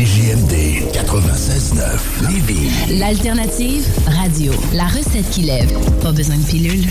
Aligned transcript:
CJMD 0.00 0.54
96.9 0.94 2.32
Lévis. 2.32 2.98
L'alternative 2.98 3.86
radio. 4.06 4.50
La 4.72 4.84
recette 4.84 5.28
qui 5.30 5.42
lève. 5.42 5.70
Pas 6.00 6.10
besoin 6.12 6.38
de 6.38 6.46
pilule. 6.46 6.86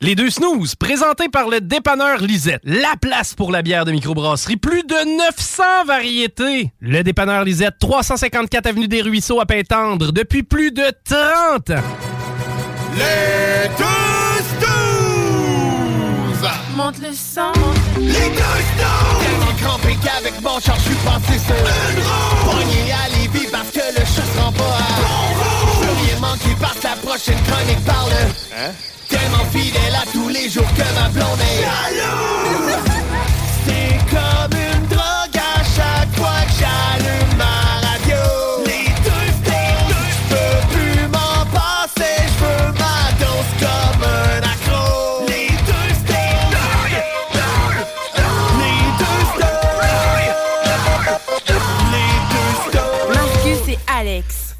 Les 0.00 0.16
deux 0.16 0.30
snooze, 0.30 0.74
présentés 0.74 1.28
par 1.28 1.48
le 1.48 1.60
dépanneur 1.60 2.22
Lisette. 2.22 2.60
La 2.64 2.94
place 3.00 3.34
pour 3.34 3.52
la 3.52 3.62
bière 3.62 3.84
de 3.84 3.92
microbrasserie. 3.92 4.56
Plus 4.56 4.82
de 4.82 5.16
900 5.28 5.62
variétés. 5.86 6.72
Le 6.80 7.02
dépanneur 7.04 7.44
Lisette, 7.44 7.74
354 7.78 8.66
Avenue 8.66 8.88
des 8.88 9.00
Ruisseaux 9.00 9.38
à 9.38 9.46
Pintendre, 9.46 10.10
depuis 10.10 10.42
plus 10.42 10.72
de 10.72 10.90
30 11.04 11.70
ans. 11.70 11.84
Les 12.96 13.68
deux 13.78 14.42
snooze! 14.58 16.50
Monte 16.76 16.98
le 17.00 17.12
sang. 17.12 17.52
Les 18.00 18.08
deux 18.08 18.42
snooze! 18.76 19.23
Crampé 19.94 20.08
qu'avec 20.08 20.40
mon 20.42 20.60
char, 20.60 20.76
je 20.76 20.82
suis 20.82 20.94
passé 20.96 21.38
sur 21.38 21.56
une 21.56 22.02
roue. 22.02 22.50
Pogné 22.50 22.92
à 22.92 23.08
Lévis 23.16 23.48
parce 23.50 23.70
que 23.70 23.78
le 23.78 24.04
chat 24.04 24.22
se 24.22 24.40
rend 24.40 24.52
pas 24.52 24.64
à. 24.64 24.86
Je 25.82 26.06
rien 26.06 26.20
manquer 26.20 26.56
parce 26.60 26.78
que 26.78 26.86
la 26.86 26.96
prochaine 26.96 27.42
chronique 27.42 27.84
parle. 27.84 28.12
Hein? 28.56 28.72
Tellement 29.08 29.44
fidèle 29.52 29.94
à 29.94 30.10
tous 30.12 30.28
les 30.28 30.48
jours 30.48 30.68
que 30.74 31.00
ma 31.00 31.08
blonde 31.08 31.40
est. 31.40 31.64
C'est 33.66 33.98
comme 34.10 34.63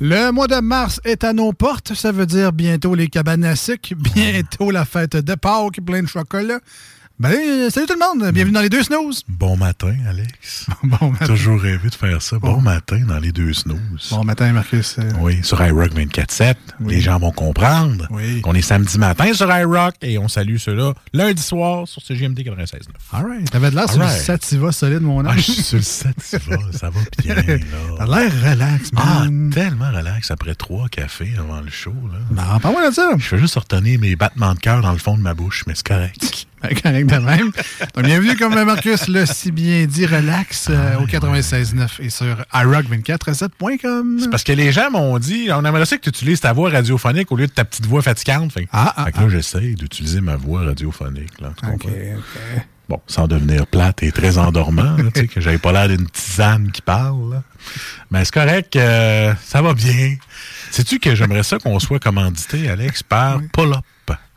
Le 0.01 0.33
mois 0.33 0.49
de 0.49 0.61
mars 0.61 1.01
est 1.05 1.23
à 1.23 1.33
nos 1.33 1.53
portes. 1.53 1.95
Ça 1.95 2.11
veut 2.11 2.27
dire 2.27 2.53
bientôt 2.53 2.95
les 2.95 3.07
cabanes 3.07 3.45
à 3.45 3.55
bientôt 3.95 4.71
la 4.71 4.85
fête 4.85 5.17
de 5.17 5.35
Pâques, 5.35 5.81
plein 5.85 6.03
de 6.03 6.09
chocolat. 6.09 6.59
Ben, 7.17 7.31
euh, 7.33 7.71
salut 7.71 7.87
tout 7.87 7.95
le 7.95 8.01
monde. 8.21 8.33
Bienvenue 8.33 8.55
dans 8.55 8.61
les 8.61 8.69
deux 8.69 8.83
snooze. 8.83 9.23
Bon 9.29 9.57
matin, 9.57 9.95
Alex. 10.09 10.67
Bon 10.83 11.11
matin. 11.13 11.27
Toujours 11.27 11.61
rêvé 11.61 11.89
de 11.89 11.95
faire 11.95 12.21
ça. 12.21 12.41
Bon, 12.41 12.55
Bon. 12.55 12.61
matin 12.61 12.99
dans 13.07 13.21
les 13.21 13.31
deux 13.31 13.53
snooze. 13.53 14.09
Bon 14.11 14.25
matin, 14.25 14.53
Marcus. 14.53 14.97
Oui, 15.21 15.39
sur 15.45 15.65
iRock 15.65 15.93
24-7. 15.95 16.57
Oui. 16.81 16.95
Les 16.97 17.01
gens 17.01 17.21
vont 17.21 17.31
comprendre 17.31 18.09
Oui. 18.11 18.41
qu'on 18.41 18.53
est 18.55 18.63
samedi 18.63 18.99
matin 18.99 19.33
sur 19.33 19.47
iRock 19.49 19.95
et 20.03 20.19
on 20.19 20.27
salue 20.27 20.57
ceux-là 20.57 20.93
lundi 21.13 21.41
soir 21.41 21.87
sur 21.87 22.03
CGMD 22.03 22.41
96.9. 22.41 22.81
All 23.13 23.25
right. 23.27 23.49
T'avais 23.49 23.71
de 23.71 23.77
l'air 23.77 23.89
sur 23.89 24.01
le 24.03 24.09
sativa 24.09 24.73
solide, 24.73 25.03
mon 25.03 25.25
Ah, 25.25 25.31
âge. 25.35 25.37
je 25.37 25.53
suis 25.53 25.63
sur 25.63 25.77
le 25.79 25.83
set, 25.85 26.17
ça 26.21 26.39
va, 26.91 26.99
bien, 27.23 27.35
T'as 27.97 28.07
là. 28.07 28.23
l'air 28.25 28.51
relax, 28.51 28.91
Ah, 28.97 29.21
man. 29.31 29.51
tellement 29.55 29.93
relax 29.93 30.33
après 30.33 30.57
trois 30.57 30.89
cafés 30.89 31.33
avant 31.39 31.61
le 31.61 31.71
show, 31.71 31.95
là. 32.13 32.19
Non, 32.53 32.59
parle-moi 32.59 32.91
de 32.91 32.93
ça. 32.95 33.13
Je 33.17 33.25
fais 33.25 33.39
juste 33.39 33.55
retenir 33.55 34.01
mes 34.01 34.17
battements 34.17 34.55
de 34.55 34.59
cœur 34.59 34.83
dans 34.83 34.93
le 34.93 34.99
fond 34.99 35.17
de 35.17 35.23
ma 35.23 35.35
bouche, 35.35 35.63
mais 35.69 35.75
c'est 35.77 35.87
correct. 35.87 36.49
Correct 36.83 37.07
de 37.11 37.17
même. 37.19 37.51
Donc, 37.95 38.05
bienvenue, 38.05 38.37
comme 38.37 38.55
Marcus 38.65 39.09
l'a 39.09 39.27
si 39.27 39.51
bien 39.53 39.85
dit, 39.87 40.07
relax 40.07 40.69
euh, 40.71 40.97
au 40.99 41.07
96.9 41.07 41.89
et 42.01 42.11
sur 42.11 42.45
iRock247.com. 42.53 44.19
C'est 44.21 44.31
parce 44.31 44.45
que 44.45 44.53
les 44.53 44.73
gens 44.73 44.91
m'ont 44.91 45.19
dit, 45.19 45.49
on 45.53 45.65
aimerait 45.65 45.87
ça 45.87 45.97
que 45.97 46.03
tu 46.03 46.09
utilises 46.11 46.41
ta 46.41 46.53
voix 46.53 46.71
radiophonique 46.71 47.31
au 47.33 47.37
lieu 47.37 47.47
de 47.47 47.53
ta 47.53 47.65
petite 47.65 47.87
voix 47.87 48.03
fatigante. 48.03 48.53
Fait, 48.53 48.65
que- 48.65 48.71
Ah, 48.73 48.93
ah, 48.97 49.05
fait 49.07 49.13
que 49.13 49.21
là, 49.21 49.29
j'essaye 49.29 49.75
d'utiliser 49.75 50.21
ma 50.21 50.37
voix 50.37 50.63
radiophonique. 50.65 51.41
Là, 51.41 51.53
tu? 51.61 51.67
OK. 51.69 51.89
Bon, 52.87 53.01
sans 53.07 53.27
devenir 53.27 53.67
plate 53.67 54.03
et 54.03 54.13
très 54.13 54.37
endormant, 54.37 54.97
là, 54.99 55.05
tu 55.15 55.23
sais, 55.23 55.27
que 55.27 55.41
j'avais 55.41 55.57
pas 55.59 55.73
l'air 55.73 55.89
d'une 55.89 56.07
tisane 56.07 56.71
qui 56.71 56.83
parle. 56.83 57.31
là. 57.33 57.43
Mais 58.11 58.25
c'est 58.27 58.35
correct, 58.35 58.77
euh, 58.77 59.33
ça 59.43 59.63
va 59.63 59.73
bien. 59.73 60.17
Sais-tu 60.71 60.99
que 60.99 61.15
j'aimerais 61.15 61.45
ça 61.45 61.59
qu'on 61.59 61.79
soit 61.79 61.99
commandité, 61.99 62.69
Alex, 62.69 63.03
par 63.03 63.41
Pull-Up? 63.55 63.85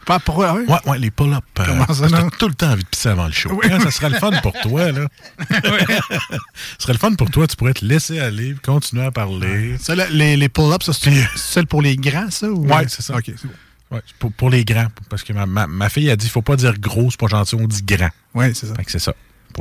Pas 0.07 0.19
pour 0.19 0.41
ah 0.41 0.55
oui? 0.55 0.63
Ouais, 0.69 0.77
ouais, 0.89 0.99
les 0.99 1.11
pull-up. 1.11 1.43
euh, 1.59 1.65
Comment 1.65 1.85
ça, 1.93 2.07
tout 2.39 2.47
le 2.47 2.53
temps 2.55 2.71
envie 2.71 2.83
de 2.83 2.87
pisser 2.87 3.09
avant 3.09 3.25
le 3.25 3.33
show. 3.33 3.49
Oui. 3.51 3.69
Hein, 3.69 3.79
ça 3.81 3.91
serait 3.91 4.09
le 4.09 4.15
fun 4.17 4.31
pour 4.41 4.53
toi, 4.53 4.89
là. 4.93 5.05
Ce 5.49 6.83
serait 6.83 6.93
le 6.93 6.97
fun 6.99 7.13
pour 7.15 7.29
toi. 7.29 7.45
Tu 7.45 7.57
pourrais 7.57 7.73
te 7.73 7.83
laisser 7.83 8.17
aller, 8.19 8.55
continuer 8.63 9.03
à 9.05 9.11
parler. 9.11 9.77
Ça, 9.79 9.95
les, 9.95 10.37
les 10.37 10.47
pull-ups, 10.49 10.85
ça, 10.85 10.93
c'est 10.93 11.27
celle 11.35 11.67
pour 11.67 11.81
les 11.81 11.97
grands, 11.97 12.31
ça? 12.31 12.47
Ou... 12.47 12.65
Ouais, 12.67 12.87
c'est 12.87 13.01
ça. 13.01 13.15
OK, 13.17 13.25
c'est 13.25 13.43
bon. 13.47 13.53
Ouais, 13.91 14.01
pour, 14.17 14.31
pour 14.31 14.49
les 14.49 14.63
grands. 14.63 14.87
Parce 15.09 15.23
que 15.23 15.33
ma, 15.33 15.45
ma, 15.45 15.67
ma 15.67 15.89
fille 15.89 16.09
a 16.09 16.15
dit, 16.15 16.29
faut 16.29 16.41
pas 16.41 16.55
dire 16.55 16.79
gros, 16.79 17.11
c'est 17.11 17.19
pas 17.19 17.27
gentil, 17.27 17.55
on 17.55 17.67
dit 17.67 17.83
grand. 17.83 18.09
Ouais, 18.33 18.53
c'est 18.53 18.65
ça. 18.67 18.75
Fait 18.75 18.85
que 18.85 18.91
c'est 18.91 18.99
ça. 18.99 19.13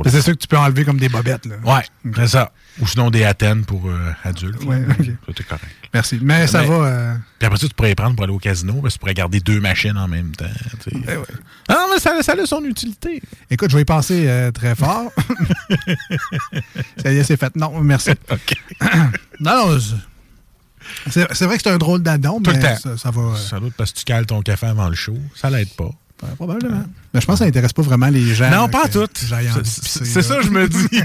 Mais 0.05 0.11
C'est 0.11 0.21
ça 0.21 0.31
que 0.31 0.37
tu 0.37 0.47
peux 0.47 0.57
enlever 0.57 0.85
comme 0.85 0.99
des 0.99 1.09
bobettes, 1.09 1.45
là. 1.47 1.55
Ouais, 1.65 1.83
c'est 2.15 2.27
ça. 2.27 2.51
Ou 2.79 2.85
sinon 2.87 3.09
des 3.09 3.23
Athènes 3.23 3.65
pour 3.65 3.87
euh, 3.89 4.11
adultes. 4.23 4.63
Ouais, 4.63 4.79
ok. 4.87 5.05
Ça, 5.25 5.33
t'es 5.33 5.43
correct. 5.43 5.65
Merci. 5.93 6.19
Mais 6.21 6.45
ça 6.45 6.61
Mais- 6.61 6.67
va. 6.67 6.73
euh, 6.75 7.15
Puis 7.39 7.45
après 7.47 7.57
ça, 7.57 7.67
tu 7.67 7.73
pourrais 7.73 7.89
les 7.89 7.95
prendre 7.95 8.15
pour 8.15 8.23
aller 8.23 8.33
au 8.33 8.37
casino, 8.37 8.73
parce 8.81 8.93
que 8.93 8.93
tu 8.93 8.99
pourrais 8.99 9.13
garder 9.15 9.39
deux 9.39 9.59
machines 9.59 9.97
en 9.97 10.07
même 10.07 10.31
temps. 10.35 10.45
eh 10.91 10.91
ouais. 10.97 11.17
Ah 11.67 11.73
non, 11.73 11.87
mais 11.93 11.99
ça, 11.99 12.21
ça 12.21 12.33
a 12.33 12.45
son 12.45 12.63
utilité. 12.65 13.21
Écoute, 13.49 13.71
je 13.71 13.75
vais 13.75 13.81
y 13.81 13.85
penser 13.85 14.25
euh, 14.27 14.51
très 14.51 14.75
fort. 14.75 15.11
ça 16.97 17.11
y 17.11 17.17
est, 17.17 17.23
c'est 17.23 17.37
fait. 17.37 17.55
Non, 17.55 17.79
merci. 17.81 18.11
non, 19.39 19.69
non, 19.73 19.79
c'est- 21.09 21.45
vrai 21.45 21.57
que 21.57 21.63
c'est 21.63 21.71
un 21.71 21.77
drôle 21.77 22.01
d'addon, 22.03 22.39
Tout 22.41 22.51
mais 22.51 22.57
le 22.57 22.61
temps. 22.63 22.75
ça, 22.77 22.97
ça 22.97 23.11
va. 23.11 23.21
euh, 23.21 23.35
Sans 23.35 23.59
doute 23.59 23.73
parce 23.75 23.91
que 23.91 23.99
tu 23.99 24.05
cales 24.05 24.25
ton 24.25 24.41
café 24.41 24.67
avant 24.67 24.87
le 24.89 24.95
show. 24.95 25.17
Ça 25.35 25.49
l'aide 25.49 25.69
pas. 25.75 25.89
Probablement. 26.35 26.83
Mais 27.13 27.21
je 27.21 27.25
pense 27.25 27.35
que 27.35 27.39
ça 27.39 27.45
n'intéresse 27.45 27.73
pas 27.73 27.81
vraiment 27.83 28.07
les 28.07 28.33
gens. 28.33 28.49
Non, 28.49 28.67
pas 28.69 28.87
que 28.87 29.05
tout. 29.05 29.07
j'aille 29.27 29.49
en 29.49 29.63
C'est- 29.63 30.21
ça, 30.21 30.41
je 30.41 30.49
me 30.49 30.67
dis. 30.67 30.87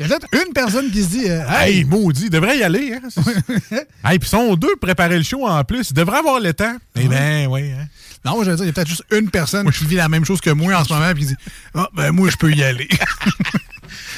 Il 0.00 0.06
y 0.08 0.12
a 0.12 0.18
peut-être 0.18 0.46
une 0.46 0.52
personne 0.52 0.90
qui 0.90 1.02
se 1.02 1.08
dit 1.08 1.28
euh, 1.30 1.42
hey, 1.48 1.78
Hey, 1.78 1.84
maudit, 1.84 2.24
il 2.24 2.30
devrait 2.30 2.58
y 2.58 2.62
aller. 2.62 2.94
Hein? 2.94 3.08
hey, 4.04 4.18
puis 4.18 4.26
ils 4.26 4.28
sont 4.28 4.54
deux 4.56 4.68
pour 4.70 4.80
préparer 4.80 5.16
le 5.16 5.22
show 5.24 5.46
en 5.46 5.62
plus. 5.64 5.90
Ils 5.90 5.94
devraient 5.94 6.18
avoir 6.18 6.40
le 6.40 6.52
temps. 6.52 6.76
Eh 6.96 7.06
ben, 7.08 7.46
oui. 7.48 7.72
Hein? 7.72 7.86
Non, 8.24 8.42
je 8.42 8.50
veux 8.50 8.56
dire, 8.56 8.64
il 8.64 8.68
y 8.68 8.70
a 8.70 8.72
peut-être 8.72 8.88
juste 8.88 9.04
une 9.12 9.30
personne 9.30 9.70
qui 9.70 9.84
vit 9.86 9.96
la 9.96 10.08
même 10.08 10.24
chose 10.24 10.40
que 10.40 10.50
moi 10.50 10.74
en 10.74 10.84
ce 10.84 10.92
moment 10.92 11.10
et 11.10 11.14
qui 11.14 11.26
dit 11.26 11.36
Ah, 11.74 11.88
ben, 11.94 12.10
moi, 12.12 12.30
je 12.30 12.36
peux 12.36 12.50
y 12.52 12.62
aller. 12.64 12.88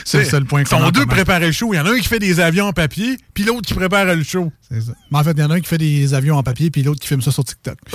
C'est 0.04 0.18
le 0.18 0.24
seul 0.24 0.44
point 0.44 0.60
Ils 0.62 0.66
sont 0.68 0.76
commun 0.78 0.90
deux 0.90 1.00
commun. 1.00 1.14
préparer 1.14 1.46
le 1.46 1.52
show. 1.52 1.72
Il 1.72 1.76
y 1.76 1.80
en 1.80 1.86
a 1.86 1.90
un 1.90 1.98
qui 1.98 2.08
fait 2.08 2.18
des 2.18 2.40
avions 2.40 2.66
en 2.66 2.72
papier, 2.72 3.16
puis 3.34 3.44
l'autre 3.44 3.66
qui 3.66 3.74
prépare 3.74 4.04
le 4.06 4.22
show. 4.22 4.52
C'est 4.70 4.80
ça. 4.80 4.92
Mais 5.10 5.18
en 5.18 5.24
fait, 5.24 5.32
il 5.32 5.40
y 5.40 5.42
en 5.44 5.50
a 5.50 5.54
un 5.54 5.60
qui 5.60 5.68
fait 5.68 5.78
des 5.78 6.14
avions 6.14 6.36
en 6.36 6.42
papier 6.42 6.70
puis 6.70 6.82
l'autre 6.82 7.00
qui 7.00 7.08
filme 7.08 7.22
ça 7.22 7.30
sur 7.32 7.44
TikTok. 7.44 7.78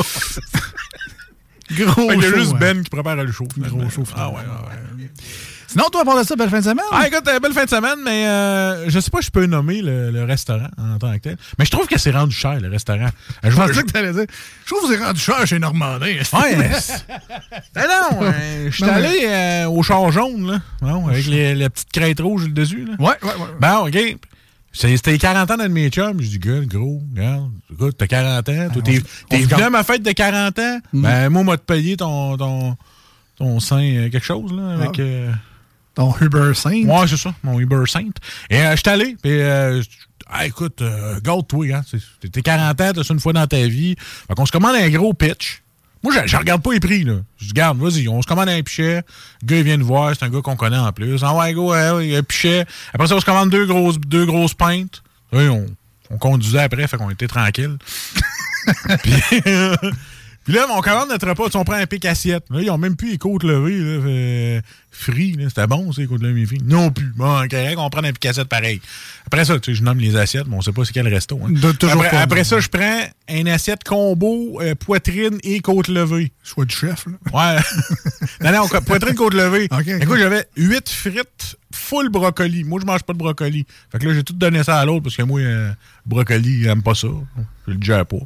Gros 1.71 2.09
qu'il 2.09 2.21
y 2.21 2.25
a 2.25 2.33
juste 2.35 2.53
hein. 2.53 2.57
Ben 2.59 2.83
qui 2.83 2.89
prépare 2.89 3.15
le 3.15 3.31
show. 3.31 3.47
Gros 3.57 3.89
show, 3.89 4.03
Ah 4.15 4.29
ouais, 4.29 4.35
ouais. 4.35 5.09
Sinon, 5.71 5.85
toi, 5.89 6.01
à 6.01 6.05
part 6.05 6.17
de 6.17 6.23
ça, 6.23 6.35
belle 6.35 6.49
fin 6.49 6.59
de 6.59 6.63
semaine? 6.65 6.85
Ah, 6.91 7.07
écoute, 7.07 7.25
euh, 7.29 7.39
belle 7.39 7.53
fin 7.53 7.63
de 7.63 7.69
semaine, 7.69 7.99
mais 8.03 8.27
euh, 8.27 8.89
je 8.89 8.99
sais 8.99 9.09
pas 9.09 9.19
si 9.21 9.27
je 9.27 9.31
peux 9.31 9.45
nommer 9.45 9.81
le, 9.81 10.11
le 10.11 10.23
restaurant 10.25 10.67
en 10.77 10.97
tant 10.97 11.13
que 11.13 11.19
tel. 11.19 11.37
Mais 11.57 11.63
je 11.65 11.71
trouve 11.71 11.87
que 11.87 11.97
c'est 11.97 12.11
rendu 12.11 12.35
cher, 12.35 12.59
le 12.59 12.67
restaurant. 12.69 13.07
Euh, 13.45 13.49
Je 13.51 13.55
pensais 13.55 13.83
que 13.83 13.89
t'allais 13.91 14.11
dire. 14.11 14.25
Je 14.65 14.73
trouve 14.73 14.89
que 14.89 14.95
êtes 14.95 15.01
rendu 15.01 15.19
cher 15.21 15.47
chez 15.47 15.59
Normandin. 15.59 16.05
Ouais, 16.33 16.55
mais 16.57 16.71
c'est- 16.79 17.05
Ben 17.73 17.85
non, 17.87 18.21
euh, 18.23 18.67
je 18.69 18.75
suis 18.75 18.83
allé 18.83 19.19
euh, 19.27 19.67
au 19.69 19.81
char 19.81 20.11
jaune, 20.11 20.51
là. 20.51 20.59
Non, 20.81 21.07
avec 21.07 21.25
les, 21.27 21.55
les 21.55 21.69
petites 21.69 21.91
crêtes 21.93 22.19
rouges 22.19 22.49
dessus, 22.49 22.85
là. 22.85 22.93
Ouais, 22.99 23.15
ouais, 23.23 23.29
ouais. 23.29 23.47
Bon, 23.59 23.87
OK. 23.87 24.17
C'est- 24.73 24.97
C'était 24.97 25.11
les 25.11 25.17
40 25.19 25.51
ans 25.51 25.55
d'un 25.57 25.67
de 25.69 25.73
mes 25.73 25.89
chums. 25.89 26.19
Je 26.21 26.27
dis, 26.27 26.39
gars, 26.39 26.59
gros, 26.65 27.01
regarde, 27.15 27.49
écoute, 27.71 27.95
t'as 27.97 28.07
40 28.07 28.49
ans. 28.49 28.67
Toi, 28.73 28.81
t'es 28.81 29.37
venu 29.39 29.63
à 29.63 29.69
ma 29.69 29.83
fête 29.83 30.03
de 30.03 30.11
40 30.11 30.59
ans. 30.59 30.79
Ben, 30.91 31.29
moi, 31.29 31.41
on 31.41 31.45
m'a 31.45 31.55
te 31.57 31.63
payé 31.63 31.95
ton, 31.95 32.35
ton, 32.35 32.75
ton 33.37 33.59
sein, 33.61 34.09
quelque 34.11 34.25
chose, 34.25 34.51
là, 34.51 34.73
avec. 34.73 34.99
Ah. 34.99 35.01
euh, 35.01 35.31
Ton 35.95 36.13
Uber 36.21 36.53
Saint? 36.53 36.83
Ouais, 36.83 37.07
c'est 37.07 37.17
ça, 37.17 37.33
mon 37.43 37.59
Uber 37.59 37.83
Saint. 37.87 38.09
Et 38.49 38.57
euh, 38.57 38.71
je 38.71 38.77
suis 38.77 38.89
allé, 38.89 39.17
puis 39.21 39.41
euh, 39.41 39.81
ah, 40.33 40.45
écoute, 40.45 40.81
euh, 40.81 41.19
garde-toi, 41.21 41.73
hein. 41.73 41.81
T'es 42.31 42.41
40 42.41 42.81
ans, 42.81 42.91
t'as 42.95 43.03
ça 43.03 43.13
une 43.13 43.19
fois 43.19 43.33
dans 43.33 43.45
ta 43.45 43.67
vie. 43.67 43.95
Fait 43.99 44.33
qu'on 44.33 44.45
se 44.45 44.51
commande 44.51 44.75
un 44.75 44.89
gros 44.89 45.13
pitch. 45.13 45.61
Moi, 46.03 46.13
je, 46.25 46.35
regarde 46.35 46.63
pas 46.63 46.71
les 46.73 46.79
prix, 46.79 47.03
là. 47.03 47.17
Je 47.37 47.47
dis, 47.47 47.53
garde, 47.53 47.77
vas-y, 47.77 48.07
on 48.07 48.21
se 48.21 48.27
commande 48.27 48.49
un 48.49 48.61
pichet. 48.63 49.03
Le 49.41 49.47
gars, 49.47 49.57
il 49.57 49.63
vient 49.63 49.77
nous 49.77 49.85
voir, 49.85 50.15
c'est 50.17 50.25
un 50.25 50.29
gars 50.29 50.41
qu'on 50.41 50.55
connaît 50.55 50.77
en 50.77 50.91
plus. 50.91 51.21
Ah 51.23 51.35
ouais, 51.35 51.53
go, 51.53 51.71
ouais, 51.71 51.91
ouais, 51.91 52.15
un 52.15 52.23
pichet. 52.23 52.65
Après 52.93 53.07
ça, 53.07 53.15
on 53.15 53.19
se 53.19 53.25
commande 53.25 53.49
deux 53.49 53.65
grosses, 53.65 53.99
deux 53.99 54.25
grosses 54.25 54.53
pintes. 54.55 55.03
On, 55.31 55.65
on 56.09 56.17
conduisait 56.17 56.61
après, 56.61 56.87
fait 56.87 56.97
qu'on 56.97 57.09
était 57.09 57.27
tranquille. 57.27 57.77
puis, 59.03 60.53
là, 60.53 60.65
on 60.71 60.81
commande 60.81 61.09
notre 61.09 61.27
repas, 61.27 61.49
on 61.55 61.63
prend 61.63 61.75
un 61.75 61.85
pic 61.85 62.05
assiette. 62.05 62.45
Là, 62.49 62.61
ils 62.61 62.71
ont 62.71 62.77
même 62.77 62.95
plus 62.95 63.11
les 63.11 63.17
côtes 63.17 63.43
levées, 63.43 63.79
là, 63.79 64.61
là. 65.07 65.45
C'était 65.49 65.67
bon, 65.67 65.91
ça, 65.91 66.01
les 66.01 66.07
côtes 66.07 66.21
levées 66.21 66.45
frits. 66.45 66.59
Non 66.63 66.91
plus. 66.91 67.11
Bon, 67.15 67.47
correct, 67.49 67.75
on 67.77 67.89
prend 67.89 68.03
un 68.03 68.11
pic 68.13 68.25
assiette 68.25 68.47
pareil. 68.47 68.81
Après 69.25 69.45
ça, 69.45 69.59
tu 69.59 69.71
sais, 69.71 69.77
je 69.77 69.83
nomme 69.83 69.99
les 69.99 70.15
assiettes, 70.15 70.47
mais 70.47 70.55
on 70.55 70.61
sait 70.61 70.71
pas 70.71 70.83
c'est 70.85 70.93
quel 70.93 71.07
resto. 71.07 71.39
hein. 71.43 71.49
De- 71.49 71.69
après, 71.87 72.09
pas. 72.09 72.19
après 72.21 72.43
ça, 72.43 72.59
je 72.59 72.67
prends 72.67 73.01
une 73.29 73.47
assiette 73.47 73.83
combo, 73.83 74.59
euh, 74.61 74.75
poitrine 74.75 75.37
et 75.43 75.59
côte 75.61 75.87
levée. 75.87 76.31
Choix 76.43 76.65
du 76.65 76.75
chef, 76.75 77.05
là. 77.07 77.55
Ouais. 77.55 77.61
non, 78.43 78.51
non, 78.59 78.67
co- 78.67 78.81
poitrine 78.81 79.15
côte 79.15 79.33
levée. 79.33 79.67
Ok, 79.71 79.87
Écoute, 79.87 80.17
j'avais 80.19 80.45
8 80.57 80.89
frites 80.89 81.55
full 81.73 82.09
brocoli. 82.09 82.63
Moi, 82.65 82.79
je 82.81 82.85
mange 82.85 83.03
pas 83.03 83.13
de 83.13 83.17
brocoli. 83.17 83.65
Fait 83.91 83.99
que 83.99 84.07
là, 84.07 84.13
j'ai 84.13 84.23
tout 84.23 84.33
donné 84.33 84.61
ça 84.63 84.79
à 84.79 84.85
l'autre 84.85 85.03
parce 85.03 85.15
que 85.15 85.23
moi, 85.23 85.39
euh, 85.39 85.71
brocoli, 86.05 86.63
j'aime 86.63 86.83
pas 86.83 86.95
ça. 86.95 87.07
Je 87.67 87.73
le 87.73 87.77
gère 87.81 88.05
pas. 88.05 88.17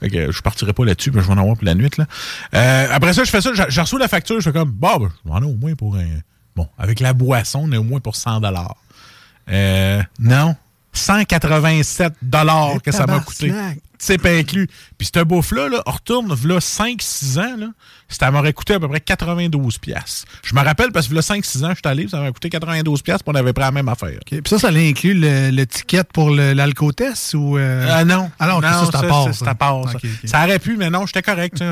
Fait 0.00 0.08
que 0.10 0.16
euh, 0.16 0.32
je 0.32 0.40
partirai 0.42 0.72
pas 0.72 0.84
là-dessus, 0.84 1.12
mais 1.12 1.20
je 1.20 1.26
vais 1.26 1.32
en 1.32 1.38
avoir 1.38 1.54
pour 1.56 1.64
la 1.64 1.74
nuit. 1.76 1.88
Là. 1.96 2.06
Euh, 2.54 2.86
après 2.90 3.12
ça, 3.12 3.22
je 3.22 3.30
fais 3.30 3.40
ça, 3.40 3.50
je, 3.54 3.62
je 3.68 3.80
reçois 3.80 3.98
la 4.00 4.08
facture, 4.08 4.40
je 4.40 4.50
fais 4.50 4.52
comme, 4.58 4.72
bah, 4.72 4.96
ben, 4.98 5.10
j'en 5.26 5.42
ai 5.42 5.44
au 5.44 5.54
moins 5.54 5.74
pour 5.74 5.94
un. 5.96 6.07
Bon, 6.58 6.66
avec 6.76 6.98
la 6.98 7.12
boisson, 7.12 7.60
on 7.66 7.72
est 7.72 7.76
au 7.76 7.84
moins 7.84 8.00
pour 8.00 8.16
100 8.16 8.42
euh, 9.48 10.02
Non. 10.18 10.56
187 10.92 12.14
dollars 12.20 12.82
que 12.82 12.90
ça 12.90 13.06
m'a 13.06 13.20
coûté. 13.20 13.52
C'est 13.98 14.18
pas 14.18 14.30
inclus. 14.30 14.68
Puis 14.96 15.10
ce 15.14 15.20
bouffe-là, 15.24 15.68
là, 15.68 15.82
on 15.86 15.90
retourne, 15.90 16.28
là, 16.28 16.58
5-6 16.60 17.38
ans, 17.40 17.56
là, 17.58 17.66
ça 18.08 18.30
m'aurait 18.30 18.52
coûté 18.52 18.74
à 18.74 18.80
peu 18.80 18.88
près 18.88 19.00
92 19.00 19.78
pièces. 19.78 20.24
Je 20.44 20.54
me 20.54 20.60
rappelle 20.62 20.92
parce 20.92 21.08
que 21.08 21.14
là, 21.14 21.20
5-6 21.20 21.64
ans, 21.64 21.70
je 21.70 21.74
suis 21.74 21.82
allé, 21.84 22.08
ça 22.08 22.18
m'aurait 22.18 22.32
coûté 22.32 22.48
92 22.48 23.02
pièces, 23.02 23.22
puis 23.22 23.32
on 23.34 23.34
avait 23.34 23.52
pris 23.52 23.64
la 23.64 23.70
même 23.72 23.88
affaire. 23.88 24.10
OK. 24.14 24.40
Puis 24.40 24.42
ça, 24.46 24.58
ça 24.58 24.68
inclut 24.68 25.14
le, 25.14 25.50
le 25.50 25.66
ticket 25.66 26.04
pour 26.12 26.30
l'alcotest 26.30 27.34
ou. 27.34 27.58
euh, 27.58 27.86
Ah 27.90 28.04
non. 28.04 28.30
Ah 28.38 28.46
non, 28.46 28.60
ça, 28.60 28.88
c'est 28.90 28.96
à 28.96 29.02
part, 29.08 29.24
ça. 29.24 29.32
c'est 29.32 29.48
à 29.48 29.54
part, 29.54 29.88
ça. 29.90 29.96
Ok, 29.96 30.04
ok. 30.04 30.28
Ça 30.28 30.44
aurait 30.44 30.58
pu, 30.58 30.76
mais 30.76 30.90
non, 30.90 31.04
j'étais 31.06 31.22
correct. 31.22 31.62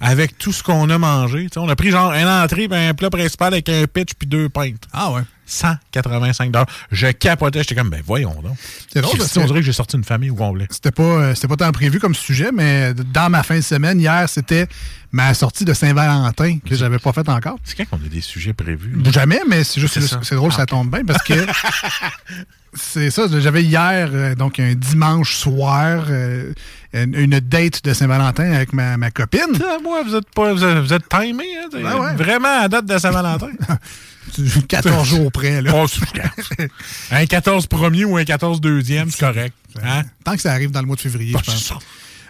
avec 0.00 0.36
tout 0.38 0.52
ce 0.52 0.62
qu'on 0.62 0.88
a 0.90 0.98
mangé. 0.98 1.46
On 1.56 1.68
a 1.68 1.76
pris 1.76 1.90
genre 1.90 2.12
une 2.12 2.28
entrée, 2.28 2.68
puis 2.68 2.78
un 2.78 2.94
plat 2.94 3.10
principal 3.10 3.52
avec 3.54 3.68
un 3.68 3.84
pitch, 3.86 4.10
puis 4.18 4.26
deux 4.28 4.48
pintes. 4.48 4.86
Ah 4.92 5.10
ouais. 5.12 5.22
185 5.52 6.52
Je 6.90 7.08
capotais. 7.08 7.60
J'étais 7.60 7.74
comme, 7.74 7.90
ben 7.90 8.02
voyons 8.04 8.34
donc. 8.42 8.56
C'est 8.92 9.00
drôle, 9.00 9.18
parce 9.18 9.36
on 9.36 9.44
dirait 9.44 9.60
que 9.60 9.66
j'ai 9.66 9.72
sorti 9.72 9.96
une 9.96 10.04
famille 10.04 10.30
au 10.30 10.34
complet. 10.34 10.66
C'était 10.70 10.90
pas, 10.90 11.02
euh, 11.02 11.34
c'était 11.34 11.48
pas 11.48 11.56
tant 11.56 11.72
prévu 11.72 12.00
comme 12.00 12.14
sujet, 12.14 12.50
mais 12.52 12.94
dans 12.94 13.30
ma 13.30 13.42
fin 13.42 13.56
de 13.56 13.60
semaine, 13.60 14.00
hier, 14.00 14.28
c'était 14.28 14.66
ma 15.12 15.34
sortie 15.34 15.64
de 15.64 15.74
Saint-Valentin 15.74 16.58
que 16.66 16.74
j'avais 16.74 16.98
pas 16.98 17.12
faite 17.12 17.28
encore. 17.28 17.58
C'est 17.64 17.76
quand 17.76 17.84
qu'on 17.98 18.04
a 18.04 18.08
des 18.08 18.22
sujets 18.22 18.54
prévus? 18.54 18.98
Jamais, 19.12 19.40
mais 19.48 19.62
c'est 19.62 19.80
juste 19.80 19.98
C'est 20.22 20.34
drôle, 20.34 20.52
ça 20.52 20.64
tombe 20.66 20.90
bien 20.90 21.04
parce 21.04 21.22
que 21.22 21.34
c'est 22.74 23.10
ça. 23.10 23.26
J'avais 23.38 23.62
hier, 23.62 24.08
euh, 24.12 24.34
donc 24.34 24.58
un 24.58 24.74
dimanche 24.74 25.34
soir, 25.36 26.04
euh, 26.08 26.52
une, 26.94 27.14
une 27.14 27.40
date 27.40 27.84
de 27.84 27.92
Saint-Valentin 27.92 28.52
avec 28.52 28.72
ma, 28.72 28.96
ma 28.96 29.10
copine. 29.10 29.40
Ah, 29.62 29.76
moi, 29.82 30.02
vous 30.02 30.14
êtes 30.14 30.30
pas. 30.34 30.52
Vous 30.52 30.64
êtes, 30.64 30.78
vous 30.78 30.92
êtes 30.92 31.08
timé, 31.08 31.44
hein? 31.58 31.68
Ben 31.72 31.98
ouais. 31.98 32.14
Vraiment 32.14 32.62
à 32.62 32.68
date 32.68 32.86
de 32.86 32.98
Saint-Valentin. 32.98 33.50
14 34.68 35.06
jours 35.08 35.32
près, 35.32 35.60
là. 35.62 35.72
Oh, 35.74 35.86
un 37.10 37.26
14 37.26 37.66
premier 37.66 38.04
ou 38.04 38.16
un 38.16 38.24
14 38.24 38.60
deuxième, 38.60 39.10
c'est 39.10 39.20
correct. 39.20 39.54
Hein? 39.82 40.02
Tant 40.24 40.34
que 40.34 40.40
ça 40.42 40.52
arrive 40.52 40.70
dans 40.70 40.80
le 40.80 40.86
mois 40.86 40.96
de 40.96 41.00
février, 41.00 41.32
Bah, 41.32 41.40
je 41.44 41.50
pense. 41.50 41.62
ça. 41.64 41.78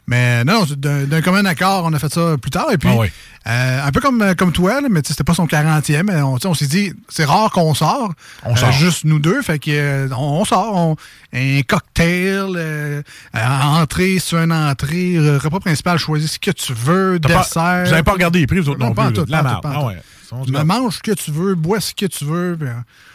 Mais 0.09 0.43
non, 0.45 0.65
c'est 0.69 0.81
d'un 0.81 1.23
commun 1.23 1.45
accord, 1.45 1.85
on 1.85 1.93
a 1.93 1.99
fait 2.01 2.13
ça 2.13 2.37
plus 2.37 2.51
tard. 2.51 2.67
Et 2.73 2.77
puis, 2.79 2.89
Ah 2.91 3.05
euh, 3.49 3.87
un 3.87 3.91
peu 3.93 4.01
comme, 4.01 4.35
comme 4.37 4.51
toi, 4.53 4.81
là, 4.81 4.89
mais 4.91 5.01
c'était 5.07 5.23
pas 5.23 5.35
son 5.35 5.47
40e. 5.47 6.03
mais 6.05 6.21
On, 6.23 6.39
on 6.45 6.55
s'est 6.55 6.67
dit, 6.67 6.93
c'est 7.09 7.25
rare 7.25 7.53
qu'on 7.53 7.73
sort. 7.73 8.13
On 8.45 8.57
sort. 8.57 8.73
juste 8.73 9.05
nous 9.05 9.21
deux. 9.21 9.41
Fait 9.43 9.61
que 9.61 9.71
euh, 9.71 10.09
on, 10.11 10.41
on 10.41 10.45
sort. 10.45 10.75
on- 10.75 10.97
un 11.33 11.61
cocktail, 11.63 12.47
euh, 12.57 13.03
euh, 13.37 13.41
entrée 13.63 14.19
sur 14.19 14.39
une 14.39 14.53
entrée, 14.53 15.15
euh, 15.17 15.39
repas 15.39 15.61
principal, 15.61 15.99
choisis 15.99 16.33
ce 16.33 16.39
que 16.41 16.51
tu 16.51 16.75
veux, 16.75 17.19
T'as 17.23 17.29
pas- 17.35 17.43
dessert. 17.45 17.85
vous 17.85 17.91
n'avez 17.93 18.03
pas 18.03 18.13
regardé 18.13 18.41
les 18.41 18.47
prix, 18.49 18.59
vous 18.59 18.71
autres 18.71 18.81
Non, 18.81 18.93
non, 18.93 19.05
plus. 19.07 19.13
tout, 19.15 19.25
la 19.29 19.61
Ah 19.65 19.85
ouais. 19.87 19.99
Tu 20.47 20.53
manges 20.53 20.97
ce 20.97 21.03
que 21.03 21.13
tu 21.13 21.31
veux, 21.31 21.55
bois 21.55 21.81
ce 21.81 21.95
que 21.95 22.07
tu 22.07 22.25
veux, 22.25 22.57
puis 22.59 22.69
euh, 22.69 22.73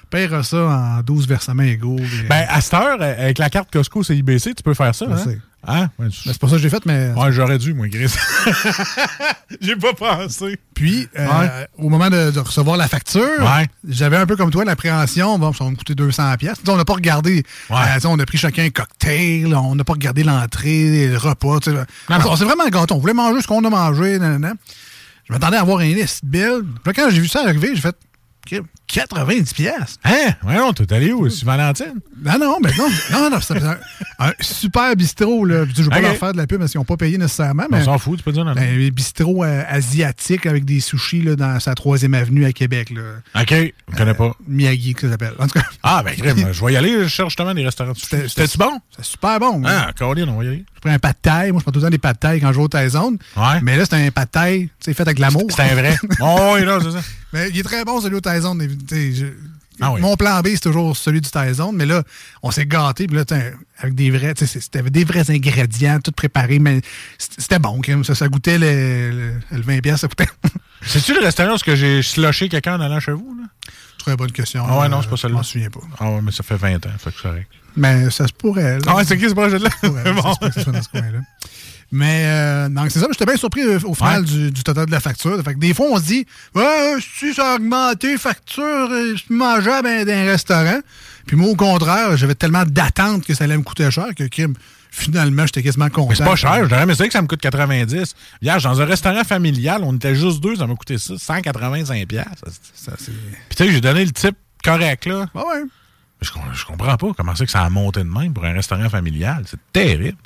paieras 0.09 0.43
ça 0.43 0.57
en 0.57 1.01
12 1.01 1.27
versements 1.27 1.63
égaux. 1.63 1.95
puis, 1.97 2.05
euh, 2.05 2.27
Ben, 2.29 2.45
à 2.49 2.61
cette 2.61 2.73
heure, 2.75 3.01
avec 3.01 3.37
la 3.37 3.49
carte 3.49 3.71
Costco 3.71 4.03
CIBC, 4.03 4.55
tu 4.55 4.63
peux 4.63 4.73
faire 4.73 4.93
ça. 4.95 5.05
Hein? 5.05 5.15
Hein? 5.69 5.81
Ouais, 5.99 6.05
ben, 6.05 6.09
c'est 6.11 6.37
pas 6.39 6.47
ça 6.47 6.55
que 6.55 6.61
j'ai 6.61 6.69
fait, 6.69 6.85
mais. 6.85 7.11
ouais, 7.15 7.31
j'aurais 7.33 7.57
dû, 7.57 7.73
moi, 7.73 7.87
Chris. 7.89 8.13
J'ai 9.61 9.75
pas 9.75 9.93
pensé. 9.93 10.57
Puis, 10.73 11.07
euh, 11.17 11.25
Ouais. 11.25 11.67
au 11.77 11.89
moment 11.89 12.09
de, 12.09 12.31
de 12.31 12.39
recevoir 12.39 12.77
la 12.77 12.87
facture, 12.87 13.21
j'avais 13.87 14.17
un 14.17 14.25
peu 14.25 14.35
comme 14.35 14.51
toi 14.51 14.65
l'appréhension. 14.65 15.39
Bon, 15.39 15.53
ça 15.53 15.63
va 15.63 15.71
me 15.71 15.75
coûter 15.75 15.95
200 15.95 16.35
pièces. 16.37 16.57
On 16.67 16.75
n'a 16.77 16.85
pas 16.85 16.93
regardé. 16.93 17.43
Euh, 17.71 17.75
on 18.05 18.19
a 18.19 18.25
pris 18.25 18.37
chacun 18.37 18.63
un 18.65 18.69
cocktail. 18.69 19.53
On 19.55 19.75
n'a 19.75 19.83
pas 19.83 19.93
regardé 19.93 20.23
l'entrée, 20.23 21.07
le 21.07 21.17
repas. 21.17 21.59
Non, 21.67 21.73
non. 22.09 22.17
On 22.29 22.35
s'est 22.35 22.45
vraiment 22.45 22.67
gâté. 22.69 22.93
On 22.93 22.99
voulait 22.99 23.13
manger 23.13 23.41
ce 23.41 23.47
qu'on 23.47 23.63
a 23.63 23.69
mangé. 23.69 24.19
nan, 24.19 24.33
nan, 24.33 24.41
nan. 24.41 24.55
Je 25.27 25.33
m'attendais 25.33 25.57
à 25.57 25.61
avoir 25.61 25.79
un 25.79 25.85
list 25.85 26.23
bill. 26.23 26.63
Puis 26.83 26.93
quand 26.93 27.09
j'ai 27.09 27.19
vu 27.21 27.27
ça 27.27 27.41
arriver, 27.41 27.71
j'ai 27.73 27.81
fait 27.81 27.95
90 28.87 29.53
pièces. 29.53 29.97
Hein? 30.03 30.33
Ouais, 30.45 30.55
non, 30.55 30.71
t'es 30.73 30.91
allé 30.93 31.11
où? 31.11 31.29
C'est 31.29 31.45
Valentine? 31.45 31.95
Non, 32.23 32.39
non, 32.39 32.57
mais 32.63 32.71
non, 32.77 32.87
non, 33.11 33.29
non, 33.29 33.37
c'est 33.41 33.61
un, 33.61 33.77
un 34.19 34.31
super 34.39 34.95
bistrot. 34.95 35.45
Là. 35.45 35.65
Je 35.65 35.79
ne 35.79 35.83
veux 35.83 35.89
pas 35.89 36.01
leur 36.01 36.15
faire 36.15 36.31
de 36.31 36.37
la 36.37 36.47
pub 36.47 36.59
parce 36.59 36.71
qu'ils 36.71 36.79
n'ont 36.79 36.85
pas 36.85 36.97
payé 36.97 37.17
nécessairement. 37.17 37.65
Mais 37.69 37.81
On 37.81 37.85
s'en 37.85 37.97
fout, 37.99 38.17
tu 38.17 38.23
peux 38.23 38.31
dire 38.31 38.45
non. 38.45 38.55
non. 38.55 38.61
un 38.61 38.89
bistrot 38.89 39.43
euh, 39.43 39.63
asiatique 39.67 40.45
avec 40.45 40.65
des 40.65 40.79
sushis 40.79 41.21
là, 41.21 41.35
dans 41.35 41.59
sa 41.59 41.75
troisième 41.75 42.13
avenue 42.13 42.45
à 42.45 42.53
Québec. 42.53 42.91
Là. 42.91 43.01
OK, 43.41 43.53
je 43.91 43.95
connais 43.97 44.13
pas. 44.13 44.31
Miyagi, 44.47 44.93
que 44.93 45.01
ça 45.01 45.11
s'appelle. 45.11 45.33
En 45.37 45.47
tout 45.47 45.59
cas, 45.59 45.65
Ah, 45.83 46.01
ben, 46.03 46.15
crème, 46.15 46.47
je 46.51 46.65
vais 46.65 46.73
y 46.73 46.77
aller. 46.77 47.03
Je 47.03 47.07
cherche 47.07 47.29
justement 47.31 47.53
des 47.53 47.65
restaurants. 47.65 47.91
de. 47.91 47.97
C'était- 47.97 48.27
C'était-tu 48.27 48.57
bon? 48.57 48.79
c'est 48.95 49.05
super 49.05 49.39
bon. 49.39 49.61
Ah, 49.65 49.91
Caroline, 49.97 50.29
on 50.29 50.37
va 50.37 50.43
y 50.45 50.47
aller. 50.47 50.65
J'ai 50.75 50.79
pris 50.81 50.91
un 50.91 50.99
pad 50.99 51.15
thai. 51.21 51.51
Moi, 51.51 51.59
je 51.59 51.63
prends 51.63 51.71
tout 51.71 51.79
le 51.79 51.85
temps 51.85 51.89
des 51.91 51.97
pad 51.97 52.17
thai 52.19 52.39
quand 52.39 52.51
je 52.51 52.57
vais 52.57 52.63
au 52.63 52.67
Taizone. 52.67 53.17
Ouais. 53.35 53.61
Mais 53.61 53.75
là, 53.77 53.83
c'est 53.85 53.95
un 53.95 54.09
thai 54.09 54.61
tu 54.61 54.69
sais, 54.79 54.93
fait 54.93 55.03
avec 55.03 55.19
l'amour. 55.19 55.43
C'est 55.49 55.61
un 55.61 55.75
vrai. 55.75 55.95
Oh, 56.21 56.53
oui, 56.55 56.65
là, 56.65 56.79
c'est 56.81 56.91
ça. 56.91 56.99
Mais 57.33 57.49
il 57.49 57.59
est 57.59 57.63
très 57.63 57.83
bon, 57.85 57.99
celui 58.01 58.15
au 58.15 58.21
je- 59.13 59.25
Ah 59.79 59.91
oui. 59.93 60.01
Mon 60.01 60.15
plan 60.15 60.41
B, 60.41 60.47
c'est 60.53 60.59
toujours 60.61 60.95
celui 60.97 61.21
du 61.21 61.29
Taizone. 61.29 61.75
Mais 61.75 61.85
là, 61.85 62.03
on 62.41 62.49
s'est 62.51 62.65
gâté. 62.65 63.05
Puis 63.07 63.15
là, 63.15 63.23
avec 63.79 63.93
des 63.95 64.09
vrais, 64.09 64.33
c'était 64.35 64.81
des 64.81 65.03
vrais 65.03 65.29
ingrédients, 65.29 65.99
tout 65.99 66.11
préparé. 66.11 66.57
Mais 66.59 66.81
c'était 67.19 67.59
bon, 67.59 67.79
quand 67.83 67.89
même. 67.91 68.03
Ça, 68.03 68.15
ça 68.15 68.27
goûtait 68.27 68.57
le, 68.57 69.11
le, 69.11 69.33
le 69.57 69.61
20 69.61 69.81
pièces, 69.81 70.01
ça 70.01 70.07
coûtait. 70.07 70.27
C'est-tu 70.85 71.13
le 71.13 71.19
restaurant 71.19 71.55
où 71.55 71.75
j'ai 71.75 72.01
slushé 72.01 72.49
quelqu'un 72.49 72.77
en 72.77 72.81
allant 72.81 72.99
chez 72.99 73.11
vous? 73.11 73.37
Là? 73.39 73.47
Très 73.99 74.15
bonne 74.15 74.31
question. 74.31 74.63
Ah 74.67 74.79
ouais, 74.79 74.89
non, 74.89 75.01
c'est 75.01 75.09
pas 75.09 75.13
Euh, 75.15 75.17
celui-là. 75.17 75.29
Je 75.33 75.33
m'en 75.37 75.43
souviens 75.43 75.69
pas. 75.69 75.79
Ah, 75.99 76.09
ouais, 76.11 76.21
mais 76.21 76.31
ça 76.31 76.43
fait 76.43 76.55
20 76.55 76.75
ans. 76.85 76.89
Fait 76.97 77.11
que 77.11 77.15
c'est 77.17 77.21
correct. 77.23 77.47
Mais 77.75 78.09
ça 78.09 78.25
se 78.25 78.33
pourrait. 78.33 78.79
là. 78.79 78.85
Ah, 78.87 78.95
ouais, 78.95 79.03
c'est 79.05 79.17
qui 79.17 79.27
ce 79.29 79.33
projet-là? 79.35 79.69
Ça 79.81 79.87
se 79.89 80.51
ce 80.53 80.61
soit 80.63 80.71
dans 80.73 80.81
ce 80.81 80.89
coin-là. 80.89 81.19
Mais 81.91 82.23
euh, 82.25 82.69
donc 82.69 82.91
c'est 82.91 82.99
ça, 82.99 83.07
j'étais 83.11 83.25
bien 83.25 83.37
surpris 83.37 83.61
euh, 83.61 83.79
au 83.85 83.93
final 83.93 84.21
Ouais. 84.21 84.25
du, 84.27 84.51
du 84.51 84.63
total 84.63 84.85
de 84.87 84.91
la 84.91 84.99
facture. 84.99 85.41
Fait 85.43 85.53
que 85.53 85.59
des 85.59 85.73
fois, 85.73 85.85
on 85.91 85.97
se 85.97 86.03
dit 86.03 86.25
Ouais, 86.53 86.95
si 87.19 87.33
ça 87.33 87.53
a 87.53 87.55
augmenté, 87.55 88.17
facture, 88.17 88.63
euh, 88.91 89.15
c'est 89.15 89.29
mangeable 89.33 89.87
dans 90.05 90.11
un 90.13 90.25
restaurant. 90.25 90.79
Puis 91.25 91.35
moi, 91.37 91.49
au 91.49 91.55
contraire, 91.55 92.15
j'avais 92.17 92.35
tellement 92.35 92.63
d'attentes 92.65 93.25
que 93.25 93.33
ça 93.33 93.45
allait 93.45 93.57
me 93.57 93.63
coûter 93.63 93.89
cher 93.91 94.07
que 94.15 94.23
crime, 94.25 94.53
finalement, 94.91 95.45
j'étais 95.45 95.63
quasiment 95.63 95.89
content. 95.89 96.09
Mais 96.09 96.15
c'est 96.15 96.23
pas 96.25 96.35
cher, 96.35 96.67
je 96.69 96.75
mais 96.75 96.87
c'est 96.93 96.97
vrai 96.97 97.07
que 97.07 97.13
ça 97.13 97.21
me 97.21 97.27
coûte 97.27 97.41
90. 97.41 98.15
Hier, 98.41 98.61
dans 98.61 98.81
un 98.81 98.85
restaurant 98.85 99.23
familial, 99.23 99.81
on 99.83 99.95
était 99.95 100.15
juste 100.15 100.41
deux, 100.41 100.55
ça 100.57 100.67
m'a 100.67 100.75
coûté 100.75 100.97
ça, 100.97 101.13
185 101.17 102.05
piastres. 102.07 102.45
Ça, 102.73 102.93
c'est- 102.97 103.11
Puis 103.11 103.55
tu 103.57 103.63
sais, 103.65 103.71
j'ai 103.71 103.81
donné 103.81 104.03
le 104.05 104.11
type 104.11 104.35
correct, 104.63 105.05
là. 105.05 105.25
Ah 105.35 105.39
ouais. 105.47 105.63
Je, 106.21 106.29
je 106.53 106.65
comprends 106.65 106.97
pas 106.97 107.07
comment 107.15 107.35
c'est 107.35 107.45
que 107.45 107.51
ça 107.51 107.61
a 107.61 107.69
monté 107.69 107.99
de 107.99 108.09
même 108.09 108.33
pour 108.33 108.43
un 108.45 108.53
restaurant 108.53 108.89
familial. 108.89 109.43
C'est 109.45 109.59
terrible. 109.71 110.17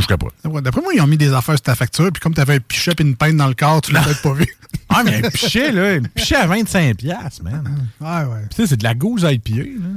Je 0.00 0.06
capote. 0.06 0.34
Ouais, 0.44 0.62
D'après 0.62 0.80
moi, 0.80 0.92
ils 0.94 1.00
ont 1.00 1.06
mis 1.06 1.16
des 1.18 1.32
affaires 1.32 1.54
sur 1.56 1.62
ta 1.62 1.74
facture, 1.74 2.10
puis 2.12 2.20
comme 2.20 2.34
tu 2.34 2.40
avais 2.40 2.54
un 2.56 2.60
pichet 2.60 2.92
et 2.98 3.02
une 3.02 3.16
peine 3.16 3.36
dans 3.36 3.48
le 3.48 3.54
corps, 3.54 3.80
tu 3.80 3.92
l'as 3.92 4.02
peut-être 4.02 4.22
pas 4.22 4.32
vu. 4.32 4.46
Ah, 4.88 5.02
mais 5.04 5.24
un 5.24 5.30
pichet, 5.30 5.72
là, 5.72 5.94
un 5.94 6.02
pichet 6.02 6.36
à 6.36 6.46
25 6.46 6.96
piastres, 6.96 7.42
man. 7.42 7.88
Ouais, 8.00 8.24
ouais. 8.32 8.40
Puis 8.42 8.56
tu 8.56 8.62
sais, 8.62 8.66
c'est 8.68 8.76
de 8.76 8.84
la 8.84 8.94
gouze 8.94 9.26
IPA, 9.28 9.56
là. 9.56 9.88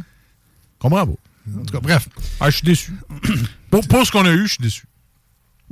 Comprends 0.79 1.05
pas. 1.07 1.13
En 1.59 1.63
tout 1.65 1.73
cas, 1.73 1.79
bref, 1.79 2.07
Ah, 2.39 2.49
je 2.49 2.57
suis 2.57 2.65
déçu. 2.65 2.93
pour, 3.71 3.87
pour 3.87 4.05
ce 4.05 4.11
qu'on 4.11 4.25
a 4.25 4.31
eu, 4.31 4.43
je 4.47 4.53
suis 4.53 4.63
déçu. 4.63 4.83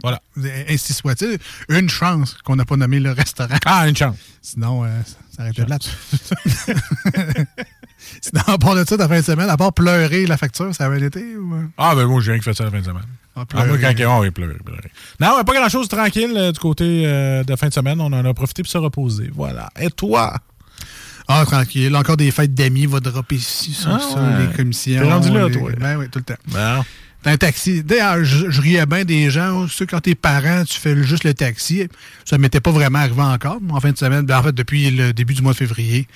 Voilà. 0.02 0.22
ainsi 0.70 0.94
soit-il, 0.94 1.38
une 1.68 1.90
chance 1.90 2.38
qu'on 2.46 2.56
n'a 2.56 2.64
pas 2.64 2.78
nommé 2.78 3.00
le 3.02 3.12
restaurant. 3.12 3.58
Ah, 3.66 3.88
une 3.90 3.98
chance. 3.98 4.16
Sinon, 4.42 4.86
euh, 4.86 4.90
ça 5.36 5.42
aurait 5.42 5.52
été 5.52 5.66
plate. 5.66 5.90
Sinon, 8.22 8.42
à 8.48 8.58
part 8.58 8.76
de 8.76 8.86
ça, 8.88 8.98
ta 8.98 9.08
fin 9.08 9.20
de 9.20 9.26
semaine, 9.26 9.50
à 9.50 9.58
part 9.58 9.74
pleurer 9.74 10.26
la 10.26 10.38
facture, 10.38 10.74
ça 10.74 10.86
avait 10.86 11.02
été 11.02 11.36
ou... 11.36 11.54
euh? 11.54 11.66
Ah, 11.78 11.96
ben 11.96 12.06
moi, 12.06 12.22
j'ai 12.22 12.32
rien 12.32 12.40
que 12.40 12.46
fait 12.46 12.54
ça 12.54 12.64
la 12.64 12.72
fin 12.72 12.80
de 12.80 12.86
semaine. 12.86 13.04
Ah, 13.54 13.62
Ah, 13.62 13.66
quand 13.68 13.94
pleurer, 14.32 14.32
pleurer. 14.32 14.92
Non, 15.20 15.44
pas 15.44 15.54
grand-chose 15.54 15.88
tranquille 15.88 16.34
euh, 16.36 16.52
du 16.52 16.60
côté 16.60 17.04
euh, 17.06 17.44
de 17.44 17.56
fin 17.56 17.68
de 17.70 17.74
semaine. 17.74 18.00
On 18.02 18.06
en 18.14 18.26
a 18.26 18.34
profité 18.34 18.64
pour 18.64 18.72
se 18.72 18.78
reposer. 18.78 19.30
Voilà. 19.34 19.70
Et 19.80 19.90
toi? 19.90 20.36
Ah, 21.28 21.44
tranquille. 21.46 21.96
Encore 21.96 22.18
des 22.18 22.32
fêtes 22.32 22.54
d'amis 22.54 22.86
va 22.88 23.00
dropper 23.00 23.36
ici, 23.36 23.74
sur 23.74 23.90
Ah, 23.92 24.00
ça, 24.00 24.22
ouais. 24.22 24.48
les 24.48 24.54
commissions. 24.56 25.02
T'es 25.02 25.12
rendu 25.12 25.30
là, 25.32 25.48
les- 25.48 25.58
toi. 25.58 25.72
Ben 25.80 25.98
oui, 25.98 26.06
tout 26.10 26.20
le 26.20 26.26
temps. 26.26 26.42
Ben, 26.48 26.84
T'as 27.22 27.32
un 27.32 27.38
taxi. 27.38 27.84
D'ailleurs, 27.84 28.24
je, 28.24 28.50
je 28.50 28.62
riais 28.62 28.86
bien 28.86 29.04
des 29.04 29.30
gens. 29.30 29.68
Sais, 29.68 29.86
quand 29.86 30.00
t'es 30.00 30.16
parent, 30.16 30.64
tu 30.64 30.80
fais 30.80 30.96
juste 31.04 31.26
le 31.26 31.34
taxi. 31.34 31.88
Ça 32.24 32.38
ne 32.38 32.42
m'était 32.42 32.62
pas 32.62 32.72
vraiment 32.72 33.00
arrivé 33.00 33.22
encore. 33.22 33.58
mais 33.62 33.74
En 33.74 33.80
fin 33.82 33.92
de 33.92 33.98
semaine, 33.98 34.26
ben, 34.26 34.40
en 34.40 34.44
fait, 34.44 34.54
depuis 34.56 34.90
le 34.90 35.12
début 35.12 35.34
du 35.34 35.42
mois 35.42 35.52
de 35.52 35.58
février, 35.58 36.08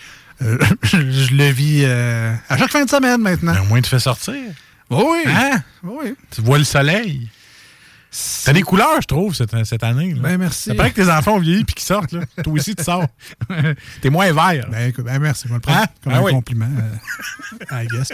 euh, 0.41 0.57
je, 0.81 0.97
je 1.11 1.33
le 1.35 1.49
vis 1.49 1.81
euh, 1.83 2.33
à 2.47 2.57
chaque 2.57 2.71
fin 2.71 2.85
de 2.85 2.89
semaine 2.89 3.21
maintenant. 3.21 3.53
ben, 3.53 3.61
au 3.61 3.65
moins, 3.65 3.81
tu 3.81 3.89
fais 3.89 3.99
sortir. 3.99 4.33
Oui, 4.89 5.19
Hein? 5.27 5.61
oui. 5.83 6.13
Tu 6.31 6.41
vois 6.41 6.57
le 6.57 6.63
soleil. 6.63 7.29
T'as 8.45 8.53
des 8.53 8.61
couleurs, 8.61 9.01
je 9.01 9.07
trouve, 9.07 9.33
cette, 9.33 9.55
cette 9.65 9.83
année. 9.83 10.13
là. 10.13 10.21
Ben, 10.21 10.37
merci. 10.37 10.69
Ça 10.69 10.75
paraît 10.75 10.91
que 10.91 11.01
tes 11.01 11.09
enfants 11.09 11.37
ont 11.37 11.39
vieilli 11.39 11.61
et 11.61 11.63
qu'ils 11.65 11.81
sortent. 11.81 12.11
Là. 12.11 12.19
Toi 12.43 12.53
aussi, 12.53 12.75
tu 12.75 12.83
sors. 12.83 13.07
T'es 14.01 14.11
moins 14.11 14.31
vert. 14.31 14.67
Ben, 14.69 14.93
ben, 14.99 15.17
merci. 15.19 15.45
Je 15.45 15.49
vais 15.49 15.55
le 15.55 15.59
prendre 15.61 15.79
Hein? 15.79 15.85
comme 16.03 16.13
Ah 16.13 16.17
un 16.19 16.21
oui. 16.21 16.31
compliment. 16.31 16.67
euh, 16.77 17.65
I 17.83 17.87
guess. 17.87 18.09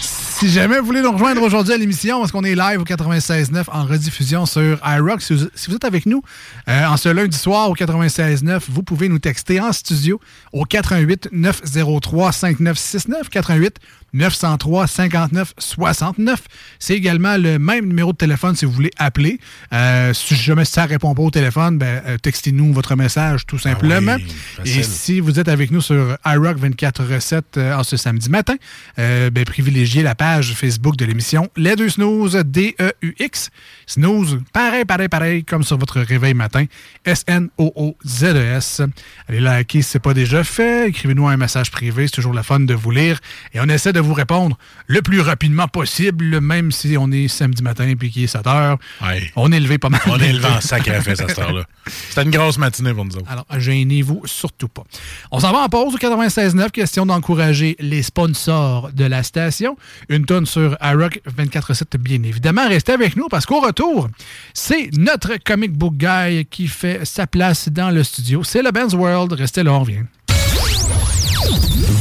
si 0.00 0.50
jamais 0.50 0.80
vous 0.80 0.86
voulez 0.86 1.00
nous 1.00 1.12
rejoindre 1.12 1.42
aujourd'hui 1.42 1.72
à 1.74 1.76
l'émission, 1.76 2.18
parce 2.18 2.32
qu'on 2.32 2.42
est 2.42 2.56
live 2.56 2.80
au 2.80 2.84
96.9 2.84 3.66
en 3.70 3.84
rediffusion 3.84 4.46
sur 4.46 4.80
iRock, 4.84 5.22
si 5.22 5.34
vous, 5.34 5.46
si 5.54 5.70
vous 5.70 5.76
êtes 5.76 5.84
avec 5.84 6.06
nous 6.06 6.24
euh, 6.66 6.86
en 6.86 6.96
ce 6.96 7.08
lundi 7.08 7.38
soir 7.38 7.70
au 7.70 7.76
96.9, 7.76 8.62
vous 8.68 8.82
pouvez 8.82 9.08
nous 9.08 9.20
texter 9.20 9.60
en 9.60 9.72
studio 9.72 10.20
au 10.52 10.64
88 10.64 11.28
903 11.30 12.32
5969 12.32 13.28
88 13.28 13.76
903 14.12 14.86
59 14.86 15.54
69. 15.58 16.42
C'est 16.78 16.94
également 16.94 17.36
le 17.36 17.58
même 17.58 17.86
numéro 17.86 18.12
de 18.12 18.16
téléphone 18.16 18.56
si 18.56 18.64
vous 18.64 18.72
voulez 18.72 18.90
appeler. 18.98 19.38
Euh, 19.72 20.12
si 20.14 20.34
jamais 20.34 20.64
ça 20.64 20.86
répond 20.86 21.14
pas 21.14 21.22
au 21.22 21.30
téléphone, 21.30 21.78
ben, 21.78 22.02
euh, 22.06 22.18
textez-nous 22.18 22.72
votre 22.72 22.96
message 22.96 23.46
tout 23.46 23.58
simplement. 23.58 24.16
oui, 24.16 24.70
Et 24.70 24.82
si 24.82 25.20
vous 25.20 25.38
êtes 25.38 25.48
avec 25.48 25.70
nous 25.70 25.80
sur 25.80 26.16
iRock 26.24 26.58
24 26.58 27.04
recettes 27.04 27.56
euh, 27.56 27.74
en 27.74 27.82
ce 27.84 27.96
samedi 27.96 28.30
matin, 28.30 28.56
euh, 28.98 29.30
ben, 29.30 29.44
privilégiez 29.44 30.02
la 30.02 30.14
page 30.14 30.54
Facebook 30.54 30.96
de 30.96 31.04
l'émission 31.04 31.48
Les 31.56 31.76
Deux 31.76 31.88
Snooze, 31.90 32.36
D-E-U-X. 32.44 33.50
Snooze, 33.86 34.38
pareil, 34.52 34.84
pareil, 34.84 35.08
pareil, 35.08 35.44
comme 35.44 35.62
sur 35.62 35.78
votre 35.78 36.00
réveil 36.00 36.34
matin. 36.34 36.64
S-N-O-O-Z-E-S. 37.04 38.82
Allez 39.28 39.40
liker 39.40 39.82
si 39.82 39.90
ce 39.90 39.98
n'est 39.98 40.02
pas 40.02 40.14
déjà 40.14 40.44
fait. 40.44 40.88
Écrivez-nous 40.88 41.28
un 41.28 41.36
message 41.36 41.70
privé, 41.70 42.06
c'est 42.06 42.14
toujours 42.14 42.34
le 42.34 42.42
fun 42.42 42.60
de 42.60 42.74
vous 42.74 42.90
lire. 42.90 43.20
Et 43.54 43.60
on 43.60 43.68
essaie 43.68 43.92
de 43.92 43.99
vous 44.00 44.14
répondre 44.14 44.56
le 44.86 45.02
plus 45.02 45.20
rapidement 45.20 45.68
possible, 45.68 46.40
même 46.40 46.72
si 46.72 46.96
on 46.98 47.10
est 47.12 47.28
samedi 47.28 47.62
matin 47.62 47.88
et 47.88 47.96
qu'il 47.96 48.24
est 48.24 48.26
7 48.26 48.46
heures. 48.46 48.78
Ouais. 49.02 49.30
On 49.36 49.52
est 49.52 49.60
levé 49.60 49.78
pas 49.78 49.88
mal. 49.88 50.00
On 50.06 50.18
est 50.18 50.32
levé 50.32 50.46
en 50.46 50.60
sacrifice 50.60 51.20
à 51.20 51.28
cette 51.28 51.38
heure-là. 51.38 51.64
C'était 51.86 52.22
une 52.22 52.30
grosse 52.30 52.58
matinée 52.58 52.92
pour 52.92 53.04
nous 53.04 53.16
autres. 53.16 53.30
Alors, 53.30 53.46
gênez-vous 53.56 54.22
surtout 54.24 54.68
pas. 54.68 54.84
On 55.30 55.40
s'en 55.40 55.52
va 55.52 55.60
en 55.60 55.68
pause 55.68 55.94
au 55.94 55.98
96.9. 55.98 56.70
Question 56.70 57.06
d'encourager 57.06 57.76
les 57.80 58.02
sponsors 58.02 58.90
de 58.92 59.04
la 59.04 59.22
station. 59.22 59.76
Une 60.08 60.24
tonne 60.24 60.46
sur 60.46 60.76
iRock 60.82 61.20
24.7, 61.36 61.98
bien 61.98 62.22
évidemment. 62.22 62.68
Restez 62.68 62.92
avec 62.92 63.16
nous 63.16 63.28
parce 63.28 63.46
qu'au 63.46 63.60
retour, 63.60 64.08
c'est 64.54 64.90
notre 64.96 65.36
comic 65.36 65.72
book 65.72 65.94
guy 65.94 66.46
qui 66.46 66.68
fait 66.68 67.04
sa 67.04 67.26
place 67.26 67.68
dans 67.68 67.90
le 67.90 68.04
studio. 68.04 68.44
C'est 68.44 68.62
le 68.62 68.70
Ben's 68.70 68.94
World. 68.94 69.32
Restez 69.32 69.62
là, 69.62 69.72
on 69.72 69.80
revient. 69.80 70.04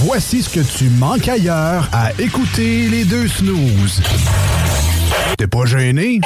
Voici 0.01 0.41
ce 0.41 0.49
que 0.49 0.61
tu 0.61 0.89
manques 0.91 1.27
ailleurs 1.27 1.89
à 1.91 2.13
écouter 2.19 2.87
les 2.87 3.03
deux 3.03 3.27
snooze. 3.27 4.01
T'es 5.37 5.45
pas 5.45 5.65
gêné? 5.65 6.21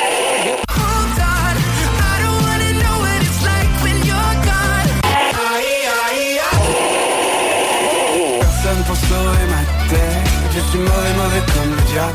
Personne 8.40 8.84
pour 8.86 8.96
sauver 8.96 9.48
ma 9.50 9.64
tête. 9.90 10.22
Je 10.54 10.60
suis 10.70 10.78
mauvais, 10.78 11.14
mauvais 11.18 11.44
comme 11.54 11.76
le 11.76 11.82
diable. 11.92 12.14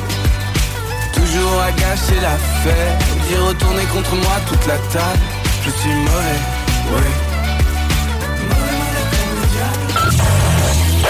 Toujours 1.12 1.60
à 1.60 1.72
gâcher 1.72 2.20
la 2.22 2.36
fête. 2.62 3.04
J'ai 3.28 3.36
retourné 3.36 3.82
contre 3.92 4.14
moi 4.14 4.36
toute 4.48 4.64
la 4.68 4.78
table. 4.92 5.18
Je 5.64 5.70
suis 5.70 5.90
mauvais, 5.90 6.38
oui 6.94 7.27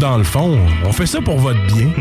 Dans 0.00 0.16
le 0.16 0.24
fond, 0.24 0.58
on 0.86 0.92
fait 0.92 1.04
ça 1.04 1.20
pour 1.20 1.38
votre 1.38 1.60
bien. 1.66 1.90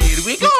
Here 0.00 0.24
we 0.24 0.36
go 0.38 0.55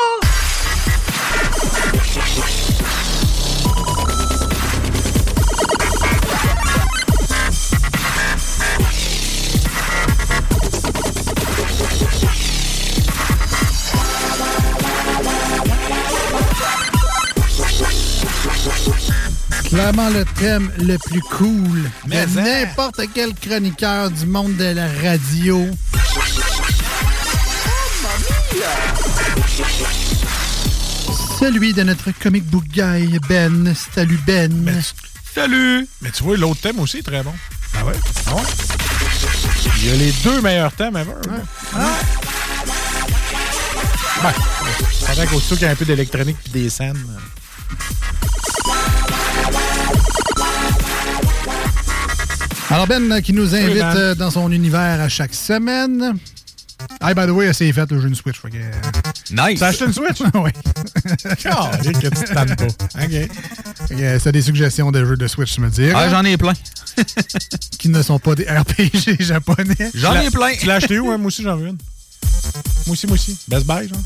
Clairement 19.86 20.10
le 20.10 20.24
thème 20.24 20.68
le 20.80 20.98
plus 20.98 21.20
cool 21.20 21.88
Mais 22.08 22.26
de 22.26 22.40
hein? 22.40 22.42
n'importe 22.42 23.02
quel 23.14 23.32
chroniqueur 23.34 24.10
du 24.10 24.26
monde 24.26 24.56
de 24.56 24.64
la 24.64 24.88
radio. 25.00 25.64
Celui 31.38 31.72
de 31.72 31.84
notre 31.84 32.10
comic 32.20 32.42
book 32.46 32.64
guy, 32.64 33.16
Ben. 33.28 33.72
Salut, 33.94 34.18
Ben. 34.26 34.82
Salut! 35.32 35.86
Mais 36.02 36.10
tu 36.10 36.24
vois, 36.24 36.36
l'autre 36.36 36.62
thème 36.62 36.80
aussi 36.80 36.98
est 36.98 37.02
très 37.02 37.22
bon. 37.22 37.34
Ah 37.78 37.84
ouais? 37.84 37.92
Ah 38.26 38.34
ouais? 38.34 38.42
Il 39.76 39.86
y 39.86 39.90
a 39.92 39.94
les 39.94 40.10
deux 40.24 40.40
meilleurs 40.40 40.72
thèmes 40.72 40.96
ever. 40.96 41.12
Ben, 44.20 44.32
pendant 45.06 45.26
qu'au-dessus 45.26 45.54
qu'il 45.54 45.62
y 45.62 45.66
a 45.66 45.70
un 45.70 45.76
peu 45.76 45.84
d'électronique 45.84 46.38
et 46.46 46.50
des 46.50 46.70
scènes. 46.70 47.06
Alors, 52.70 52.86
Ben 52.86 53.20
qui 53.22 53.32
nous 53.32 53.54
invite 53.54 53.78
Ben. 53.78 53.96
euh, 53.96 54.14
dans 54.14 54.30
son 54.30 54.50
univers 54.50 55.00
à 55.00 55.08
chaque 55.08 55.34
semaine. 55.34 56.18
Hey, 57.00 57.14
by 57.14 57.26
the 57.26 57.30
way, 57.30 57.52
c'est 57.52 57.72
fait, 57.72 57.90
le 57.90 58.00
jeu 58.00 58.08
une 58.08 58.14
Switch. 58.14 58.38
fait 58.40 58.50
que, 58.50 58.56
euh, 58.56 59.48
Nice. 59.48 59.60
T'as 59.60 59.68
acheté 59.68 59.84
une 59.86 59.92
Switch? 59.92 60.18
oui. 60.34 60.50
Calé 61.38 61.92
que 61.92 62.08
tu 62.08 62.34
pas. 62.34 62.44
OK. 63.02 64.20
C'est 64.20 64.32
des 64.32 64.42
suggestions 64.42 64.90
de 64.90 65.04
jeux 65.04 65.16
de 65.16 65.26
Switch, 65.26 65.54
tu 65.54 65.60
me 65.60 65.70
dis. 65.70 65.90
Ah, 65.94 66.08
j'en 66.10 66.24
ai 66.24 66.36
plein. 66.36 66.52
qui 67.78 67.88
ne 67.88 68.02
sont 68.02 68.18
pas 68.18 68.34
des 68.34 68.44
RPG 68.44 69.20
japonais. 69.20 69.90
J'en 69.94 70.14
ai 70.20 70.30
plein. 70.30 70.54
Tu 70.58 70.66
l'as 70.66 70.74
acheté 70.76 70.98
où? 70.98 71.10
hein? 71.10 71.18
Moi 71.18 71.28
aussi, 71.28 71.42
j'en 71.42 71.56
veux 71.56 71.68
une. 71.68 71.78
Moi 72.86 72.92
aussi, 72.92 73.06
moi 73.06 73.14
aussi. 73.14 73.38
Best 73.48 73.66
Buy, 73.66 73.88
genre? 73.88 73.98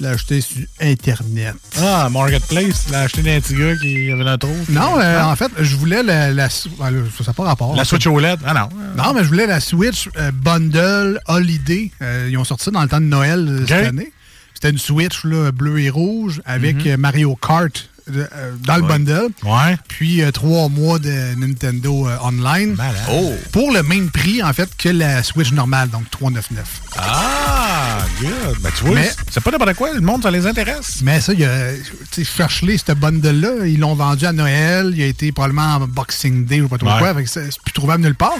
L'ai 0.00 0.08
acheté 0.08 0.40
sur 0.40 0.62
Internet. 0.80 1.54
Ah, 1.78 2.08
Marketplace. 2.10 2.86
L'as 2.90 3.02
acheté 3.02 3.22
d'un 3.22 3.38
petit 3.40 3.54
gars 3.54 3.76
qui 3.76 4.10
avait 4.10 4.26
un 4.28 4.38
trou. 4.38 4.54
Non, 4.70 4.98
euh, 4.98 5.22
en 5.22 5.36
fait, 5.36 5.50
je 5.58 5.76
voulais 5.76 6.02
la. 6.02 6.32
la 6.32 6.46
ah, 6.46 6.88
ça 7.18 7.24
n'a 7.26 7.32
pas 7.34 7.44
rapport. 7.44 7.76
La 7.76 7.84
Switch 7.84 8.06
OLED? 8.06 8.38
Ah 8.46 8.54
non. 8.54 8.68
Non, 8.96 9.12
mais 9.12 9.22
je 9.24 9.28
voulais 9.28 9.46
la 9.46 9.60
Switch 9.60 10.08
euh, 10.16 10.30
Bundle 10.32 11.20
Holiday. 11.26 11.90
Euh, 12.00 12.28
ils 12.30 12.38
ont 12.38 12.44
sorti 12.44 12.64
ça 12.64 12.70
dans 12.70 12.82
le 12.82 12.88
temps 12.88 13.00
de 13.00 13.04
Noël 13.06 13.64
cette 13.68 13.86
année. 13.88 14.10
C'était 14.54 14.70
une 14.70 14.78
Switch 14.78 15.24
là, 15.24 15.52
bleu 15.52 15.78
et 15.80 15.90
rouge 15.90 16.40
avec 16.46 16.84
Mhm. 16.84 16.96
Mario 16.96 17.34
Kart 17.36 17.89
euh, 18.10 18.26
euh, 18.34 18.52
dans 18.66 18.76
le 18.76 18.82
Ouais. 18.82 18.88
bundle. 18.88 19.28
Ouais. 19.44 19.76
Puis 19.88 20.22
euh, 20.22 20.30
trois 20.30 20.68
mois 20.68 20.98
de 20.98 21.34
Nintendo 21.36 22.08
euh, 22.08 22.16
Online. 22.22 22.76
Oh. 23.12 23.32
Pour 23.52 23.72
le 23.72 23.82
même 23.82 24.10
prix, 24.10 24.42
en 24.42 24.52
fait, 24.52 24.68
que 24.76 24.88
la 24.88 25.22
Switch 25.22 25.52
normale, 25.52 25.88
donc 25.90 26.08
399. 26.10 26.64
Ah, 26.96 27.98
good. 28.20 28.58
Ben, 28.60 28.70
tu 28.76 28.84
vois, 28.84 28.94
Mais- 28.94 29.10
c'est 29.30 29.40
pas 29.42 29.50
n'importe 29.50 29.74
quoi. 29.74 29.92
Le 29.94 30.00
monde, 30.00 30.22
ça 30.22 30.30
les 30.30 30.46
intéresse. 30.46 31.00
Mais 31.02 31.20
ça, 31.20 31.32
il 31.32 31.40
y 31.40 31.44
a, 31.44 31.72
tu 32.10 32.24
sais, 32.24 32.30
cherche-les, 32.36 32.78
ce 32.78 32.92
bundle-là. 32.92 33.66
Ils 33.66 33.78
l'ont 33.78 33.94
vendu 33.94 34.26
à 34.26 34.32
Noël. 34.32 34.92
Il 34.96 35.02
a 35.02 35.06
été 35.06 35.32
probablement 35.32 35.76
en 35.76 35.80
Boxing 35.86 36.44
Day 36.46 36.60
ou 36.60 36.68
pas 36.68 36.78
trop 36.78 36.88
Ouais. 36.90 36.98
quoi. 36.98 37.14
Fait 37.14 37.24
que 37.24 37.30
c'est 37.30 37.50
c'est 37.50 37.60
plus 37.62 37.72
trouvable 37.72 38.02
nulle 38.04 38.14
part. 38.14 38.34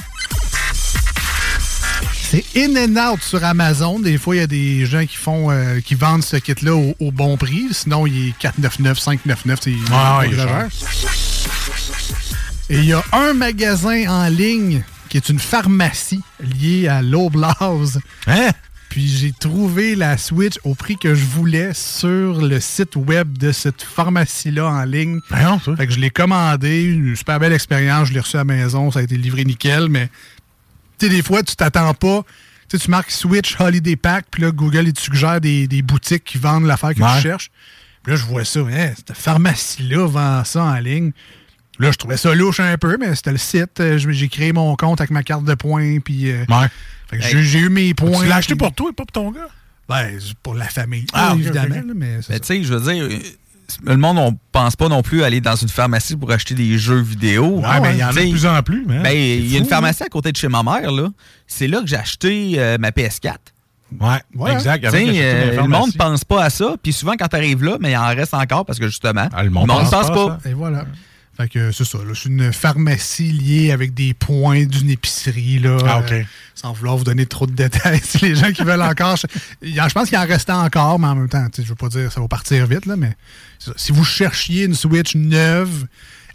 C'est 2.30 2.44
in 2.56 2.76
and 2.76 2.96
out 3.12 3.20
sur 3.22 3.42
Amazon. 3.42 3.99
Des 3.99 4.16
fois, 4.16 4.37
il 4.37 4.38
y 4.38 4.42
a 4.42 4.46
des 4.46 4.87
gens 4.87 5.04
qui 5.04 5.16
font 5.16 5.49
qui 5.84 5.96
vendent 5.96 6.22
ce 6.22 6.37
kit-là 6.37 6.75
au, 6.76 6.94
au 7.00 7.10
bon 7.10 7.37
prix. 7.37 7.66
Sinon, 7.72 8.06
il 8.06 8.28
est 8.28 8.34
4,99, 8.40 9.00
5,99. 9.00 9.58
c'est- 9.60 9.72
il 9.72 9.78
est 9.78 10.26
exagère. 10.30 10.68
Et 12.68 12.78
il 12.78 12.84
y 12.84 12.92
a 12.92 13.02
un 13.12 13.32
magasin 13.34 14.08
en 14.08 14.28
ligne 14.28 14.84
qui 15.08 15.16
est 15.16 15.28
une 15.28 15.40
pharmacie 15.40 16.20
liée 16.40 16.87
à 16.87 17.02
l'Oblast. 17.02 17.99
Hein? 18.28 18.50
Puis 18.90 19.08
j'ai 19.08 19.32
trouvé 19.32 19.96
la 19.96 20.16
Switch 20.16 20.54
au 20.64 20.75
prix 20.76 20.96
que 20.96 21.14
je 21.16 21.25
voulais 21.25 21.72
sur 21.75 22.40
le 22.40 22.60
site 22.60 22.94
web 22.96 23.38
de 23.38 23.50
cette 23.50 23.82
pharmacie-là 23.82 24.66
en 24.66 24.84
ligne. 24.84 25.18
Fait 25.76 25.87
que 25.88 25.92
je 25.92 25.99
l'ai 25.99 26.10
commandé, 26.10 26.82
une 26.84 27.14
super 27.16 27.40
belle 27.40 27.52
expérience, 27.52 28.08
je 28.08 28.12
l'ai 28.14 28.20
reçu 28.20 28.37
à 28.37 28.40
la 28.40 28.44
maison, 28.44 28.90
ça 28.92 29.00
a 29.00 29.02
été 29.02 29.16
livré 29.16 29.44
nickel, 29.44 29.88
mais 29.88 30.08
tu 31.00 31.07
sais, 31.07 31.12
des 31.12 31.23
fois, 31.23 31.42
tu 31.42 31.57
t'attends 31.57 31.95
pas. 31.95 32.23
Tu 32.69 32.76
sais, 32.78 32.85
tu 32.85 32.90
marques 32.90 33.11
Switch 33.11 33.57
Holiday 33.59 33.97
Pack, 33.97 34.26
puis 34.30 34.42
là, 34.42 34.52
Google, 34.52 34.87
il 34.87 34.92
te 34.92 35.00
suggère 35.00 35.40
des, 35.40 35.66
des 35.66 35.83
boutiques 35.83 36.23
qui 36.25 36.38
vendent 36.38 36.66
l'affaire 36.66 36.95
que 36.95 37.02
Ouais. 37.02 37.16
tu 37.16 37.23
cherches. 37.23 37.50
Puis 38.04 38.12
là, 38.12 38.16
je 38.19 38.25
vois 38.25 38.45
ça, 38.45 38.61
hein, 38.61 38.92
cette 38.97 39.16
pharmacie-là 39.16 40.07
vend 40.07 40.45
ça 40.45 40.62
en 40.62 40.75
ligne. 40.76 41.11
Là, 41.78 41.90
je 41.92 41.97
trouvais 41.97 42.16
ça 42.16 42.35
louche 42.35 42.61
un 42.61 42.76
peu, 42.78 42.97
mais 43.00 43.14
c'était 43.16 43.33
le 43.33 43.38
site. 43.38 43.80
Euh, 43.80 43.99
je- 43.99 44.11
J'ai 44.11 44.28
créé 44.28 44.52
mon 44.52 44.76
compte 44.76 45.00
avec 45.00 45.11
ma 45.11 45.23
carte 45.23 45.45
de 45.45 45.54
points, 45.54 45.99
puis... 46.00 46.30
euh, 46.30 46.45
que 47.11 47.19
j'ai- 47.21 47.59
eu 47.59 47.69
mes 47.71 47.92
points. 47.95 48.21
Tu 48.23 48.28
l'as 48.28 48.37
acheté 48.37 48.54
pour 48.54 48.73
toi 48.73 48.90
et 48.90 48.92
pas 48.92 49.04
pour 49.04 49.12
ton 49.12 49.30
gars? 49.33 49.49
Ben, 49.88 50.19
c'est 50.21 50.35
pour 50.38 50.54
la 50.54 50.66
famille. 50.69 51.07
Ah, 51.12 51.35
évidemment, 51.37 51.75
là, 51.75 51.83
mais 51.95 52.19
tu 52.21 52.38
sais, 52.42 52.62
je 52.62 52.73
veux 52.75 52.92
dire, 52.92 53.09
le 53.85 53.97
monde, 53.97 54.19
on 54.19 54.37
pense 54.53 54.77
pas 54.77 54.89
non 54.89 55.03
plus 55.03 55.23
aller 55.23 55.41
dans 55.41 55.57
une 55.57 55.69
pharmacie 55.69 56.17
pour 56.17 56.31
acheter 56.31 56.55
des 56.55 56.79
jeux 56.79 57.00
vidéo. 57.00 57.61
Ouais, 57.61 57.81
mais 57.83 57.93
il 57.95 57.99
y 57.99 58.05
en 58.05 58.09
a 58.09 58.12
de 58.12 58.31
plus 58.31 58.47
en 58.47 58.62
plus. 58.62 58.85
mais, 58.87 59.03
Ben, 59.03 59.17
il 59.17 59.50
y 59.53 59.57
a 59.57 59.59
une 59.59 59.67
pharmacie 59.67 60.03
à 60.03 60.09
côté 60.09 60.33
de 60.33 60.37
chez 60.37 60.49
ma 60.49 60.62
mère, 60.62 60.91
là. 60.91 61.09
C'est 61.47 61.69
là 61.69 61.81
que 61.81 61.87
j'ai 61.87 61.97
acheté 61.97 62.55
euh, 62.59 62.77
ma 62.79 62.91
PS4. 62.91 63.35
Ouais, 64.00 64.53
exact. 64.53 64.85
Euh, 64.85 65.57
le 65.62 65.67
monde 65.67 65.93
pense 65.97 66.25
pas 66.25 66.45
à 66.45 66.50
ça. 66.50 66.77
Puis 66.81 66.93
souvent, 66.93 67.15
quand 67.19 67.27
tu 67.29 67.37
arrives 67.37 67.65
là, 67.65 67.77
mais 67.81 67.91
il 67.93 67.97
en 67.97 68.07
reste 68.07 68.35
encore 68.35 68.65
parce 68.65 68.79
que 68.79 68.87
justement, 68.87 69.29
Ah, 69.33 69.43
le 69.43 69.50
monde 69.50 69.65
ne 69.69 69.73
pense 69.73 69.91
pense 69.91 70.09
pas 70.09 70.39
pas. 70.39 70.39
Et 70.49 70.55
voilà. 70.55 70.85
Fait 71.40 71.49
que 71.49 71.73
c'est 71.73 71.85
ça. 71.85 71.99
là, 71.99 72.12
C'est 72.14 72.28
une 72.28 72.52
pharmacie 72.52 73.32
liée 73.32 73.73
avec 73.73 73.94
des 73.94 74.12
points 74.12 74.64
d'une 74.66 74.90
épicerie. 74.90 75.59
Là, 75.59 75.78
Ah, 75.87 75.99
OK. 76.00 76.12
Euh, 76.12 76.23
sans 76.54 76.73
vouloir 76.75 76.97
vous 76.99 77.04
donner 77.04 77.25
trop 77.25 77.47
de 77.47 77.52
détails. 77.52 78.00
Si 78.04 78.18
les 78.18 78.35
gens 78.35 78.52
qui 78.52 78.62
veulent 78.62 78.82
encore. 78.82 79.16
je, 79.16 79.26
y 79.66 79.75
je 79.76 79.94
pense 79.94 80.09
qu'il 80.11 80.18
en 80.18 80.26
reste 80.26 80.50
encore, 80.50 80.99
mais 80.99 81.06
en 81.06 81.14
même 81.14 81.28
temps, 81.28 81.47
je 81.56 81.62
veux 81.62 81.75
pas 81.75 81.88
dire 81.88 82.12
ça 82.12 82.20
va 82.20 82.28
partir 82.28 82.66
vite, 82.66 82.85
là, 82.87 82.97
mais 82.97 83.12
si 83.76 83.92
vous 83.92 84.04
cherchiez 84.04 84.64
une 84.64 84.75
Switch 84.75 85.14
neuve 85.14 85.87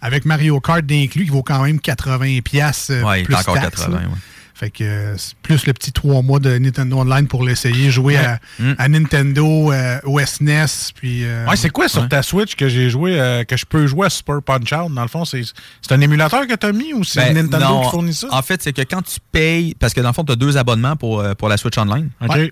avec 0.02 0.26
Mario 0.26 0.60
Kart 0.60 0.84
d'inclus, 0.86 1.26
qui 1.26 1.32
vaut 1.32 1.44
quand 1.44 1.64
même 1.64 1.78
80$, 1.80 2.42
piastres, 2.42 2.92
euh, 2.92 3.04
Ouais, 3.04 3.22
il 3.22 3.32
est 3.32 3.36
encore 3.36 3.56
taxes, 3.56 3.82
80, 3.82 3.92
là. 3.92 4.08
ouais. 4.08 4.14
Fait 4.58 4.70
que 4.70 4.86
euh, 4.86 5.18
c'est 5.18 5.36
plus 5.40 5.66
le 5.68 5.74
petit 5.74 5.92
trois 5.92 6.22
mois 6.22 6.40
de 6.40 6.58
Nintendo 6.58 7.00
Online 7.00 7.28
pour 7.28 7.44
l'essayer, 7.44 7.92
jouer 7.92 8.16
à, 8.16 8.40
Mm. 8.58 8.72
à 8.78 8.88
Nintendo, 8.88 9.74
euh, 9.74 10.00
au 10.06 10.18
SNES, 10.20 10.94
puis... 10.96 11.26
euh, 11.26 11.46
Ouais, 11.46 11.58
c'est 11.58 11.70
quoi 11.70 11.90
sur 11.90 12.08
ta 12.08 12.24
Switch 12.24 12.56
que 12.56 12.70
j'ai 12.70 12.90
joué, 12.90 13.20
euh, 13.20 13.44
que 13.44 13.58
je 13.58 13.66
peux 13.66 13.86
jouer 13.86 14.06
à 14.08 14.10
Super 14.10 14.42
Punch 14.42 14.72
Out? 14.72 14.94
Dans 14.94 15.02
le 15.02 15.10
fond, 15.10 15.26
c'est 15.26 15.42
c'est 15.82 15.92
un 15.92 16.00
émulateur 16.00 16.48
que 16.48 16.56
tu 16.56 16.66
as 16.66 16.72
mis 16.72 16.94
ou 16.94 17.04
c'est 17.04 17.20
Ben, 17.20 17.36
Nintendo 17.36 17.66
non, 17.66 17.84
qui 17.84 17.90
fournit 17.90 18.14
ça? 18.14 18.28
En 18.32 18.42
fait, 18.42 18.62
c'est 18.64 18.72
que 18.72 18.82
quand 18.84 19.02
tu 19.02 19.20
payes, 19.34 19.76
parce 19.78 19.94
que 19.94 20.00
dans 20.00 20.08
le 20.10 20.14
fond, 20.14 20.24
tu 20.24 20.32
as 20.32 20.38
deux 20.38 20.56
abonnements 20.56 20.96
pour, 20.96 21.20
euh, 21.20 21.34
pour 21.34 21.50
la 21.50 21.58
Switch 21.58 21.78
Online. 21.78 22.10
OK. 22.22 22.30
Ouais. 22.34 22.52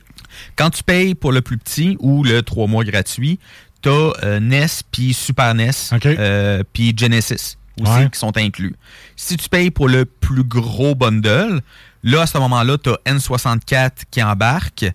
Quand 0.57 0.71
tu 0.71 0.83
payes 0.83 1.15
pour 1.15 1.31
le 1.31 1.39
plus 1.41 1.57
petit 1.57 1.95
ou 2.01 2.25
le 2.25 2.41
trois 2.41 2.67
mois 2.67 2.83
gratuit, 2.83 3.39
tu 3.81 3.87
as 3.89 4.39
NES 4.41 4.65
puis 4.91 5.13
Super 5.13 5.55
NES 5.55 5.71
euh, 6.05 6.63
puis 6.73 6.93
Genesis 6.97 7.55
aussi 7.81 7.91
Ouais. 7.91 8.09
qui 8.11 8.19
sont 8.19 8.35
inclus. 8.37 8.75
Si 9.15 9.35
tu 9.37 9.49
payes 9.49 9.71
pour 9.71 9.87
le 9.89 10.05
plus 10.05 10.43
gros 10.43 10.93
bundle, 10.95 11.61
là, 12.03 12.21
à 12.21 12.25
ce 12.27 12.37
moment-là, 12.37 12.77
tu 12.77 12.89
as 12.89 12.99
N64 13.05 13.91
qui 14.11 14.21
embarque. 14.23 14.85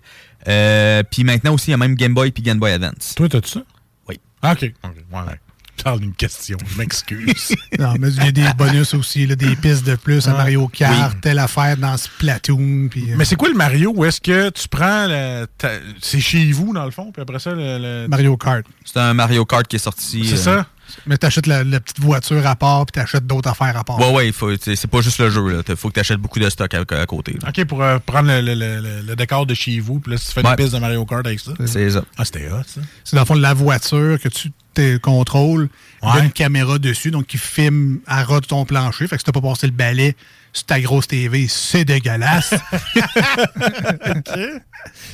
Euh, 0.46 1.02
puis 1.10 1.24
maintenant 1.24 1.54
aussi, 1.54 1.68
il 1.68 1.70
y 1.72 1.74
a 1.74 1.78
même 1.78 1.94
Game 1.94 2.14
Boy 2.14 2.30
puis 2.30 2.42
Game 2.42 2.58
Boy 2.58 2.72
Advance. 2.72 3.14
Toi, 3.16 3.28
t'as-tu 3.28 3.48
ça? 3.50 3.60
Oui. 4.08 4.20
Ah, 4.42 4.52
OK. 4.52 4.72
OK. 4.84 4.90
Ouais, 5.12 5.18
ouais. 5.20 5.40
Parle 5.84 6.00
d'une 6.00 6.14
question, 6.14 6.58
je 6.66 6.76
m'excuse. 6.76 7.54
Non, 7.78 7.94
mais 8.00 8.08
il 8.10 8.24
y 8.24 8.28
a 8.28 8.32
des 8.32 8.48
bonus 8.56 8.94
aussi, 8.94 9.26
là, 9.26 9.36
des 9.36 9.54
pistes 9.54 9.86
de 9.86 9.94
plus 9.94 10.26
à 10.26 10.32
Ah. 10.32 10.38
Mario 10.38 10.66
Kart, 10.66 11.12
Oui. 11.14 11.20
telle 11.22 11.38
affaire 11.38 11.76
dans 11.76 11.96
Splatoon. 11.96 12.88
Puis, 12.90 13.12
euh, 13.12 13.14
Mais 13.16 13.24
c'est 13.24 13.36
quoi 13.36 13.48
le 13.48 13.54
Mario? 13.54 13.92
Où 13.94 14.04
est-ce 14.04 14.20
que 14.20 14.50
tu 14.50 14.66
prends 14.68 15.06
le. 15.06 15.46
ta- 15.56 15.70
C'est 16.02 16.18
chez 16.18 16.50
vous, 16.50 16.72
dans 16.74 16.84
le 16.84 16.90
fond, 16.90 17.12
puis 17.12 17.22
après 17.22 17.38
ça, 17.38 17.52
le. 17.52 17.78
le- 17.78 18.08
Mario 18.08 18.36
Kart. 18.36 18.64
C'est 18.84 18.98
un 18.98 19.14
Mario 19.14 19.44
Kart 19.44 19.66
qui 19.68 19.76
est 19.76 19.80
sorti. 19.80 20.24
C'est 20.26 20.48
euh, 20.48 20.56
ça? 20.56 20.66
Mais 21.06 21.16
t'achètes 21.18 21.46
la, 21.46 21.64
la 21.64 21.80
petite 21.80 22.00
voiture 22.00 22.46
à 22.46 22.56
part, 22.56 22.86
puis 22.86 23.00
t'achètes 23.00 23.26
d'autres 23.26 23.50
affaires 23.50 23.76
à 23.76 23.84
part. 23.84 23.98
Ouais, 24.00 24.12
ouais, 24.12 24.32
faut- 24.32 24.50
c'est 24.60 24.86
pas 24.86 25.00
juste 25.00 25.18
le 25.18 25.30
jeu. 25.30 25.62
Il 25.68 25.76
faut 25.76 25.88
que 25.88 25.94
tu 25.94 26.00
achètes 26.00 26.18
beaucoup 26.20 26.38
de 26.38 26.48
stock 26.50 26.72
à, 26.74 26.80
à 27.00 27.06
côté. 27.06 27.36
là. 27.42 27.48
OK, 27.48 27.64
pour 27.66 27.82
euh, 27.82 27.98
prendre 28.04 28.28
le, 28.28 28.40
le- 28.40 28.54
le- 28.54 28.80
le- 28.80 29.02
le 29.06 29.16
décor 29.16 29.46
de 29.46 29.54
chez 29.54 29.80
vous, 29.80 30.00
puis 30.00 30.12
là, 30.12 30.18
si 30.18 30.26
tu 30.28 30.32
fais 30.32 30.44
Ouais. 30.46 30.56
des 30.56 30.62
pistes 30.62 30.74
de 30.74 30.80
Mario 30.80 31.04
Kart 31.04 31.26
avec 31.26 31.40
ça. 31.40 31.52
C'est 31.66 31.90
ça. 31.90 32.04
Ah, 32.16 32.24
c'était 32.24 32.48
hot, 32.50 32.62
ça. 32.66 32.80
C'est 33.04 33.16
dans 33.16 33.22
le 33.22 33.26
fond 33.26 33.34
la 33.34 33.54
voiture 33.54 34.18
que 34.20 34.28
tu 34.28 34.50
contrôles. 35.02 35.68
Il 36.04 36.08
y 36.08 36.12
a 36.20 36.24
une 36.24 36.30
caméra 36.30 36.78
dessus, 36.78 37.10
donc 37.10 37.26
qui 37.26 37.36
filme 37.38 37.98
à 38.06 38.22
ras 38.22 38.38
de 38.40 38.46
ton 38.46 38.64
plancher. 38.64 39.08
Fait 39.08 39.16
que 39.16 39.20
si 39.20 39.24
t'as 39.24 39.32
pas 39.32 39.40
passé 39.40 39.66
le 39.66 39.72
balai 39.72 40.14
sur 40.52 40.66
ta 40.66 40.80
grosse 40.80 41.08
TV, 41.08 41.46
c'est 41.48 41.84
dégueulasse. 41.84 42.54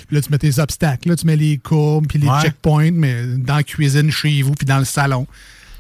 Puis 0.07 0.17
là, 0.17 0.21
tu 0.21 0.31
mets 0.31 0.39
tes 0.39 0.59
obstacles. 0.59 1.09
Là, 1.09 1.17
tu 1.17 1.27
mets 1.27 1.37
les 1.37 1.59
courbes, 1.59 2.07
puis 2.07 2.19
les 2.19 2.29
Ouais. 2.29 2.43
checkpoints, 2.43 2.91
mais 2.93 3.25
dans 3.39 3.57
la 3.57 3.63
cuisine 3.63 4.11
chez 4.11 4.43
vous, 4.43 4.53
puis 4.53 4.67
dans 4.67 4.79
le 4.79 4.85
salon. 4.85 5.27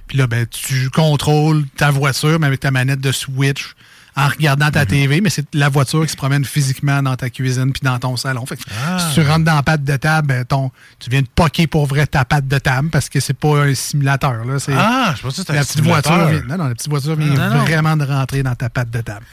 Puis 0.06 0.18
là, 0.18 0.26
ben, 0.26 0.46
tu 0.46 0.90
contrôles 0.90 1.64
ta 1.76 1.90
voiture, 1.90 2.38
mais 2.40 2.46
avec 2.46 2.60
ta 2.60 2.70
manette 2.70 3.00
de 3.00 3.12
Switch, 3.12 3.74
en 4.16 4.28
regardant 4.28 4.66
Mhm. 4.66 4.70
ta 4.72 4.86
TV, 4.86 5.20
mais 5.20 5.28
c'est 5.30 5.46
la 5.54 5.68
voiture 5.68 6.04
qui 6.06 6.12
se 6.12 6.16
promène 6.16 6.44
physiquement 6.44 7.02
dans 7.02 7.16
ta 7.16 7.30
cuisine 7.30 7.72
puis 7.72 7.80
dans 7.82 7.98
ton 7.98 8.16
salon. 8.16 8.46
Fait 8.46 8.56
que 8.56 8.62
Ah. 8.86 8.98
si 9.00 9.14
tu 9.14 9.26
rentres 9.26 9.44
dans 9.44 9.56
la 9.56 9.62
patte 9.64 9.82
de 9.82 9.96
table, 9.96 10.28
ben, 10.28 10.44
ton, 10.44 10.70
tu 11.00 11.10
viens 11.10 11.22
de 11.22 11.26
poquer 11.34 11.66
pour 11.66 11.86
vrai 11.86 12.06
ta 12.06 12.24
patte 12.24 12.46
de 12.46 12.58
table 12.58 12.90
parce 12.90 13.08
que 13.08 13.18
c'est 13.18 13.34
pas 13.34 13.64
un 13.64 13.74
simulateur. 13.74 14.44
Là. 14.44 14.60
C'est- 14.60 14.72
Ah, 14.76 15.14
je 15.16 15.22
pensais 15.22 15.42
que 15.44 15.52
la 15.52 15.60
un 15.60 15.64
petite 15.64 15.80
voiture 15.80 16.12
simulateur. 16.12 16.40
vient, 16.46 16.56
non, 16.56 16.62
non, 16.62 16.68
la 16.68 16.74
petite 16.76 16.88
voiture 16.90 17.16
vient 17.16 17.26
non, 17.34 17.54
non. 17.56 17.64
vraiment 17.64 17.96
de 17.96 18.04
rentrer 18.04 18.42
dans 18.44 18.54
ta 18.54 18.70
patte 18.70 18.90
de 18.90 19.00
table. 19.00 19.26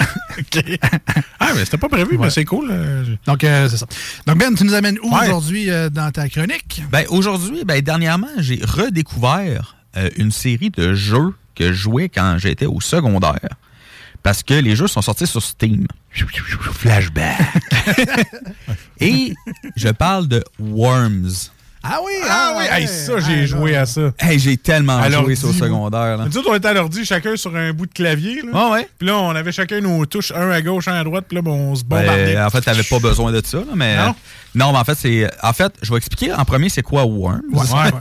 Ah, 1.40 1.48
mais 1.54 1.64
c'était 1.64 1.78
pas 1.78 1.88
prévu, 1.88 2.16
Ouais. 2.16 2.24
mais 2.26 2.30
c'est 2.30 2.44
cool. 2.44 2.68
euh, 2.70 3.04
Donc, 3.26 3.42
euh, 3.44 3.68
c'est 3.68 3.76
ça. 3.76 3.86
Donc, 4.26 4.38
Ben, 4.38 4.54
tu 4.54 4.64
nous 4.64 4.74
amènes 4.74 4.98
où 5.02 5.12
Ouais. 5.14 5.26
aujourd'hui 5.26 5.70
euh, 5.70 5.90
dans 5.90 6.10
ta 6.10 6.28
chronique? 6.28 6.82
Ben, 6.90 7.04
aujourd'hui, 7.08 7.64
ben, 7.64 7.80
dernièrement, 7.80 8.28
j'ai 8.38 8.60
redécouvert 8.64 9.76
euh, 9.96 10.10
une 10.16 10.30
série 10.30 10.70
de 10.70 10.94
jeux 10.94 11.34
que 11.54 11.68
je 11.68 11.72
jouais 11.72 12.08
quand 12.08 12.38
j'étais 12.38 12.66
au 12.66 12.80
secondaire. 12.80 13.48
Parce 14.22 14.42
que 14.42 14.54
les 14.54 14.76
jeux 14.76 14.88
sont 14.88 15.02
sortis 15.02 15.26
sur 15.26 15.42
Steam. 15.42 15.86
Flashback. 16.72 17.38
Et 19.00 19.34
je 19.76 19.88
parle 19.88 20.28
de 20.28 20.44
Worms. 20.58 21.50
Ah 21.82 21.98
oui, 22.04 22.12
Ah 22.28 22.54
oui, 22.56 22.64
hey, 22.70 22.88
ça, 22.88 23.20
j'ai 23.20 23.46
joué 23.46 23.76
à 23.76 23.86
ça. 23.86 24.10
Hey, 24.18 24.38
j'ai 24.38 24.56
tellement 24.56 24.96
À 24.98 25.10
joué 25.10 25.36
sur 25.36 25.52
secondaire. 25.52 26.16
là. 26.16 26.24
Nous 26.26 26.36
autres, 26.38 26.50
on 26.50 26.54
était 26.54 26.68
à 26.68 26.72
l'ordi, 26.72 27.04
chacun 27.04 27.36
sur 27.36 27.54
un 27.56 27.72
bout 27.72 27.86
de 27.86 27.92
clavier. 27.92 28.42
Là. 28.42 28.50
Ah 28.54 28.70
ouais? 28.72 28.88
Puis 28.98 29.06
là, 29.06 29.16
on 29.16 29.30
avait 29.30 29.52
chacun 29.52 29.80
nos 29.80 30.04
touches, 30.06 30.32
un 30.32 30.50
à 30.50 30.60
gauche, 30.60 30.88
un 30.88 30.94
à 30.94 31.04
droite, 31.04 31.26
puis 31.28 31.36
là, 31.36 31.42
ben, 31.42 31.52
on 31.52 31.74
se 31.74 31.84
bombardait. 31.84 32.34
Ben, 32.34 32.46
en 32.46 32.50
fait, 32.50 32.60
t'avais 32.62 32.82
pas 32.82 32.98
besoin 32.98 33.30
de 33.32 33.40
ça, 33.44 33.58
là, 33.58 33.64
mais. 33.74 33.96
Non? 33.96 34.14
Non, 34.54 34.72
mais 34.72 34.78
en 34.78 34.84
fait, 34.84 34.96
c'est. 34.96 35.30
En 35.42 35.52
fait, 35.52 35.72
je 35.82 35.90
vais 35.90 35.98
expliquer 35.98 36.32
en 36.32 36.44
premier 36.44 36.68
c'est 36.68 36.82
quoi 36.82 37.04
Worms? 37.04 37.42
Ouais, 37.52 37.60
ouais. 37.60 37.92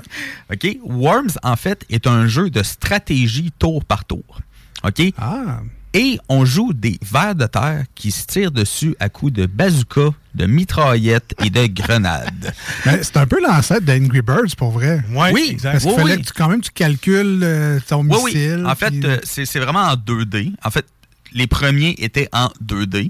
OK? 0.54 0.78
Worms, 0.84 1.38
en 1.44 1.56
fait, 1.56 1.86
est 1.90 2.08
un 2.08 2.28
jeu 2.28 2.50
de 2.50 2.64
stratégie 2.64 3.52
tour 3.60 3.86
par 3.86 4.06
tour. 4.06 4.40
OK? 4.84 5.02
Ah. 5.20 5.60
Et 6.00 6.20
on 6.30 6.46
joue 6.46 6.74
des 6.74 7.00
vers 7.02 7.34
de 7.34 7.46
terre 7.48 7.84
qui 7.96 8.12
se 8.12 8.26
tirent 8.26 8.52
dessus 8.52 8.96
à 9.00 9.10
coups 9.10 9.34
de 9.34 9.46
bazooka, 9.48 10.10
de 10.36 10.46
mitraillettes 10.46 11.34
et 11.44 11.50
de 11.50 11.66
grenades. 11.66 12.54
Ben, 12.86 13.00
c'est 13.02 13.18
un 13.18 13.26
peu 13.26 13.42
l'ancêtre 13.42 13.84
d'Angry 13.86 14.22
Birds, 14.22 14.56
pour 14.58 14.72
vrai. 14.72 15.04
Ouais, 15.12 15.32
Oui, 15.34 15.48
exact. 15.52 15.72
Parce 15.74 15.84
qu'il 15.86 15.94
Oui, 15.94 15.98
fallait 16.00 16.16
oui. 16.18 16.22
que 16.22 16.28
tu, 16.28 16.34
quand 16.34 16.50
même 16.50 16.62
tu 16.62 16.72
calcules 16.72 17.40
euh, 17.42 17.80
ton 17.88 18.02
Oui, 18.06 18.18
oui. 18.24 18.36
missile. 18.36 18.64
En 18.68 18.76
fait, 18.76 18.94
euh, 19.04 19.18
c'est 19.24 19.46
c'est 19.46 19.60
vraiment 19.60 19.82
en 19.82 19.96
2D. 19.96 20.52
En 20.64 20.70
fait, 20.70 20.86
les 21.34 21.48
premiers 21.48 21.96
étaient 21.98 22.30
en 22.32 22.50
2D. 22.64 23.10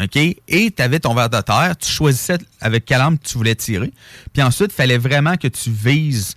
OK? 0.00 0.16
Et 0.16 0.70
tu 0.70 0.80
avais 0.82 1.00
ton 1.00 1.14
verre 1.14 1.30
de 1.30 1.40
terre. 1.40 1.74
Tu 1.76 1.90
choisissais 1.90 2.38
avec 2.60 2.84
quelle 2.84 3.00
arme 3.00 3.18
tu 3.18 3.36
voulais 3.36 3.56
tirer. 3.56 3.92
Puis 4.32 4.42
ensuite, 4.42 4.70
il 4.72 4.76
fallait 4.76 4.98
vraiment 4.98 5.36
que 5.36 5.48
tu 5.48 5.70
vises. 5.70 6.34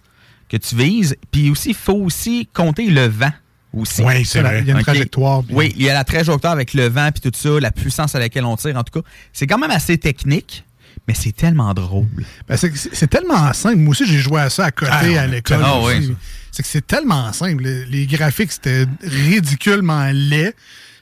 Que 0.50 0.58
tu 0.58 0.76
vises. 0.76 1.16
Puis 1.32 1.52
aussi, 1.52 1.70
il 1.70 1.76
faut 1.76 1.94
aussi 1.94 2.50
compter 2.54 2.88
le 2.88 3.06
vent. 3.08 3.32
Aussi. 3.74 4.02
Oui, 4.04 4.26
c'est 4.26 4.42
vrai. 4.42 4.60
Il 4.62 4.68
y 4.68 4.72
a 4.72 4.74
une 4.74 4.80
OK? 4.80 4.84
trajectoire. 4.86 5.44
Oui, 5.50 5.74
il 5.78 5.84
y 5.86 5.90
a 5.90 5.94
la 5.94 6.04
trajectoire 6.04 6.52
avec 6.54 6.74
le 6.74 6.88
vent 6.90 7.10
puis 7.12 7.22
tout 7.32 7.38
ça, 7.38 7.60
la 7.60 7.72
puissance 7.72 8.16
à 8.16 8.20
laquelle 8.20 8.44
on 8.46 8.58
tire. 8.58 8.76
En 8.76 8.84
tout 8.84 9.00
cas, 9.02 9.08
c'est 9.32 9.48
quand 9.48 9.58
même 9.58 9.72
assez 9.72 9.98
technique. 9.98 10.64
mais 11.08 11.14
c'est 11.14 11.32
tellement 11.36 11.74
drôle. 11.74 12.06
Ben, 12.48 12.58
c'est, 12.58 13.08
tellement 13.10 13.52
simple. 13.54 13.78
Moi 13.78 13.92
aussi, 13.92 14.06
j'ai 14.06 14.20
joué 14.20 14.42
à 14.42 14.50
ça 14.50 14.66
à 14.66 14.72
côté 14.72 14.92
Ah, 15.18 15.22
à 15.22 15.28
l'école. 15.28 15.62
ah, 15.64 15.80
oui. 15.82 16.14
C'est 16.52 16.64
que 16.64 16.70
c'est 16.70 16.86
tellement 16.86 17.32
simple. 17.32 17.64
Les, 17.64 18.06
graphiques, 18.08 18.52
c'était 18.52 18.86
ridiculement 19.02 20.10
laid. 20.14 20.54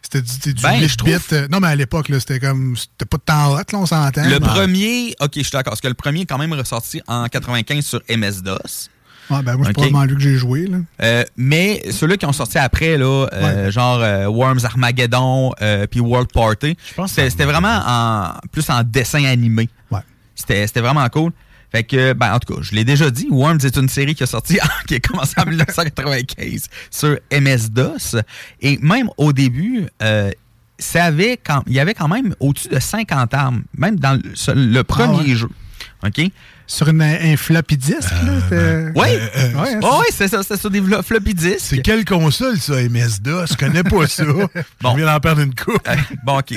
C'était 0.01 0.21
du, 0.21 0.53
du 0.53 0.61
Ben, 0.61 0.75
je 0.77 0.83
8 0.83 0.97
trouve- 0.97 1.09
bits. 1.29 1.47
Non, 1.51 1.59
mais 1.59 1.67
à 1.67 1.75
l'époque, 1.75 2.09
là, 2.09 2.19
c'était 2.19 2.39
comme. 2.39 2.75
C'était 2.77 3.05
pas 3.05 3.17
de 3.17 3.23
temps 3.23 3.53
hot, 3.53 3.57
là, 3.57 3.79
on 3.79 3.85
s'entend. 3.85 4.23
Le 4.23 4.39
Mais- 4.39 4.39
premier, 4.39 5.15
ok, 5.19 5.31
je 5.35 5.41
suis 5.41 5.51
d'accord, 5.51 5.71
parce 5.71 5.81
que 5.81 5.87
le 5.87 5.93
premier 5.95 6.21
est 6.21 6.25
quand 6.25 6.37
même 6.37 6.53
ressorti 6.53 7.01
en 7.07 7.27
95 7.27 7.85
sur 7.85 8.01
MS-DOS. 8.07 8.89
Ah, 9.29 9.41
ben, 9.41 9.55
moi, 9.55 9.65
c'est 9.65 9.69
Ok. 9.71 9.75
probablement 9.75 10.03
lui 10.05 10.15
que 10.15 10.21
j'ai 10.21 10.35
joué. 10.35 10.65
Là. 10.67 10.77
Euh, 11.03 11.23
mais 11.37 11.83
ceux-là 11.91 12.17
qui 12.17 12.25
ont 12.25 12.33
sorti 12.33 12.57
après, 12.57 12.97
là, 12.97 13.27
euh, 13.31 13.69
genre 13.71 13.99
euh, 14.01 14.25
Worms 14.27 14.59
Armageddon, 14.63 15.53
euh, 15.61 15.85
puis 15.87 15.99
World 15.99 16.29
Party, 16.33 16.75
c'était 17.07 17.45
vraiment 17.45 17.81
en, 17.85 18.33
plus 18.51 18.69
en 18.69 18.83
dessin 18.83 19.23
animé. 19.25 19.69
C'était 20.35 20.65
c'était 20.67 20.79
vraiment 20.81 21.07
cool. 21.09 21.31
Fait 21.71 21.83
que, 21.83 22.13
ben, 22.13 22.33
en 22.33 22.39
tout 22.39 22.55
cas, 22.55 22.61
je 22.63 22.73
l'ai 22.73 22.83
déjà 22.85 23.11
dit, 23.11 23.27
Worms 23.29 23.59
est 23.63 23.75
une 23.77 23.89
série 23.89 24.15
qui 24.15 24.23
a 24.23 24.25
sorti, 24.25 24.57
qui 24.87 24.95
a 24.95 24.99
commencé 24.99 25.33
en 25.37 25.45
1995 25.45 26.67
sur 26.89 27.17
MS-DOS. 27.31 28.15
Et 28.61 28.77
même 28.81 29.09
au 29.17 29.33
début, 29.33 29.85
euh, 30.01 30.31
ça 30.79 31.03
avait 31.05 31.37
quand, 31.37 31.61
il 31.67 31.73
y 31.73 31.79
avait 31.79 31.93
quand 31.93 32.07
même 32.07 32.33
au-dessus 32.39 32.69
de 32.69 32.79
50 32.79 33.33
armes, 33.33 33.63
même 33.77 33.99
dans 33.99 34.19
le, 34.19 34.81
premier 34.83 35.17
Ah 35.19 35.23
ouais. 35.23 35.35
jeu. 35.35 35.49
OK? 36.05 36.31
Sur 36.71 36.87
une, 36.87 37.01
un 37.01 37.35
floppy 37.35 37.77
disk, 37.77 38.11
là. 38.11 38.17
c'était- 38.43 38.85
Oui, 38.95 39.07
Ouais, 39.55 39.79
oh, 39.81 39.97
oui, 40.01 40.05
c'est 40.11 40.27
ça, 40.27 40.41
c'est 40.47 40.55
sur 40.59 40.69
des 40.69 40.79
flo- 40.81 41.01
floppy 41.01 41.33
disks. 41.33 41.57
C'est 41.61 41.81
quelle 41.81 42.05
console, 42.05 42.59
ça, 42.59 42.73
MS-DOS? 42.83 43.47
Je 43.51 43.57
connais 43.57 43.81
pas 43.81 44.05
ça. 44.07 44.23
On 44.83 44.93
vient 44.93 45.07
d'en 45.07 45.19
perdre 45.19 45.41
une 45.41 45.55
coupe. 45.55 45.81
Euh, 45.87 45.95
bon, 46.23 46.37
OK. 46.37 46.53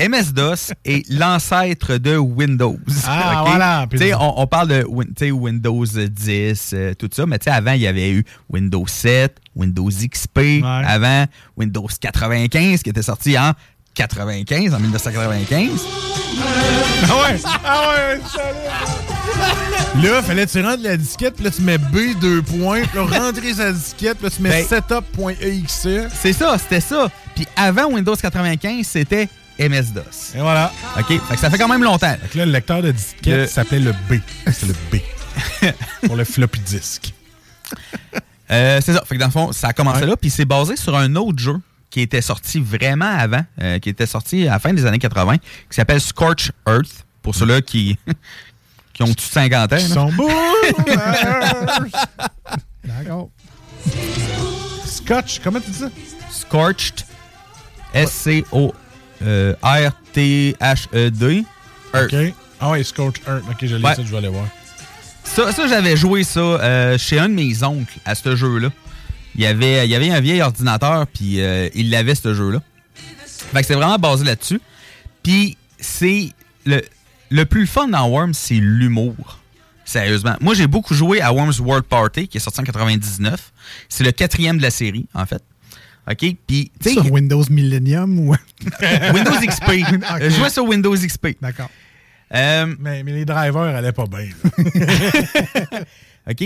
MS-DOS 0.00 0.72
est 0.84 1.08
l'ancêtre 1.10 1.96
de 1.98 2.16
Windows. 2.16 2.76
Ah, 3.06 3.44
voilà. 3.46 3.86
On, 4.18 4.34
on 4.42 4.46
parle 4.48 4.68
de 4.68 4.84
Windows 5.30 5.84
10, 5.86 6.70
euh, 6.74 6.94
tout 6.94 7.08
ça, 7.14 7.24
mais 7.26 7.38
tu 7.38 7.44
sais, 7.44 7.50
avant, 7.50 7.72
il 7.72 7.82
y 7.82 7.86
avait 7.86 8.10
eu 8.10 8.24
Windows 8.50 8.86
7, 8.88 9.36
Windows 9.54 9.90
XP, 9.90 10.60
avant 10.64 11.26
Windows 11.56 11.86
95 12.00 12.82
qui 12.82 12.90
était 12.90 13.02
sorti 13.02 13.38
en 13.38 13.52
95, 13.94 14.74
en 14.74 14.80
1995. 14.80 15.70
Ah 17.08 17.14
ouais! 17.22 17.40
Ah 17.64 17.82
ouais, 17.94 18.20
Là, 20.02 20.22
fallait 20.22 20.46
que 20.46 20.50
tu 20.50 20.62
rentres 20.62 20.82
la 20.82 20.96
disquette, 20.96 21.34
puis 21.36 21.44
là, 21.44 21.50
tu 21.50 21.62
mets 21.62 21.78
B, 21.78 22.18
deux 22.20 22.42
points, 22.42 22.82
puis 22.82 22.98
là, 22.98 23.04
rentrer 23.20 23.54
sa 23.54 23.72
disquette, 23.72 24.16
puis 24.18 24.24
là, 24.24 24.30
tu 24.34 24.42
mets 24.42 24.48
Ben, 24.50 24.66
setup.exe. 24.66 25.86
C'est 26.14 26.32
ça, 26.32 26.56
c'était 26.58 26.80
ça. 26.80 27.10
Puis 27.34 27.46
avant 27.56 27.86
Windows 27.86 28.16
95, 28.16 28.86
c'était 28.86 29.28
MS-DOS. 29.58 30.34
Et 30.34 30.40
voilà. 30.40 30.72
OK? 30.98 31.06
Fait 31.08 31.34
que 31.34 31.38
ça 31.40 31.50
fait 31.50 31.58
quand 31.58 31.68
même 31.68 31.84
longtemps. 31.84 32.14
Fait 32.22 32.28
que 32.28 32.38
là, 32.38 32.46
le 32.46 32.52
lecteur 32.52 32.82
de 32.82 32.90
disquette 32.90 33.40
Le- 33.40 33.46
s'appelait 33.46 33.80
le 33.80 33.92
B. 33.92 34.14
C'est 34.46 34.66
le 34.66 34.74
B. 34.90 34.96
Pour 36.06 36.16
le 36.16 36.24
floppy 36.24 36.60
disk. 36.60 37.12
Euh, 38.50 38.80
c'est 38.82 38.92
ça. 38.94 39.04
Fait 39.06 39.14
que 39.14 39.20
dans 39.20 39.26
le 39.26 39.32
fond, 39.32 39.52
ça 39.52 39.68
a 39.68 39.72
commencé 39.72 40.04
là, 40.04 40.16
puis 40.16 40.30
c'est 40.30 40.44
basé 40.44 40.76
sur 40.76 40.96
un 40.96 41.14
autre 41.16 41.38
jeu 41.38 41.56
qui 41.90 42.00
était 42.00 42.22
sorti 42.22 42.60
vraiment 42.60 43.06
avant, 43.18 43.44
euh, 43.60 43.78
qui 43.78 43.90
était 43.90 44.06
sorti 44.06 44.48
à 44.48 44.52
la 44.52 44.58
fin 44.58 44.72
des 44.72 44.84
années 44.86 44.98
80, 44.98 45.36
qui 45.36 45.42
s'appelle 45.70 46.00
Scorch 46.00 46.50
Earth, 46.66 47.04
pour 47.22 47.34
ceux-là 47.34 47.60
qui, 47.60 47.98
qui 48.92 49.02
ont 49.02 49.12
tout 49.14 49.20
50 49.20 49.72
ans. 49.72 49.76
Ils 49.78 49.88
sont! 49.88 50.10
D'accord. 52.84 53.30
Scotch, 54.86 55.40
comment 55.42 55.60
tu 55.60 55.70
dis 55.70 55.78
ça? 55.78 55.88
Scorched, 56.30 57.04
S-C-O-R-T-H-E-D, 60.12 61.44
Earth. 61.94 62.12
OK. 62.14 62.34
Ah 62.60 62.70
ouais, 62.70 62.84
Scorch 62.84 63.16
Earth. 63.26 63.44
OK, 63.50 63.56
je 63.62 63.76
l'ai 63.76 63.84
Ouais. 63.84 63.94
ça, 63.94 64.02
je 64.02 64.10
vais 64.10 64.16
aller 64.18 64.28
voir. 64.28 64.46
Ça, 65.24 65.52
ça 65.52 65.66
j'avais 65.66 65.96
joué 65.96 66.24
ça 66.24 66.40
euh, 66.40 66.98
chez 66.98 67.18
un 67.18 67.28
de 67.28 67.34
mes 67.34 67.62
oncles 67.62 67.98
à 68.04 68.14
ce 68.14 68.36
jeu-là. 68.36 68.68
Il 69.34 69.40
y 69.40 69.46
avait, 69.46 69.86
il 69.86 69.90
y 69.90 69.94
avait 69.94 70.10
un 70.10 70.20
vieil 70.20 70.42
ordinateur, 70.42 71.06
puis 71.06 71.40
euh, 71.40 71.68
il 71.74 71.94
avait 71.94 72.14
ce 72.14 72.34
jeu-là. 72.34 72.60
Fait 73.52 73.60
que 73.60 73.66
c'est 73.66 73.74
vraiment 73.74 73.98
basé 73.98 74.24
là-dessus. 74.24 74.60
Puis 75.22 75.56
c'est 75.78 76.32
le, 76.66 76.82
le 77.32 77.44
plus 77.44 77.66
fun 77.66 77.88
dans 77.88 78.08
Worms, 78.08 78.34
c'est 78.34 78.54
l'humour. 78.60 79.38
Sérieusement. 79.84 80.36
Moi, 80.40 80.54
j'ai 80.54 80.66
beaucoup 80.68 80.94
joué 80.94 81.20
à 81.20 81.32
Worms 81.32 81.54
World 81.60 81.84
Party, 81.86 82.28
qui 82.28 82.36
est 82.36 82.40
sorti 82.40 82.60
en 82.60 82.64
99. 82.64 83.52
C'est 83.88 84.04
le 84.04 84.12
quatrième 84.12 84.58
de 84.58 84.62
la 84.62 84.70
série, 84.70 85.06
en 85.12 85.26
fait. 85.26 85.42
OK? 86.10 86.18
Puis, 86.46 86.70
tu 86.80 86.88
sais, 86.88 86.92
Sur 86.92 87.10
Windows 87.12 87.44
Millennium 87.50 88.18
ou. 88.20 88.34
Windows 89.14 89.38
XP. 89.44 89.70
Ok. 89.92 90.22
Je 90.22 90.30
jouais 90.30 90.50
sur 90.50 90.64
Windows 90.64 90.94
XP. 90.96 91.36
D'accord. 91.42 91.70
Euh, 92.34 92.74
Mais, 92.78 93.02
mais 93.02 93.12
les 93.12 93.24
drivers 93.24 93.74
allaient 93.76 93.92
pas 93.92 94.06
bien. 94.06 94.28
OK? 96.30 96.36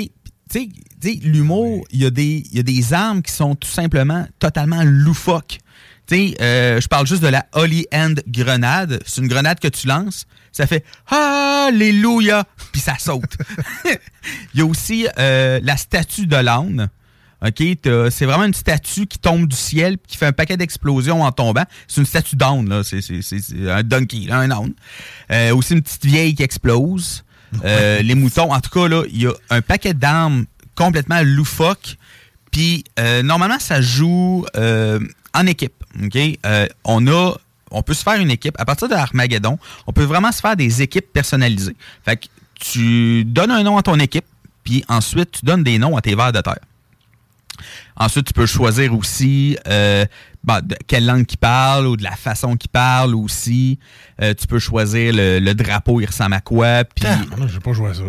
Tu 0.48 0.70
sais- 1.02 1.18
l'humour, 1.22 1.84
il 1.90 2.02
y, 2.02 2.06
a 2.06 2.10
des- 2.10 2.44
il 2.50 2.56
y 2.56 2.60
a 2.60 2.62
des 2.62 2.92
armes 2.92 3.22
qui 3.22 3.32
sont 3.32 3.54
tout 3.54 3.68
simplement 3.68 4.26
totalement 4.38 4.82
loufoques. 4.84 5.58
Tu 6.06 6.14
sais, 6.30 6.34
euh, 6.40 6.80
je 6.80 6.86
parle 6.86 7.06
juste 7.06 7.22
de 7.22 7.28
la 7.28 7.46
Holy 7.52 7.86
Hand 7.92 8.22
grenade. 8.28 9.00
C'est 9.06 9.20
une 9.20 9.26
grenade 9.28 9.58
que 9.58 9.66
tu 9.68 9.88
lances, 9.88 10.26
ça 10.56 10.66
fait 10.66 10.84
Alléluia, 11.06 12.44
puis 12.72 12.80
ça 12.80 12.94
saute. 12.98 13.36
Il 14.54 14.60
y 14.60 14.62
a 14.62 14.66
aussi 14.66 15.06
euh, 15.18 15.60
la 15.62 15.76
statue 15.76 16.26
de 16.26 16.36
l'âne. 16.36 16.88
OK, 17.46 17.62
c'est 18.10 18.24
vraiment 18.24 18.44
une 18.44 18.54
statue 18.54 19.06
qui 19.06 19.18
tombe 19.18 19.46
du 19.46 19.56
ciel 19.56 19.98
qui 20.08 20.16
fait 20.16 20.26
un 20.26 20.32
paquet 20.32 20.56
d'explosions 20.56 21.22
en 21.22 21.32
tombant. 21.32 21.64
C'est 21.86 22.00
une 22.00 22.06
statue 22.06 22.36
d'âne, 22.36 22.68
là. 22.68 22.82
C'est, 22.82 23.00
un 23.68 23.82
donkey, 23.82 24.26
là, 24.26 24.38
un 24.38 24.50
âne. 24.50 24.72
Euh, 25.30 25.54
aussi 25.54 25.74
une 25.74 25.82
petite 25.82 26.06
vieille 26.06 26.34
qui 26.34 26.42
explose. 26.42 27.24
Euh, 27.64 28.00
les 28.00 28.14
moutons. 28.14 28.52
En 28.52 28.60
tout 28.60 28.70
cas, 28.70 28.88
là, 28.88 29.04
il 29.10 29.22
y 29.22 29.26
a 29.26 29.32
un 29.50 29.60
paquet 29.60 29.92
d'armes 29.92 30.46
complètement 30.74 31.20
loufoques. 31.22 31.96
Puis, 32.50 32.84
euh, 32.98 33.22
normalement, 33.22 33.58
ça 33.58 33.82
joue 33.82 34.46
euh, 34.56 34.98
en 35.34 35.46
équipe. 35.46 35.84
OK? 36.02 36.16
Euh, 36.46 36.66
on 36.84 37.06
a... 37.06 37.34
On 37.70 37.82
peut 37.82 37.94
se 37.94 38.02
faire 38.02 38.20
une 38.20 38.30
équipe. 38.30 38.54
À 38.58 38.64
partir 38.64 38.88
de 38.88 38.94
Armageddon, 38.94 39.58
on 39.86 39.92
peut 39.92 40.04
vraiment 40.04 40.32
se 40.32 40.40
faire 40.40 40.56
des 40.56 40.82
équipes 40.82 41.12
personnalisées. 41.12 41.76
Fait 42.04 42.16
que 42.16 42.26
tu 42.54 43.24
donnes 43.24 43.50
un 43.50 43.62
nom 43.62 43.76
à 43.76 43.82
ton 43.82 43.98
équipe, 43.98 44.24
puis 44.64 44.84
ensuite, 44.88 45.32
tu 45.32 45.44
donnes 45.44 45.62
des 45.62 45.78
noms 45.78 45.96
à 45.96 46.00
tes 46.00 46.14
vers 46.14 46.32
de 46.32 46.40
terre. 46.40 46.58
Ensuite, 47.96 48.26
tu 48.26 48.32
peux 48.32 48.46
choisir 48.46 48.94
aussi 48.94 49.56
euh, 49.66 50.04
bah, 50.44 50.60
quelle 50.86 51.06
langue 51.06 51.24
qu'ils 51.24 51.38
parlent 51.38 51.86
ou 51.86 51.96
de 51.96 52.02
la 52.02 52.14
façon 52.14 52.56
qu'ils 52.56 52.70
parlent 52.70 53.14
aussi. 53.14 53.78
Euh, 54.20 54.34
tu 54.34 54.46
peux 54.46 54.58
choisir 54.58 55.12
le, 55.14 55.52
drapeau, 55.54 56.00
il 56.00 56.06
ressemble 56.06 56.34
à 56.34 56.40
quoi. 56.40 56.84
Pas 56.84 57.16
ça. 57.94 58.04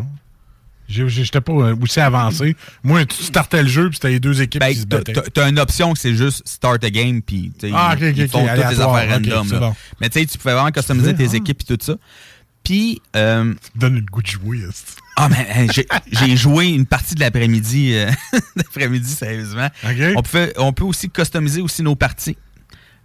J'étais 0.87 1.41
pas 1.41 1.51
euh, 1.53 1.75
aussi 1.81 1.99
avancé. 1.99 2.55
Moi, 2.83 3.05
tu 3.05 3.21
startais 3.23 3.61
le 3.61 3.69
jeu, 3.69 3.89
puis 3.89 3.95
c'était 3.95 4.09
les 4.09 4.19
deux 4.19 4.41
équipes 4.41 4.61
ben, 4.61 4.73
qui 4.73 4.79
se 4.81 4.85
battaient. 4.85 5.13
t'as 5.33 5.49
une 5.49 5.59
option 5.59 5.93
que 5.93 5.99
c'est 5.99 6.15
juste 6.15 6.47
start 6.47 6.83
a 6.83 6.89
game, 6.89 7.21
puis 7.21 7.51
Ah, 7.73 7.95
ils, 7.99 8.05
ok, 8.05 8.09
ok, 8.11 8.17
ils 8.17 8.29
toutes 8.29 8.41
les 8.41 8.79
affaires 8.81 9.09
random. 9.09 9.45
c'est 9.47 9.53
là. 9.53 9.59
bon. 9.59 9.75
Mais 9.99 10.09
tu 10.09 10.19
sais, 10.19 10.25
tu 10.25 10.37
pouvais 10.37 10.53
vraiment 10.53 10.71
customiser 10.71 11.13
tes 11.13 11.35
équipes 11.35 11.61
et 11.61 11.77
tout 11.77 11.83
ça. 11.85 11.95
Puis... 12.63 13.01
Euh, 13.15 13.53
donne 13.75 13.95
le 13.95 14.01
goût 14.01 14.21
de 14.21 14.27
jouer. 14.27 14.59
Ah, 15.15 15.29
mais 15.29 15.67
j'ai- 16.11 16.35
joué 16.37 16.67
une 16.67 16.85
partie 16.85 17.15
de 17.15 17.19
l'après-midi, 17.21 17.93
euh, 17.95 18.11
l'après-midi, 18.55 19.09
sérieusement. 19.09 19.69
On, 20.15 20.21
peut, 20.21 20.53
on 20.57 20.73
peut 20.73 20.83
aussi 20.83 21.09
customiser 21.09 21.61
aussi 21.61 21.81
nos 21.81 21.95
parties. 21.95 22.37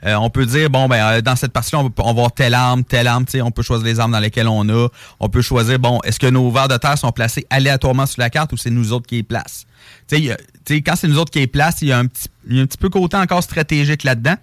Euh, 0.04 0.14
on 0.16 0.30
peut 0.30 0.46
dire, 0.46 0.68
bon, 0.68 0.88
ben, 0.88 1.04
euh, 1.04 1.20
dans 1.20 1.36
cette 1.36 1.52
partie-là, 1.52 1.80
on, 1.80 1.92
on 1.98 2.04
va 2.04 2.10
avoir 2.10 2.32
telle 2.32 2.54
arme, 2.54 2.82
telle 2.82 3.06
arme, 3.06 3.24
tu 3.24 3.32
sais, 3.32 3.42
on 3.42 3.52
peut 3.52 3.62
choisir 3.62 3.86
les 3.86 4.00
armes 4.00 4.12
dans 4.12 4.18
lesquelles 4.18 4.48
on 4.48 4.68
a. 4.68 4.88
On 5.20 5.28
peut 5.28 5.42
choisir, 5.42 5.78
bon, 5.78 6.00
est-ce 6.02 6.18
que 6.18 6.26
nos 6.26 6.50
vers 6.50 6.68
de 6.68 6.76
terre 6.76 6.98
sont 6.98 7.12
placés 7.12 7.46
aléatoirement 7.50 8.06
sur 8.06 8.20
la 8.20 8.30
carte 8.30 8.52
ou 8.52 8.56
c'est 8.56 8.70
nous 8.70 8.92
autres 8.92 9.06
qui 9.06 9.16
les 9.16 9.22
placent? 9.22 9.64
Tu 10.08 10.28
sais, 10.66 10.82
quand 10.82 10.96
c'est 10.96 11.08
nous 11.08 11.18
autres 11.18 11.30
qui 11.30 11.38
les 11.38 11.46
placent, 11.46 11.82
il 11.82 11.88
y 11.88 11.92
a 11.92 11.98
un 11.98 12.06
petit, 12.06 12.28
y 12.48 12.58
a 12.58 12.62
un 12.62 12.66
petit 12.66 12.78
peu 12.78 12.88
côté 12.88 13.16
encore 13.16 13.42
stratégique 13.42 14.02
là-dedans. 14.02 14.36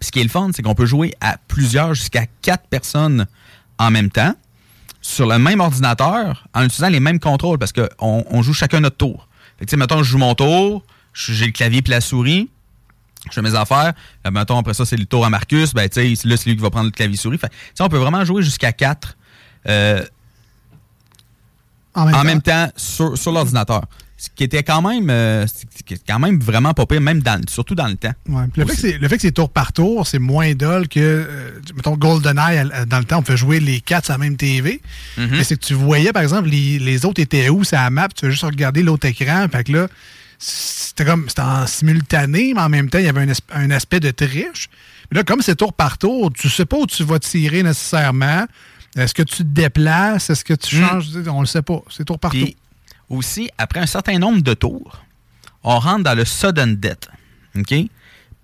Puis 0.00 0.08
ce 0.08 0.12
qui 0.12 0.20
est 0.20 0.24
le 0.24 0.28
fun, 0.28 0.50
c'est 0.52 0.62
qu'on 0.62 0.74
peut 0.74 0.86
jouer 0.86 1.14
à 1.20 1.36
plusieurs, 1.46 1.94
jusqu'à 1.94 2.26
quatre 2.42 2.66
personnes 2.66 3.26
en 3.78 3.92
même 3.92 4.10
temps, 4.10 4.34
sur 5.00 5.26
le 5.26 5.38
même 5.38 5.60
ordinateur, 5.60 6.48
en 6.52 6.64
utilisant 6.64 6.88
les 6.88 7.00
mêmes 7.00 7.20
contrôles, 7.20 7.58
parce 7.58 7.72
qu'on 7.72 8.24
on 8.28 8.42
joue 8.42 8.52
chacun 8.52 8.80
notre 8.80 8.96
tour. 8.96 9.28
Fait 9.58 9.64
que, 9.64 9.70
tu 9.70 9.74
sais, 9.74 9.76
mettons, 9.76 10.02
je 10.02 10.10
joue 10.10 10.18
mon 10.18 10.34
tour, 10.34 10.82
j'ai 11.14 11.46
le 11.46 11.52
clavier 11.52 11.80
puis 11.80 11.92
la 11.92 12.00
souris, 12.00 12.50
je 13.34 13.40
fais 13.40 13.42
mes 13.50 13.54
affaires, 13.54 13.92
euh, 14.26 14.30
mettons, 14.30 14.58
après 14.58 14.74
ça, 14.74 14.84
c'est 14.84 14.96
le 14.96 15.06
tour 15.06 15.24
à 15.24 15.30
Marcus, 15.30 15.74
ben, 15.74 15.88
tu 15.88 16.16
sais, 16.16 16.28
là, 16.28 16.36
c'est 16.36 16.46
lui 16.50 16.56
qui 16.56 16.62
va 16.62 16.70
prendre 16.70 16.86
le 16.86 16.90
clavier 16.92 17.16
souris. 17.16 17.38
Fait, 17.38 17.48
que, 17.48 17.52
tu 17.54 17.60
sais, 17.74 17.82
on 17.84 17.88
peut 17.88 17.98
vraiment 17.98 18.24
jouer 18.24 18.42
jusqu'à 18.42 18.72
quatre 18.72 19.16
euh, 19.68 20.02
En 21.94 22.04
même 22.06 22.14
en 22.14 22.18
temps. 22.18 22.24
même 22.24 22.42
temps 22.42 22.68
sur, 22.76 23.16
sur 23.18 23.32
l'ordinateur. 23.32 23.82
Ce 24.20 24.28
qui 24.34 24.42
était 24.42 24.64
quand 24.64 24.82
même, 24.82 25.10
euh, 25.10 25.46
quand 26.08 26.18
même 26.18 26.40
vraiment 26.40 26.74
pas 26.74 26.86
pire, 26.86 27.00
même 27.00 27.22
dans, 27.22 27.40
surtout 27.48 27.76
dans 27.76 27.86
le 27.86 27.94
temps. 27.94 28.12
Ouais, 28.28 28.42
le, 28.56 28.66
fait 28.66 28.74
que 28.74 28.80
c'est- 28.80 28.98
le 28.98 29.06
fait 29.08 29.14
que 29.14 29.22
c'est 29.22 29.30
tour 29.30 29.48
par 29.48 29.72
tour, 29.72 30.08
c'est 30.08 30.18
moins 30.18 30.54
dole 30.54 30.88
que, 30.88 31.52
mettons, 31.76 31.96
GoldenEye, 31.96 32.68
dans 32.88 32.98
le 32.98 33.04
temps, 33.04 33.20
on 33.20 33.22
fait 33.22 33.36
jouer 33.36 33.60
les 33.60 33.80
quatre 33.80 34.06
sur 34.06 34.14
la 34.14 34.18
même 34.18 34.36
TV. 34.36 34.80
Mhm. 35.16 35.28
Mais 35.30 35.44
c'est 35.44 35.56
que 35.56 35.64
tu 35.64 35.74
voyais, 35.74 36.12
par 36.12 36.22
exemple, 36.22 36.48
les, 36.48 36.80
les 36.80 37.04
autres 37.04 37.22
étaient 37.22 37.48
où, 37.48 37.62
c'est 37.62 37.76
la 37.76 37.90
map, 37.90 38.08
tu 38.08 38.24
veux 38.24 38.32
juste 38.32 38.42
regarder 38.42 38.82
l'autre 38.82 39.06
écran. 39.06 39.46
Fait 39.52 39.62
que 39.62 39.70
là, 39.72 39.86
c'était 40.38 41.04
comme, 41.04 41.28
c'était 41.28 41.42
en 41.42 41.66
simultané, 41.66 42.52
mais 42.54 42.60
en 42.60 42.68
même 42.68 42.88
temps, 42.90 42.98
il 42.98 43.04
y 43.04 43.08
avait 43.08 43.22
un, 43.28 43.32
un 43.52 43.70
aspect 43.70 44.00
de 44.00 44.10
triche. 44.10 44.68
Puis 45.10 45.16
là, 45.16 45.24
comme 45.24 45.42
c'est 45.42 45.56
tour 45.56 45.72
par 45.72 45.98
tour, 45.98 46.32
tu 46.32 46.48
sais 46.48 46.64
pas 46.66 46.76
où 46.76 46.86
tu 46.86 47.02
vas 47.04 47.18
tirer 47.18 47.62
nécessairement. 47.62 48.46
Est-ce 48.96 49.14
que 49.14 49.22
tu 49.22 49.36
te 49.38 49.42
déplaces? 49.42 50.30
Est-ce 50.30 50.44
que 50.44 50.54
tu 50.54 50.76
changes? 50.88 51.08
On 51.28 51.40
le 51.40 51.46
sait 51.46 51.62
pas. 51.62 51.80
C'est 51.90 52.04
tour 52.04 52.18
par 52.18 52.32
tour. 52.32 52.40
Aussi, 53.08 53.50
après 53.58 53.80
un 53.80 53.86
certain 53.86 54.18
nombre 54.18 54.42
de 54.42 54.54
tours, 54.54 55.04
on 55.62 55.78
rentre 55.78 56.04
dans 56.04 56.14
le 56.14 56.24
sudden 56.24 56.76
death. 56.76 57.08
OK? 57.56 57.74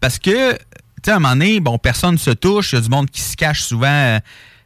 Parce 0.01 0.19
que, 0.19 0.53
tu 0.53 0.59
sais, 1.05 1.11
à 1.13 1.17
un 1.17 1.19
moment 1.19 1.35
donné, 1.37 1.61
bon, 1.61 1.79
personne 1.79 2.19
se 2.19 2.31
touche. 2.31 2.73
Il 2.73 2.77
y 2.77 2.79
a 2.79 2.81
du 2.83 2.89
monde 2.89 3.11
qui 3.11 3.21
se 3.21 3.37
cache 3.37 3.63
souvent. 3.63 3.87
euh, 3.87 4.19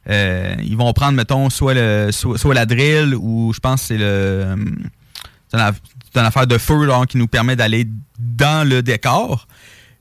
euh, 0.09 0.55
ils 0.63 0.77
vont 0.77 0.93
prendre, 0.93 1.13
mettons, 1.13 1.51
soit, 1.51 1.75
le, 1.75 2.11
soit, 2.13 2.39
soit 2.39 2.55
la 2.55 2.65
drill 2.65 3.15
ou 3.15 3.53
je 3.53 3.59
pense 3.61 3.83
que 3.83 3.87
c'est 3.89 3.99
le. 3.99 4.05
euh, 4.05 4.57
C'est 5.51 5.59
c'est 6.19 6.23
une 6.23 6.27
affaire 6.27 6.49
de 6.49 6.59
feu 6.59 6.75
qui 7.09 7.17
nous 7.17 7.29
permet 7.29 7.55
d'aller 7.55 7.87
dans 8.19 8.69
le 8.69 8.83
décor. 8.83 9.47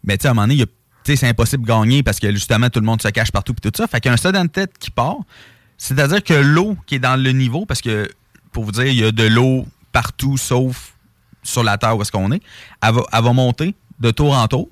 Mais 0.04 0.18
tu 0.18 0.26
à 0.26 0.32
un 0.32 0.34
moment 0.34 0.48
donné, 0.48 0.66
c'est 1.04 1.28
impossible 1.28 1.62
de 1.62 1.68
gagner 1.68 2.02
parce 2.02 2.20
que 2.20 2.32
justement, 2.32 2.72
tout 2.72 2.80
le 2.80 2.88
monde 2.88 3.00
se 3.00 3.10
cache 3.10 3.32
partout 3.32 3.54
et 3.54 3.70
tout 3.70 3.72
ça. 3.78 3.86
Fait 3.86 4.00
qu'il 4.00 4.10
y 4.10 4.12
a 4.12 4.14
un 4.14 4.18
sudden 4.18 4.48
death 4.48 4.72
qui 4.80 4.90
part. 4.90 5.18
C'est-à-dire 5.78 6.24
que 6.24 6.34
l'eau 6.34 6.76
qui 6.88 6.96
est 6.96 7.00
dans 7.00 7.22
le 7.22 7.32
niveau, 7.34 7.68
parce 7.68 7.82
que, 7.82 8.10
pour 8.52 8.64
vous 8.64 8.72
dire, 8.72 8.88
il 8.88 8.96
y 8.96 9.04
a 9.04 9.12
de 9.12 9.26
l'eau 9.26 9.68
partout 9.92 10.38
sauf 10.38 10.96
sur 11.44 11.64
la 11.64 11.78
terre 11.78 11.96
où 11.96 12.02
est-ce 12.02 12.12
qu'on 12.12 12.32
est, 12.32 12.42
elle 12.82 12.96
va, 12.96 13.04
elle 13.14 13.24
va 13.24 13.34
monter 13.34 13.76
de 14.00 14.10
tour 14.10 14.36
en 14.36 14.48
tour. 14.48 14.70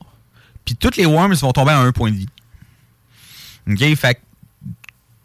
Puis 0.65 0.75
toutes 0.75 0.97
les 0.97 1.05
worms 1.05 1.36
vont 1.36 1.53
tomber 1.53 1.73
à 1.73 1.79
un 1.79 1.91
point 1.91 2.10
de 2.10 2.17
vie. 2.17 2.29
OK? 3.69 3.95
Fait 3.95 4.15
que 4.15 4.19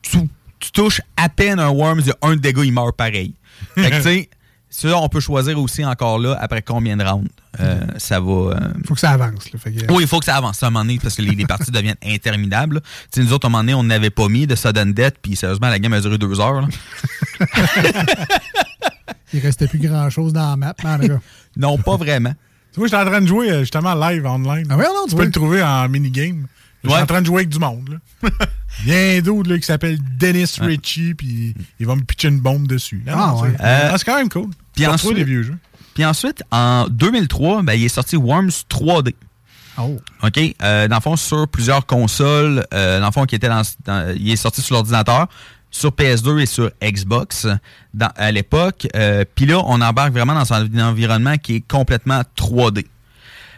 tu, 0.02 0.18
tu 0.58 0.70
touches 0.70 1.00
à 1.16 1.30
peine 1.30 1.58
un 1.58 1.70
worm, 1.70 2.00
il 2.00 2.08
y 2.08 2.10
a 2.10 2.16
un 2.20 2.36
dégât, 2.36 2.64
il 2.64 2.72
meurt 2.72 2.94
pareil. 2.94 3.34
Fait 3.74 3.90
que, 3.90 3.96
tu 3.96 4.02
sais, 4.02 4.30
ça, 4.72 4.96
on 4.96 5.08
peut 5.08 5.18
choisir 5.20 5.58
aussi 5.60 5.84
encore 5.84 6.18
là, 6.20 6.36
après 6.40 6.62
combien 6.62 6.96
de 6.96 7.04
rounds 7.04 7.28
euh, 7.58 7.80
ça 7.98 8.20
va. 8.20 8.30
euh, 8.30 8.54
faut 8.86 8.94
que 8.94 9.00
ça 9.00 9.10
avance. 9.10 9.52
là. 9.52 9.58
Fait 9.58 9.72
que- 9.72 9.92
oui, 9.92 10.04
il 10.04 10.06
faut 10.08 10.20
que 10.20 10.24
ça 10.24 10.36
avance 10.36 10.62
à 10.62 10.68
un 10.68 10.70
moment 10.70 10.84
donné 10.84 10.98
parce 11.02 11.16
que 11.16 11.22
les, 11.22 11.32
les 11.32 11.44
parties 11.44 11.72
deviennent 11.72 11.96
interminables. 12.04 12.76
là. 12.76 12.80
Tu 13.12 13.20
sais, 13.20 13.26
nous 13.26 13.32
autres, 13.32 13.46
à 13.46 13.48
un 13.48 13.50
moment 13.50 13.62
donné, 13.64 13.74
on 13.74 13.82
n'avait 13.82 14.10
pas 14.10 14.28
mis 14.28 14.46
de 14.46 14.54
sudden 14.54 14.92
death, 14.92 15.16
puis 15.20 15.34
sérieusement, 15.34 15.68
la 15.68 15.78
game 15.80 15.92
a 15.92 16.00
duré 16.00 16.16
deux 16.18 16.40
heures. 16.40 16.60
là. 16.62 16.68
Il 19.32 19.40
restait 19.40 19.68
plus 19.68 19.78
grand-chose 19.78 20.32
dans 20.32 20.50
la 20.50 20.56
map. 20.56 20.74
cas. 20.74 20.98
non, 21.56 21.78
pas 21.78 21.96
vraiment. 21.96 22.32
Tu 22.72 22.78
vois, 22.78 22.86
j'étais 22.88 22.96
en 23.02 23.06
train 23.06 23.20
de 23.20 23.26
jouer 23.26 23.50
euh, 23.50 23.60
justement 23.60 23.94
live 23.94 24.24
online. 24.26 24.66
Ah 24.70 24.76
ouais, 24.76 24.84
non, 24.84 25.04
tu 25.04 25.10
tu 25.10 25.16
peux 25.16 25.24
le 25.24 25.30
trouver 25.32 25.62
en 25.62 25.88
minigame. 25.88 26.46
Je 26.82 26.88
suis 26.88 26.96
Ouais. 26.96 27.02
en 27.02 27.06
train 27.06 27.20
de 27.20 27.26
jouer 27.26 27.38
avec 27.38 27.48
du 27.50 27.58
monde. 27.58 27.98
Là. 28.22 28.30
Il 28.84 28.92
y 28.92 28.94
a 28.94 28.98
un 29.18 29.20
dude 29.20 29.46
là, 29.46 29.58
qui 29.58 29.64
s'appelle 29.66 29.98
Dennis 30.18 30.56
Ritchie, 30.60 31.14
puis 31.14 31.54
il 31.78 31.86
va 31.86 31.94
me 31.96 32.02
pitcher 32.02 32.28
une 32.28 32.40
bombe 32.40 32.66
dessus. 32.66 33.02
Non, 33.06 33.12
Ah, 33.16 33.26
non, 33.34 33.40
ouais. 33.42 33.50
c'est- 33.58 33.64
Euh, 33.64 33.90
ah, 33.92 33.98
c'est 33.98 34.04
quand 34.04 34.16
même 34.16 34.28
cool. 34.28 34.48
Puis 34.74 34.86
ensuite- 34.86 35.14
des 35.16 35.24
vieux 35.24 35.42
jeux. 35.42 35.58
Puis 35.94 36.04
ensuite, 36.04 36.42
en 36.50 36.86
2003, 36.88 37.62
ben, 37.62 37.74
il 37.74 37.84
est 37.84 37.88
sorti 37.88 38.16
Worms 38.16 38.50
3D. 38.68 39.14
Oh. 39.78 39.98
OK? 40.22 40.38
Euh, 40.62 40.88
dans 40.88 40.96
le 40.96 41.00
fond, 41.02 41.16
sur 41.16 41.46
plusieurs 41.48 41.84
consoles, 41.86 42.64
euh, 42.72 43.00
dans 43.00 43.06
le 43.06 43.12
fond, 43.12 43.24
qui 43.26 43.34
était 43.34 43.48
dans, 43.48 43.62
dans- 43.84 44.14
il 44.16 44.30
est 44.30 44.36
sorti 44.36 44.62
sur 44.62 44.74
l'ordinateur, 44.76 45.28
sur 45.70 45.92
PS2 45.92 46.38
et 46.40 46.46
sur 46.46 46.70
Xbox 46.82 47.46
dans- 47.94 48.10
à 48.16 48.32
l'époque. 48.32 48.88
Euh, 48.96 49.24
Puis 49.34 49.46
là, 49.46 49.60
on 49.66 49.80
embarque 49.80 50.12
vraiment 50.12 50.34
dans 50.34 50.52
un 50.52 50.66
environnement 50.80 51.36
qui 51.36 51.56
est 51.56 51.60
complètement 51.66 52.22
3D. 52.36 52.86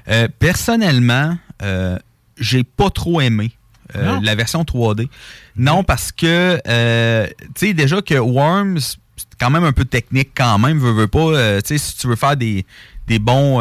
Euh, 0.09 0.27
personnellement, 0.39 1.37
euh, 1.63 1.97
j'ai 2.39 2.65
pas 2.65 2.91
trop 2.91 3.21
aimé 3.21 3.53
euh, 3.97 4.21
la 4.23 4.35
version 4.35 4.63
3D. 4.65 5.09
Non, 5.57 5.85
parce 5.85 6.13
que, 6.13 6.61
euh, 6.67 7.27
tu 7.55 7.67
sais, 7.69 7.75
déjà 7.75 8.01
que 8.03 8.15
Worms, 8.15 8.79
c'est 8.81 9.27
quand 9.39 9.51
même 9.51 9.65
un 9.65 9.73
peu 9.73 9.85
technique 9.85 10.31
quand 10.35 10.59
même, 10.59 10.79
veux, 10.79 10.93
veux 10.93 11.09
pas. 11.09 11.19
euh, 11.21 11.61
tu 11.61 11.69
sais, 11.69 11.79
si 11.79 11.97
tu 11.97 12.07
veux 12.07 12.17
faire 12.17 12.37
des, 12.37 12.65
des 13.07 13.19
bons 13.19 13.61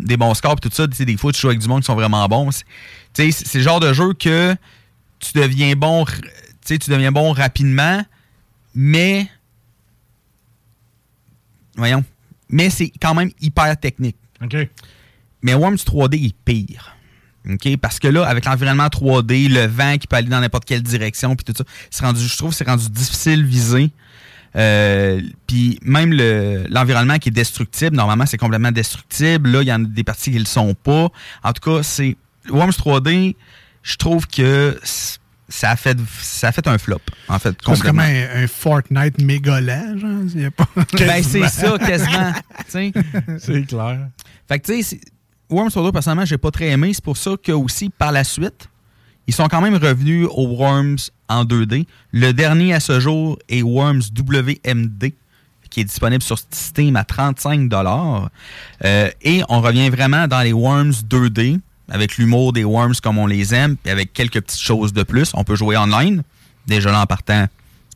des 0.00 0.16
bons 0.16 0.34
scores 0.34 0.56
et 0.58 0.68
tout 0.68 0.70
ça, 0.72 0.86
tu 0.88 0.96
sais, 0.96 1.04
des 1.04 1.16
fois, 1.16 1.32
tu 1.32 1.40
joues 1.40 1.48
avec 1.48 1.60
du 1.60 1.68
monde 1.68 1.80
qui 1.82 1.86
sont 1.86 1.94
vraiment 1.94 2.26
bons. 2.28 2.50
C'est- 2.50 2.64
Tu 3.14 3.32
sais, 3.32 3.44
c'est 3.46 3.58
le 3.58 3.64
genre 3.64 3.80
de 3.80 3.92
jeu 3.92 4.12
que 4.14 4.54
tu 5.18 5.32
deviens 5.34 5.74
bon, 5.76 6.04
tu 6.04 6.12
sais, 6.64 6.78
tu 6.78 6.90
deviens 6.90 7.12
bon 7.12 7.32
rapidement, 7.32 8.02
mais 8.74 9.28
voyons, 11.76 12.04
mais 12.48 12.70
c'est 12.70 12.92
quand 13.00 13.14
même 13.14 13.30
hyper 13.40 13.76
technique. 13.78 14.16
OK. 14.42 14.56
Mais 15.42 15.54
Worms 15.54 15.76
3D 15.76 16.26
est 16.26 16.34
pire. 16.44 16.96
Parce 17.80 17.98
que 17.98 18.08
là, 18.08 18.24
avec 18.26 18.44
l'environnement 18.44 18.86
3D, 18.88 19.48
le 19.48 19.66
vent 19.66 19.96
qui 19.98 20.06
peut 20.06 20.16
aller 20.16 20.28
dans 20.28 20.40
n'importe 20.40 20.64
quelle 20.66 20.82
direction, 20.82 21.34
puis 21.36 21.44
tout 21.44 21.54
ça, 21.56 21.64
c'est 21.90 22.04
rendu, 22.04 22.20
je 22.26 22.36
trouve 22.36 22.50
que 22.50 22.56
c'est 22.56 22.66
rendu 22.68 22.88
difficile 22.90 23.44
viser. 23.44 23.90
Euh, 24.56 25.20
puis 25.46 25.78
même 25.82 26.12
le- 26.12 26.66
l'environnement 26.68 27.18
qui 27.18 27.28
est 27.28 27.32
destructible, 27.32 27.94
normalement 27.96 28.26
c'est 28.26 28.36
complètement 28.36 28.72
destructible. 28.72 29.50
Là, 29.50 29.62
il 29.62 29.68
y 29.68 29.72
en 29.72 29.84
a 29.84 29.86
des 29.86 30.04
parties 30.04 30.30
qui 30.30 30.36
ne 30.36 30.40
le 30.42 30.46
sont 30.46 30.74
pas. 30.74 31.08
En 31.44 31.52
tout 31.52 31.70
cas, 31.70 31.82
c'est 31.82 32.16
Worms 32.48 32.72
3D, 32.72 33.36
je 33.82 33.96
trouve 33.96 34.26
que 34.26 34.78
ça 35.48 35.70
a 35.70 35.76
fait 35.76 35.96
ça 36.20 36.48
a 36.48 36.52
fait 36.52 36.66
un 36.66 36.78
flop, 36.78 37.00
en 37.28 37.38
fait. 37.38 37.56
C'est 37.64 37.80
comme 37.82 38.00
un, 38.00 38.42
un 38.42 38.46
Fortnite 38.48 39.20
mégolant, 39.22 39.96
genre. 39.98 40.22
Il 40.34 40.40
y 40.42 40.44
a 40.44 40.50
pas... 40.50 40.66
Ben, 40.98 41.22
c'est 41.22 41.48
ça, 41.48 41.78
quasiment. 41.78 42.32
C'est 43.38 43.62
clair. 43.66 44.08
Fait 44.48 44.58
que, 44.60 44.66
tu 44.72 44.82
sais, 44.82 45.00
Worms 45.50 45.68
3D, 45.70 45.92
personnellement, 45.92 46.24
j'ai 46.24 46.38
pas 46.38 46.50
très 46.50 46.68
aimé. 46.68 46.92
C'est 46.94 47.04
pour 47.04 47.16
ça 47.16 47.32
que, 47.42 47.52
aussi, 47.52 47.90
par 47.90 48.12
la 48.12 48.24
suite, 48.24 48.68
ils 49.26 49.34
sont 49.34 49.48
quand 49.48 49.60
même 49.60 49.74
revenus 49.76 50.26
au 50.30 50.46
Worms 50.56 50.96
en 51.28 51.44
2D. 51.44 51.86
Le 52.12 52.32
dernier 52.32 52.74
à 52.74 52.80
ce 52.80 52.98
jour 53.00 53.38
est 53.48 53.62
Worms 53.62 54.02
WMD, 54.16 55.12
qui 55.70 55.80
est 55.80 55.84
disponible 55.84 56.22
sur 56.22 56.36
Steam 56.50 56.96
à 56.96 57.04
35 57.04 57.70
Euh, 58.84 59.10
Et 59.22 59.42
on 59.48 59.60
revient 59.60 59.88
vraiment 59.90 60.26
dans 60.26 60.40
les 60.40 60.52
Worms 60.52 60.92
2D, 61.08 61.60
avec 61.88 62.16
l'humour 62.18 62.52
des 62.52 62.64
Worms 62.64 62.94
comme 63.02 63.18
on 63.18 63.26
les 63.26 63.54
aime, 63.54 63.76
et 63.84 63.90
avec 63.90 64.12
quelques 64.12 64.40
petites 64.40 64.60
choses 64.60 64.92
de 64.92 65.02
plus. 65.02 65.30
On 65.34 65.44
peut 65.44 65.56
jouer 65.56 65.76
online. 65.76 66.22
Déjà 66.66 66.90
là, 66.90 67.00
en 67.02 67.06
partant, 67.06 67.46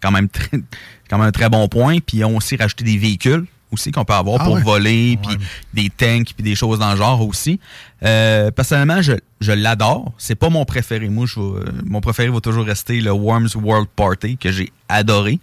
quand 0.00 0.10
même, 0.10 0.28
très- 0.28 0.50
quand 1.10 1.18
même 1.18 1.28
un 1.28 1.32
très 1.32 1.48
bon 1.48 1.66
point. 1.68 1.98
Puis 1.98 2.24
on 2.24 2.34
a 2.34 2.36
aussi 2.36 2.56
rajouté 2.56 2.84
des 2.84 2.98
véhicules 2.98 3.46
aussi 3.74 3.90
qu'on 3.92 4.04
peut 4.06 4.14
avoir 4.14 4.38
Ah 4.40 4.44
pour 4.44 4.54
ouais. 4.54 4.62
voler, 4.62 5.18
puis 5.22 5.36
des 5.74 5.90
tanks, 5.90 6.32
puis 6.34 6.42
des 6.42 6.54
choses 6.54 6.78
dans 6.78 6.90
le 6.92 6.96
genre 6.96 7.20
aussi. 7.20 7.60
Euh, 8.02 8.50
personnellement, 8.50 9.02
je, 9.02 9.12
je 9.40 9.52
l'adore. 9.52 10.12
C'est 10.18 10.34
pas 10.34 10.48
mon 10.48 10.64
préféré. 10.64 11.08
Moi, 11.10 11.26
je, 11.26 11.38
vais- 11.40 11.70
mon 11.84 12.00
préféré 12.00 12.28
va 12.30 12.40
toujours 12.40 12.64
rester 12.64 13.00
le 13.00 13.10
Worms 13.12 13.48
World 13.62 13.88
Party, 13.94 14.36
que 14.38 14.50
j'ai 14.50 14.72
adoré. 14.88 15.38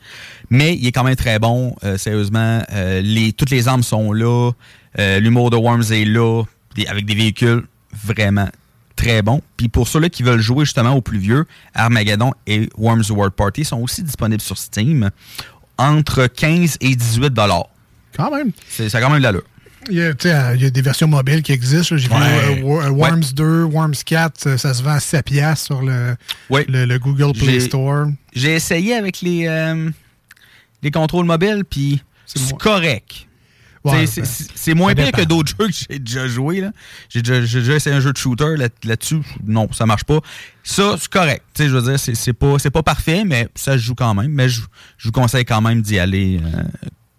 Mais 0.49 0.75
il 0.75 0.87
est 0.87 0.91
quand 0.91 1.03
même 1.03 1.15
très 1.15 1.37
bon, 1.39 1.75
euh, 1.83 1.97
sérieusement. 1.97 2.61
Euh, 2.71 3.01
les, 3.01 3.33
toutes 3.33 3.51
les 3.51 3.67
armes 3.67 3.83
sont 3.83 4.11
là. 4.13 4.51
Euh, 4.99 5.19
L'humour 5.19 5.49
de 5.51 5.55
Worms 5.57 5.91
est 5.91 6.05
là, 6.05 6.43
des- 6.75 6.87
avec 6.87 7.05
des 7.05 7.15
véhicules 7.15 7.63
vraiment 8.03 8.49
très 8.95 9.21
bons. 9.23 9.41
Puis 9.57 9.67
pour 9.69 9.87
ceux-là 9.87 10.09
qui 10.09 10.21
veulent 10.21 10.41
jouer 10.41 10.65
justement 10.65 10.91
aux 10.93 11.01
plus 11.01 11.17
vieux, 11.17 11.45
Armageddon 11.73 12.31
et 12.45 12.69
Worms 12.77 13.03
World 13.09 13.33
Party 13.33 13.65
sont 13.65 13.79
aussi 13.81 14.03
disponibles 14.03 14.41
sur 14.41 14.57
Steam 14.57 15.09
entre 15.77 16.27
15 16.27 16.77
et 16.81 16.95
18 16.95 17.31
dollars. 17.33 17.67
Quand 18.15 18.31
même. 18.35 18.51
C'est 18.69 18.89
ça 18.89 18.97
a 18.97 19.01
quand 19.01 19.09
même 19.09 19.19
de 19.19 19.23
l'allure. 19.23 19.43
Il 19.89 19.95
y, 19.97 20.01
a, 20.01 20.11
euh, 20.25 20.51
il 20.55 20.61
y 20.61 20.65
a 20.65 20.69
des 20.69 20.81
versions 20.83 21.07
mobiles 21.07 21.41
qui 21.41 21.51
existent. 21.53 21.97
J'ai 21.97 22.07
Ouais. 22.09 22.55
vu 22.55 22.63
euh, 22.65 22.83
euh, 22.85 22.89
Worms 22.91 23.33
2, 23.33 23.63
Worms 23.63 23.95
4, 24.05 24.45
euh, 24.47 24.57
ça 24.57 24.75
se 24.75 24.83
vend 24.83 24.91
à 24.91 24.99
7 24.99 25.25
piastres 25.25 25.65
sur 25.65 25.81
le, 25.81 26.15
le, 26.51 26.85
le 26.85 26.99
Google 26.99 27.33
Play 27.37 27.59
Store. 27.61 28.05
J'ai 28.33 28.53
essayé 28.53 28.93
avec 28.93 29.21
les, 29.21 29.47
euh, 29.47 29.89
les 30.83 30.91
contrôles 30.91 31.25
mobiles, 31.25 31.63
puis 31.67 32.01
c'est 32.27 32.55
correct. 32.57 33.25
C'est 34.53 34.75
moins 34.75 34.93
dépend. 34.93 35.09
que 35.17 35.23
d'autres 35.23 35.49
jeux 35.59 35.67
que 35.67 35.73
j'ai 35.89 35.97
déjà 35.97 36.27
joué. 36.27 36.61
là. 36.61 36.71
J'ai 37.09 37.23
déjà, 37.23 37.73
essayé 37.73 37.95
un 37.95 37.99
jeu 37.99 38.13
de 38.13 38.17
shooter 38.17 38.55
là- 38.55 38.69
là-dessus. 38.83 39.21
non, 39.43 39.67
ça 39.73 39.87
marche 39.87 40.03
pas. 40.03 40.19
Ça, 40.63 40.95
c'est 40.99 41.09
correct. 41.09 41.43
T'sais, 41.55 41.67
je 41.67 41.75
veux 41.75 41.81
dire, 41.81 41.99
c'est 41.99 42.33
pas, 42.33 42.59
c'est 42.59 42.69
pas 42.69 42.83
parfait, 42.83 43.23
mais 43.25 43.47
ça 43.55 43.73
se 43.73 43.77
joue 43.79 43.95
quand 43.95 44.13
même. 44.13 44.31
Mais 44.31 44.47
je, 44.49 44.61
je 44.99 45.07
vous 45.07 45.11
conseille 45.11 45.45
quand 45.45 45.61
même 45.61 45.81
d'y 45.81 45.97
aller 45.97 46.39
euh, 46.43 46.61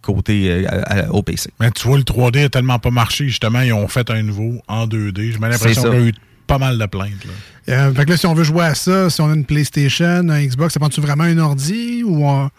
côté 0.02 0.66
euh, 0.68 1.06
au 1.10 1.22
PC. 1.22 1.50
Mais 1.60 1.70
tu 1.70 1.86
vois, 1.86 1.96
le 1.96 2.02
3D 2.04 2.44
a 2.44 2.48
tellement 2.48 2.78
pas 2.78 2.90
marché, 2.90 3.26
justement, 3.28 3.60
ils 3.60 3.72
ont 3.72 3.88
fait 3.88 4.10
un 4.10 4.22
nouveau 4.22 4.60
en 4.68 4.86
2D. 4.86 5.32
J'ai 5.32 5.38
l'impression 5.38 5.82
qu'il 5.82 5.92
y 6.00 6.04
a 6.04 6.06
eu 6.08 6.14
pas 6.46 6.58
mal 6.58 6.76
de 6.78 6.86
plaintes. 6.86 7.24
Là. 7.24 7.32
Euh, 7.74 7.94
fait 7.94 8.04
que 8.04 8.10
là, 8.10 8.16
si 8.16 8.26
on 8.26 8.34
veut 8.34 8.44
jouer 8.44 8.64
à 8.64 8.74
ça, 8.74 9.08
si 9.08 9.20
on 9.20 9.30
a 9.30 9.34
une 9.34 9.44
PlayStation, 9.46 10.28
un 10.28 10.44
Xbox, 10.44 10.74
ça 10.74 10.80
prend-tu 10.80 11.00
vraiment 11.00 11.24
un 11.24 11.38
ordi 11.38 12.02
ou 12.04 12.26
on, 12.26 12.50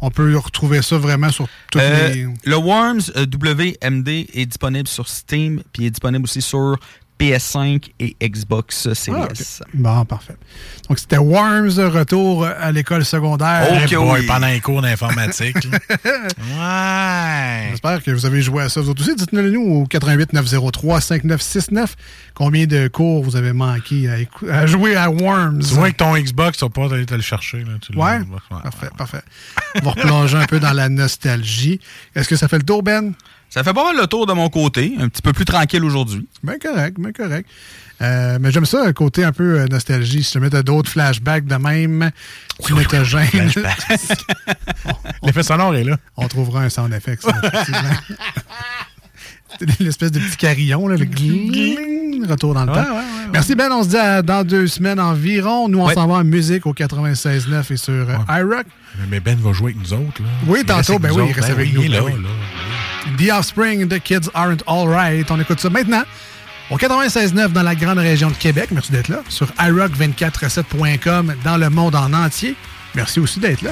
on 0.00 0.10
peut 0.10 0.36
retrouver 0.36 0.80
ça 0.82 0.96
vraiment 0.96 1.30
sur 1.30 1.46
toutes 1.70 1.82
Euh, 1.82 2.08
les. 2.14 2.26
Le 2.44 2.56
Worms 2.56 3.02
WMD 3.16 4.08
est 4.32 4.46
disponible 4.46 4.88
sur 4.88 5.08
Steam, 5.08 5.62
puis 5.72 5.82
il 5.84 5.86
est 5.86 5.90
disponible 5.90 6.24
aussi 6.24 6.40
sur 6.40 6.78
PS5 7.18 7.90
et 8.00 8.16
Xbox 8.22 8.92
Series 8.92 9.20
Ah. 9.60 9.64
Bon, 9.74 10.04
parfait. 10.04 10.36
Donc, 10.88 10.98
c'était 10.98 11.18
Worms, 11.18 11.78
retour 11.78 12.46
à 12.46 12.70
l'école 12.72 13.04
secondaire. 13.04 13.66
Eh 13.90 13.94
boy, 13.96 14.26
pendant 14.26 14.46
les 14.46 14.60
cours 14.60 14.82
d'informatique. 14.82 15.56
ouais. 16.06 17.66
J'espère 17.70 18.02
que 18.02 18.10
vous 18.10 18.26
avez 18.26 18.42
joué 18.42 18.62
à 18.64 18.68
ça. 18.68 18.80
Vous 18.80 18.90
autres 18.90 19.02
aussi, 19.02 19.14
dites-le 19.14 19.50
nous 19.50 19.62
au 19.62 19.86
88 19.86 20.32
903 20.32 21.00
5969. 21.00 21.96
Combien 22.34 22.66
de 22.66 22.88
cours 22.88 23.22
vous 23.22 23.36
avez 23.36 23.52
manqué 23.52 24.08
à, 24.50 24.66
jouer 24.66 24.96
à 24.96 25.10
Worms? 25.10 25.60
Tu 25.60 25.74
vois 25.74 25.90
que 25.90 25.96
ton 25.96 26.16
Xbox, 26.16 26.58
tu 26.58 26.64
vas 26.64 26.70
pas 26.70 26.94
aller 26.94 27.06
te 27.06 27.14
le 27.14 27.20
chercher. 27.22 27.58
Là. 27.58 27.72
Tu 27.80 27.92
l'as- 27.92 27.98
Ouais? 27.98 28.18
Ouais. 28.18 28.60
Parfait, 28.62 28.88
parfait. 28.96 29.22
On 29.76 29.84
va 29.84 29.90
replonger 29.90 30.36
un 30.38 30.46
peu 30.46 30.60
dans 30.60 30.72
la 30.72 30.88
nostalgie. 30.88 31.80
Est-ce 32.14 32.28
que 32.28 32.36
ça 32.36 32.48
fait 32.48 32.58
le 32.58 32.64
tour, 32.64 32.82
Ben? 32.82 33.12
Ça 33.50 33.64
fait 33.64 33.72
pas 33.72 33.84
mal 33.84 33.96
le 34.00 34.06
tour 34.06 34.26
de 34.26 34.32
mon 34.34 34.48
côté. 34.50 34.92
Un 35.00 35.08
petit 35.08 35.22
peu 35.22 35.32
plus 35.32 35.44
tranquille 35.46 35.82
aujourd'hui. 35.84 36.26
Ben 36.44 36.58
correct, 36.60 36.96
ben 36.98 37.12
correct. 37.12 37.48
Euh, 38.00 38.38
mais 38.40 38.52
j'aime 38.52 38.66
ça, 38.66 38.84
un 38.84 38.92
côté 38.92 39.24
un 39.24 39.32
peu 39.32 39.58
euh, 39.60 39.66
nostalgie. 39.66 40.22
Si 40.22 40.32
tu 40.32 40.38
mets 40.40 40.50
d'autres 40.50 40.90
flashbacks 40.90 41.46
de 41.46 41.56
même, 41.56 42.10
tu 42.64 42.74
ne 42.74 42.84
te 42.84 43.02
gênes. 43.04 43.50
L'effet 45.24 45.42
sonore 45.42 45.74
est 45.74 45.84
là. 45.84 45.96
On 46.16 46.28
trouvera 46.28 46.60
un 46.62 46.68
sound 46.68 46.92
effect, 46.92 47.22
ça, 47.22 47.32
effectivement. 47.42 47.80
C'est 49.58 49.66
l'espèce 49.80 50.12
de 50.12 50.20
petit 50.20 50.36
carillon, 50.36 50.86
là, 50.86 50.96
le 50.96 51.06
gling, 51.06 52.24
retour 52.28 52.54
dans 52.54 52.64
le 52.66 52.70
Ouais, 52.72 52.84
temps. 52.84 52.96
ouais, 52.96 53.02
Merci 53.32 53.54
Ben, 53.54 53.72
on 53.72 53.82
se 53.82 53.88
dit 53.88 53.96
à 53.96 54.22
dans 54.22 54.44
deux 54.46 54.66
semaines 54.68 55.00
environ. 55.00 55.68
Nous, 55.68 55.80
on 55.80 55.86
Ouais. 55.88 55.94
s'en 55.94 56.06
va 56.06 56.16
en 56.16 56.24
musique 56.24 56.66
au 56.66 56.74
96.9 56.74 57.72
et 57.72 57.76
sur 57.76 57.92
euh, 57.94 58.16
iRock. 58.28 58.66
Mais 59.10 59.18
Ben 59.20 59.36
va 59.38 59.52
jouer 59.52 59.72
avec 59.72 59.82
nous 59.82 59.92
autres. 59.94 60.22
Là. 60.22 60.28
Oui, 60.46 60.58
Il 60.62 60.66
tantôt, 60.66 60.98
ben 60.98 61.10
oui, 61.12 61.24
il 61.28 61.32
reste 61.32 61.48
Ben 61.48 61.54
avec 61.54 61.68
oui, 61.68 61.74
nous. 61.74 61.82
ben 61.82 61.90
là, 61.92 62.04
oui. 62.04 62.12
là. 62.12 62.28
The 63.16 63.30
Offspring, 63.32 63.88
The 63.88 63.98
Kids 64.00 64.28
Aren't 64.34 64.62
Alright. 64.66 65.30
On 65.30 65.40
écoute 65.40 65.60
ça 65.60 65.70
maintenant 65.70 66.02
au 66.70 66.76
96.9 66.76 67.52
dans 67.52 67.62
la 67.62 67.74
grande 67.74 67.98
région 67.98 68.28
de 68.28 68.36
Québec. 68.36 68.70
Merci 68.72 68.92
d'être 68.92 69.08
là. 69.08 69.22
Sur 69.28 69.46
iRock247.com 69.52 71.34
dans 71.44 71.56
le 71.56 71.70
monde 71.70 71.94
en 71.94 72.12
entier. 72.12 72.54
Merci 72.94 73.20
aussi 73.20 73.40
d'être 73.40 73.62
là. 73.62 73.70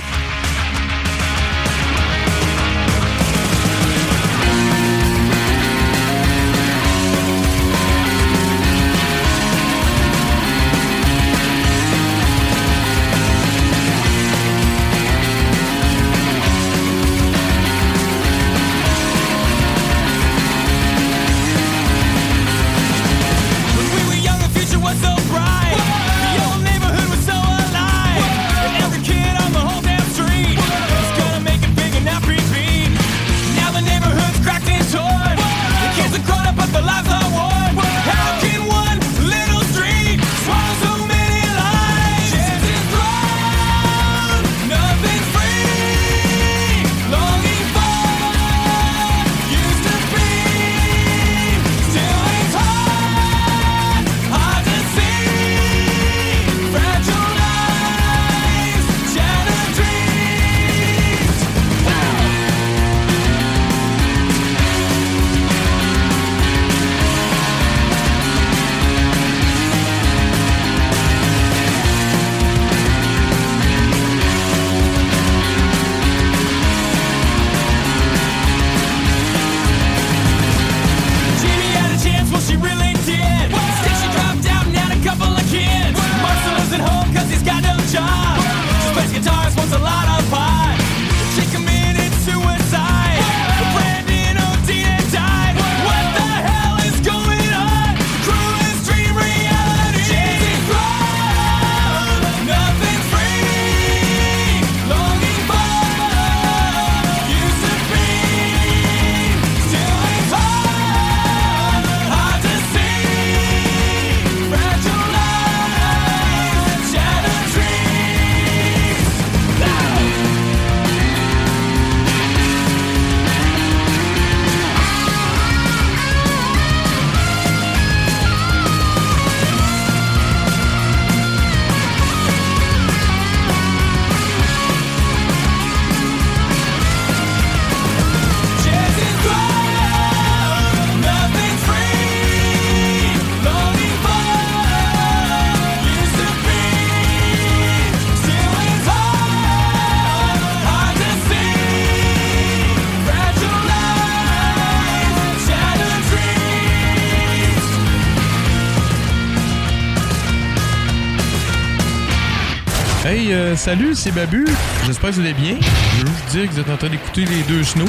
Salut, 163.57 163.95
c'est 163.95 164.12
Babu. 164.12 164.47
J'espère 164.87 165.11
que 165.11 165.14
vous 165.16 165.21
allez 165.21 165.33
bien. 165.35 165.57
Je 165.61 166.05
veux 166.05 166.07
juste 166.12 166.29
dire 166.31 166.47
que 166.49 166.53
vous 166.55 166.61
êtes 166.61 166.71
en 166.71 166.77
train 166.77 166.88
d'écouter 166.88 167.25
les 167.25 167.42
deux 167.42 167.64
snows. 167.64 167.85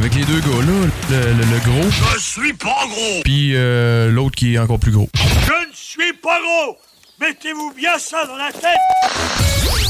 Avec 0.00 0.14
les 0.14 0.24
deux 0.24 0.40
gars 0.40 0.46
là, 0.66 0.88
le, 1.10 1.16
le- 1.16 1.44
le 1.44 1.58
gros. 1.64 1.90
Je 2.14 2.18
suis 2.18 2.52
pas 2.54 2.84
gros. 2.88 3.22
Puis 3.24 3.52
euh, 3.54 4.10
l'autre 4.10 4.34
qui 4.36 4.54
est 4.54 4.58
encore 4.58 4.78
plus 4.78 4.90
gros. 4.92 5.08
Je 5.14 5.52
ne 5.68 5.72
suis 5.74 6.12
pas 6.14 6.38
gros. 6.40 6.76
Mettez-vous 7.20 7.72
bien 7.76 7.98
ça 7.98 8.24
dans 8.26 8.36
la 8.36 8.50
tête. 8.52 9.82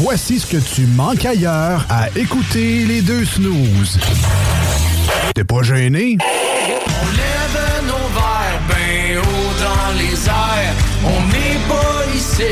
Voici 0.00 0.38
ce 0.38 0.46
que 0.46 0.56
tu 0.74 0.82
manques 0.86 1.24
ailleurs 1.24 1.84
à 1.90 2.08
écouter 2.16 2.84
les 2.86 3.02
deux 3.02 3.24
snooze. 3.24 3.98
T'es 5.34 5.44
pas 5.44 5.62
gêné? 5.62 6.16
On 6.20 7.06
lève 7.16 7.86
nos 7.86 8.08
verres 8.14 8.60
bien 8.68 9.20
haut 9.20 9.52
dans 9.60 9.98
les 9.98 10.28
airs. 10.28 10.74
On 11.04 11.26
n'est 11.32 11.58
pas 11.68 12.04
ici 12.14 12.42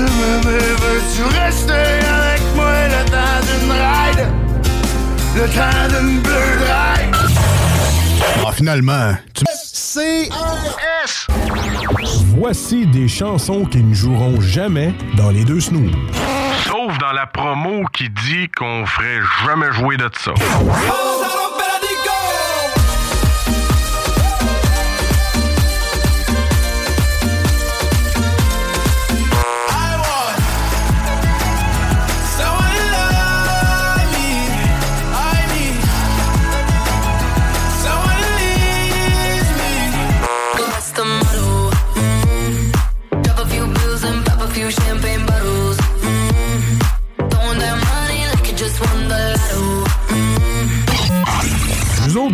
Veux-tu 0.00 1.22
rester 1.38 1.72
avec 1.72 2.42
moi? 2.54 2.72
Le 2.88 3.04
temps 3.10 3.40
d'une 3.46 3.72
ride? 3.72 4.22
Le 5.36 5.46
temps 5.48 5.88
d'une 5.88 6.20
bleue 6.20 6.58
ride? 6.60 7.16
Ah, 8.46 8.52
finalement, 8.52 9.14
tu... 9.34 9.44
C-R-S. 9.52 11.26
Voici 12.36 12.86
des 12.86 13.08
chansons 13.08 13.64
qui 13.64 13.82
ne 13.82 13.92
joueront 13.94 14.40
jamais 14.40 14.94
dans 15.16 15.30
les 15.30 15.44
deux 15.44 15.60
snooze. 15.60 15.90
Sauf 16.64 16.96
dans 16.98 17.12
la 17.12 17.26
promo 17.26 17.84
qui 17.92 18.08
dit 18.08 18.48
qu'on 18.56 18.86
ferait 18.86 19.20
jamais 19.44 19.72
jouer 19.72 19.96
de 19.96 20.08
ça. 20.16 20.32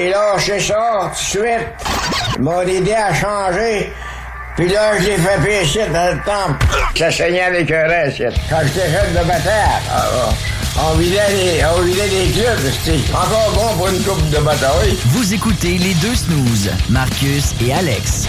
les 0.00 0.10
lâché 0.10 0.60
ça 0.60 1.02
tout 1.02 1.10
de 1.10 1.16
suite. 1.16 1.68
Ils 2.36 2.42
m'ont 2.42 2.62
aidé 2.62 2.94
à 2.94 3.14
changer. 3.14 3.92
Puis 4.56 4.68
là, 4.68 4.92
je 4.98 5.06
l'ai 5.06 5.16
fait 5.16 5.40
pécher 5.42 5.86
dans 5.92 6.14
le 6.14 6.20
temple. 6.24 6.66
Ça 6.96 7.10
saignait 7.10 7.42
avec 7.42 7.70
un 7.70 7.86
reste. 7.86 8.22
Quand 8.48 8.58
j'étais 8.64 8.90
jeune 8.90 9.12
de 9.12 9.26
bataille, 9.26 9.80
ah, 9.92 10.30
on 10.90 10.94
vidait 10.96 11.18
les, 11.30 11.64
on 11.64 11.82
vidait 11.82 12.08
les 12.08 12.30
clubs. 12.32 12.72
C'était 12.82 12.98
encore 13.12 13.52
bon 13.54 13.76
pour 13.76 13.88
une 13.88 14.02
coupe 14.02 14.30
de 14.30 14.38
bataille. 14.38 14.98
Vous 15.06 15.34
écoutez 15.34 15.78
les 15.78 15.94
deux 15.94 16.14
snooze, 16.14 16.70
Marcus 16.88 17.54
et 17.64 17.72
Alex. 17.72 18.28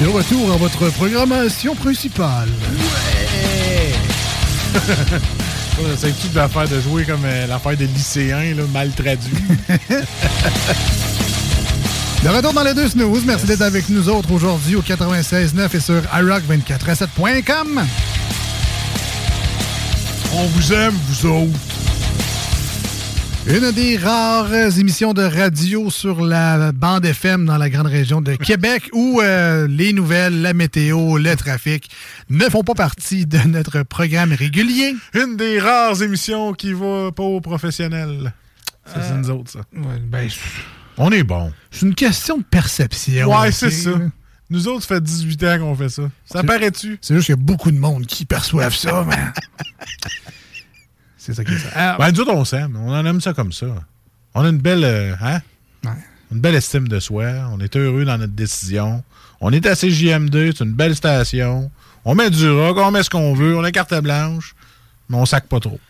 De 0.00 0.06
retour 0.08 0.52
à 0.52 0.56
votre 0.56 0.88
programmation 0.90 1.74
principale. 1.74 2.48
Ouais! 2.72 3.92
C'est-tu 5.98 6.28
de 6.28 6.36
l'affaire 6.36 6.68
de 6.68 6.80
jouer 6.80 7.04
comme 7.04 7.24
euh, 7.24 7.46
l'affaire 7.46 7.76
des 7.76 7.86
lycéens, 7.86 8.54
là, 8.54 8.62
mal 8.72 8.90
traduit? 8.92 9.36
De 12.22 12.28
retour 12.28 12.52
dans 12.52 12.62
les 12.62 12.74
deux 12.74 12.86
snooze. 12.86 13.22
Merci 13.24 13.46
d'être 13.46 13.62
avec 13.62 13.88
nous 13.88 14.10
autres 14.10 14.30
aujourd'hui 14.30 14.76
au 14.76 14.82
96.9 14.82 15.74
et 15.74 15.80
sur 15.80 16.02
iRock247.com. 16.02 17.82
On 20.34 20.44
vous 20.44 20.72
aime, 20.74 20.94
vous 21.08 21.26
autres. 21.26 21.69
Une 23.46 23.72
des 23.72 23.96
rares 23.96 24.52
émissions 24.78 25.12
de 25.12 25.22
radio 25.22 25.90
sur 25.90 26.20
la 26.24 26.72
bande 26.72 27.04
FM 27.04 27.46
dans 27.46 27.56
la 27.56 27.68
grande 27.70 27.86
région 27.86 28.20
de 28.20 28.36
Québec 28.36 28.88
où 28.92 29.20
euh, 29.20 29.66
les 29.66 29.92
nouvelles, 29.92 30.40
la 30.42 30.52
météo, 30.52 31.16
le 31.18 31.34
trafic 31.36 31.90
ne 32.28 32.44
font 32.48 32.62
pas 32.62 32.74
partie 32.74 33.26
de 33.26 33.38
notre 33.48 33.82
programme 33.82 34.32
régulier. 34.32 34.94
Une 35.14 35.36
des 35.36 35.58
rares 35.58 36.00
émissions 36.02 36.52
qui 36.52 36.72
va 36.72 37.10
pas 37.12 37.22
aux 37.22 37.40
professionnels. 37.40 38.32
C'est 38.86 38.98
Euh, 39.00 39.16
nous 39.16 39.30
autres, 39.30 39.50
ça. 39.50 39.60
ben, 39.72 40.28
On 40.98 41.10
est 41.10 41.24
bon. 41.24 41.52
C'est 41.70 41.86
une 41.86 41.94
question 41.94 42.38
de 42.38 42.44
perception. 42.44 43.36
Ouais, 43.40 43.50
c'est 43.52 43.70
ça. 43.70 43.90
Nous 44.50 44.68
autres, 44.68 44.82
ça 44.82 44.96
fait 44.96 45.00
18 45.02 45.44
ans 45.44 45.58
qu'on 45.60 45.74
fait 45.76 45.88
ça. 45.88 46.02
Ça 46.24 46.42
paraît-tu? 46.42 46.98
C'est 47.00 47.14
juste 47.14 47.26
qu'il 47.26 47.36
y 47.36 47.38
a 47.38 47.42
beaucoup 47.42 47.70
de 47.70 47.78
monde 47.78 48.06
qui 48.06 48.24
perçoivent 48.26 48.74
ça, 48.76 49.04
mais. 49.08 49.16
c'est 51.30 51.34
ça 51.36 51.44
qui 51.44 51.54
est 51.54 51.58
ça. 51.58 51.96
Ben, 51.98 52.10
nous 52.12 52.20
autres, 52.20 52.32
on 52.34 52.44
s'aime. 52.44 52.76
On 52.76 52.92
en 52.92 53.04
aime 53.06 53.20
ça 53.20 53.32
comme 53.32 53.52
ça. 53.52 53.66
On 54.34 54.44
a 54.44 54.48
une 54.48 54.58
belle, 54.58 54.84
euh, 54.84 55.14
hein? 55.22 55.40
Une 56.32 56.40
belle 56.40 56.54
estime 56.54 56.86
de 56.86 57.00
soi. 57.00 57.24
On 57.52 57.58
est 57.60 57.74
heureux 57.76 58.04
dans 58.04 58.16
notre 58.18 58.32
décision. 58.34 59.02
On 59.40 59.52
est 59.52 59.66
à 59.66 59.72
CJM2. 59.74 60.52
C'est 60.56 60.64
une 60.64 60.72
belle 60.74 60.94
station. 60.94 61.70
On 62.04 62.14
met 62.14 62.30
du 62.30 62.48
rock. 62.50 62.76
On 62.78 62.90
met 62.92 63.02
ce 63.02 63.10
qu'on 63.10 63.34
veut. 63.34 63.56
On 63.56 63.64
a 63.64 63.72
carte 63.72 63.94
blanche. 64.00 64.54
Mais 65.08 65.16
on 65.16 65.26
sac 65.26 65.46
pas 65.46 65.58
trop. 65.58 65.80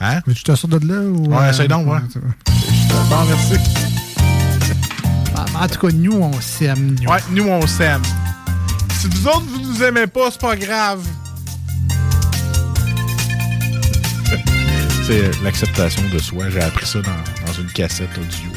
Hein? 0.00 0.20
Veux-tu 0.26 0.42
te 0.42 0.54
sortir 0.54 0.78
de 0.80 0.86
là? 0.86 1.00
Ou, 1.00 1.26
Ouais, 1.30 1.46
euh, 1.46 1.50
essaye 1.50 1.68
donc, 1.68 1.86
ouais. 1.88 1.98
c'est 2.12 2.20
bon. 2.20 2.26
Merci. 3.28 3.54
En 5.56 5.66
tout 5.68 5.86
cas, 5.86 5.92
nous, 5.94 6.12
on 6.12 6.40
s'aime. 6.40 6.96
nous. 7.00 7.10
Ouais, 7.10 7.18
nous, 7.30 7.48
on 7.48 7.66
s'aime. 7.66 8.02
Si 8.92 9.08
vous 9.08 9.26
autres, 9.26 9.42
vous 9.46 9.60
nous 9.60 9.82
aimez 9.82 10.06
pas, 10.06 10.30
c'est 10.30 10.40
pas 10.40 10.56
grave. 10.56 11.00
C'est 15.08 15.42
l'acceptation 15.42 16.02
de 16.12 16.18
soi. 16.18 16.50
J'ai 16.50 16.60
appris 16.60 16.84
ça 16.84 17.00
dans, 17.00 17.46
dans 17.46 17.52
une 17.54 17.68
cassette 17.68 18.10
audio 18.18 18.50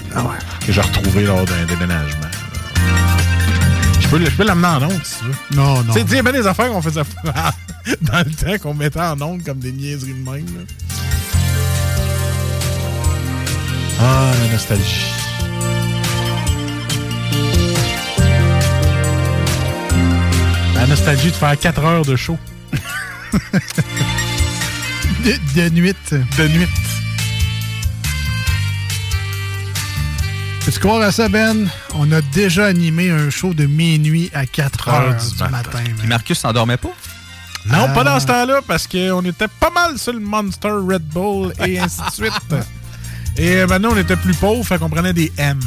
que 0.68 0.74
j'ai 0.74 0.82
retrouvée 0.82 1.24
lors 1.24 1.46
d'un 1.46 1.64
déménagement. 1.66 2.28
Je 4.02 4.08
peux, 4.10 4.20
je 4.20 4.32
peux 4.32 4.44
l'amener 4.44 4.68
en 4.68 4.84
ondes, 4.84 5.02
si 5.02 5.20
tu 5.20 5.24
veux. 5.24 5.36
Non, 5.56 5.82
non. 5.82 5.94
Tu 5.94 6.02
sais, 6.02 6.22
bien 6.22 6.34
des 6.34 6.46
affaires 6.46 6.70
qu'on 6.70 6.82
faisait 6.82 7.04
dans 8.02 8.18
le 8.18 8.32
temps 8.32 8.58
qu'on 8.62 8.74
mettait 8.74 9.00
en 9.00 9.22
ondes 9.22 9.42
comme 9.46 9.60
des 9.60 9.72
niaiseries 9.72 10.12
de 10.12 10.30
même. 10.30 10.46
là. 10.46 10.66
Ah, 14.02 14.32
la 14.44 14.52
nostalgie. 14.52 15.06
La 20.76 20.86
nostalgie 20.86 21.32
de 21.32 21.36
faire 21.36 21.58
4 21.58 21.86
heures 21.86 22.06
de 22.06 22.18
show. 22.18 22.38
De, 25.24 25.38
de 25.56 25.70
nuit. 25.70 25.94
De 26.12 26.48
nuit. 26.48 26.68
Peux-tu 30.66 30.80
croire 30.80 31.02
à 31.02 31.12
ça, 31.12 31.28
Ben? 31.30 31.68
On 31.96 32.12
a 32.12 32.22
déjà 32.22 32.66
animé 32.68 33.10
un 33.10 33.30
show 33.30 33.54
de 33.54 33.66
minuit 33.66 34.30
à 34.34 34.46
4 34.46 34.90
heures 34.90 35.16
du 35.16 35.44
matin. 35.52 35.80
Puis 35.98 36.08
Marcus 36.08 36.40
s'endormait 36.40 36.78
pas? 36.78 36.92
Non, 37.66 37.86
Ah. 37.90 37.90
pas 37.90 38.04
dans 38.04 38.20
ce 38.20 38.26
temps-là, 38.28 38.62
parce 38.68 38.88
qu'on 38.88 39.24
était 39.26 39.48
pas 39.48 39.70
mal 39.70 39.98
sur 39.98 40.14
le 40.14 40.20
Monster 40.20 40.70
Red 40.72 41.04
Bull 41.10 41.54
et 41.66 41.80
ainsi 41.80 42.02
de 42.02 42.12
suite. 42.12 42.34
Et 43.38 43.56
euh, 43.58 43.68
maintenant, 43.68 43.90
on 43.94 43.98
était 43.98 44.18
plus 44.18 44.34
pauvres, 44.34 44.66
fait 44.66 44.78
qu'on 44.78 44.90
prenait 44.90 45.14
des 45.14 45.32
hemp. 45.38 45.64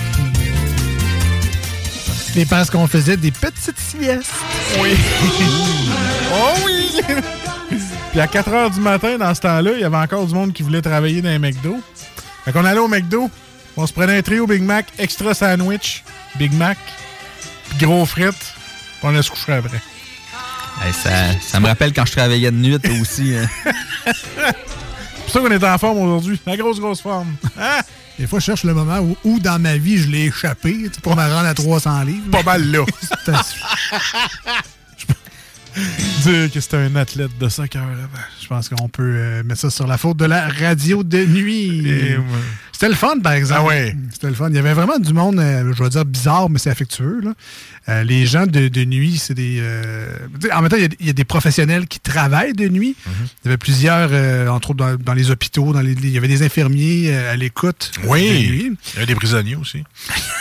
Et 2.37 2.45
parce 2.47 2.70
qu'on 2.70 2.87
faisait 2.87 3.16
des 3.16 3.31
petites 3.33 3.78
siestes. 3.78 4.31
Oui. 4.81 4.91
oh 6.33 6.55
oui! 6.64 7.01
Puis 8.12 8.20
à 8.20 8.26
4 8.26 8.49
heures 8.51 8.70
du 8.70 8.81
matin, 8.81 9.18
dans 9.18 9.35
ce 9.35 9.41
temps-là, 9.41 9.72
il 9.74 9.81
y 9.81 9.85
avait 9.85 9.97
encore 9.97 10.26
du 10.26 10.35
monde 10.35 10.53
qui 10.53 10.62
voulait 10.62 10.83
travailler 10.83 11.22
dans 11.22 11.28
un 11.28 11.39
McDo. 11.39 11.81
Fait 12.45 12.53
qu'on 12.53 12.64
allait 12.64 12.81
au 12.81 12.89
McDo, 12.89 13.31
on 13.76 13.87
se 13.87 13.93
prenait 13.93 14.18
un 14.18 14.22
trio 14.22 14.47
Big 14.47 14.62
Mac, 14.62 14.87
extra 14.99 15.35
sandwich, 15.35 16.03
Big 16.37 16.53
Mac, 16.55 16.78
puis 17.68 17.87
gros 17.87 18.05
frites, 18.07 18.35
puis 18.35 19.01
on 19.03 19.09
allait 19.11 19.22
se 19.22 19.31
coucher 19.31 19.53
après. 19.53 19.81
Hey, 20.85 20.93
ça, 20.93 21.11
ça 21.41 21.61
me 21.61 21.66
rappelle 21.66 21.93
quand 21.93 22.07
je 22.07 22.12
travaillais 22.12 22.51
de 22.51 22.57
nuit 22.57 22.78
aussi. 23.01 23.35
hein. 23.37 23.49
C'est 24.07 25.24
pour 25.24 25.31
ça 25.31 25.41
qu'on 25.41 25.51
est 25.51 25.64
en 25.64 25.78
forme 25.78 25.99
aujourd'hui. 25.99 26.41
La 26.47 26.57
grosse, 26.57 26.81
grosse 26.81 27.01
forme. 27.03 27.35
Hein? 27.61 27.81
Des 28.21 28.27
fois, 28.27 28.39
je 28.39 28.45
cherche 28.45 28.64
le 28.64 28.75
moment 28.75 28.99
où, 28.99 29.16
où 29.25 29.41
dans 29.41 29.59
ma 29.59 29.79
vie, 29.79 29.97
je 29.97 30.09
l'ai 30.09 30.27
échappé 30.27 30.91
pour 31.03 31.16
me 31.16 31.23
rendre 31.23 31.47
à 31.49 31.55
300 31.55 32.03
livres. 32.03 32.31
Pas 32.31 32.43
mal 32.43 32.71
là. 32.71 32.85
Dire 36.23 36.51
que 36.53 36.61
c'était 36.61 36.77
un 36.77 36.97
athlète 36.97 37.31
de 37.39 37.49
soccer 37.49 37.83
avant. 37.83 37.97
Je 38.43 38.47
pense 38.49 38.68
qu'on 38.68 38.89
peut 38.89 39.03
euh, 39.14 39.43
mettre 39.45 39.61
ça 39.61 39.71
sur 39.71 39.87
la 39.87 39.97
faute 39.99 40.16
de 40.16 40.25
la 40.25 40.49
radio 40.49 41.03
de 41.03 41.25
nuit. 41.25 41.83
Ouais. 41.83 42.18
C'était 42.73 42.89
le 42.89 42.95
fun, 42.95 43.18
par 43.23 43.33
exemple. 43.35 43.61
Ah 43.62 43.66
ouais. 43.66 43.95
C'était 44.12 44.29
le 44.29 44.35
fun. 44.35 44.49
Il 44.49 44.57
y 44.57 44.59
avait 44.59 44.73
vraiment 44.73 44.99
du 44.99 45.12
monde, 45.12 45.39
euh, 45.39 45.73
je 45.77 45.83
vais 45.83 45.91
dire 45.91 46.05
bizarre, 46.07 46.49
mais 46.49 46.59
c'est 46.59 46.71
affectueux. 46.71 47.21
là. 47.23 47.35
Euh, 47.89 48.05
les 48.05 48.25
gens 48.27 48.47
de, 48.47 48.68
de 48.68 48.85
nuit, 48.85 49.18
c'est 49.18 49.35
des. 49.35 49.59
euh, 49.61 50.07
en 50.53 50.62
même 50.62 50.71
temps, 50.71 50.77
il 50.77 50.83
y 50.83 50.87
a- 50.87 50.89
il 51.01 51.07
y, 51.07 51.11
a 51.11 51.12
des 51.12 51.25
professionnels 51.25 51.87
qui 51.87 52.01
travaillent 52.01 52.53
de 52.55 52.68
nuit. 52.68 52.97
Mhm. 53.07 53.12
Il 53.23 53.47
y 53.47 53.49
avait 53.49 53.59
plusieurs, 53.59 54.09
euh, 54.12 54.49
entre 54.49 54.71
autres 54.71 54.79
dans, 54.79 54.97
dans 54.97 55.14
les 55.14 55.31
hôpitaux, 55.31 55.73
dans 55.73 55.81
les, 55.83 55.93
il 55.93 56.09
y 56.11 56.16
avait 56.18 56.29
des 56.29 56.43
infirmiers 56.43 57.14
à 57.14 57.37
l'écoute. 57.37 57.93
de 58.03 58.09
Oui. 58.09 58.49
nuit. 58.49 58.73
Il 58.95 59.01
y 59.01 59.03
a 59.03 59.07
des 59.07 59.14
prisonniers 59.14 59.57
aussi. 59.57 59.85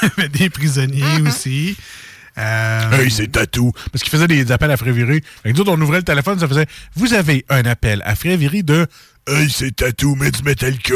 Il 0.04 0.08
y 0.08 0.12
avait 0.20 0.30
des 0.30 0.50
prisonniers 0.50 1.22
aussi. 1.28 1.76
Euh, 2.40 2.92
Hey, 2.92 3.12
c'est 3.12 3.28
tatou. 3.32 3.72
Parce 3.92 4.02
qu'il 4.04 4.12
faisait 4.12 4.28
des 4.28 4.52
appels 4.52 4.72
à 4.72 4.78
Fréviré. 4.78 5.22
Fait 5.44 5.50
que 5.52 5.56
nous 5.56 5.62
autres, 5.62 5.72
on 5.74 5.82
ouvrait 5.82 5.98
le 5.98 6.04
téléphone, 6.04 6.40
ça 6.40 6.48
faisait 6.48 6.66
Vous 6.96 7.14
avez 7.14 7.46
un 7.50 7.64
appel 7.66 8.02
à 8.06 8.16
Fréviré 8.16 8.64
de 8.64 8.88
Hey, 9.28 9.50
c'est 9.50 9.76
tatou, 9.76 10.16
mais 10.16 10.32
du 10.32 10.42
Metallica. 10.44 10.96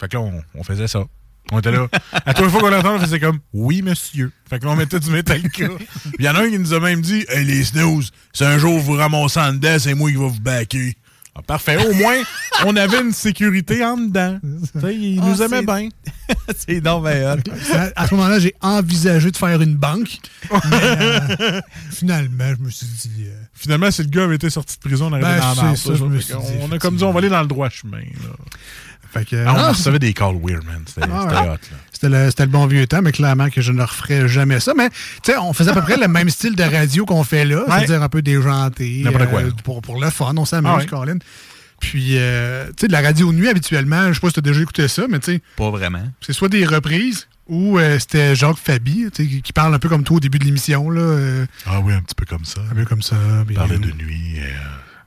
Fait 0.00 0.08
que 0.08 0.16
là, 0.16 0.22
on, 0.22 0.42
on 0.54 0.62
faisait 0.62 0.86
ça. 0.86 1.04
On 1.52 1.58
était 1.58 1.72
là. 1.72 1.88
À 2.26 2.32
toute 2.34 2.48
fois 2.48 2.60
qu'on 2.60 2.70
l'entend, 2.70 2.94
on 2.96 3.00
faisait 3.00 3.20
comme 3.20 3.38
Oui, 3.52 3.82
monsieur. 3.82 4.32
Fait 4.48 4.58
que 4.58 4.64
là, 4.64 4.70
on 4.72 4.76
mettait 4.76 5.00
du 5.00 5.10
Metallica. 5.10 5.68
Puis 5.68 5.86
il 6.18 6.24
y 6.24 6.28
en 6.28 6.34
a 6.34 6.40
un 6.42 6.50
qui 6.50 6.58
nous 6.58 6.72
a 6.74 6.80
même 6.80 7.00
dit 7.00 7.24
Hey, 7.28 7.44
les 7.44 7.64
snooze, 7.64 8.10
c'est 8.32 8.46
un 8.46 8.58
jour 8.58 8.78
vous 8.80 8.92
ramassez 8.94 9.40
en 9.40 9.52
dedans, 9.52 9.76
c'est 9.78 9.94
moi 9.94 10.10
qui 10.10 10.16
va 10.16 10.26
vous 10.26 10.40
backer. 10.40 10.94
Ah, 11.36 11.42
parfait. 11.42 11.76
Au 11.84 11.92
moins, 11.94 12.14
on 12.64 12.76
avait 12.76 13.00
une 13.00 13.12
sécurité 13.12 13.84
en 13.84 13.96
dedans. 13.96 14.38
Il 14.88 15.18
Ah, 15.20 15.26
nous 15.26 15.42
aimait 15.42 15.62
bien. 15.64 15.88
c'est 16.56 16.80
donc. 16.80 17.04
À, 17.06 17.36
à 17.96 18.06
ce 18.06 18.14
moment-là, 18.14 18.38
j'ai 18.38 18.54
envisagé 18.60 19.30
de 19.32 19.36
faire 19.36 19.60
une 19.60 19.74
banque. 19.74 20.18
Mais, 20.70 20.76
euh, 20.80 21.60
finalement, 21.90 22.52
je 22.56 22.64
me 22.64 22.70
suis 22.70 22.86
dit. 22.86 23.24
euh, 23.26 23.34
Finalement, 23.52 23.90
si 23.90 24.02
le 24.02 24.08
gars 24.08 24.24
avait 24.24 24.36
été 24.36 24.48
sorti 24.48 24.76
de 24.76 24.80
prison, 24.88 25.06
on 25.08 25.12
arrivait 25.12 25.28
Ben, 25.28 25.40
dans 25.40 25.48
la 25.48 25.54
c'est 25.54 25.62
marde, 25.62 25.76
ça, 25.76 25.84
ça, 25.88 25.94
je 25.96 26.04
me 26.04 26.16
fait 26.18 26.22
suis 26.24 26.34
qu'on- 26.34 26.40
dit, 26.40 26.52
On 26.62 26.72
a 26.72 26.78
comme 26.78 26.96
dit, 26.96 27.04
on 27.04 27.12
va 27.12 27.18
aller 27.18 27.28
dans 27.28 27.42
le 27.42 27.48
droit 27.48 27.68
chemin. 27.68 27.98
là. 27.98 28.30
Fait 29.14 29.24
que, 29.24 29.36
Ah, 29.46 29.54
on 29.56 29.60
en 29.60 29.68
recevait 29.70 29.98
des 29.98 30.12
calls 30.12 30.36
weird, 30.42 30.64
man. 30.64 30.82
C'était 30.86 31.06
Ah, 31.10 31.56
c'était 31.92 32.06
hot, 32.08 32.44
le, 32.44 32.46
bon 32.46 32.66
vieux 32.66 32.86
temps, 32.86 33.00
mais 33.00 33.12
clairement 33.12 33.48
que 33.48 33.60
je 33.62 33.72
ne 33.72 33.80
referai 33.82 34.28
jamais 34.28 34.60
ça. 34.60 34.72
Mais, 34.76 34.90
tu 34.90 34.96
sais, 35.32 35.36
on 35.38 35.52
faisait 35.52 35.70
à 35.70 35.74
peu 35.74 35.82
près 35.82 35.96
le 35.96 36.08
même 36.08 36.28
style 36.30 36.56
de 36.56 36.62
radio 36.64 37.06
qu'on 37.06 37.24
fait 37.24 37.44
là, 37.44 37.60
Ouais. 37.62 37.64
c'est-à-dire 37.78 38.02
un 38.02 38.08
peu 38.08 38.20
déjanté. 38.22 39.02
N'importe 39.04 39.30
quoi. 39.30 39.40
pour, 39.62 39.80
pour 39.82 40.00
le 40.00 40.10
fun, 40.10 40.34
on 40.36 40.44
s'amuse, 40.44 40.70
Ah 40.74 40.76
ouais. 40.78 40.86
Colin. 40.86 41.18
Puis, 41.80 42.16
euh, 42.18 42.66
tu 42.68 42.72
sais, 42.82 42.86
de 42.88 42.92
la 42.92 43.00
radio 43.02 43.32
nuit, 43.32 43.48
habituellement, 43.48 44.08
je 44.08 44.14
sais 44.14 44.20
pas 44.20 44.28
si 44.28 44.34
tu 44.34 44.38
as 44.40 44.42
déjà 44.42 44.60
écouté 44.60 44.88
ça, 44.88 45.04
mais 45.08 45.18
tu 45.18 45.32
sais, 45.34 45.42
Pas 45.56 45.70
vraiment. 45.70 46.02
c'est 46.20 46.32
soit 46.32 46.48
des 46.48 46.64
reprises 46.64 47.28
ou 47.46 47.78
euh, 47.78 47.98
c'était 47.98 48.34
Jacques 48.34 48.56
Fabi, 48.56 49.06
tu 49.14 49.22
sais, 49.24 49.28
qui- 49.28 49.42
qui 49.42 49.52
parle 49.52 49.74
un 49.74 49.78
peu 49.78 49.88
comme 49.90 50.02
toi 50.02 50.16
au 50.16 50.20
début 50.20 50.38
de 50.38 50.44
l'émission, 50.44 50.88
là. 50.88 51.00
euh, 51.02 51.46
Ah 51.66 51.80
oui, 51.80 51.92
un 51.92 52.00
petit 52.00 52.14
peu 52.14 52.24
comme 52.24 52.44
ça. 52.44 52.60
un 52.70 52.74
peu 52.74 52.84
comme 52.86 53.02
ça. 53.02 53.16
Parlait 53.54 53.74
euh, 53.74 53.78
de 53.78 53.92
nuit. 53.92 54.36
et, 54.36 54.40
euh, 54.40 54.46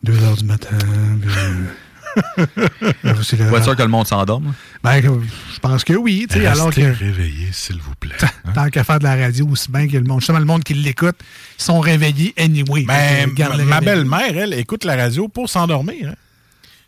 Deux 0.04 0.22
heures 0.24 0.38
du 0.38 0.46
matin. 0.46 0.78
puis, 1.22 1.32
euh, 1.36 1.52
c'est 3.24 3.50
Pas 3.52 3.62
sûr 3.64 3.76
que 3.76 3.82
le 3.82 3.88
monde 3.88 4.08
s'endorme? 4.08 4.54
Ben, 4.84 5.02
que- 5.02 5.08
je 5.54 5.60
pense 5.60 5.84
que 5.84 5.94
oui, 5.94 6.28
alors 6.46 6.68
Restez 6.68 6.82
que... 6.84 6.88
réveillés, 6.98 7.50
s'il 7.52 7.80
vous 7.80 7.96
plaît. 7.96 8.16
Hein? 8.22 8.52
Tant 8.54 8.70
qu'à 8.70 8.84
faire 8.84 9.00
de 9.00 9.04
la 9.04 9.16
radio, 9.16 9.48
aussi 9.48 9.72
bien 9.72 9.88
que 9.88 9.98
le 9.98 10.04
monde. 10.04 10.20
Justement, 10.22 10.40
le 10.40 10.46
monde 10.46 10.64
qui 10.64 10.74
l'écoute, 10.74 11.18
ils 11.60 11.64
sont 11.64 11.80
réveillés 11.80 12.34
anyway. 12.38 12.86
Garde 13.36 13.62
ma, 13.62 13.82
belle-mère, 13.82 14.38
elle, 14.38 14.54
écoute 14.54 14.84
la 14.84 14.96
radio 14.96 15.28
pour 15.28 15.50
s'endormir. 15.50 16.10
hein. 16.10 16.16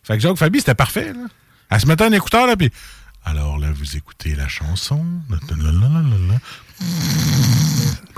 Fait 0.03 0.15
que 0.15 0.19
Jacques 0.21 0.37
Fabi, 0.37 0.59
c'était 0.59 0.75
parfait. 0.75 1.13
Là. 1.13 1.27
Elle 1.69 1.79
se 1.79 1.85
mettait 1.85 2.05
un 2.05 2.11
écouteur, 2.11 2.47
là, 2.47 2.55
puis... 2.55 2.71
Alors 3.25 3.59
là, 3.59 3.67
vous 3.75 3.97
écoutez 3.97 4.33
la 4.33 4.47
chanson. 4.47 5.05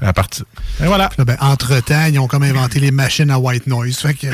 À 0.03 0.13
partir. 0.13 0.45
Et 0.83 0.87
voilà. 0.87 1.09
Puis 1.09 1.17
là, 1.19 1.25
ben, 1.25 1.37
entre-temps, 1.41 2.05
ils 2.09 2.17
ont 2.17 2.25
comme 2.25 2.41
inventé 2.41 2.79
les 2.79 2.89
machines 2.89 3.29
à 3.29 3.37
white 3.37 3.67
noise. 3.67 3.97
Fait 3.97 4.15
que. 4.15 4.25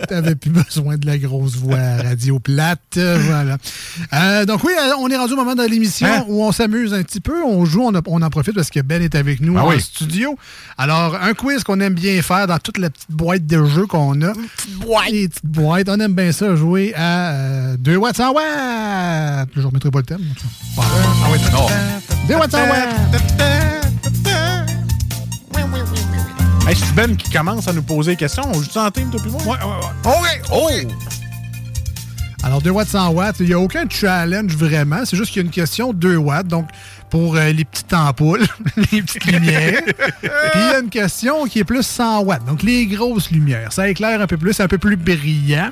T'avais 0.08 0.34
plus 0.36 0.50
besoin 0.50 0.96
de 0.96 1.04
la 1.06 1.18
grosse 1.18 1.56
voix 1.56 1.76
radio 2.02 2.38
plate. 2.38 2.80
euh, 2.96 3.18
Voilà. 3.26 3.58
Euh, 4.14 4.46
donc, 4.46 4.64
oui, 4.64 4.72
euh, 4.78 4.92
on 5.00 5.10
est 5.10 5.16
rendu 5.18 5.34
au 5.34 5.36
moment 5.36 5.54
de 5.54 5.64
l'émission 5.68 6.06
Hein? 6.06 6.24
où 6.28 6.42
on 6.44 6.50
s'amuse 6.52 6.94
un 6.94 7.02
petit 7.02 7.20
peu. 7.20 7.42
On 7.44 7.66
joue, 7.66 7.82
on, 7.82 7.94
a- 7.94 8.00
on 8.06 8.22
en 8.22 8.30
profite 8.30 8.54
parce 8.54 8.70
que 8.70 8.80
Ben 8.80 9.02
est 9.02 9.14
avec 9.14 9.40
nous 9.40 9.58
Ah 9.58 9.64
en 9.64 9.68
oui. 9.68 9.82
studio. 9.82 10.38
Alors, 10.78 11.16
un 11.20 11.34
quiz 11.34 11.62
qu'on 11.62 11.80
aime 11.80 11.94
bien 11.94 12.22
faire 12.22 12.46
dans 12.46 12.58
toute 12.58 12.78
la 12.78 12.88
petite 12.88 13.10
boîte 13.10 13.44
de 13.46 13.66
jeux 13.66 13.86
qu'on 13.86 14.20
a. 14.22 14.32
petite 14.32 14.78
boîte. 14.78 15.10
Les 15.10 15.28
petites 15.28 15.44
boîtes. 15.46 15.88
On 15.90 16.00
aime 16.00 16.14
bien 16.14 16.32
ça, 16.32 16.56
jouer 16.56 16.94
à 16.94 17.76
2 17.78 17.96
watts 17.96 18.16
100 18.16 18.32
watts. 18.32 19.48
Je 19.54 19.60
ne 19.60 19.66
remettrai 19.66 19.90
pas 19.90 19.98
le 19.98 20.04
thème. 20.06 20.22
Ah 20.78 20.82
oui, 21.32 21.38
Non. 21.52 21.66
2 22.28 22.34
watts 22.34 22.50
100 22.50 22.58
watts. 22.68 23.26
Hey, 26.68 26.74
c'est 26.74 26.94
Ben 26.94 27.16
qui 27.16 27.30
commence 27.30 27.68
à 27.68 27.72
nous 27.72 27.82
poser 27.82 28.12
des 28.12 28.16
questions. 28.16 28.42
On 28.52 28.60
joue 28.60 28.78
en 28.78 28.90
team, 28.90 29.08
toi 29.10 29.20
puis 29.22 29.30
moi? 29.30 29.42
Ouais, 29.42 30.10
ouais, 30.10 30.20
ouais. 30.22 30.42
Oh! 30.52 30.68
Alors, 32.42 32.62
2 32.62 32.70
watts 32.70 32.88
100 32.88 33.10
watts, 33.10 33.36
il 33.40 33.46
n'y 33.46 33.52
a 33.54 33.58
aucun 33.58 33.88
challenge 33.88 34.56
vraiment. 34.56 35.04
C'est 35.04 35.16
juste 35.16 35.32
qu'il 35.32 35.42
y 35.42 35.44
a 35.44 35.46
une 35.46 35.52
question 35.52 35.92
2 35.92 36.16
watts. 36.16 36.46
Donc, 36.46 36.68
pour 37.10 37.36
euh, 37.36 37.50
les 37.52 37.64
petites 37.64 37.92
ampoules, 37.92 38.46
les 38.92 39.02
petites 39.02 39.24
lumières. 39.26 39.82
Puis, 40.20 40.30
il 40.54 40.60
y 40.60 40.74
a 40.74 40.78
une 40.80 40.88
question 40.88 41.46
qui 41.46 41.60
est 41.60 41.64
plus 41.64 41.84
100 41.84 42.22
watts. 42.22 42.44
Donc, 42.44 42.62
les 42.62 42.86
grosses 42.86 43.30
lumières. 43.30 43.72
Ça 43.72 43.88
éclaire 43.88 44.20
un 44.20 44.26
peu 44.26 44.36
plus, 44.36 44.52
c'est 44.52 44.62
un 44.62 44.68
peu 44.68 44.78
plus 44.78 44.96
brillant. 44.96 45.70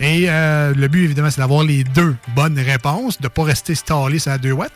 Et 0.00 0.26
euh, 0.28 0.72
le 0.74 0.88
but, 0.88 1.04
évidemment, 1.04 1.30
c'est 1.30 1.40
d'avoir 1.40 1.62
les 1.62 1.84
deux 1.84 2.16
bonnes 2.34 2.58
réponses, 2.58 3.18
de 3.18 3.26
ne 3.26 3.28
pas 3.28 3.44
rester 3.44 3.74
stallé 3.74 4.18
sur 4.18 4.30
la 4.30 4.38
2 4.38 4.52
watts. 4.52 4.72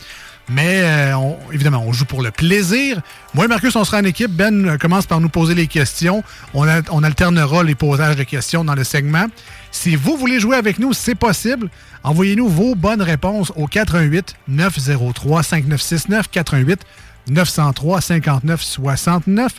Mais 0.49 0.83
euh, 0.83 1.17
évidemment, 1.53 1.83
on 1.87 1.93
joue 1.93 2.05
pour 2.05 2.23
le 2.23 2.31
plaisir. 2.31 3.01
Moi 3.33 3.47
et 3.47 3.49
Marcus, 3.49 3.75
on 3.77 3.85
sera 3.85 3.99
en 3.99 4.05
équipe. 4.05 4.31
Ben 4.31 4.67
euh, 4.67 4.77
commence 4.77 5.07
par 5.07 5.21
nous 5.21 5.31
poser 5.31 5.55
les 5.55 5.67
questions. 5.67 6.23
On, 6.53 6.67
alternera 6.67 7.63
les 7.63 7.75
posages 7.75 8.17
de 8.17 8.25
questions 8.25 8.65
dans 8.65 8.75
le 8.75 8.85
segment. 8.85 9.27
Si 9.71 9.97
vous 9.97 10.17
voulez 10.17 10.41
jouer 10.41 10.57
avec 10.57 10.79
nous, 10.79 10.93
c'est 10.93 11.15
possible. 11.15 11.71
Envoyez-nous 12.03 12.49
vos 12.49 12.75
bonnes 12.75 13.03
réponses 13.03 13.53
au 13.57 13.67
88 13.67 14.35
903 14.49 15.43
5969 15.43 16.29
88 16.31 16.81
903 17.29 18.01
59 18.03 18.63
69. 18.63 19.53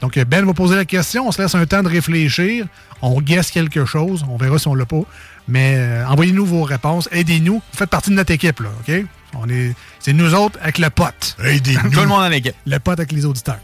Donc, 0.00 0.18
Ben 0.18 0.44
va 0.44 0.52
poser 0.52 0.74
la 0.74 0.84
question. 0.84 1.28
On 1.28 1.30
se 1.30 1.40
laisse 1.40 1.54
un 1.54 1.64
temps 1.64 1.84
de 1.84 1.88
réfléchir. 1.88 2.66
On 3.02 3.20
guesse 3.20 3.52
quelque 3.52 3.84
chose. 3.84 4.24
On 4.28 4.36
verra 4.36 4.58
si 4.58 4.66
on 4.66 4.74
l'a 4.74 4.84
pas. 4.84 5.02
Mais 5.46 5.76
euh, 5.76 6.06
envoyez-nous 6.08 6.44
vos 6.44 6.64
réponses. 6.64 7.08
Aidez-nous. 7.12 7.62
Faites 7.72 7.90
partie 7.90 8.10
de 8.10 8.16
notre 8.16 8.32
équipe, 8.32 8.58
là, 8.60 8.70
OK? 8.80 9.04
On 9.34 9.48
est, 9.48 9.74
c'est 9.98 10.12
nous 10.12 10.34
autres 10.34 10.58
avec 10.62 10.78
le 10.78 10.90
pote. 10.90 11.36
Aidez-nous. 11.42 11.90
Tout 11.90 12.00
le 12.00 12.06
monde 12.06 12.22
en 12.22 12.30
équipe. 12.30 12.54
Le 12.66 12.78
pote 12.78 12.98
avec 13.00 13.12
les 13.12 13.24
auditeurs. 13.24 13.58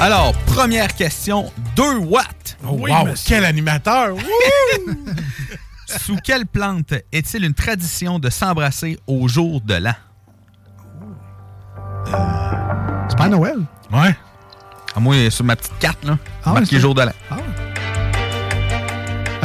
Alors, 0.00 0.32
première 0.46 0.94
question, 0.94 1.50
2 1.76 1.96
watts. 1.98 2.56
Oh, 2.64 2.70
wow, 2.72 3.08
quel 3.26 3.44
animateur! 3.44 4.14
Sous 5.86 6.16
quelle 6.24 6.46
plante 6.46 6.94
est-il 7.12 7.44
une 7.44 7.54
tradition 7.54 8.18
de 8.18 8.30
s'embrasser 8.30 8.98
au 9.06 9.28
jour 9.28 9.60
de 9.60 9.74
l'an? 9.74 9.94
C'est 13.08 13.18
pas 13.18 13.28
Noël? 13.28 13.56
Ouais. 13.92 14.16
Ah, 14.94 15.00
moi, 15.00 15.30
sur 15.30 15.44
ma 15.44 15.56
petite 15.56 15.78
carte, 15.78 16.04
là, 16.04 16.18
Ah 16.44 16.48
ouais, 16.52 16.60
marqué 16.60 16.76
c'est- 16.76 16.80
jour 16.80 16.94
de 16.94 17.02
l'an. 17.02 17.12
Ah, 17.30 17.36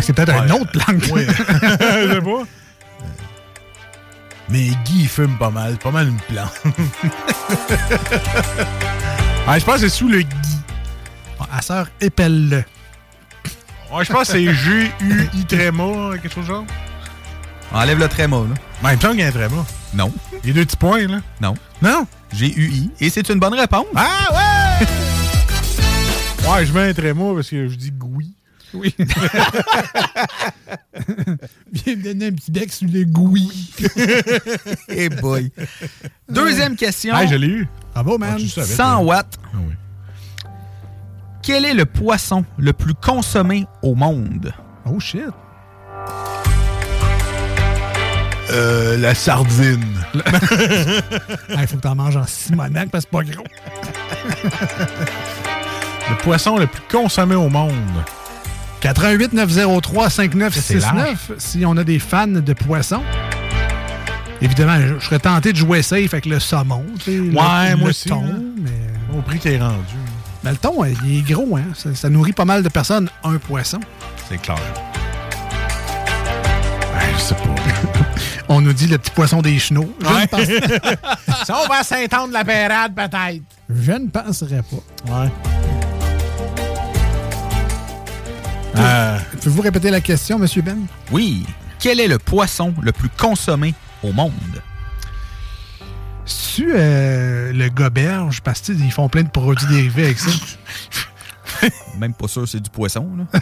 c'est 0.02 0.14
peut-être 0.14 0.44
une 0.44 0.52
autre 0.52 0.72
planque. 0.72 1.04
Oui. 1.12 1.26
Je 1.28 2.14
sais 2.14 2.22
pas. 2.22 2.44
Mais 4.50 4.70
Guy, 4.86 5.02
il 5.02 5.08
fume 5.08 5.38
pas 5.38 5.50
mal. 5.50 5.78
Pas 5.78 5.92
mal 5.92 6.08
une 6.08 6.18
plante. 6.18 6.62
ah, 9.48 9.60
je 9.60 9.66
pense 9.66 9.76
que 9.76 9.82
c'est 9.82 9.90
sous 9.90 10.08
le 10.08 10.22
Guy. 10.22 10.58
À 11.52 11.62
sœur, 11.62 11.88
épelle-le. 12.02 12.64
Ouais, 13.92 14.04
je 14.04 14.12
pense 14.12 14.28
que 14.28 14.34
c'est 14.34 14.54
G-U-I 14.54 15.46
tréma, 15.46 16.12
quelque 16.22 16.34
chose 16.34 16.44
de 16.44 16.50
genre. 16.54 16.66
Enlève 17.74 18.00
le 18.00 18.08
tréma, 18.08 18.38
là. 18.38 18.56
Mais 18.84 18.90
il 18.92 18.96
me 18.96 19.02
semble 19.02 19.14
qu'il 19.14 19.22
y 19.22 19.24
a 19.24 19.28
un 19.28 19.32
tréma. 19.32 19.66
Non. 19.94 20.12
Les 20.44 20.54
deux 20.54 20.66
petits 20.66 20.78
points, 20.78 21.08
là. 21.08 21.20
Non. 21.42 21.54
Non? 21.82 22.06
G-U-I. 22.34 22.92
Et 23.00 23.10
c'est 23.10 23.30
une 23.30 23.40
bonne 23.40 23.54
réponse. 23.54 23.86
Ah 23.96 24.28
ouais! 24.32 24.88
Ouais, 26.50 26.66
je 26.66 26.72
mets 26.72 26.90
un 26.90 26.94
tréma 26.94 27.34
parce 27.36 27.50
que 27.50 27.68
je 27.68 27.76
dis 27.76 27.92
Gouy. 27.92 28.37
Oui. 28.74 28.94
Viens 31.72 31.96
me 31.96 32.04
donner 32.04 32.28
un 32.28 32.32
petit 32.32 32.52
bec 32.52 32.72
sur 32.72 32.88
le 32.88 33.06
gouy. 33.06 33.72
Eh 34.90 35.10
boy. 35.10 35.52
Deuxième 36.30 36.76
question. 36.76 37.14
Ah, 37.16 37.26
je 37.26 37.36
l'ai 37.36 37.48
eu. 37.48 37.68
Bravo, 37.94 38.18
man? 38.18 38.40
100 38.40 39.04
watts. 39.04 39.38
Ah 39.54 39.58
oui. 39.68 39.74
Quel 41.42 41.66
est 41.66 41.74
le 41.74 41.86
poisson 41.86 42.44
le 42.58 42.74
plus 42.74 42.94
consommé 42.94 43.66
au 43.82 43.96
monde? 43.96 44.54
Oh 44.86 45.00
shit. 45.00 45.22
Euh, 48.52 48.98
la 48.98 49.14
sardine. 49.14 49.84
Il 50.14 51.68
faut 51.68 51.78
que 51.78 51.82
t'en 51.82 51.96
manges 51.96 52.18
en 52.18 52.26
Simonac 52.26 52.90
parce 52.90 53.06
que 53.06 53.12
c'est 53.12 53.18
pas 53.18 53.34
gros. 53.34 53.44
Le 56.10 56.16
poisson 56.24 56.58
le 56.58 56.68
plus 56.68 56.82
consommé 56.90 57.36
au 57.36 57.50
monde. 57.50 57.74
88 58.82 59.34
903 59.34 60.10
C'est 60.10 60.24
large. 60.28 60.54
5969 60.54 61.32
si 61.38 61.66
on 61.66 61.76
a 61.78 61.84
des 61.84 62.00
fans 62.00 62.28
de 62.28 62.54
poissons. 62.54 63.02
Évidemment, 64.42 64.80
je 64.80 65.00
je 65.00 65.06
serais 65.06 65.20
tenté 65.20 65.52
de 65.52 65.58
jouer 65.58 65.82
safe 65.82 66.14
avec 66.14 66.26
le 66.28 66.40
saumon. 66.40 66.86
le- 67.08 67.22
Ouais, 67.32 67.72
le 67.72 67.76
moi 67.78 67.90
aussi, 67.90 68.08
thon, 68.08 68.22
là. 68.22 68.34
mais... 68.62 69.18
Au 69.18 69.22
prix 69.22 69.40
qu'il 69.40 69.52
est 69.54 69.60
rendu. 69.60 69.78
mais 70.44 70.52
le 70.52 70.58
thon, 70.58 70.84
il 70.86 71.18
est 71.18 71.22
gros. 71.22 71.58
Hein? 71.58 71.64
Ça, 71.74 71.90
ça 71.96 72.10
nourrit 72.10 72.34
pas 72.34 72.46
mal 72.46 72.62
de 72.62 72.70
personnes, 72.70 73.10
un 73.24 73.38
poisson. 73.38 73.80
C'est 74.30 74.38
clair. 74.40 74.58
Ouais, 76.94 77.06
je 77.16 77.20
sais 77.22 77.36
pas. 77.36 77.42
On 78.50 78.62
nous 78.62 78.74
dit 78.74 78.88
le 78.88 78.98
petit 79.00 79.12
poisson 79.12 79.42
des 79.42 79.58
chenaux. 79.58 79.92
Je, 80.02 80.06
Ouais. 80.08 80.22
ne 80.22 80.28
pense... 80.28 80.46
Ça, 81.46 81.58
on 81.64 81.68
va 81.68 81.80
à 81.80 81.84
Saint-Anne-de-la-Pérade, 81.84 82.94
peut-être. 82.96 83.42
je 83.70 83.92
ne 83.92 84.08
penserais 84.08 84.62
pas. 84.64 85.14
Ouais. 85.24 85.30
Euh, 88.80 89.18
Pouvez-vous 89.42 89.62
répéter 89.62 89.90
la 89.90 90.02
question, 90.02 90.38
Monsieur 90.40 90.62
Ben? 90.62 90.78
Oui. 91.12 91.46
Quel 91.80 92.00
est 92.00 92.08
le 92.08 92.18
poisson 92.18 92.74
le 92.82 92.92
plus 92.92 93.10
consommé 93.10 93.74
au 94.04 94.12
monde? 94.12 94.32
Tu 96.56 96.72
euh, 96.76 97.54
le 97.54 97.70
goberge, 97.70 98.42
parce 98.42 98.60
qu'ils 98.62 98.92
font 98.92 99.08
plein 99.10 99.24
de 99.24 99.30
produits 99.30 99.68
dérivés 99.68 100.06
avec 100.06 100.20
ça. 100.20 100.32
Même 101.98 102.14
pas 102.14 102.28
sûr 102.28 102.48
c'est 102.48 102.60
du 102.60 102.70
poisson, 102.70 103.08
là. 103.18 103.40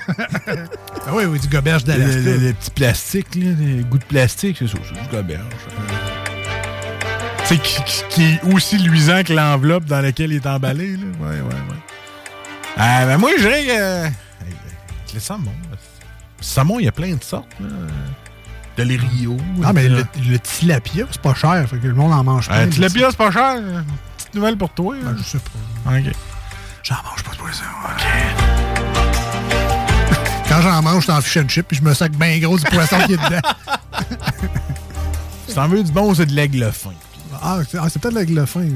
Ah 1.07 1.11
oui, 1.13 1.25
oui, 1.25 1.39
du 1.39 1.47
goberge 1.47 1.83
d'Alaska. 1.83 2.19
le- 2.19 2.37
le 2.37 2.53
petit 2.53 2.71
plastique, 2.71 3.35
là, 3.35 3.51
les 3.57 3.83
goûts 3.83 3.97
de 3.97 4.03
plastique, 4.05 4.57
c'est 4.59 4.67
ça, 4.67 4.77
c'est 4.83 5.01
du 5.01 5.09
goberge. 5.09 5.41
Sais, 7.45 7.57
qui, 7.57 7.81
qui- 8.09 8.23
est 8.23 8.43
aussi 8.53 8.77
luisant 8.77 9.23
que 9.23 9.33
l'enveloppe 9.33 9.85
dans 9.85 10.01
laquelle 10.01 10.31
il 10.31 10.37
est 10.37 10.47
emballé. 10.47 10.95
Là. 10.97 11.03
Ouais, 11.21 11.35
ouais, 11.41 11.41
ouais. 11.41 11.75
Ah, 12.77 13.05
ben 13.05 13.17
moi, 13.17 13.31
je 13.37 13.41
dirais 13.41 13.63
que. 13.65 14.09
Le 15.15 15.21
saumon. 15.21 15.51
Le 15.71 15.77
saumon, 16.41 16.79
il 16.79 16.85
y 16.85 16.87
a 16.89 16.91
plein 16.91 17.15
de 17.15 17.23
sortes. 17.23 17.47
Là. 17.61 17.67
De 18.77 18.83
les 18.83 18.97
Rio. 18.97 19.37
Ah, 19.63 19.71
mais 19.71 19.87
le, 19.87 20.03
le 20.29 20.37
tilapia, 20.37 21.05
c'est 21.09 21.21
pas 21.21 21.33
cher. 21.33 21.65
Fait 21.69 21.77
que 21.77 21.87
le 21.87 21.93
monde 21.93 22.11
en 22.11 22.25
mange 22.25 22.49
plein. 22.49 22.57
Euh, 22.57 22.65
de 22.65 22.71
tilapia, 22.71 23.07
c'est 23.11 23.17
pas 23.17 23.31
cher. 23.31 23.61
Petite 24.17 24.35
nouvelle 24.35 24.57
pour 24.57 24.71
toi. 24.71 24.93
Ben, 25.01 25.15
je 25.17 25.23
sais 25.23 25.39
pas. 25.39 25.91
OK. 25.91 26.03
J'en 26.83 26.95
mange 26.95 27.23
pas 27.23 27.31
de 27.31 27.37
poisson. 27.37 27.63
Quand 30.49 30.61
j'en 30.61 30.81
mange, 30.81 30.97
je 30.97 31.03
suis 31.03 31.11
en 31.11 31.21
fish 31.21 31.37
and 31.37 31.47
chip 31.47 31.69
puis 31.69 31.77
je 31.77 31.81
me 31.81 31.93
sac 31.93 32.11
bien 32.11 32.37
gros 32.39 32.57
du 32.57 32.65
poisson 32.65 32.97
qui 33.05 33.13
est 33.13 33.17
dedans. 33.17 33.39
Si 35.47 35.55
t'en 35.55 35.69
veux 35.69 35.83
du 35.83 35.91
bon, 35.93 36.13
c'est 36.13 36.25
de 36.25 36.33
l'aigle 36.33 36.69
fin. 36.73 36.91
Ah, 37.41 37.59
c'est 37.69 37.77
ah, 37.77 37.87
peut-être 37.89 38.13
l'aigle 38.13 38.45
fin. 38.45 38.67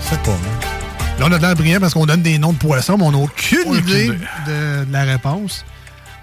C'est 0.00 0.18
pas 0.22 0.30
mal. 0.30 0.75
Là, 1.18 1.24
on 1.28 1.32
a 1.32 1.38
de 1.38 1.42
l'air 1.42 1.54
brillant 1.54 1.80
parce 1.80 1.94
qu'on 1.94 2.04
donne 2.06 2.20
des 2.22 2.38
noms 2.38 2.52
de 2.52 2.58
poissons, 2.58 2.98
mais 2.98 3.04
on 3.04 3.12
n'a 3.12 3.18
aucune 3.18 3.58
Aucune 3.66 3.76
idée 3.88 4.04
idée. 4.06 4.18
de, 4.46 4.84
de 4.84 4.92
la 4.92 5.04
réponse. 5.04 5.64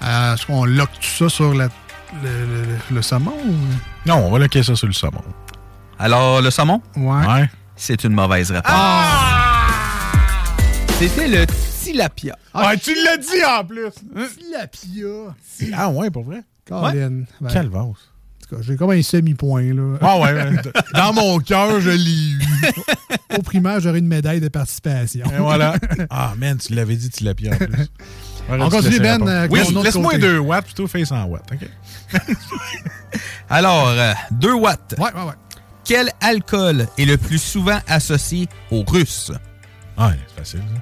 Euh, 0.04 0.34
Est-ce 0.36 0.46
qu'on 0.46 0.66
lock 0.66 0.90
tout 1.00 1.08
ça 1.08 1.30
sur 1.30 1.54
la- 1.54 1.70
le, 2.24 2.30
le- 2.46 2.78
le 2.96 3.02
saumon? 3.02 3.34
ou- 3.46 3.56
Non, 4.08 4.18
on 4.28 4.32
va 4.32 4.38
loquer 4.40 4.62
ça 4.62 4.76
sur 4.76 4.86
le 4.88 4.94
saumon. 4.94 5.22
Alors, 5.98 6.42
le 6.42 6.52
saumon? 6.52 6.82
Ouais. 6.96 7.26
Ouais. 7.26 7.50
C'est 7.76 8.04
une 8.04 8.14
mauvaise 8.14 8.52
réponse. 8.52 8.72
C'était 11.00 11.28
le 11.28 11.46
tilapia. 11.82 12.36
Ah, 12.54 12.74
tu 12.78 12.94
l'as 13.04 13.18
dit 13.18 13.44
en 13.46 13.64
plus! 13.66 13.90
Tilapia. 14.38 15.34
Ah 15.76 15.90
ouais, 15.90 16.12
pour 16.12 16.24
vrai? 16.24 16.44
Colin. 16.68 17.24
Ben, 17.42 17.50
Quelle 17.52 17.70
vase. 17.70 17.86
En 18.44 18.50
tout 18.50 18.56
cas, 18.56 18.62
J'ai 18.62 18.76
comme 18.76 18.92
un 18.92 19.02
semi-point, 19.02 19.74
là. 19.74 19.98
Ah 20.02 20.20
ouais, 20.20 20.34
dans 20.94 21.14
mon 21.14 21.40
cœur, 21.40 21.80
je 21.80 21.90
l'ai 21.90 22.32
eu. 22.32 22.42
Au 23.38 23.42
primaire, 23.42 23.80
j'aurais 23.80 24.00
une 24.00 24.08
médaille 24.08 24.40
de 24.42 24.48
participation. 24.50 25.26
Et 25.36 25.40
voilà. 25.40 25.76
Ah, 26.10 26.34
man, 26.38 26.58
tu 26.58 26.74
l'avais 26.74 26.96
dit, 26.96 27.10
tu 27.10 27.24
l'as 27.24 27.32
en 27.32 27.34
plus. 27.34 27.88
On 28.50 28.70
continue, 28.70 29.00
Ben, 29.00 29.26
avec 29.28 29.52
Oui, 29.52 29.60
laisse-moi 29.84 30.12
côté. 30.14 30.22
2 30.22 30.38
watts 30.40 30.66
plutôt 30.66 30.88
fait 30.88 31.06
100 31.06 31.24
watts. 31.26 31.50
OK? 31.54 32.22
Alors, 33.50 33.94
2 34.32 34.54
watts. 34.54 34.96
Ouais, 34.98 35.06
ouais, 35.06 35.28
ouais. 35.28 35.34
Quel 35.86 36.10
alcool 36.22 36.88
est 36.98 37.06
le 37.06 37.18
plus 37.18 37.42
souvent 37.42 37.80
associé 37.88 38.48
aux 38.72 38.84
Russes? 38.84 39.32
Ah, 39.98 40.10
ouais, 40.10 40.20
c'est 40.28 40.40
facile, 40.40 40.62
ça. 40.74 40.82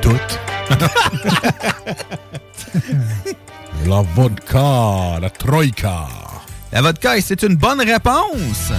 Tout. 0.00 0.16
La 3.86 4.02
vodka, 4.14 5.18
la 5.20 5.30
troïka. 5.30 6.06
La 6.72 6.82
vodka, 6.82 7.16
et 7.16 7.20
c'est 7.20 7.42
une 7.42 7.56
bonne 7.56 7.80
réponse. 7.80 8.72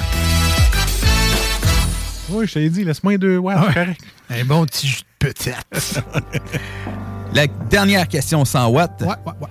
Oui, 2.29 2.47
je 2.47 2.53
t'ai 2.53 2.69
dit, 2.69 2.83
laisse-moi 2.85 3.17
2 3.17 3.37
watts, 3.37 3.57
Ah 3.59 3.67
ouais. 3.67 3.73
correct. 3.73 4.01
Un 4.29 4.45
bon 4.45 4.65
petit 4.65 4.87
jus 4.87 5.01
de 5.01 5.27
peut-être. 5.27 6.03
La 7.33 7.47
dernière 7.69 8.07
question 8.07 8.43
100 8.45 8.67
watts. 8.69 9.01
ouais, 9.01 9.07
ouais, 9.07 9.13
ouais. 9.25 9.33
ouais. 9.41 9.47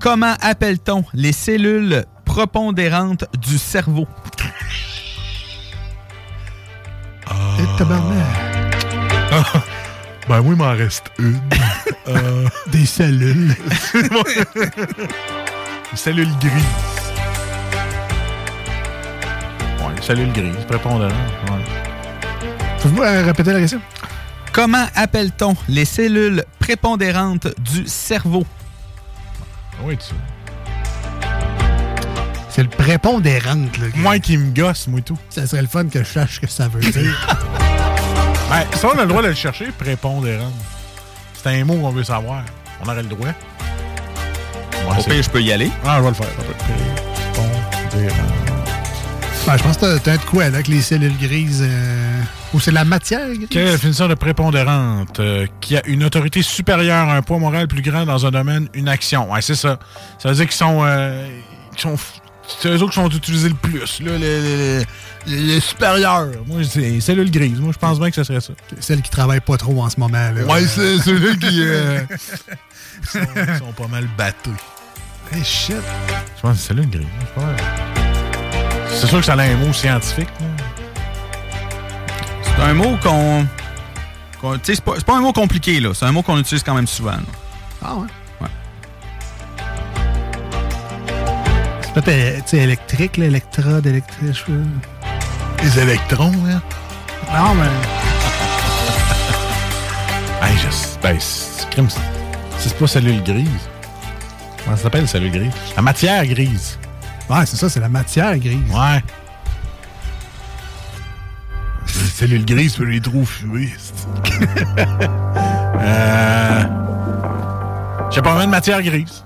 Comment 0.00 0.34
appelle-t-on 0.40 1.04
les 1.14 1.32
cellules 1.32 2.04
prépondérantes 2.24 3.24
du 3.38 3.58
cerveau? 3.58 4.06
Et 7.58 7.76
tabarnak. 7.78 8.26
Ben 10.28 10.40
oui, 10.40 10.50
il 10.50 10.56
m'en 10.56 10.70
reste 10.72 11.10
une. 11.18 11.40
Euh, 12.08 12.48
Des 12.68 12.86
cellules. 12.86 13.54
Une 13.94 14.08
cellule 15.94 16.30
grise. 16.40 16.52
Ouais, 19.78 19.92
une 19.94 20.02
cellule 20.02 20.32
grise, 20.32 20.56
prépondérante. 20.66 21.12
Ouais. 21.50 21.62
Pouvez-vous 22.80 23.02
euh, 23.02 23.22
répéter 23.26 23.52
la 23.52 23.60
question? 23.60 23.82
Comment 24.54 24.86
appelle-t-on 24.94 25.54
les 25.68 25.84
cellules 25.84 26.44
prépondérantes 26.58 27.48
du 27.58 27.86
cerveau? 27.86 28.46
Ah 29.74 29.82
Oui, 29.84 29.98
tu 29.98 30.14
C'est 32.48 32.62
le 32.62 32.70
prépondérante, 32.70 33.76
là. 33.76 33.86
Moi 33.96 34.18
qui 34.18 34.38
me 34.38 34.50
gosse, 34.54 34.86
moi 34.88 35.00
et 35.00 35.02
tout. 35.02 35.18
Ça 35.28 35.46
serait 35.46 35.60
le 35.60 35.68
fun 35.68 35.84
que 35.88 35.98
je 36.02 36.08
sache 36.08 36.36
ce 36.36 36.40
que 36.40 36.48
ça 36.50 36.68
veut 36.68 36.80
dire. 36.80 37.36
Ben, 38.48 38.64
ça, 38.76 38.88
on 38.94 38.98
a 38.98 39.02
le 39.02 39.08
droit 39.08 39.22
de 39.22 39.28
le 39.28 39.34
chercher, 39.34 39.66
prépondérant. 39.78 40.52
C'est 41.34 41.60
un 41.60 41.64
mot 41.64 41.74
qu'on 41.76 41.90
veut 41.90 42.04
savoir. 42.04 42.42
On 42.84 42.88
aurait 42.88 43.02
le 43.02 43.08
droit. 43.08 43.28
Ouais, 43.28 44.98
Au 44.98 45.02
pire, 45.02 45.22
je 45.22 45.30
peux 45.30 45.42
y 45.42 45.52
aller. 45.52 45.70
Ah, 45.84 45.96
je 45.98 46.02
vais 46.02 46.08
le 46.08 46.14
faire. 46.14 46.26
Prépondérant. 47.32 48.16
Ben, 49.46 49.56
je 49.56 49.62
pense 49.62 49.76
que 49.76 49.80
t'as- 49.80 49.98
t'as 49.98 50.16
de 50.16 50.22
quoi, 50.24 50.42
là, 50.44 50.56
avec 50.56 50.68
les 50.68 50.82
cellules 50.82 51.16
grises. 51.18 51.62
euh, 51.66 52.20
Ou 52.54 52.60
c'est 52.60 52.70
la 52.70 52.84
matière 52.84 53.26
grise? 53.28 53.46
Quelle 53.50 53.70
définition 53.70 54.08
de 54.08 54.14
prépondérante? 54.14 55.20
Euh, 55.20 55.46
qui 55.60 55.76
a 55.76 55.86
une 55.86 56.04
autorité 56.04 56.42
supérieure, 56.42 57.08
un 57.08 57.20
poids 57.22 57.38
moral 57.38 57.68
plus 57.68 57.82
grand 57.82 58.04
dans 58.06 58.24
un 58.26 58.30
domaine, 58.30 58.68
une 58.74 58.88
action. 58.88 59.30
Ouais, 59.32 59.42
c'est 59.42 59.54
ça. 59.54 59.78
Ça 60.18 60.28
veut 60.30 60.34
dire 60.34 60.44
qu'ils 60.46 60.52
sont. 60.56 60.80
euh, 60.84 61.26
sont 61.76 61.96
c'est 62.60 62.68
eux 62.68 62.76
autres 62.82 62.88
qui 62.90 62.94
sont 63.00 63.08
utilisés 63.10 63.48
le 63.50 63.54
plus, 63.54 64.00
là, 64.00 64.16
les, 64.18 64.40
les- 64.40 64.78
les- 65.26 65.42
les 65.42 65.60
supérieurs. 65.60 66.28
Moi, 66.46 66.60
c'est 66.68 67.00
cellule 67.00 67.30
grise. 67.30 67.58
Moi, 67.60 67.72
je 67.72 67.78
pense 67.78 67.98
bien 67.98 68.08
que 68.10 68.16
ce 68.16 68.24
serait 68.24 68.40
ça. 68.40 68.52
Celle 68.80 69.02
qui 69.02 69.10
travaille 69.10 69.40
pas 69.40 69.56
trop 69.56 69.82
en 69.82 69.90
ce 69.90 70.00
moment. 70.00 70.30
Là. 70.30 70.42
Ouais, 70.44 70.66
c'est 70.66 70.98
ceux-là 70.98 71.34
qui 71.36 71.60
euh, 71.62 72.00
sont, 73.06 73.18
sont 73.58 73.72
pas 73.72 73.88
mal 73.88 74.08
battus. 74.16 74.52
Hey, 75.32 75.44
shit. 75.44 75.76
Je 76.36 76.40
pense 76.42 76.56
que 76.56 76.62
c'est 76.62 76.68
cellule 76.68 76.88
grise. 76.88 77.06
C'est 78.90 79.06
sûr 79.06 79.18
que 79.20 79.26
ça 79.26 79.34
a 79.34 79.42
un 79.42 79.56
mot 79.56 79.72
scientifique. 79.72 80.28
là. 80.40 80.46
C'est 82.42 82.62
un 82.62 82.74
mot 82.74 82.96
qu'on. 83.02 83.46
qu'on- 84.40 84.54
tu 84.58 84.64
sais, 84.64 84.74
c'est 84.76 84.84
pas, 84.84 84.94
c'est 84.96 85.04
pas 85.06 85.16
un 85.16 85.20
mot 85.20 85.32
compliqué, 85.32 85.78
là. 85.80 85.90
C'est 85.94 86.06
un 86.06 86.12
mot 86.12 86.22
qu'on 86.22 86.38
utilise 86.38 86.62
quand 86.62 86.74
même 86.74 86.86
souvent. 86.86 87.10
là. 87.12 87.20
Ah 87.84 87.94
ouais? 87.96 88.06
Peut-être 92.00 92.54
électrique, 92.54 93.16
l'électrode, 93.16 93.86
électrique. 93.86 94.44
Les 95.62 95.78
électrons, 95.80 96.32
hein? 96.48 96.62
Non, 97.32 97.54
mais. 97.54 97.66
Hey, 100.40 100.56
je, 100.56 100.68
ben, 101.02 101.16
c'est 101.18 101.68
crime, 101.70 101.88
c'est- 101.90 102.78
pas 102.78 102.86
cellule 102.86 103.22
grise. 103.24 103.48
Comment 104.64 104.76
ça 104.76 104.84
s'appelle, 104.84 105.08
cellule 105.08 105.32
grise? 105.32 105.52
La 105.74 105.82
matière 105.82 106.24
grise. 106.24 106.78
Ouais, 107.28 107.44
c'est 107.44 107.56
ça, 107.56 107.68
c'est 107.68 107.80
la 107.80 107.88
matière 107.88 108.38
grise. 108.38 108.70
Ouais. 108.70 109.02
Les 111.86 112.06
cellules 112.08 112.44
grises, 112.44 112.74
tu 112.74 112.86
les 112.86 113.00
trouver 113.00 113.26
fumées. 113.26 113.72
euh... 115.80 116.62
Je 118.10 118.14
sais 118.14 118.22
pas 118.22 118.30
combien 118.30 118.46
de 118.46 118.50
matière 118.50 118.80
grise. 118.80 119.24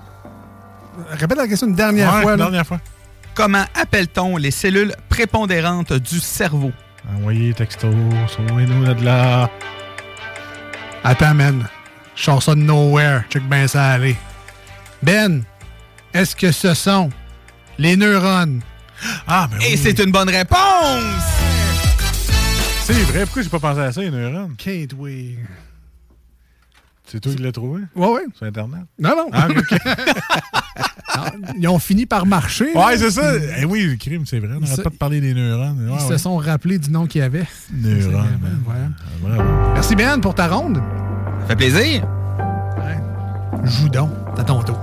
Répète 1.13 1.37
la 1.37 1.47
question 1.47 1.67
une 1.67 1.75
dernière 1.75 2.13
Ouais, 2.15 2.21
fois. 2.23 2.31
là. 2.31 2.37
dernière 2.37 2.65
fois. 2.67 2.79
Comment 3.35 3.65
appelle-t-on 3.75 4.37
les 4.37 4.51
cellules 4.51 4.93
prépondérantes 5.09 5.93
du 5.93 6.19
cerveau? 6.19 6.71
Envoyez 7.17 7.53
texto, 7.53 7.89
sauvez-nous 8.27 8.93
de 8.93 9.03
là. 9.03 9.49
Attends, 11.03 11.33
man. 11.33 11.67
Je 12.15 12.23
sors 12.23 12.41
ça 12.43 12.53
de 12.55 12.59
nowhere. 12.61 13.23
Check 13.29 13.43
bien 13.49 13.67
ça 13.67 13.91
aller. 13.91 14.15
Ben, 15.01 15.43
est-ce 16.13 16.35
que 16.35 16.51
ce 16.51 16.73
sont 16.73 17.09
les 17.77 17.97
neurones? 17.97 18.61
Ah, 19.27 19.49
mais 19.51 19.71
Et 19.71 19.77
c'est 19.77 19.99
une 19.99 20.11
bonne 20.11 20.29
réponse! 20.29 21.23
C'est 22.83 22.93
vrai, 22.93 23.23
pourquoi 23.25 23.41
j'ai 23.41 23.49
pas 23.49 23.59
pensé 23.59 23.79
à 23.81 23.91
ça, 23.91 24.01
les 24.01 24.11
neurones? 24.11 24.55
Kate, 24.57 24.91
oui. 24.97 25.37
C'est 27.13 27.19
toi 27.19 27.31
qui 27.33 27.43
l'as 27.43 27.51
trouvé? 27.51 27.83
Ouais, 27.95 28.07
ouais. 28.07 28.25
Sur 28.35 28.47
Internet? 28.47 28.81
Non, 28.97 29.11
non. 29.15 29.29
Ah, 29.31 29.47
ok. 29.49 29.71
Non, 31.15 31.23
Ils 31.59 31.67
ont 31.67 31.77
fini 31.77 32.07
par 32.07 32.25
marcher. 32.25 32.75
ouais, 32.75 32.97
c'est 32.97 33.11
ça. 33.11 33.33
Eh 33.59 33.65
oui, 33.65 33.83
le 33.85 33.95
crime, 33.97 34.25
c'est 34.25 34.39
vrai. 34.39 34.49
On 34.57 34.61
n'arrête 34.61 34.77
se- 34.77 34.81
pas 34.81 34.89
de 34.89 34.95
parler 34.95 35.21
des 35.21 35.35
neurones. 35.35 35.77
Ils 35.87 35.91
Ouais, 35.93 35.99
se 35.99 36.07
ouais. 36.13 36.17
sont 36.17 36.37
rappelés 36.37 36.79
du 36.79 36.89
nom 36.89 37.05
qu'il 37.05 37.21
y 37.21 37.23
avait. 37.23 37.45
Neurones, 37.71 38.39
man. 38.41 38.63
Voilà. 38.65 38.85
Ah, 38.89 39.03
bravo. 39.21 39.73
Merci, 39.75 39.95
Ben, 39.95 40.19
pour 40.21 40.33
ta 40.33 40.47
ronde. 40.47 40.81
Ça 41.41 41.47
fait 41.49 41.55
plaisir. 41.55 42.03
Joue 43.63 43.89
donc. 43.89 44.09
T'as 44.35 44.43
ton 44.43 44.63
tour. 44.63 44.79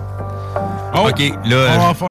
OK, 0.94 1.20
là. 1.46 1.92
Faire- 1.94 2.06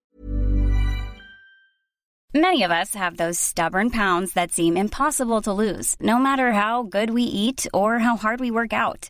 Many 2.35 2.63
of 2.63 2.71
us 2.71 2.93
have 2.95 3.15
those 3.17 3.37
stubborn 3.39 3.89
pounds 3.89 4.33
that 4.33 4.51
seem 4.51 4.75
impossible 4.77 5.41
to 5.41 5.51
lose, 5.53 5.95
no 6.01 6.19
matter 6.19 6.51
how 6.51 6.83
good 6.83 7.09
we 7.09 7.23
eat 7.23 7.67
or 7.73 7.99
how 7.99 8.15
hard 8.17 8.39
we 8.39 8.51
work 8.51 8.71
out. 8.73 9.09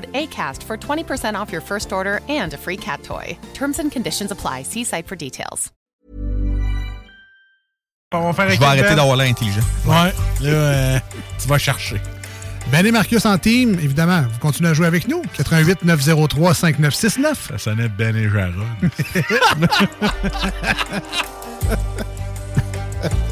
ACAST 0.00 0.62
for 0.62 0.76
20% 0.76 1.34
off 1.34 1.52
your 1.52 1.60
first 1.60 1.92
order 1.92 2.20
and 2.28 2.54
a 2.54 2.56
free 2.56 2.76
cat 2.76 3.02
toy. 3.02 3.36
Terms 3.54 3.78
and 3.78 3.90
conditions 3.92 4.30
apply. 4.32 4.62
See 4.64 4.84
site 4.84 5.06
for 5.06 5.16
details. 5.16 5.70
On 8.14 8.20
va 8.24 8.32
faire 8.34 8.44
Je 8.44 8.48
avec 8.48 8.60
vais 8.60 8.66
Ben. 8.66 8.72
arrêter 8.72 8.94
d'avoir 8.94 9.16
l'air 9.16 9.30
intelligent. 9.30 9.62
Ouais, 9.86 10.12
là, 10.42 10.48
euh, 10.50 10.98
tu 11.40 11.48
vas 11.48 11.56
chercher. 11.58 11.96
Ben 12.70 12.84
et 12.86 12.92
Marcus 12.92 13.24
en 13.26 13.36
team, 13.38 13.74
évidemment. 13.82 14.22
Vous 14.22 14.38
continuez 14.38 14.70
à 14.70 14.74
jouer 14.74 14.86
avec 14.86 15.08
nous. 15.08 15.22
88 15.36 15.82
903 15.84 16.54
5969. 16.54 17.48
Ça 17.52 17.58
sonnait 17.58 17.88
Ben 17.88 18.14
et 18.16 18.28
Jarod. 18.28 18.54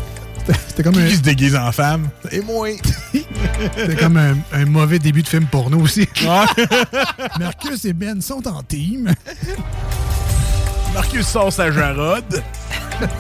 C'était 0.68 0.82
comme, 0.82 0.95
Qui 0.95 1.01
un, 1.01 1.11
se 1.11 1.20
déguise 1.20 1.57
en 1.57 1.70
femme? 1.72 2.09
Et 2.30 2.41
moi. 2.41 2.68
c'était 3.76 3.97
comme 3.97 4.16
un, 4.16 4.36
un 4.53 4.64
mauvais 4.64 4.99
début 4.99 5.22
de 5.22 5.28
film 5.28 5.47
porno 5.47 5.78
aussi. 5.80 6.09
Marcus 7.38 7.84
et 7.84 7.93
Ben 7.93 8.20
sont 8.20 8.47
en 8.49 8.62
team. 8.62 9.12
Marcus 10.95 11.26
sort 11.26 11.53
sa 11.53 11.70
Jarod. 11.70 12.43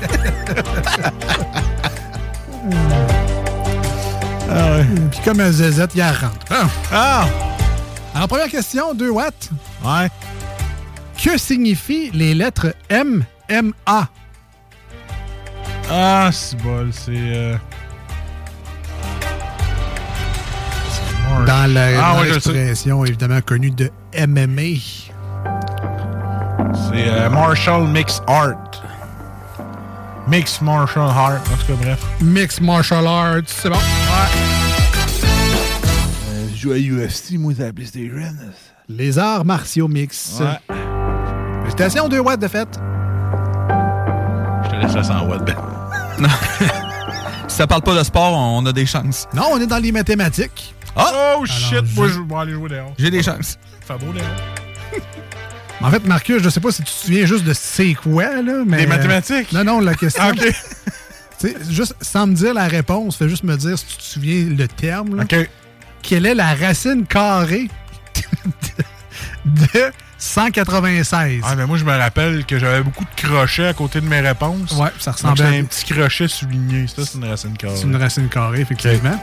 Ah 4.52 4.72
ouais. 4.72 4.84
Puis 5.12 5.20
comme 5.24 5.40
un 5.40 5.52
zézette, 5.52 5.92
il 5.94 6.02
rentre. 6.02 6.46
Ah. 6.50 6.68
Ah! 6.92 7.28
Alors, 8.14 8.28
première 8.28 8.48
question, 8.48 8.94
2 8.94 9.10
watts. 9.10 9.50
Ouais. 9.84 10.08
Que 11.22 11.38
signifient 11.38 12.10
les 12.12 12.34
lettres 12.34 12.74
M, 12.88 13.24
M, 13.48 13.72
A? 13.86 14.08
Ah, 15.90 16.30
c'est 16.32 16.56
bol, 16.62 16.90
c'est. 16.92 17.10
Euh... 17.16 17.56
Dans 21.46 21.72
la- 21.72 22.04
Ah, 22.04 22.20
ouais, 22.20 22.28
l'expression, 22.32 23.04
évidemment, 23.04 23.40
connue 23.40 23.70
de 23.70 23.90
MMA. 24.14 24.78
C'est 26.74 27.08
euh, 27.08 27.30
Martial 27.30 27.84
Mix 27.88 28.20
Art. 28.26 28.54
Mix 30.28 30.60
Martial 30.60 31.04
Art, 31.08 31.40
en 31.52 31.56
tout 31.56 31.66
cas, 31.72 31.78
bref. 31.82 32.04
Mixed 32.20 32.62
Martial 32.62 33.06
Arts, 33.06 33.42
c'est 33.46 33.70
bon. 33.70 33.78
je 36.52 36.56
joue 36.60 36.72
à 36.72 36.76
UFC, 36.76 37.32
moi, 37.38 37.52
la 37.58 37.72
PlayStation. 37.72 38.10
Les 38.88 39.18
arts 39.18 39.44
martiaux 39.44 39.88
mix. 39.88 40.40
Ouais. 40.40 40.76
Félicitations, 41.60 42.08
2 42.08 42.18
watts 42.20 42.40
de 42.40 42.48
fête. 42.48 42.78
Je 44.64 44.68
te 44.70 44.76
laisse 44.76 44.94
la 44.94 45.02
100 45.04 45.26
watts, 45.26 45.44
Ben. 45.46 45.54
Si 47.48 47.56
ça 47.56 47.66
parle 47.66 47.82
pas 47.82 47.96
de 47.98 48.02
sport, 48.04 48.32
on 48.36 48.64
a 48.66 48.72
des 48.72 48.86
chances. 48.86 49.26
Non, 49.34 49.44
on 49.52 49.60
est 49.60 49.66
dans 49.66 49.78
les 49.78 49.92
mathématiques. 49.92 50.74
Oh, 50.96 51.44
shit, 51.46 51.72
Alors, 51.74 51.84
moi, 51.94 52.08
je- 52.08 52.12
je 52.14 52.20
vais 52.20 52.34
aller 52.36 52.52
jouer 52.52 52.68
dehors. 52.68 52.92
J'ai 52.98 53.10
des 53.10 53.22
chances. 53.22 53.58
Fait 53.86 53.94
beau 53.98 54.12
dehors. 54.12 54.24
En 55.82 55.90
fait, 55.90 56.04
Marcus, 56.06 56.42
je 56.42 56.48
sais 56.50 56.60
pas 56.60 56.72
si 56.72 56.82
tu 56.82 56.92
te 56.92 56.98
souviens 56.98 57.24
juste 57.24 57.44
de 57.44 57.54
c'est 57.54 57.94
quoi, 57.94 58.42
là, 58.42 58.62
mais... 58.66 58.78
Des 58.78 58.86
mathématiques? 58.86 59.50
Non, 59.52 59.64
non, 59.64 59.80
la 59.80 59.94
question... 59.94 60.22
Ah, 60.26 60.30
OK. 60.32 60.40
Tu 61.40 61.48
sais, 61.48 61.56
juste, 61.70 61.94
sans 62.02 62.26
me 62.26 62.34
dire 62.34 62.52
la 62.52 62.68
réponse, 62.68 63.16
fais 63.16 63.26
juste 63.26 63.44
me 63.44 63.56
dire 63.56 63.78
si 63.78 63.86
tu 63.86 63.96
te 63.96 64.02
souviens 64.02 64.44
le 64.54 64.68
terme, 64.68 65.16
là. 65.16 65.22
OK. 65.22 65.48
Quelle 66.02 66.26
est 66.26 66.34
la 66.34 66.54
racine 66.54 67.06
carrée 67.06 67.68
de 69.46 69.90
196? 70.20 71.40
Ah, 71.42 71.56
mais 71.56 71.66
moi, 71.66 71.78
je 71.78 71.84
me 71.84 71.96
rappelle 71.96 72.44
que 72.44 72.58
j'avais 72.58 72.82
beaucoup 72.82 73.04
de 73.04 73.20
crochets 73.20 73.66
à 73.66 73.72
côté 73.72 74.00
de 74.00 74.06
mes 74.06 74.20
réponses. 74.20 74.72
Ouais, 74.72 74.90
ça 74.98 75.12
ressemblait 75.12 75.44
à... 75.44 75.48
un 75.48 75.64
petit 75.64 75.92
crochet 75.92 76.28
souligné. 76.28 76.86
Ça, 76.86 77.02
c'est 77.04 77.18
une 77.18 77.24
racine 77.24 77.56
carrée. 77.56 77.76
C'est 77.76 77.84
une 77.84 77.96
racine 77.96 78.28
carrée, 78.28 78.60
effectivement. 78.60 79.18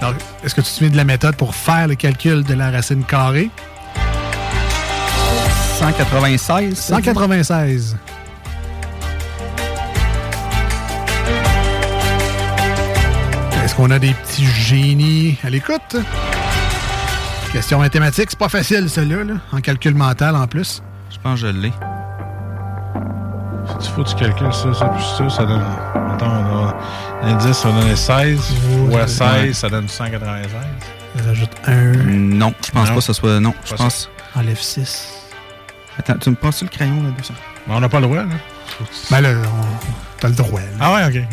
Alors, 0.00 0.14
est-ce 0.44 0.54
que 0.54 0.60
tu 0.60 0.66
te 0.66 0.72
souviens 0.72 0.90
de 0.90 0.96
la 0.96 1.04
méthode 1.04 1.36
pour 1.36 1.54
faire 1.54 1.88
le 1.88 1.94
calcul 1.94 2.44
de 2.44 2.54
la 2.54 2.70
racine 2.70 3.04
carrée? 3.04 3.50
196. 5.78 6.76
196. 6.76 7.96
qu'on 13.76 13.90
a 13.90 13.98
des 13.98 14.14
petits 14.14 14.46
génies 14.46 15.36
à 15.44 15.50
l'écoute? 15.50 15.96
Question 17.52 17.78
mathématique, 17.78 18.26
c'est 18.30 18.38
pas 18.38 18.48
facile, 18.48 18.88
celle-là, 18.90 19.24
là, 19.24 19.34
en 19.52 19.60
calcul 19.60 19.94
mental 19.94 20.36
en 20.36 20.46
plus. 20.46 20.82
Je 21.10 21.16
pense 21.18 21.40
que 21.40 21.46
je 21.46 21.52
l'ai. 21.52 21.72
Il 23.80 23.88
faut 23.88 24.04
que 24.04 24.08
tu 24.10 24.14
calcules 24.16 24.52
ça, 24.52 24.74
ça, 24.74 24.86
plus 24.88 25.02
ça, 25.16 25.28
ça 25.28 25.44
donne. 25.46 25.64
Attends, 26.14 26.26
on 26.30 26.66
a. 26.68 26.76
L'indice, 27.22 27.56
ça 27.58 27.70
donne 27.72 27.96
16. 27.96 28.40
fois 28.90 29.06
16, 29.06 29.56
ça 29.56 29.68
donne 29.68 29.88
196. 29.88 30.50
Rajoute 31.26 31.50
un. 31.66 31.72
Non, 32.04 32.52
je 32.64 32.70
pense 32.72 32.88
Non? 32.88 32.94
pas 32.94 33.00
que 33.00 33.00
ce 33.06 33.12
soit. 33.14 33.40
Non, 33.40 33.54
je 33.64 33.74
pense. 33.74 34.10
Enlève 34.34 34.60
6. 34.60 35.08
Attends, 35.98 36.18
tu 36.18 36.30
me 36.30 36.34
passes 36.34 36.62
le 36.62 36.68
crayon 36.68 37.02
là 37.02 37.08
dessus 37.16 37.32
Mais 37.66 37.74
on 37.74 37.80
n'a 37.80 37.88
pas 37.88 38.00
le 38.00 38.06
droit, 38.06 38.18
là. 38.18 38.24
Ben 39.10 39.20
là, 39.22 39.30
on- 39.30 39.86
t'as 40.20 40.28
le 40.28 40.34
droit. 40.34 40.60
là. 40.60 40.66
Ah 40.78 40.94
ouais, 40.94 41.04
ok. 41.06 41.24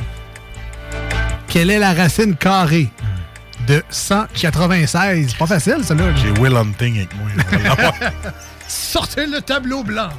Quelle 1.48 1.70
est 1.70 1.80
la 1.80 1.94
racine 1.94 2.36
carrée? 2.36 2.90
De 3.68 3.84
196? 3.90 5.34
Pas 5.36 5.48
facile, 5.48 5.78
celle-là. 5.84 6.16
J'ai 6.16 6.32
Will 6.40 6.56
Hunting 6.56 6.98
avec 6.98 7.10
moi. 7.16 7.28
Sortez 8.68 9.26
le 9.26 9.42
tableau 9.42 9.84
blanc. 9.84 10.10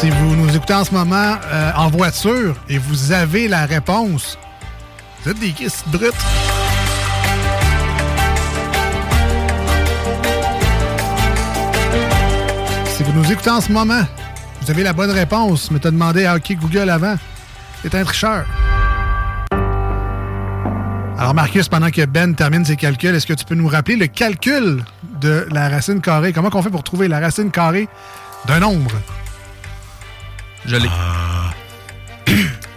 Si 0.00 0.10
vous 0.10 0.36
nous 0.36 0.54
écoutez 0.54 0.74
en 0.74 0.84
ce 0.84 0.92
moment 0.92 1.36
euh, 1.46 1.72
en 1.74 1.88
voiture 1.88 2.56
et 2.68 2.78
vous 2.78 3.12
avez 3.12 3.48
la 3.48 3.64
réponse, 3.66 4.38
vous 5.22 5.30
êtes 5.30 5.38
des 5.38 5.52
kisses 5.52 5.82
brutes. 5.86 6.14
Si 12.88 13.02
vous 13.02 13.12
nous 13.12 13.32
écoutez 13.32 13.50
en 13.50 13.60
ce 13.60 13.72
moment, 13.72 14.02
vous 14.66 14.72
avez 14.72 14.82
la 14.82 14.92
bonne 14.92 15.12
réponse, 15.12 15.70
mais 15.70 15.78
t'as 15.78 15.92
demandé 15.92 16.26
à 16.26 16.34
OK 16.34 16.52
Google 16.56 16.90
avant. 16.90 17.14
C'est 17.82 17.94
un 17.94 18.02
tricheur. 18.02 18.44
Alors, 21.16 21.34
Marcus, 21.34 21.68
pendant 21.68 21.88
que 21.90 22.04
Ben 22.04 22.34
termine 22.34 22.64
ses 22.64 22.74
calculs, 22.74 23.14
est-ce 23.14 23.28
que 23.28 23.34
tu 23.34 23.44
peux 23.44 23.54
nous 23.54 23.68
rappeler 23.68 23.94
le 23.94 24.08
calcul 24.08 24.82
de 25.20 25.46
la 25.52 25.68
racine 25.68 26.00
carrée? 26.00 26.32
Comment 26.32 26.50
on 26.52 26.62
fait 26.62 26.70
pour 26.70 26.82
trouver 26.82 27.06
la 27.06 27.20
racine 27.20 27.52
carrée 27.52 27.88
d'un 28.48 28.58
nombre? 28.58 28.90
Je 30.64 30.74
l'ai. 30.74 30.88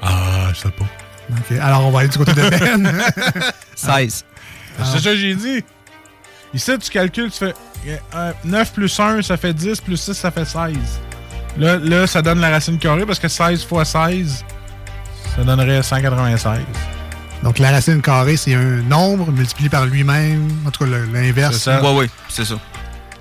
Ah, 0.03 0.49
je 0.53 0.59
sais 0.59 0.69
pas. 0.69 0.85
OK. 1.31 1.57
Alors, 1.59 1.87
on 1.87 1.89
va 1.89 2.01
aller 2.01 2.09
du 2.09 2.19
côté 2.19 2.33
de 2.33 2.49
Ben. 2.51 3.01
16. 3.75 4.25
C'est 4.77 4.99
ça 4.99 5.09
que 5.09 5.15
j'ai 5.15 5.33
dit. 5.33 5.63
Ici, 6.53 6.77
tu 6.77 6.91
calcules, 6.91 7.31
tu 7.31 7.39
fais 7.39 7.55
euh, 8.13 8.31
9 8.45 8.73
plus 8.73 8.99
1, 8.99 9.23
ça 9.23 9.37
fait 9.37 9.53
10, 9.55 9.81
plus 9.81 9.97
6, 9.97 10.13
ça 10.13 10.29
fait 10.29 10.45
16. 10.45 10.77
Là, 11.59 11.77
là, 11.77 12.07
ça 12.07 12.21
donne 12.21 12.39
la 12.39 12.49
racine 12.49 12.77
carrée 12.79 13.05
parce 13.05 13.19
que 13.19 13.27
16 13.27 13.65
fois 13.65 13.83
16, 13.85 14.45
ça 15.35 15.43
donnerait 15.43 15.83
196. 15.83 16.61
Donc, 17.43 17.59
la 17.59 17.71
racine 17.71 18.01
carrée, 18.01 18.37
c'est 18.37 18.53
un 18.53 18.81
nombre 18.83 19.31
multiplié 19.31 19.69
par 19.69 19.85
lui-même. 19.85 20.47
En 20.65 20.71
tout 20.71 20.83
cas, 20.85 20.89
le- 20.89 21.05
l'inverse. 21.05 21.55
C'est 21.57 21.63
ça. 21.71 21.81
Ouais, 21.83 21.97
ouais, 21.99 22.09
c'est 22.29 22.45
ça. 22.45 22.55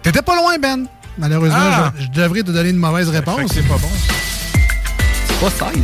T'étais 0.03 0.23
pas 0.23 0.37
loin, 0.37 0.57
Ben. 0.59 0.87
Malheureusement, 1.19 1.59
Ah! 1.59 1.93
je, 1.99 2.05
je 2.05 2.11
devrais 2.11 2.43
te 2.45 2.53
donner 2.53 2.71
une 2.71 2.77
mauvaise 2.77 3.09
réponse. 3.09 3.41
que 3.49 3.55
c'est 3.55 3.67
pas 3.67 3.77
bon. 3.77 3.89
C'est 5.27 5.41
pas 5.41 5.51
16. 5.73 5.83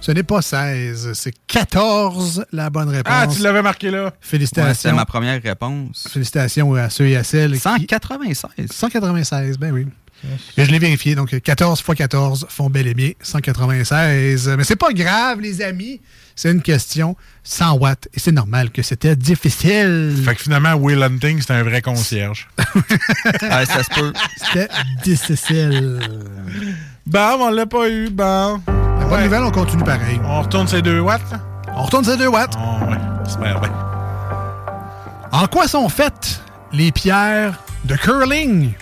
Ce 0.00 0.10
n'est 0.12 0.22
pas 0.24 0.42
16, 0.42 1.12
c'est 1.14 1.32
14 1.46 2.44
la 2.52 2.68
bonne 2.68 2.88
réponse. 2.90 3.14
Ah, 3.16 3.26
tu 3.28 3.40
l'avais 3.40 3.62
marqué 3.62 3.90
là. 3.90 4.04
Ouais, 4.06 4.10
Félicitations. 4.20 4.90
c'est 4.90 4.92
ma 4.96 5.04
première 5.06 5.40
réponse. 5.40 6.06
Félicitations 6.10 6.74
à 6.74 6.90
ceux 6.90 7.06
et 7.06 7.16
à 7.16 7.22
celles. 7.24 7.52
qui- 7.52 7.58
196. 7.60 8.50
196, 8.70 9.56
ben 9.58 9.72
oui. 9.72 9.86
Et 10.56 10.64
je 10.64 10.70
l'ai 10.70 10.78
vérifié, 10.78 11.14
donc 11.14 11.38
14 11.40 11.80
x 11.80 11.96
14 11.96 12.46
font 12.48 12.70
bel 12.70 12.86
et 12.86 12.94
bien 12.94 13.10
196. 13.22 14.54
Mais 14.56 14.64
c'est 14.64 14.76
pas 14.76 14.92
grave, 14.92 15.40
les 15.40 15.62
amis. 15.62 16.00
C'est 16.34 16.50
une 16.50 16.62
question 16.62 17.16
100 17.44 17.78
watts. 17.78 18.08
Et 18.14 18.20
c'est 18.20 18.32
normal 18.32 18.70
que 18.70 18.82
c'était 18.82 19.16
difficile. 19.16 20.16
Fait 20.24 20.34
que 20.34 20.42
finalement, 20.42 20.74
Will 20.74 21.02
Hunting, 21.02 21.40
c'était 21.40 21.54
un 21.54 21.62
vrai 21.62 21.82
concierge. 21.82 22.48
Ouais, 23.42 23.66
ça 23.66 23.82
se 23.82 23.90
peut. 23.90 24.12
C'était 24.36 24.68
difficile. 25.02 26.00
Bam, 27.06 27.40
on 27.40 27.50
l'a 27.50 27.66
pas 27.66 27.88
eu, 27.90 28.08
bam. 28.08 28.60
La 28.66 29.04
bonne 29.06 29.24
nouvelle, 29.24 29.42
on 29.42 29.50
continue 29.50 29.84
pareil. 29.84 30.20
On 30.24 30.42
retourne 30.42 30.68
ces 30.68 30.80
2 30.80 31.00
watts, 31.00 31.30
là? 31.30 31.40
On 31.74 31.82
retourne 31.82 32.04
ces 32.04 32.16
2 32.16 32.26
watts. 32.28 32.54
Oh, 32.56 32.84
ouais. 32.90 32.98
Bien. 33.40 33.60
En 35.32 35.46
quoi 35.46 35.66
sont 35.66 35.88
faites 35.88 36.40
les 36.72 36.92
pierres 36.92 37.58
de 37.84 37.96
curling? 37.96 38.72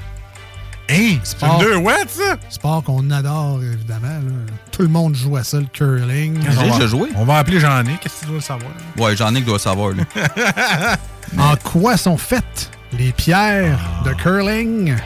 Hein? 0.91 1.19
C'est 1.23 1.43
une 1.43 1.59
2 1.59 1.77
watts, 1.77 2.09
ça? 2.11 2.37
Sport 2.49 2.83
qu'on 2.85 3.11
adore, 3.11 3.61
évidemment. 3.63 4.09
là. 4.09 4.53
Tout 4.73 4.83
le 4.83 4.89
monde 4.89 5.15
joue 5.15 5.37
à 5.37 5.45
ça, 5.45 5.59
le 5.59 5.67
curling. 5.67 6.39
J'ai 6.43 6.49
On 6.59 6.63
va- 6.63 6.73
déjà 6.75 6.87
joué. 6.87 7.09
On 7.17 7.25
va 7.25 7.39
appeler 7.39 7.61
Jean-Nic. 7.61 8.01
Qu'est-ce 8.01 8.15
que 8.17 8.21
tu 8.21 8.27
dois 8.27 8.35
le 8.37 8.41
savoir? 8.41 8.73
Ouais, 8.99 9.17
que 9.17 9.45
doit 9.47 9.59
savoir. 9.59 9.93
Là. 9.95 10.97
En 11.39 11.55
quoi 11.57 11.97
sont 11.97 12.17
faites 12.19 12.71
les 12.99 13.13
pierres 13.13 13.79
de 14.05 14.13
curling? 14.15 14.97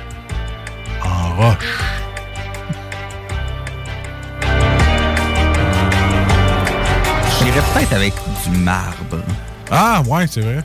En 1.04 1.36
roche. 1.36 1.78
J'irais 7.38 7.60
peut-être 7.74 7.92
avec 7.92 8.14
du 8.48 8.56
marbre. 8.58 9.18
Ah, 9.70 10.02
ouais, 10.06 10.26
c'est 10.30 10.40
vrai. 10.40 10.62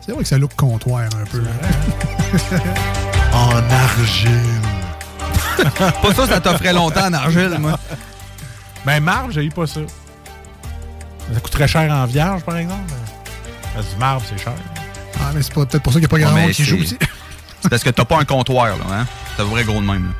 C'est 0.00 0.12
vrai 0.12 0.22
que 0.22 0.28
ça 0.28 0.38
look 0.38 0.54
comptoir 0.56 1.02
un 1.02 1.24
peu. 1.30 1.42
En 3.32 3.52
argile. 3.70 4.30
Pas 6.02 6.14
ça, 6.14 6.26
ça 6.26 6.40
t'offrait 6.40 6.72
longtemps 6.72 7.06
en 7.06 7.12
argile, 7.12 7.56
moi. 7.58 7.78
Ben, 8.86 9.00
marbre, 9.00 9.30
j'ai 9.32 9.48
pas 9.50 9.66
ça. 9.66 9.80
Ça 11.34 11.40
coûterait 11.40 11.68
cher 11.68 11.92
en 11.92 12.06
vierge, 12.06 12.42
par 12.42 12.56
exemple. 12.56 12.82
Parce 13.74 13.86
que 13.86 13.92
du 13.92 13.98
marbre, 13.98 14.22
c'est 14.28 14.38
cher. 14.42 14.52
Ah, 15.20 15.30
mais 15.34 15.42
c'est 15.42 15.52
pas- 15.52 15.66
peut-être 15.66 15.82
pour 15.82 15.92
ça 15.92 15.98
qu'il 16.00 16.08
n'y 16.08 16.14
a 16.14 16.16
pas 16.16 16.18
grand 16.24 16.34
Ouais, 16.34 16.42
monde 16.42 16.50
qui 16.52 16.64
c'est- 16.64 16.70
joue 16.70 16.76
ici. 16.76 16.96
C'est 17.60 17.68
parce 17.70 17.82
que 17.82 17.90
t'as 17.90 18.04
pas 18.04 18.18
un 18.20 18.24
comptoir, 18.24 18.66
là. 18.66 18.74
Hein? 18.92 19.06
T'as 19.36 19.42
vrai 19.42 19.64
gros 19.64 19.80
de 19.80 19.86
même. 19.86 20.04
là. 20.06 20.12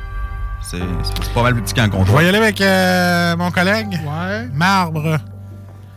C'est 0.61 1.33
pas 1.33 1.41
mal 1.41 1.53
plus 1.53 1.63
petit 1.63 1.73
qu'un 1.73 1.85
Je 1.85 1.89
comptoir. 1.91 2.17
vais 2.17 2.25
y 2.25 2.27
aller 2.27 2.37
avec 2.37 2.59
euh, 2.59 3.37
mon 3.37 3.49
collègue. 3.49 3.97
Ouais. 4.05 4.45
Marbre. 4.53 5.17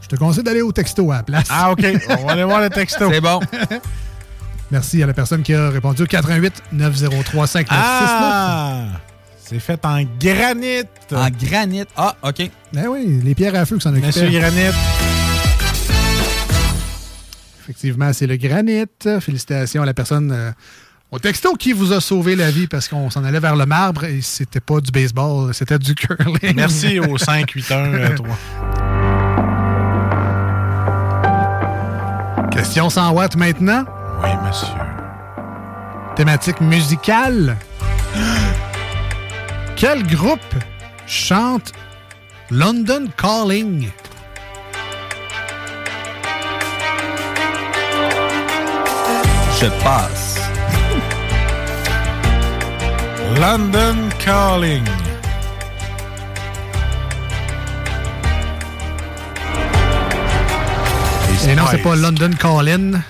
Je 0.00 0.06
te 0.06 0.14
conseille 0.14 0.44
d'aller 0.44 0.62
au 0.62 0.70
texto 0.70 1.10
à 1.10 1.16
la 1.16 1.22
place. 1.24 1.48
Ah, 1.50 1.72
OK. 1.72 1.84
On 2.20 2.26
va 2.26 2.32
aller 2.34 2.44
voir 2.44 2.60
le 2.60 2.70
texto. 2.70 3.10
C'est 3.10 3.20
bon. 3.20 3.40
Merci 4.72 5.02
à 5.02 5.06
la 5.06 5.12
personne 5.12 5.42
qui 5.42 5.52
a 5.52 5.68
répondu 5.68 6.02
au 6.02 6.06
88 6.06 6.62
903 6.72 7.46
5969. 7.46 7.70
Ah! 7.70 8.84
C'est 9.36 9.58
fait 9.58 9.84
en 9.84 10.02
granit. 10.18 10.84
En 11.12 11.28
granit. 11.28 11.84
Ah, 11.94 12.16
OK. 12.22 12.50
Ben 12.72 12.86
oui, 12.88 13.20
les 13.22 13.34
pierres 13.34 13.54
à 13.54 13.66
feu 13.66 13.76
qui 13.76 13.82
s'en 13.82 13.92
Monsieur 13.92 14.22
occupaient. 14.22 14.40
Granit. 14.40 14.70
Effectivement, 17.60 18.10
c'est 18.14 18.26
le 18.26 18.36
granit. 18.36 18.86
Félicitations 19.20 19.82
à 19.82 19.86
la 19.86 19.92
personne 19.92 20.32
euh, 20.32 20.52
au 21.10 21.18
texto 21.18 21.52
qui 21.52 21.74
vous 21.74 21.92
a 21.92 22.00
sauvé 22.00 22.34
la 22.34 22.50
vie 22.50 22.66
parce 22.66 22.88
qu'on 22.88 23.10
s'en 23.10 23.24
allait 23.24 23.40
vers 23.40 23.56
le 23.56 23.66
marbre 23.66 24.04
et 24.04 24.22
c'était 24.22 24.60
pas 24.60 24.80
du 24.80 24.90
baseball, 24.90 25.52
c'était 25.52 25.78
du 25.78 25.94
curling. 25.94 26.54
Merci 26.56 26.98
au 26.98 27.18
581 27.18 28.14
3. 28.14 28.26
Question 32.52 32.88
100 32.88 33.12
watts 33.12 33.36
maintenant. 33.36 33.84
Oui, 34.22 34.30
monsieur. 34.44 34.68
Thématique 36.14 36.60
musicale. 36.60 37.56
Quel 39.76 40.06
groupe 40.06 40.40
chante 41.06 41.72
London 42.50 43.06
Calling? 43.16 43.90
Je 49.60 49.66
passe. 49.82 50.38
London 53.40 54.08
Calling. 54.18 54.84
Et 61.48 61.56
non, 61.56 61.64
c'est 61.70 61.78
pas 61.78 61.96
London 61.96 62.30
Calling. 62.38 63.00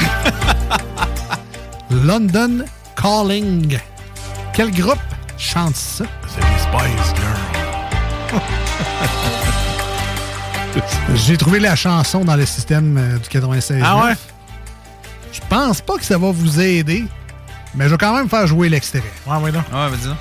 London 1.90 2.64
Calling. 3.00 3.78
Quel 4.52 4.70
groupe 4.70 4.98
chante 5.38 5.76
ça? 5.76 6.04
C'est 6.28 6.40
les 6.40 6.58
Spice 6.58 7.14
Girls. 7.16 8.40
J'ai 11.14 11.36
trouvé 11.36 11.58
la 11.58 11.74
chanson 11.74 12.24
dans 12.24 12.36
le 12.36 12.46
système 12.46 12.96
euh, 12.96 13.18
du 13.18 13.28
96. 13.28 13.82
Ah 13.84 14.04
ouais? 14.04 14.14
Je 15.32 15.40
pense 15.48 15.80
pas 15.80 15.96
que 15.96 16.04
ça 16.04 16.18
va 16.18 16.30
vous 16.30 16.60
aider, 16.60 17.04
mais 17.74 17.84
je 17.84 17.90
vais 17.90 17.98
quand 17.98 18.14
même 18.14 18.28
faire 18.28 18.46
jouer 18.46 18.68
l'extrait. 18.68 19.02
Ouais, 19.26 19.36
ouais, 19.38 19.52
non. 19.52 19.62
Ouais, 19.72 19.88
vas-y. 19.88 20.14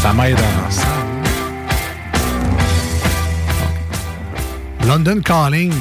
Ça 0.00 0.12
m'aide 0.14 0.38
en 0.38 0.70
ça. 0.70 0.99
London 4.90 5.22
Calling. 5.22 5.72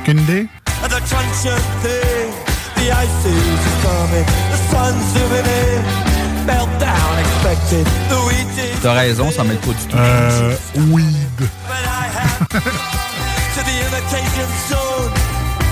Aucune 0.00 0.18
idée? 0.22 0.48
The 0.82 1.00
Crunch 1.06 1.46
thing, 1.82 2.32
the 2.74 2.90
ice 2.90 3.24
is 3.26 3.62
coming, 3.86 4.26
the 4.50 4.58
sun's 4.68 5.06
zooming 5.12 5.46
in, 5.46 5.84
meltdown 6.44 7.20
expected, 7.20 7.86
the 8.08 8.18
wheat 8.26 8.58
is 8.58 8.74
T'as 8.82 8.94
raison, 8.94 9.30
ça 9.30 9.44
m'aide 9.44 9.60
pas 9.60 9.72
du 9.72 9.86
tout. 9.86 9.96
Euh, 9.96 10.56
weed. 10.90 11.38
to 11.38 12.58
the 13.62 13.76
imitation 13.86 14.48
zone. 14.66 15.12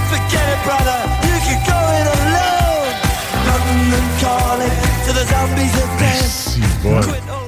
Forget 0.06 0.46
it, 0.54 0.60
brother, 0.62 1.00
you 1.26 1.36
can 1.42 1.58
go 1.66 1.78
it 1.98 2.06
alone. 2.14 2.94
London 3.50 4.06
calling 4.22 4.76
to 5.04 5.12
the 5.12 5.24
zombies 5.26 5.74
again. 5.82 6.30
bon. 6.84 7.43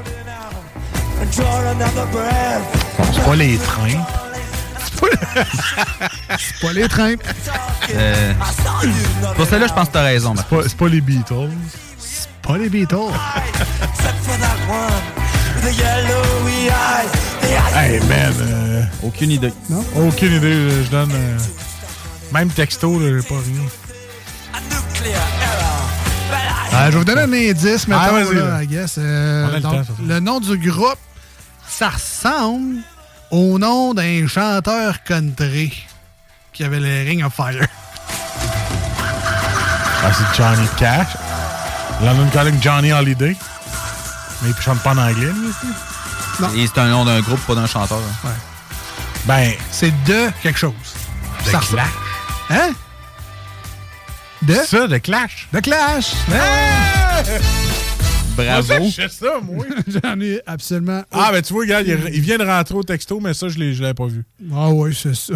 C'est 3.13 3.25
pas 3.25 3.37
les 3.37 3.59
trains. 3.59 4.05
C'est 6.39 6.61
pas 6.67 6.73
les 6.73 6.89
trains. 6.89 7.15
Euh, 7.95 8.33
pour 9.37 9.47
celle-là, 9.47 9.67
je 9.69 9.73
pense 9.75 9.89
que 9.89 9.93
t'as 9.93 10.03
raison. 10.03 10.35
C'est 10.37 10.47
pas, 10.47 10.63
c'est 10.67 10.77
pas 10.77 10.89
les 10.89 11.01
Beatles. 11.03 11.51
C'est 11.99 12.29
pas 12.43 12.57
les 12.57 12.69
Beatles. 12.71 13.13
Hey, 17.75 18.01
man. 18.01 18.33
euh, 18.41 18.83
Aucune 19.03 19.31
idée. 19.31 19.53
Non? 19.69 19.85
Aucune 19.97 20.33
idée. 20.33 20.47
euh, 20.47 20.85
Je 20.85 20.91
donne. 20.91 21.11
euh, 21.13 21.39
même 22.33 22.49
texto, 22.49 22.99
j'ai 23.01 23.23
pas 23.29 23.35
rien. 23.35 23.69
Euh, 26.73 26.87
je 26.87 26.91
vais 26.93 26.99
vous 26.99 27.05
donner 27.05 27.21
un 27.23 27.33
indice, 27.33 27.87
Ah, 27.91 28.11
là, 28.13 28.25
là. 28.33 28.63
I 28.63 28.67
guess. 28.67 28.95
Euh, 28.99 29.47
On 29.47 29.53
a 29.53 29.57
le 29.57 29.61
donc, 29.61 29.73
temps, 29.73 29.79
ça 29.79 29.93
fait. 29.97 30.03
le 30.09 30.21
nom 30.21 30.41
du 30.41 30.57
groupe, 30.59 30.99
ça 31.69 31.91
ressemble 31.91 32.77
au 33.31 33.59
nom 33.59 33.95
d'un 33.95 34.27
chanteur 34.27 35.03
country 35.05 35.87
qui 36.53 36.65
avait 36.65 36.81
le 36.81 37.09
Ring 37.09 37.25
of 37.25 37.35
Fire. 37.35 37.67
Ah, 40.05 40.11
c'est 40.13 40.37
Johnny 40.37 40.67
Cash. 40.79 41.09
London 42.03 42.29
Calling 42.33 42.61
Johnny 42.63 42.93
Holiday. 42.93 43.37
Mais 44.43 44.51
il 44.51 44.63
chante 44.63 44.81
pas 44.81 44.91
en 44.93 44.99
anglais, 44.99 45.33
lui 45.33 45.49
aussi. 45.49 46.59
Et 46.61 46.67
c'est 46.67 46.81
un 46.81 46.89
nom 46.89 47.05
d'un 47.05 47.21
groupe, 47.21 47.41
pas 47.47 47.55
d'un 47.55 47.67
chanteur. 47.67 47.99
hein. 48.25 48.29
Ben. 49.25 49.53
C'est 49.71 49.93
de 50.05 50.31
quelque 50.43 50.59
chose. 50.59 50.73
De 51.47 51.51
Ça 51.51 51.59
Clash. 51.61 51.87
Hein? 52.51 52.71
De? 54.43 54.55
Ça, 54.55 54.87
de 54.87 54.99
Clash. 54.99 55.49
De 55.53 55.61
Clash. 55.61 56.13
Bravo. 58.37 58.69
Moi, 58.79 58.89
je 58.89 58.95
sais 59.03 59.09
ça, 59.09 59.41
moi. 59.43 59.65
J'en 59.89 60.21
ai 60.21 60.41
absolument. 60.47 61.03
Ah, 61.11 61.31
ben 61.33 61.43
tu 61.43 61.53
vois, 61.53 61.63
regarde, 61.63 61.87
il, 61.87 62.15
il 62.15 62.21
vient 62.21 62.39
de 62.39 62.45
rentrer 62.45 62.75
au 62.75 62.83
texto, 62.83 63.19
mais 63.21 63.35
ça, 63.35 63.49
je 63.49 63.59
l'ai 63.59 63.75
je 63.75 63.83
l'avais 63.83 63.95
pas 63.95 64.07
vu. 64.07 64.25
Ah 64.55 64.71
oui, 64.71 64.97
c'est 65.01 65.15
ça. 65.15 65.35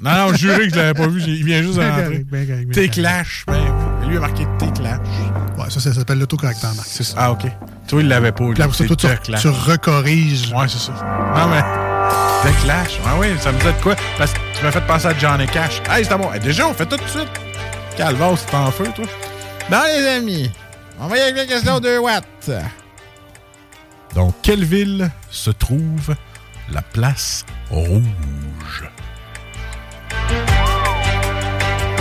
Non, 0.00 0.10
non, 0.28 0.34
juré 0.34 0.68
que 0.68 0.70
je 0.74 0.76
l'avais 0.76 0.94
pas 0.94 1.08
vu. 1.08 1.20
Il 1.26 1.44
vient 1.44 1.62
juste 1.62 1.74
de 1.74 1.80
Bien 1.80 1.90
rentrer. 1.90 2.04
correct, 2.04 2.30
bien 2.30 2.66
T'es. 2.72 2.88
Clash. 2.88 3.44
Ben, 3.48 3.60
lui 4.08 4.16
a 4.16 4.20
marqué 4.20 4.46
T'es 4.58 4.70
Clash. 4.72 4.98
Ouais, 5.58 5.68
ça, 5.68 5.80
ça 5.80 5.92
s'appelle 5.92 6.18
l'autocorrecteur, 6.20 6.74
Marc. 6.76 6.86
C'est 6.88 7.02
ça. 7.02 7.14
Ah, 7.18 7.32
OK. 7.32 7.42
Toi, 7.88 8.00
il 8.02 8.08
l'avait 8.08 8.30
pas. 8.32 8.44
lui. 8.44 8.52
Après 8.62 8.68
ça, 8.76 8.84
C'est 8.88 8.96
toi, 8.96 9.16
tu, 9.24 9.32
tu 9.34 9.48
recorriges. 9.48 10.52
Ouais, 10.52 10.66
c'est 10.68 10.78
ça. 10.78 10.92
Non, 11.36 11.48
mais. 11.48 11.60
The 12.42 12.62
Clash. 12.62 12.98
Ah 13.04 13.16
oui, 13.18 13.26
ça 13.40 13.50
me 13.52 13.58
disait 13.58 13.72
de 13.72 13.82
quoi? 13.82 13.96
Parce 14.16 14.32
que 14.32 14.38
tu 14.56 14.64
m'as 14.64 14.70
fait 14.72 14.80
penser 14.86 15.06
à 15.08 15.18
Johnny 15.18 15.46
Cash. 15.46 15.82
Hey, 15.90 16.04
c'est 16.04 16.12
à 16.12 16.16
moi. 16.16 16.34
Hey, 16.34 16.40
déjà, 16.40 16.68
on 16.68 16.72
fait 16.74 16.86
tout 16.86 16.96
de 16.96 17.08
suite. 17.08 17.28
Calvas, 17.96 18.36
c'est 18.48 18.54
en 18.56 18.70
feu, 18.70 18.84
toi. 18.94 19.04
Bon, 19.70 19.76
les 19.98 20.06
amis, 20.06 20.50
on 21.00 21.08
va 21.08 21.16
y 21.16 21.20
aller 21.20 21.30
avec 21.30 21.48
la 21.48 21.54
question 21.54 21.80
de 21.80 21.98
watts. 21.98 22.50
Dans 24.14 24.32
quelle 24.42 24.64
ville 24.64 25.10
se 25.30 25.50
trouve 25.50 26.14
la 26.70 26.82
place 26.82 27.46
rouge? 27.70 28.90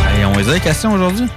Allez, 0.07 0.25
on 0.25 0.37
les 0.37 0.49
a 0.49 0.53
les 0.53 0.59
questions 0.59 0.93
aujourd'hui? 0.93 1.27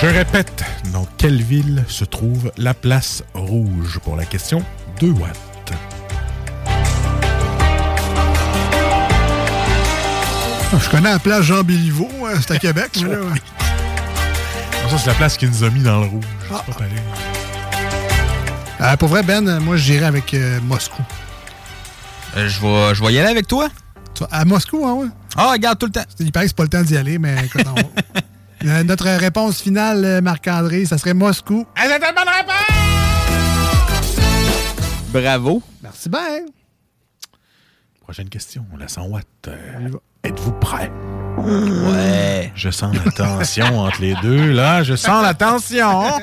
Je 0.00 0.06
répète, 0.06 0.64
dans 0.92 1.06
quelle 1.18 1.42
ville 1.42 1.84
se 1.88 2.04
trouve 2.04 2.50
la 2.56 2.74
place 2.74 3.22
rouge? 3.34 4.00
Pour 4.02 4.16
la 4.16 4.24
question 4.24 4.64
2 5.00 5.10
watts? 5.10 5.51
Je 10.80 10.88
connais 10.90 11.10
la 11.10 11.18
place 11.18 11.42
Jean 11.42 11.62
Béliveau, 11.62 12.08
hein, 12.26 12.34
c'est 12.40 12.52
à 12.52 12.58
Québec. 12.58 12.90
Ça, 14.90 14.98
c'est 14.98 15.06
la 15.06 15.14
place 15.14 15.36
qui 15.38 15.46
nous 15.46 15.64
a 15.64 15.70
mis 15.70 15.80
dans 15.82 16.00
le 16.00 16.06
rouge. 16.06 16.24
Ah. 16.52 16.62
C'est 16.66 16.72
pas 16.72 16.78
pareil. 16.78 16.92
Euh, 18.80 18.96
pour 18.96 19.08
vrai, 19.08 19.22
Ben, 19.22 19.58
moi, 19.60 19.76
j'irais 19.76 20.04
avec 20.06 20.34
euh, 20.34 20.60
Moscou. 20.62 21.02
Euh, 22.36 22.48
je 22.48 22.60
vais 22.60 22.94
je 22.94 23.02
vais 23.04 23.12
y 23.12 23.18
aller 23.18 23.30
avec 23.30 23.46
toi? 23.46 23.68
À 24.30 24.44
Moscou, 24.44 24.84
hein, 24.86 24.92
ouais? 24.94 25.06
Ah, 25.36 25.52
regarde 25.52 25.78
tout 25.78 25.86
le 25.86 25.92
temps. 25.92 26.04
Il 26.18 26.30
paraît 26.32 26.44
que 26.46 26.50
c'est 26.50 26.56
pas 26.56 26.62
le 26.64 26.68
temps 26.68 26.82
d'y 26.82 26.96
aller, 26.96 27.18
mais 27.18 27.34
écoute, 27.44 27.64
on 27.66 27.74
va- 27.74 27.82
Euh, 28.64 28.84
Notre 28.84 29.06
réponse 29.08 29.60
finale, 29.60 30.04
euh, 30.04 30.20
Marc-André, 30.20 30.84
ça 30.84 30.96
serait 30.96 31.14
Moscou. 31.14 31.66
Ah, 31.74 31.82
c'est 31.88 31.94
une 31.96 32.14
bonne 32.14 32.28
réponse! 32.28 32.54
Bravo. 35.12 35.60
Merci 35.82 36.08
bien. 36.08 36.46
Prochaine 38.02 38.28
question, 38.28 38.64
la 38.78 38.86
100 38.86 39.02
watts. 39.06 39.26
Euh, 39.48 39.88
Êtes-vous 40.24 40.52
prêts? 40.52 40.90
Ouais. 41.38 42.52
Je 42.54 42.70
sens 42.70 42.94
la 42.94 43.10
tension 43.10 43.80
entre 43.80 44.00
les 44.00 44.14
deux, 44.22 44.52
là. 44.52 44.84
Je 44.84 44.94
sens 44.94 45.22
la 45.22 45.34
tension. 45.34 46.10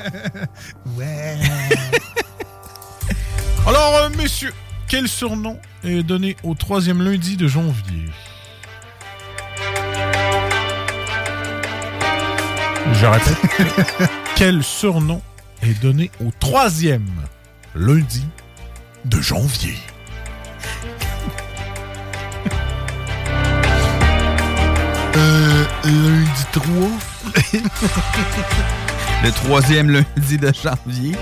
Ouais. 0.97 1.37
Alors, 3.67 3.95
euh, 3.95 4.09
messieurs, 4.17 4.53
quel 4.87 5.07
surnom 5.07 5.57
est 5.83 6.03
donné 6.03 6.35
au 6.43 6.55
troisième 6.55 7.01
lundi 7.01 7.37
de 7.37 7.47
janvier? 7.47 8.05
Je 12.93 13.05
répète. 13.05 14.09
quel 14.35 14.63
surnom 14.63 15.21
est 15.61 15.79
donné 15.81 16.09
au 16.25 16.31
troisième 16.39 17.07
lundi 17.75 18.25
de 19.05 19.21
janvier? 19.21 19.77
Lundi 25.85 26.45
3. 26.51 26.63
Le 29.23 29.31
troisième 29.31 29.89
lundi 29.89 30.37
de 30.37 30.51
janvier. 30.53 31.15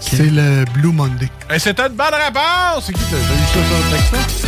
C'est 0.00 0.30
le 0.30 0.64
Blue 0.74 0.92
Monday. 0.92 1.28
Et 1.54 1.58
c'est 1.58 1.78
une 1.80 1.88
bonne 1.94 2.06
réponse! 2.14 2.84
C'est 2.86 2.92
qui 2.92 3.00
t'as 3.10 3.16
eu 3.16 3.46
ça 3.46 3.52
sur 3.52 3.62
le 3.62 4.18
texte? 4.20 4.46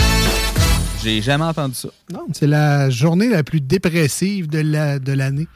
J'ai 1.03 1.23
jamais 1.23 1.45
entendu 1.45 1.75
ça. 1.75 1.89
Non, 2.13 2.27
c'est 2.33 2.47
la 2.47 2.91
journée 2.91 3.29
la 3.29 3.43
plus 3.43 3.61
dépressive 3.61 4.49
de 4.49 4.59
la- 4.61 4.99
de 4.99 5.13
l'année. 5.13 5.47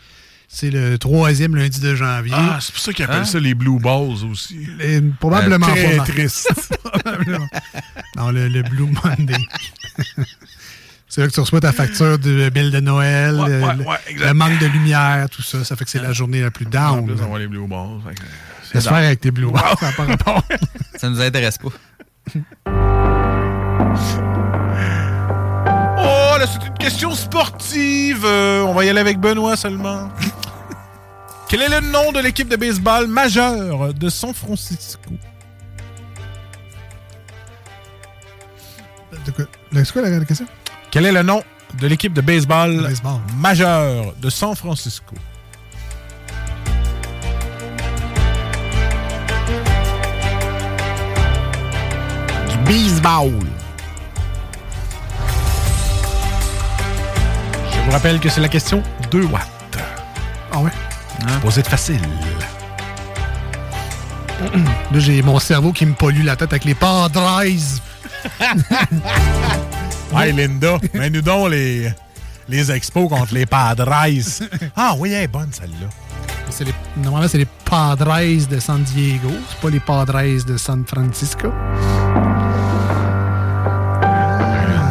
c'est 0.50 0.70
le 0.70 0.96
troisième 0.98 1.54
lundi 1.56 1.78
de 1.80 1.94
janvier. 1.94 2.32
Ah, 2.34 2.56
c'est 2.60 2.72
pour 2.72 2.80
ça 2.80 2.92
qu'ils 2.94 3.04
appellent 3.04 3.26
ça 3.26 3.38
les 3.38 3.52
Blue 3.54 3.78
Balls 3.78 4.24
aussi. 4.30 4.66
Et 4.80 5.00
probablement 5.20 5.66
Euh, 5.68 5.98
très 5.98 6.12
triste. 6.12 6.48
Probablement. 6.82 7.46
Non, 8.16 8.30
le, 8.30 8.48
le 8.48 8.62
Blue 8.62 8.86
Monday. 9.04 9.44
c'est 11.18 11.22
là 11.22 11.28
que 11.30 11.32
tu 11.34 11.40
reçois 11.40 11.58
ta 11.60 11.72
facture 11.72 12.16
de 12.16 12.48
bill 12.48 12.70
de 12.70 12.78
Noël, 12.78 13.34
Ouais, 13.34 13.48
le, 13.48 13.60
ouais, 13.64 13.74
le- 13.74 13.84
ouais, 13.84 13.96
exact. 14.06 14.26
le 14.28 14.34
manque 14.34 14.58
de 14.60 14.66
lumière, 14.66 15.28
tout 15.28 15.42
ça. 15.42 15.64
Ça 15.64 15.74
fait 15.74 15.84
que 15.84 15.90
c'est 15.90 16.00
la 16.00 16.12
journée 16.12 16.40
la 16.42 16.52
plus 16.52 16.64
En 16.66 16.70
down. 16.70 17.06
plus, 17.06 17.16
là. 17.16 17.22
on 17.28 17.32
va 17.32 17.38
les 17.40 17.48
Blue 17.48 17.66
Balls. 17.66 17.98
Laisse 18.72 18.84
faire 18.84 18.94
avec 18.94 19.20
tes 19.20 19.32
Blue 19.32 19.50
Balls, 19.50 19.74
ça 19.80 19.90
pas 19.96 20.04
rapport. 20.04 20.44
Ça 20.96 21.10
nous 21.10 21.20
intéresse 21.20 21.58
pas. 21.58 21.70
Oh, 26.00 26.38
là, 26.38 26.46
c'est 26.46 26.64
une 26.66 26.74
question 26.74 27.12
sportive. 27.14 28.22
Euh, 28.24 28.62
on 28.62 28.72
va 28.74 28.84
y 28.84 28.88
aller 28.88 29.00
avec 29.00 29.18
Benoît 29.18 29.56
seulement. 29.56 30.08
Quel 31.48 31.62
est 31.62 31.68
le 31.68 31.80
nom 31.80 32.12
de 32.12 32.20
l'équipe 32.20 32.48
de 32.48 32.56
baseball 32.56 33.06
majeure 33.08 33.92
de 33.94 34.08
San 34.08 34.32
Francisco? 34.34 35.10
De 39.26 39.30
quoi? 39.32 39.44
Le- 39.72 39.84
C'est 39.84 39.92
quoi 39.92 40.02
la, 40.02 40.10
la 40.18 40.24
question? 40.24 40.46
Quel 40.90 41.04
est 41.06 41.12
le 41.12 41.22
nom 41.22 41.42
de 41.80 41.86
l'équipe 41.86 42.12
de 42.14 42.20
baseball, 42.22 42.82
Baseball. 42.82 43.20
majeure 43.36 44.14
de 44.20 44.30
San 44.30 44.54
Francisco? 44.54 45.14
Du 52.50 52.56
baseball. 52.64 53.32
Je 57.72 57.80
vous 57.84 57.90
rappelle 57.90 58.18
que 58.20 58.28
c'est 58.28 58.40
la 58.40 58.48
question 58.48 58.82
2 59.10 59.24
watts. 59.24 59.42
Ah 60.52 60.58
ouais? 60.60 60.70
Posez 61.42 61.62
de 61.62 61.68
facile. 61.68 62.00
Là, 64.92 64.98
j'ai 64.98 65.20
mon 65.22 65.38
cerveau 65.38 65.72
qui 65.72 65.84
me 65.84 65.92
pollue 65.94 66.24
la 66.24 66.36
tête 66.36 66.52
avec 66.52 66.64
les 66.64 66.74
Padres. 66.74 67.42
Ouais, 70.12 70.32
Linda, 70.32 70.78
mets-nous 70.94 71.20
donc 71.22 71.50
les, 71.50 71.92
les 72.48 72.72
expos 72.72 73.08
contre 73.08 73.34
les 73.34 73.46
Padres. 73.46 73.92
Ah 74.76 74.94
oui, 74.98 75.12
elle 75.12 75.24
est 75.24 75.28
bonne 75.28 75.50
celle-là. 75.52 75.88
C'est 76.50 76.64
les- 76.64 76.74
Normalement, 76.96 77.28
c'est 77.28 77.38
les 77.38 77.48
Padres 77.64 78.46
de 78.48 78.58
San 78.58 78.82
Diego. 78.82 79.28
C'est 79.50 79.58
pas 79.60 79.70
les 79.70 79.80
Padres 79.80 80.44
de 80.46 80.56
San 80.56 80.84
Francisco. 80.86 81.52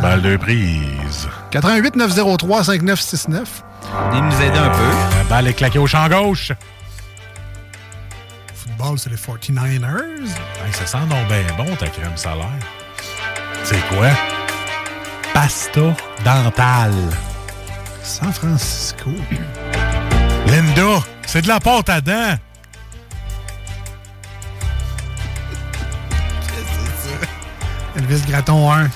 balle 0.01 0.22
de 0.22 0.38
prise. 0.38 1.28
88 1.51 1.95
903 1.95 2.63
5969. 2.63 3.63
Venez 4.11 4.22
nous 4.22 4.41
aider 4.41 4.57
un 4.57 4.70
peu. 4.70 4.89
La 5.18 5.24
balle 5.30 5.47
est 5.47 5.53
claquée 5.53 5.80
au 5.80 5.88
champ 5.88 6.07
gauche. 6.07 6.51
Football, 8.53 8.99
c'est 8.99 9.09
les 9.09 9.15
49ers. 9.15 10.28
Hey, 10.63 10.74
ça 10.74 10.86
sent 10.86 10.97
donc 11.09 11.28
bien 11.28 11.43
bon, 11.57 11.76
ta 11.76 11.88
crème 11.88 12.15
solaire. 12.15 12.45
C'est 13.63 13.82
quoi? 13.89 14.09
Pasta 15.40 15.94
dentale. 16.26 17.12
San 18.02 18.34
Francisco. 18.34 19.12
Linda, 20.48 21.04
c'est 21.28 21.44
de 21.44 21.48
la 21.48 21.60
pâte 21.60 21.90
à 21.90 22.02
dents. 22.02 22.36
Elvis 27.98 28.24
Graton 28.28 28.72
1. 28.72 28.86
Ouais. 28.86 28.90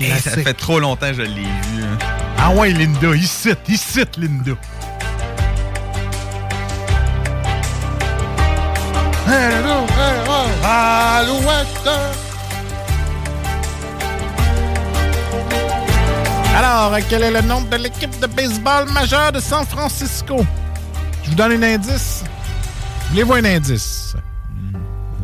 Hey, 0.00 0.20
ça 0.20 0.32
fait 0.32 0.52
trop 0.52 0.78
longtemps 0.80 1.08
que 1.08 1.14
je 1.14 1.22
l'ai 1.22 1.44
vu. 1.44 1.82
hein. 1.82 1.96
Ah 2.38 2.50
ouais, 2.50 2.68
Linda, 2.68 3.14
il 3.14 3.26
cite, 3.26 3.60
il 3.66 3.78
cite, 3.78 4.18
Linda. 4.18 4.52
Alors, 16.54 16.96
quel 17.08 17.22
est 17.24 17.30
le 17.32 17.40
nom 17.42 17.60
de 17.62 17.76
l'équipe 17.76 18.18
de 18.20 18.26
baseball 18.26 18.88
majeure 18.90 19.32
de 19.32 19.40
San 19.40 19.64
Francisco? 19.66 20.44
Je 21.24 21.30
vous 21.30 21.34
donne 21.36 21.52
un 21.52 21.62
indice. 21.74 22.22
Voulez-vous 23.10 23.34
un 23.34 23.44
indice? 23.44 24.14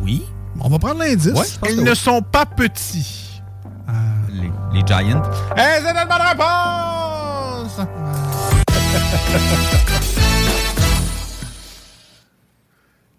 Oui. 0.01 0.25
On 0.59 0.67
va 0.69 0.77
prendre 0.77 0.99
l'indice. 0.99 1.33
Ouais, 1.33 1.45
Ils 1.71 1.83
ne 1.83 1.93
sont 1.93 2.21
pas 2.21 2.45
petits. 2.45 3.41
Les, 4.29 4.51
les 4.73 4.81
Giants. 4.85 5.21
Eh, 5.55 5.61
c'est 5.81 5.91
une 5.91 6.07
bonne 6.07 6.21
réponse! 6.21 7.79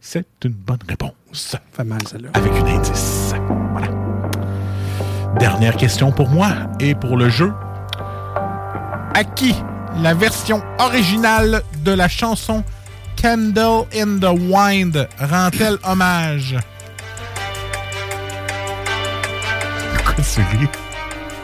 C'est 0.04 0.26
une 0.44 0.52
bonne 0.52 0.78
réponse. 0.86 1.56
Fait 1.72 1.84
mal, 1.84 2.00
celle-là. 2.06 2.28
Avec 2.34 2.52
un 2.52 2.66
indice. 2.66 3.32
Voilà. 3.72 3.88
Dernière 5.38 5.74
question 5.78 6.12
pour 6.12 6.28
moi 6.28 6.48
et 6.80 6.94
pour 6.94 7.16
le 7.16 7.30
jeu. 7.30 7.50
À 9.14 9.24
qui 9.24 9.54
la 10.00 10.14
version 10.14 10.62
originale 10.78 11.62
de 11.84 11.92
la 11.92 12.08
chanson 12.08 12.64
Candle 13.20 13.84
in 13.94 14.18
the 14.18 14.32
Wind 14.48 15.06
rend-elle 15.18 15.76
hommage? 15.84 16.56
Pourquoi 20.04 20.24
tu 20.24 20.40
ris? 20.40 20.68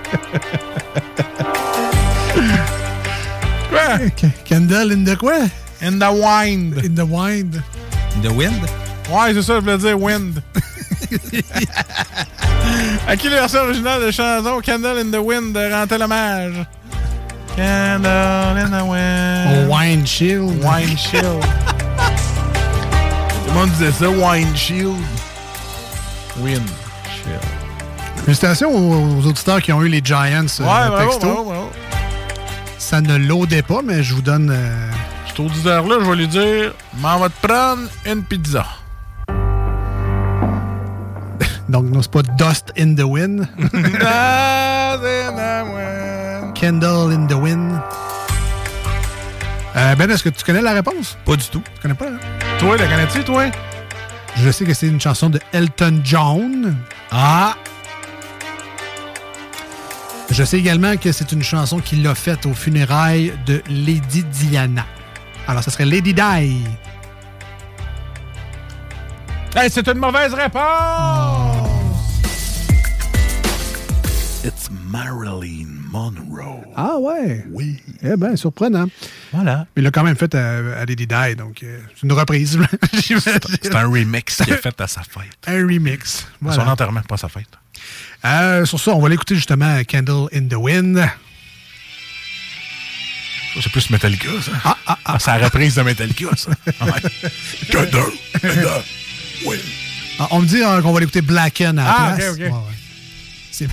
Quoi? 3.68 4.08
Candle 4.44 4.92
in 4.92 5.04
the 5.04 5.16
quoi? 5.16 5.48
In 5.82 5.98
the 5.98 6.10
wind. 6.10 6.78
In 6.84 6.94
the 6.94 7.04
wind. 7.04 7.62
The 8.22 8.32
Wind? 8.32 8.62
Ouais, 9.10 9.32
c'est 9.32 9.42
ça, 9.42 9.54
je 9.56 9.60
voulais 9.60 9.78
dire 9.78 10.00
wind. 10.00 10.42
à 13.06 13.16
qui 13.16 13.28
la 13.28 13.40
version 13.40 13.60
originale 13.60 14.00
de 14.00 14.06
la 14.06 14.12
chanson 14.12 14.60
Candle 14.64 14.98
in 14.98 15.10
the 15.10 15.20
Wind 15.22 15.56
rend-elle 15.56 16.02
hommage? 16.02 16.66
Candle 17.59 18.54
in 18.56 18.70
the 18.70 18.84
Wind. 18.86 19.50
Au 19.50 19.66
Wine 19.74 20.06
Shield. 20.06 20.62
Wine 20.62 20.94
Shield. 20.96 21.42
Tout 21.42 23.48
le 23.48 23.52
monde 23.52 23.70
disait 23.70 23.90
ça, 23.90 24.09
Wine 24.09 24.54
Shield. 24.56 24.94
Wind 26.40 26.62
Shield. 27.11 27.42
Félicitations 28.24 28.70
aux, 28.70 29.18
aux 29.18 29.26
auditeurs 29.26 29.61
qui 29.61 29.72
ont 29.72 29.82
eu 29.82 29.88
les 29.88 30.00
Giants 30.04 30.46
euh, 30.61 30.62
Ouais, 30.62 30.88
bravo, 30.88 31.11
texto. 31.11 31.26
bravo, 31.26 31.44
bravo. 31.50 31.70
Ça 32.78 33.00
ne 33.00 33.16
l'audait 33.16 33.62
pas, 33.62 33.80
mais 33.84 34.04
je 34.04 34.14
vous 34.14 34.22
donne... 34.22 34.50
euh, 34.52 34.90
Cet 35.26 35.40
auditeur-là, 35.40 35.96
je 36.00 36.09
vais 36.11 36.16
lui 36.16 36.28
dire 36.28 36.72
M'en 37.00 37.18
va 37.18 37.28
te 37.28 37.44
prendre 37.44 37.88
une 38.06 38.22
pizza. 38.22 38.64
Donc, 41.68 41.86
non, 41.86 42.02
c'est 42.02 42.11
pas 42.12 42.22
Dust 42.22 42.72
in 42.78 42.94
the 42.94 43.02
Wind. 43.02 43.48
Candle 46.59 47.12
in 47.12 47.26
the 47.26 47.34
Wind. 47.34 47.80
Euh, 49.76 49.94
ben, 49.94 50.11
est-ce 50.11 50.24
que 50.24 50.28
tu 50.28 50.42
connais 50.44 50.61
la 50.61 50.72
réponse? 50.72 51.16
Pas 51.24 51.36
du 51.36 51.46
tout. 51.46 51.62
Tu 51.74 51.80
connais 51.82 51.94
pas, 51.94 52.09
hein? 52.09 52.18
Toi, 52.59 52.76
la 52.76 52.88
connais-tu, 52.88 53.22
toi? 53.22 53.44
Je 54.34 54.50
sais 54.50 54.64
que 54.64 54.74
c'est 54.74 54.88
une 54.88 55.00
chanson 55.00 55.30
de 55.30 55.38
Elton 55.52 56.00
John. 56.02 56.76
Ah! 57.12 57.54
Je 60.30 60.42
sais 60.42 60.59
également 60.59 60.96
que 60.96 61.12
c'est 61.12 61.30
une 61.30 61.44
chanson 61.44 61.78
qu'il 61.78 62.04
a 62.09 62.14
faite 62.16 62.44
aux 62.44 62.54
funérailles 62.54 63.34
de 63.46 63.62
Lady 63.68 64.24
Diana. 64.24 64.84
Alors, 65.46 65.62
ça 65.62 65.70
serait 65.70 65.84
Lady 65.84 66.12
Di. 66.12 66.64
Hey, 69.54 69.70
c'est 69.70 69.86
une 69.86 69.98
mauvaise 69.98 70.34
réponse! 70.34 71.68
It's 74.44 74.68
Marilyn 74.70 75.78
Monroe. 75.91 76.62
Ah 76.76 76.97
ouais? 76.99 77.45
Oui. 77.51 77.76
Eh 78.03 78.16
bien, 78.16 78.36
surprenant. 78.36 78.86
Voilà. 79.32 79.66
Mais 79.74 79.80
il 79.80 79.84
l'a 79.84 79.91
quand 79.91 80.05
même 80.05 80.16
fait 80.16 80.34
à, 80.34 80.80
à 80.80 80.84
Lady 80.84 81.07
Di, 81.07 81.36
donc 81.36 81.62
euh, 81.62 81.78
c'est 81.95 82.03
une 82.07 82.12
reprise. 82.12 82.59
C'est 83.62 83.74
un 83.74 83.86
remix 83.89 84.36
qu'il 84.36 84.53
a 84.53 84.57
fait 84.59 84.80
à 84.80 84.86
sa 84.86 85.03
fête. 85.03 85.39
un 85.47 85.62
remix. 85.66 86.26
À. 86.47 86.53
Son 86.53 86.61
enterrement, 86.62 87.01
pas 87.03 87.16
sa 87.16 87.28
fête. 87.28 87.49
Euh, 88.24 88.64
sur 88.64 88.78
ça, 88.80 88.91
on 88.93 89.01
va 89.01 89.09
l'écouter 89.09 89.34
justement 89.34 89.80
Candle 89.89 90.28
in 90.34 90.47
the 90.49 90.55
Wind. 90.55 91.05
C'est 93.61 93.72
plus 93.72 93.91
Metallica, 93.91 94.28
ça. 94.43 94.53
Ah, 94.64 94.76
ah, 94.86 94.99
ah. 95.05 95.16
C'est 95.18 95.30
la 95.39 95.47
reprise 95.47 95.74
de 95.74 95.82
Metallica, 95.82 96.26
ça. 96.36 96.51
Candle 97.72 98.12
in 98.45 98.49
the 98.62 99.45
Wind. 99.47 99.62
Ah, 100.20 100.28
on 100.32 100.41
me 100.41 100.47
dit 100.47 100.62
euh, 100.62 100.80
qu'on 100.82 100.93
va 100.93 101.01
l'écouter 101.01 101.22
Blacken 101.22 101.78
à 101.78 101.84
la 101.84 101.91
Ah, 101.97 102.12
place. 102.16 102.36
Ouais, 102.36 102.49
ouais. 102.49 102.53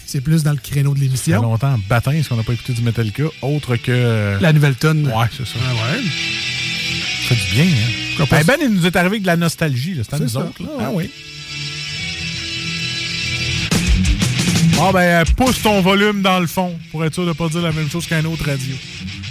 C'est 0.05 0.21
plus 0.21 0.43
dans 0.43 0.51
le 0.51 0.57
créneau 0.57 0.93
de 0.93 0.97
Ça 0.97 1.01
fait 1.01 1.05
l'émission. 1.05 1.41
longtemps 1.41 1.73
en 1.73 1.79
baptême 1.89 2.15
parce 2.15 2.27
qu'on 2.27 2.35
n'a 2.37 2.43
pas 2.43 2.53
écouté 2.53 2.73
du 2.73 2.81
Metallica, 2.81 3.23
autre 3.41 3.75
que... 3.75 4.37
La 4.41 4.53
nouvelle 4.53 4.75
tonne. 4.75 5.07
Ouais, 5.07 5.25
c'est 5.35 5.45
ça. 5.45 5.59
Ah 5.67 5.73
ouais. 5.73 6.01
Ça 7.27 7.35
fait 7.35 7.35
du 7.35 7.55
bien, 7.55 7.65
hein? 7.65 8.25
Ben, 8.31 8.43
ben, 8.45 8.55
il 8.61 8.69
nous 8.69 8.85
est 8.85 8.95
arrivé 8.95 9.13
avec 9.15 9.21
de 9.23 9.27
la 9.27 9.35
nostalgie, 9.37 9.93
là. 9.95 10.03
C'est 10.07 10.15
à 10.15 10.19
nous 10.19 10.27
ça. 10.29 10.39
autres, 10.39 10.61
là. 10.63 10.69
Ah 10.79 10.83
Ah 10.87 10.91
oui. 10.93 11.09
Bon, 14.77 14.91
ben, 14.91 14.99
euh, 15.01 15.23
pousse 15.37 15.61
ton 15.61 15.81
volume 15.81 16.21
dans 16.21 16.39
le 16.39 16.47
fond 16.47 16.77
pour 16.91 17.03
être 17.05 17.13
sûr 17.13 17.23
de 17.23 17.29
ne 17.29 17.33
pas 17.33 17.47
dire 17.49 17.61
la 17.61 17.71
même 17.71 17.89
chose 17.89 18.05
qu'un 18.07 18.23
autre 18.25 18.45
radio. 18.45 18.75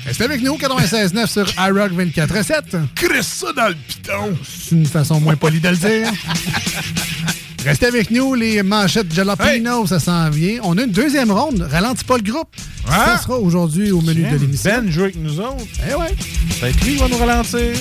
Restez 0.07 0.24
avec 0.24 0.42
nous, 0.42 0.57
96.9 0.57 1.26
sur 1.26 1.46
iRock 1.59 1.92
24.7. 1.92 2.86
Crisse 2.94 3.26
ça 3.26 3.52
dans 3.52 3.68
le 3.68 3.74
piton! 3.74 4.36
C'est 4.46 4.74
une 4.74 4.86
façon 4.86 5.20
moins 5.20 5.36
polie 5.36 5.61
de 5.61 5.68
le 5.68 5.76
dire. 5.76 6.11
Restez 7.64 7.86
avec 7.86 8.11
nous, 8.11 8.34
les 8.34 8.62
manchettes 8.62 9.11
Jalapeno, 9.12 9.86
ça 9.86 9.99
s'en 9.99 10.28
vient. 10.28 10.58
On 10.64 10.76
a 10.76 10.82
une 10.82 10.91
deuxième 10.91 11.30
ronde. 11.30 11.66
Ralentis 11.70 12.04
pas 12.04 12.18
le 12.18 12.22
groupe. 12.22 12.49
Ça 12.86 13.18
sera 13.22 13.38
aujourd'hui 13.38 13.91
au 13.91 14.03
menu 14.03 14.22
de 14.30 14.36
l'émission. 14.36 14.82
Ben 14.82 14.91
joue 14.91 15.04
avec 15.04 15.16
nous 15.16 15.41
autres. 15.41 15.64
Eh 15.91 15.95
ouais. 15.95 16.14
Peut-être 16.61 16.84
lui 16.84 16.92
qui 16.95 17.00
va 17.00 17.08
nous 17.08 17.16
ralentir. 17.16 17.72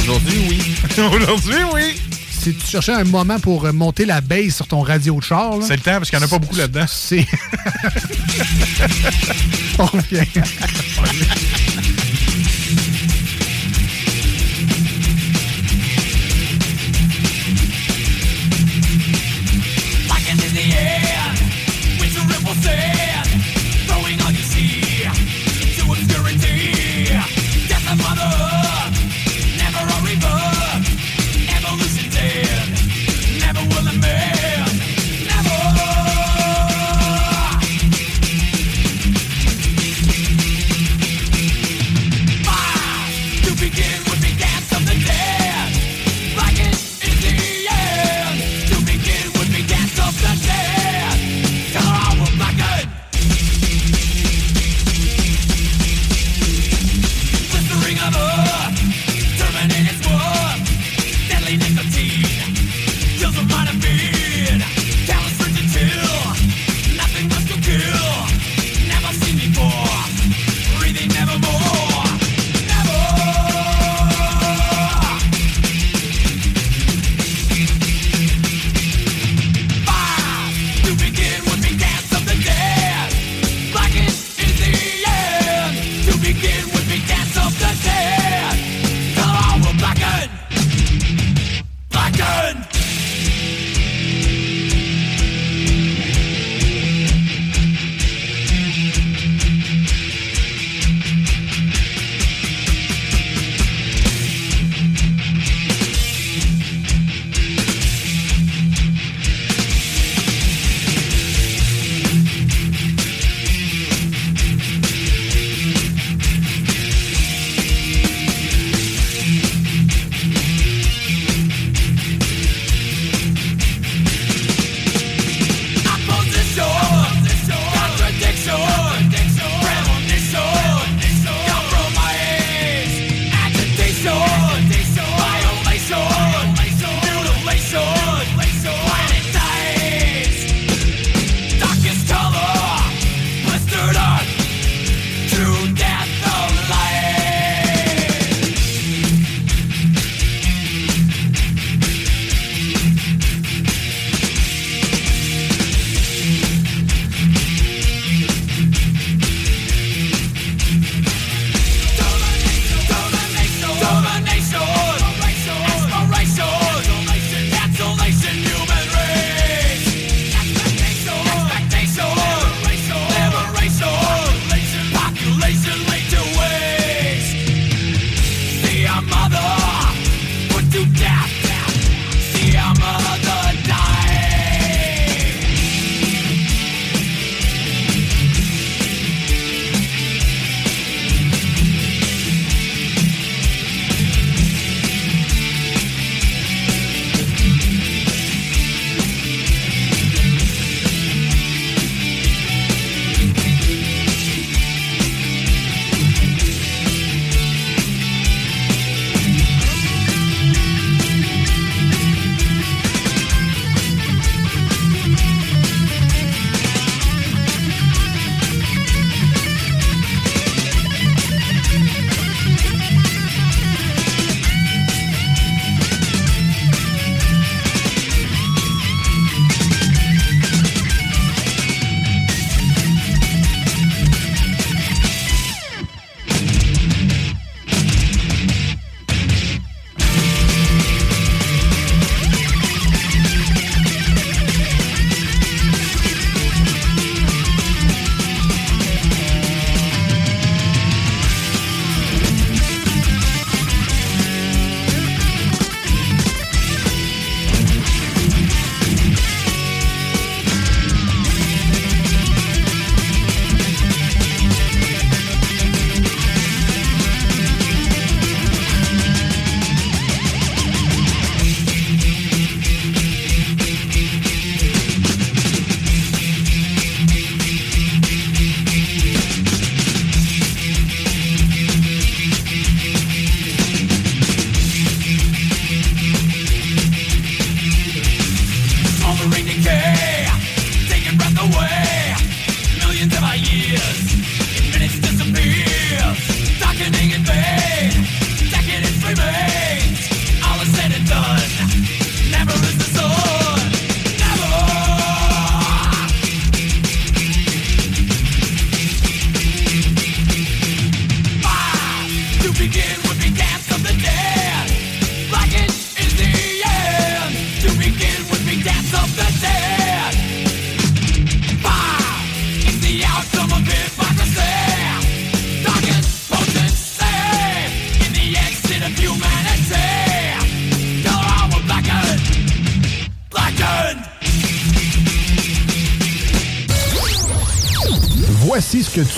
Aujourd'hui, 0.00 0.38
oui. 0.48 0.58
Aujourd'hui, 1.12 1.56
oui. 1.72 1.82
Si 2.30 2.54
tu 2.54 2.66
cherchais 2.66 2.92
un 2.92 3.04
moment 3.04 3.40
pour 3.40 3.64
euh, 3.64 3.72
monter 3.72 4.04
la 4.04 4.20
base 4.20 4.54
sur 4.54 4.66
ton 4.68 4.82
radio 4.82 5.16
de 5.16 5.22
char, 5.24 5.54
C'est 5.62 5.74
le 5.76 5.82
temps 5.82 5.96
parce 5.98 6.10
qu'il 6.10 6.18
n'y 6.18 6.24
en 6.24 6.28
a 6.28 6.30
pas 6.30 6.38
beaucoup 6.38 6.56
là-dedans. 6.56 6.84
c'est. 6.86 7.26
On 9.78 9.86
revient. 9.86 10.26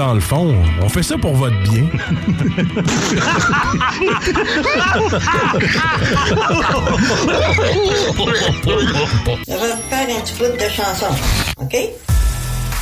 Dans 0.00 0.14
le 0.14 0.20
fond, 0.20 0.54
on 0.80 0.88
fait 0.88 1.02
ça 1.02 1.18
pour 1.18 1.34
votre 1.34 1.60
bien. 1.62 1.84
Je 9.46 9.52
vais 9.52 9.58
vous 9.58 9.82
faire 9.90 10.08
un 10.08 10.20
petit 10.22 10.34
bout 10.38 10.56
de 10.56 10.70
chanson, 10.70 11.14
OK? 11.58 11.76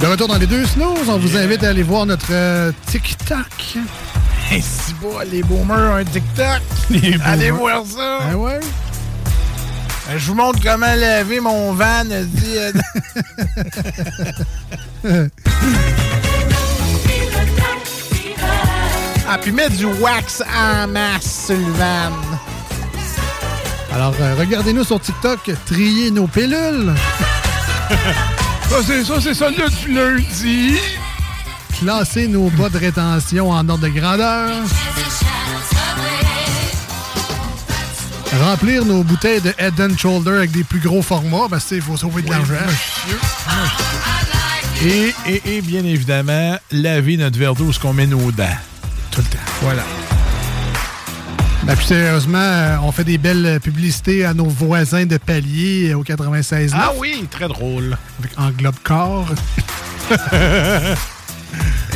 De 0.00 0.06
retour 0.06 0.28
dans 0.28 0.38
les 0.38 0.46
deux 0.46 0.64
snooze, 0.64 1.08
on 1.08 1.18
vous 1.18 1.36
invite 1.36 1.62
à 1.62 1.68
aller 1.68 1.82
voir 1.82 2.06
notre 2.06 2.28
euh, 2.32 2.72
TikTok. 2.86 3.76
Et 4.50 4.60
si 4.62 4.94
bon, 5.00 5.18
les 5.30 5.42
boomers 5.42 5.92
ont 5.92 5.96
un 5.96 6.04
TikTok. 6.04 6.60
Les 6.88 7.18
Allez 7.24 7.50
boomers. 7.50 7.82
voir 7.82 7.84
ça. 7.86 8.18
Ah 8.32 8.36
ouais? 8.36 8.60
Euh, 10.08 10.18
Je 10.18 10.26
vous 10.26 10.34
montre 10.34 10.58
comment 10.62 10.94
laver 10.96 11.40
mon 11.40 11.74
van. 11.74 12.04
dit, 12.04 12.56
euh, 15.04 15.28
ah, 19.28 19.38
puis 19.40 19.52
mettre 19.52 19.76
du 19.76 19.86
wax 19.86 20.42
en 20.56 20.86
masse 20.88 21.46
sur 21.46 21.56
le 21.56 21.72
van. 21.72 22.10
Alors, 23.94 24.14
euh, 24.20 24.34
regardez-nous 24.38 24.84
sur 24.84 25.00
TikTok, 25.00 25.50
trier 25.66 26.10
nos 26.10 26.26
pilules. 26.26 26.92
ça, 28.70 28.76
c'est 28.86 29.04
ça, 29.04 29.20
c'est 29.20 29.34
ça, 29.34 29.50
du 29.50 29.92
lundi. 29.92 30.78
Classer 31.80 32.28
nos 32.28 32.50
bas 32.50 32.68
de 32.68 32.78
rétention 32.78 33.50
en 33.50 33.68
ordre 33.68 33.78
de 33.78 33.88
grandeur. 33.88 34.50
Remplir 38.40 38.84
nos 38.84 39.02
bouteilles 39.02 39.40
de 39.40 39.52
Head 39.58 39.80
and 39.80 39.96
Shoulder 39.98 40.30
avec 40.30 40.52
des 40.52 40.62
plus 40.62 40.78
gros 40.78 41.02
formats, 41.02 41.48
parce 41.50 41.64
qu'il 41.64 41.82
faut 41.82 41.96
sauver 41.96 42.22
de 42.22 42.30
l'argent. 42.30 42.54
Et, 44.82 45.12
et, 45.26 45.56
et 45.56 45.60
bien 45.62 45.84
évidemment, 45.84 46.56
laver 46.70 47.16
notre 47.16 47.38
verre 47.38 47.54
d'eau, 47.54 47.72
ce 47.72 47.80
qu'on 47.80 47.92
met 47.92 48.06
nos 48.06 48.30
dents. 48.30 48.44
Tout 49.10 49.20
le 49.20 49.26
temps. 49.26 49.44
Voilà. 49.62 49.82
Ben, 51.64 51.76
plus 51.76 51.84
sérieusement, 51.84 52.38
euh, 52.38 52.76
on 52.82 52.90
fait 52.90 53.04
des 53.04 53.18
belles 53.18 53.60
publicités 53.60 54.24
à 54.24 54.32
nos 54.34 54.46
voisins 54.46 55.04
de 55.04 55.18
palier 55.18 55.92
au 55.94 56.02
96 56.02 56.72
Ah 56.74 56.92
oui, 56.98 57.26
très 57.30 57.48
drôle. 57.48 57.96
Avec 58.18 58.38
Englobe 58.38 58.78
Corps. 58.82 59.28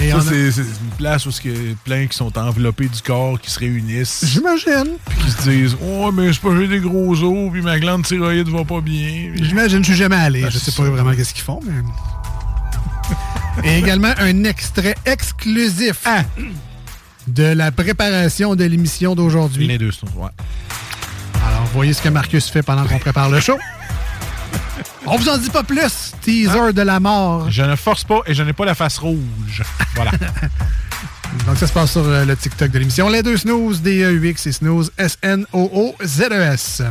Et 0.03 0.13
on 0.13 0.19
a- 0.19 0.23
c'est 0.23 0.61
une 0.61 0.91
place 0.99 1.25
où 1.27 1.31
il 1.45 1.51
y 1.69 1.73
a 1.73 1.75
plein 1.85 2.07
qui 2.07 2.17
sont 2.17 2.37
enveloppés 2.37 2.89
du 2.89 3.01
corps, 3.01 3.41
qui 3.41 3.51
se 3.51 3.59
réunissent. 3.61 4.25
J'imagine. 4.27 4.97
Puis 5.09 5.19
qui 5.25 5.31
se 5.31 5.43
disent 5.49 5.77
Oh, 5.81 6.11
mais 6.13 6.33
c'est 6.33 6.43
pas 6.43 6.55
j'ai 6.59 6.69
des 6.69 6.81
gros 6.81 7.15
os, 7.23 7.51
puis 7.53 7.63
ma 7.63 7.79
glande 7.79 8.05
thyroïde 8.05 8.49
va 8.49 8.65
pas 8.65 8.81
bien. 8.81 9.33
J'imagine, 9.41 9.79
je 9.79 9.85
suis 9.91 9.95
jamais 9.97 10.17
allé. 10.17 10.43
Ben, 10.43 10.51
je 10.51 10.59
sais 10.59 10.73
pas 10.73 10.83
ça. 10.85 10.91
vraiment 10.91 11.15
qu'est-ce 11.15 11.33
qu'ils 11.33 11.45
font, 11.45 11.61
mais. 11.65 11.73
Et 13.71 13.79
également 13.79 14.13
un 14.19 14.45
extrait 14.45 14.97
exclusif 15.07 16.01
Ah! 16.05 16.23
De 17.27 17.45
la 17.45 17.71
préparation 17.73 18.55
de 18.55 18.65
l'émission 18.65 19.15
d'aujourd'hui. 19.15 19.67
Les 19.67 19.79
deux 19.79 19.93
sont, 19.93 20.07
ouais. 20.17 20.31
Alors, 21.47 21.65
voyez 21.75 21.93
ce 21.93 22.03
que 22.03 22.09
Marcus 22.09 22.49
fait 22.49 22.63
pendant 22.63 22.85
qu'on 22.85 22.99
prépare 22.99 23.31
le 23.31 23.41
show. 23.41 23.59
On 25.07 25.17
vous 25.17 25.29
en 25.29 25.37
dit 25.37 25.51
pas 25.51 25.63
plus. 25.63 26.13
Teaser 26.23 26.73
de 26.73 26.83
la 26.83 27.01
mort. 27.01 27.51
Je 27.51 27.63
ne 27.63 27.77
force 27.77 28.05
pas 28.05 28.21
et 28.27 28.35
je 28.35 28.43
n'ai 28.43 28.53
pas 28.53 28.65
la 28.65 28.75
face 28.75 28.99
rouge. 28.99 29.63
Voilà. 29.95 30.13
Donc, 31.47 31.59
ça 31.59 31.67
se 31.67 31.73
passe 31.73 31.93
sur 31.93 32.05
euh, 32.07 32.25
le 32.25 32.37
TikTok 32.37 32.71
de 32.71 32.79
l'émission. 32.79 33.09
Les 33.09 33.23
deux 33.23 33.37
snooze, 33.37 33.83
D-E-U-X 33.83 34.47
et 34.47 34.53
snooze, 34.53 34.93
S-N-O-O-Z-E-S. 34.97 36.83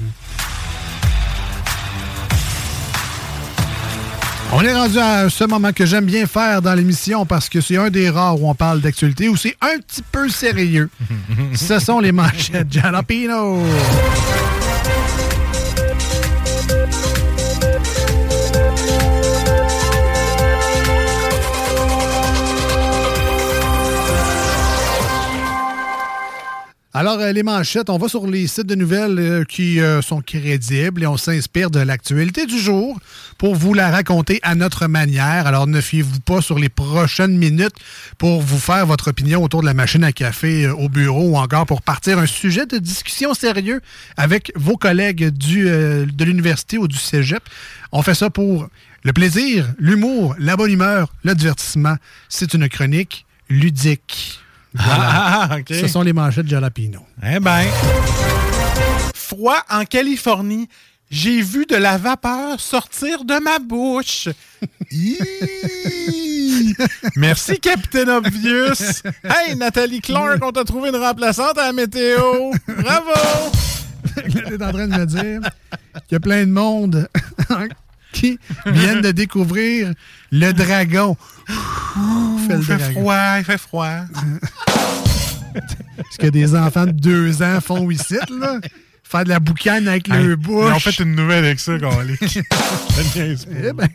On 4.56 4.62
est 4.62 4.74
rendu 4.74 5.00
à 5.00 5.30
ce 5.30 5.46
moment 5.46 5.74
que 5.74 5.84
j'aime 5.84 6.06
bien 6.06 6.28
faire 6.28 6.62
dans 6.62 6.76
l'émission 6.76 7.26
parce 7.26 7.50
que 7.50 7.60
c'est 7.60 7.78
un 7.78 7.90
des 7.90 8.12
rares 8.12 8.40
où 8.40 8.48
on 8.48 8.54
parle 8.54 8.82
d'actualité 8.82 9.28
où 9.28 9.36
c'est 9.36 9.58
un 9.62 9.80
petit 9.80 10.04
peu 10.12 10.30
sérieux. 10.30 10.90
Ce 11.56 11.80
sont 11.80 12.00
les 12.00 12.12
manchettes 12.12 12.72
Jalapino. 12.72 13.58
Alors, 26.96 27.20
euh, 27.20 27.32
les 27.32 27.42
manchettes, 27.42 27.90
on 27.90 27.98
va 27.98 28.08
sur 28.08 28.28
les 28.28 28.46
sites 28.46 28.68
de 28.68 28.76
nouvelles 28.76 29.18
euh, 29.18 29.44
qui 29.44 29.80
euh, 29.80 30.04
sont 30.04 30.22
crédibles 30.22 31.02
et 31.02 31.08
on 31.08 31.18
s'inspire 31.18 31.72
de 31.72 31.80
l'actualité 31.80 32.46
du 32.46 32.60
jour 32.60 33.00
pour 33.40 33.56
vous 33.56 33.74
la 33.74 33.90
raconter 33.90 34.40
à 34.44 34.54
notre 34.54 34.86
manière. 34.86 35.48
Alors, 35.48 35.66
ne 35.66 35.82
fiez-vous 35.82 36.20
pas 36.20 36.40
sur 36.40 36.60
les 36.60 36.70
prochaines 36.70 37.36
minutes 37.36 37.74
pour 38.20 38.44
vous 38.44 38.60
faire 38.60 38.86
votre 38.86 39.08
opinion 39.08 39.44
autour 39.44 39.62
de 39.62 39.66
la 39.66 39.74
machine 39.74 40.04
à 40.04 40.12
café 40.12 40.68
au 40.68 40.88
bureau 40.88 41.32
ou 41.32 41.36
encore 41.38 41.66
pour 41.66 41.82
partir 41.82 42.20
un 42.20 42.28
sujet 42.28 42.68
de 42.68 42.78
discussion 42.78 43.34
sérieux 43.34 43.82
avec 44.16 44.52
vos 44.56 44.78
collègues 44.78 45.30
du, 45.30 45.64
de 45.64 46.24
l'université 46.24 46.78
ou 46.78 46.88
du 46.88 46.98
cégep. 46.98 47.42
On 47.92 48.04
fait 48.04 48.14
ça 48.14 48.30
pour 48.30 48.68
le 49.02 49.14
plaisir, 49.14 49.68
l'humour, 49.80 50.36
la 50.38 50.56
bonne 50.56 50.72
humeur, 50.72 51.12
le 51.24 51.34
divertissement. 51.34 51.96
C'est 52.30 52.54
une 52.54 52.70
chronique 52.70 53.26
ludique. 53.50 54.43
Voilà. 54.74 55.10
Ah, 55.10 55.50
OK. 55.60 55.68
Ce 55.70 55.88
sont 55.88 56.02
les 56.02 56.14
manchettes 56.14 56.48
Jalapino. 56.48 57.06
Eh 57.24 57.40
ben. 57.40 57.66
Froid 59.14 59.64
en 59.70 59.86
Californie. 59.86 60.68
J'ai 61.10 61.42
vu 61.44 61.68
de 61.68 61.76
la 61.76 61.98
vapeur 62.00 62.60
sortir 62.60 63.24
de 63.24 63.36
ma 63.40 63.60
bouche. 63.60 64.30
Merci, 67.16 67.60
Captain 67.60 68.08
Obvious. 68.08 69.04
Hey, 69.24 69.56
Nathalie 69.56 70.02
Clark, 70.02 70.44
on 70.44 70.52
t'a 70.52 70.64
trouvé 70.64 70.90
une 70.90 70.96
remplaçante 70.96 71.56
à 71.60 71.68
la 71.68 71.74
météo. 71.74 72.52
Bravo! 72.68 73.12
Tu 74.30 74.38
es 74.38 74.64
en 74.64 74.72
train 74.72 74.88
de 74.88 74.96
me 74.98 75.06
dire 75.06 75.42
qu'il 76.08 76.12
y 76.12 76.16
a 76.16 76.20
plein 76.20 76.46
de 76.46 76.52
monde 76.52 77.08
qui 78.14 78.40
viennent 78.68 79.02
de 79.02 79.12
découvrir 79.12 79.92
le 80.32 80.52
dragon. 80.54 81.18
Fait 82.48 82.56
il 82.58 82.64
fait 82.64 82.78
dragon. 82.78 82.92
froid, 82.94 83.38
il 83.40 83.44
fait 83.44 83.58
froid. 83.58 83.98
Ce 86.12 86.18
que 86.18 86.28
des 86.28 86.56
enfants 86.56 86.86
de 86.86 86.92
deux 86.92 87.44
ans 87.44 87.60
font 87.62 87.90
ici, 87.92 88.16
là. 88.40 88.60
Faire 89.04 89.26
de 89.26 89.30
la 89.30 89.40
boucane 89.40 89.88
avec 89.88 90.10
Hey, 90.10 90.24
le 90.24 90.32
Ils 90.32 90.36
bouche. 90.38 90.72
ont 90.74 90.80
fait 90.80 91.00
une 91.04 91.14
nouvelle 91.16 91.46
avec 91.46 91.60
ça, 91.60 91.74
pas. 91.80 91.90
Eh 92.26 93.74
ben. 93.74 93.88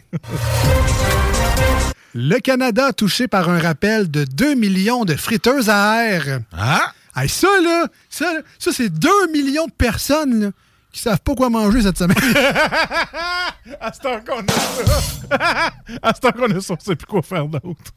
Le 2.15 2.39
Canada 2.39 2.93
touché 2.93 3.27
par 3.29 3.49
un 3.49 3.59
rappel 3.59 4.11
de 4.11 4.25
2 4.25 4.55
millions 4.55 5.05
de 5.05 5.15
friteuses 5.15 5.69
à 5.69 6.05
air. 6.05 6.41
Ah! 6.57 6.93
Hey, 7.17 7.29
ça, 7.29 7.49
là, 7.65 7.87
ça, 8.09 8.27
ça 8.59 8.71
c'est 8.73 8.91
2 8.91 9.09
millions 9.33 9.67
de 9.67 9.73
personnes 9.73 10.41
là, 10.45 10.51
qui 10.99 11.05
savent 11.05 11.21
pas 11.21 11.35
quoi 11.37 11.49
manger 11.49 11.83
cette 11.83 11.97
semaine. 11.97 12.17
à 13.81 13.93
ce 13.93 14.01
temps 14.01 14.21
qu'on 14.27 14.41
a 14.41 14.53
ça. 14.53 15.73
à 16.03 16.15
ce 16.15 16.21
temps 16.21 16.33
qu'on 16.33 16.51
a 16.51 16.61
ça, 16.61 16.75
on 16.75 16.81
sait 16.81 16.97
plus 16.97 17.07
quoi 17.07 17.23
faire 17.23 17.47
d'autre. 17.47 17.93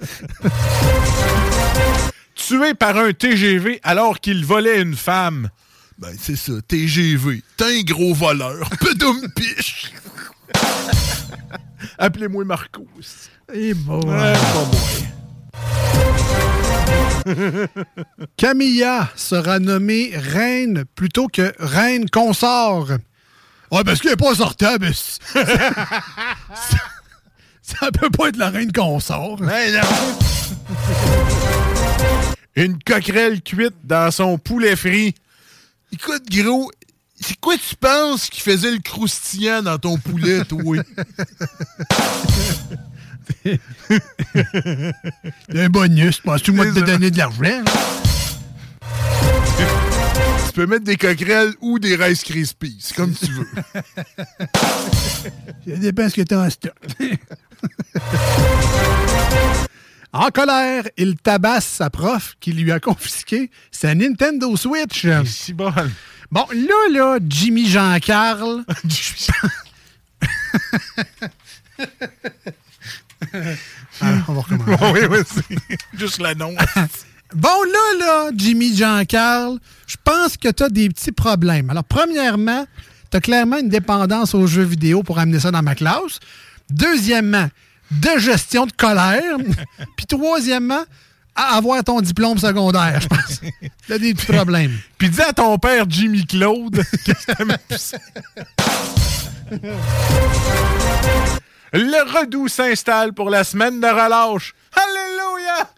Tué 2.34 2.72
par 2.72 2.96
un 2.96 3.12
TGV 3.12 3.80
alors 3.82 4.18
qu'il 4.18 4.46
volait 4.46 4.80
une 4.80 4.96
femme. 4.96 5.50
Ben, 5.98 6.14
c'est 6.18 6.36
ça, 6.36 6.54
TGV. 6.66 7.42
T'es 7.58 7.80
un 7.80 7.82
gros 7.82 8.14
voleur. 8.14 8.68
Pedoum 8.80 9.28
piche. 9.36 9.92
Appelez-moi 11.98 12.44
Marcos. 12.44 12.82
Eh 13.52 13.74
bon. 13.74 14.00
Ouais, 14.00 14.32
pas 14.32 14.64
Camilla 18.36 19.08
sera 19.16 19.58
nommée 19.58 20.12
reine 20.14 20.84
plutôt 20.94 21.28
que 21.28 21.52
reine 21.58 22.08
consort. 22.10 22.88
Ouais, 23.70 23.84
parce 23.84 24.00
qu'elle 24.00 24.10
n'est 24.12 24.16
pas 24.16 24.34
sortable. 24.34 24.92
ça, 24.94 25.40
ça 27.62 27.90
peut 27.92 28.10
pas 28.10 28.28
être 28.28 28.36
la 28.36 28.50
reine 28.50 28.72
consort? 28.72 29.40
Une 32.56 32.78
coquerelle 32.82 33.40
cuite 33.40 33.76
dans 33.84 34.10
son 34.10 34.36
poulet 34.36 34.76
frit. 34.76 35.14
Écoute, 35.92 36.24
gros, 36.30 36.70
c'est 37.18 37.40
quoi 37.40 37.56
tu 37.56 37.76
penses 37.76 38.28
qui 38.28 38.40
faisait 38.40 38.72
le 38.72 38.80
croustillant 38.80 39.62
dans 39.62 39.78
ton 39.78 39.96
poulet, 39.96 40.44
toi? 40.44 40.82
Un 45.54 45.68
bonus. 45.68 46.20
Penses-tu 46.20 46.52
moi 46.52 46.64
de 46.66 46.72
te 46.72 46.80
donner 46.80 47.10
de 47.10 47.18
l'argent? 47.18 47.62
tu 50.46 50.52
peux 50.54 50.66
mettre 50.66 50.84
des 50.84 50.96
coquerelles 50.96 51.52
ou 51.60 51.78
des 51.78 51.94
Rice 51.96 52.24
Krispies. 52.24 52.78
C'est 52.80 52.96
comme 52.96 53.12
tu 53.14 53.30
veux. 53.32 53.46
Ça 55.66 55.76
dépend 55.76 56.08
ce 56.08 56.14
que 56.14 56.22
tu 56.22 56.34
as 56.34 56.40
en 56.40 56.48
stock. 56.50 56.72
en 60.12 60.30
colère, 60.30 60.88
il 60.96 61.14
tabasse 61.16 61.66
sa 61.66 61.90
prof 61.90 62.34
qui 62.40 62.52
lui 62.52 62.72
a 62.72 62.80
confisqué 62.80 63.50
sa 63.70 63.94
Nintendo 63.94 64.56
Switch. 64.56 65.06
Si 65.24 65.52
bon. 65.52 65.70
Bon, 66.30 66.46
là, 66.50 66.88
là, 66.90 67.18
Jimmy 67.28 67.68
Jean-Carl. 67.68 68.64
Alors, 74.00 74.24
on 74.28 74.32
va 74.32 74.40
recommencer. 74.42 74.84
oui, 74.92 75.00
oui, 75.10 75.18
c'est 75.26 75.98
juste 75.98 76.20
l'annonce. 76.20 76.58
Bon, 77.34 77.48
là, 77.48 77.98
là, 77.98 78.30
Jimmy 78.36 78.76
Jean-Carl, 78.76 79.58
je 79.86 79.96
pense 80.04 80.36
que 80.36 80.50
tu 80.50 80.64
as 80.64 80.68
des 80.68 80.90
petits 80.90 81.12
problèmes. 81.12 81.70
Alors, 81.70 81.84
premièrement, 81.84 82.66
tu 83.10 83.16
as 83.16 83.20
clairement 83.22 83.56
une 83.58 83.70
dépendance 83.70 84.34
aux 84.34 84.46
jeux 84.46 84.64
vidéo 84.64 85.02
pour 85.02 85.18
amener 85.18 85.40
ça 85.40 85.50
dans 85.50 85.62
ma 85.62 85.74
classe. 85.74 86.20
Deuxièmement, 86.68 87.48
de 87.90 88.18
gestion 88.18 88.66
de 88.66 88.72
colère. 88.72 89.38
Puis 89.96 90.04
troisièmement, 90.06 90.82
à 91.34 91.56
avoir 91.56 91.82
ton 91.82 92.00
diplôme 92.00 92.38
secondaire, 92.38 93.00
je 93.00 93.08
pense. 93.08 93.40
Tu 93.86 93.92
as 93.92 93.98
des 93.98 94.12
petits 94.12 94.26
problèmes. 94.26 94.76
Puis 94.98 95.08
dis 95.08 95.22
à 95.22 95.32
ton 95.32 95.56
père 95.58 95.86
Jimmy 95.88 96.26
Claude 96.26 96.82
que. 97.06 97.12
Le 101.72 102.18
redoux 102.20 102.48
s'installe 102.48 103.12
pour 103.14 103.30
la 103.30 103.44
semaine 103.44 103.80
de 103.80 103.86
relâche. 103.86 104.54
Alléluia! 104.74 105.68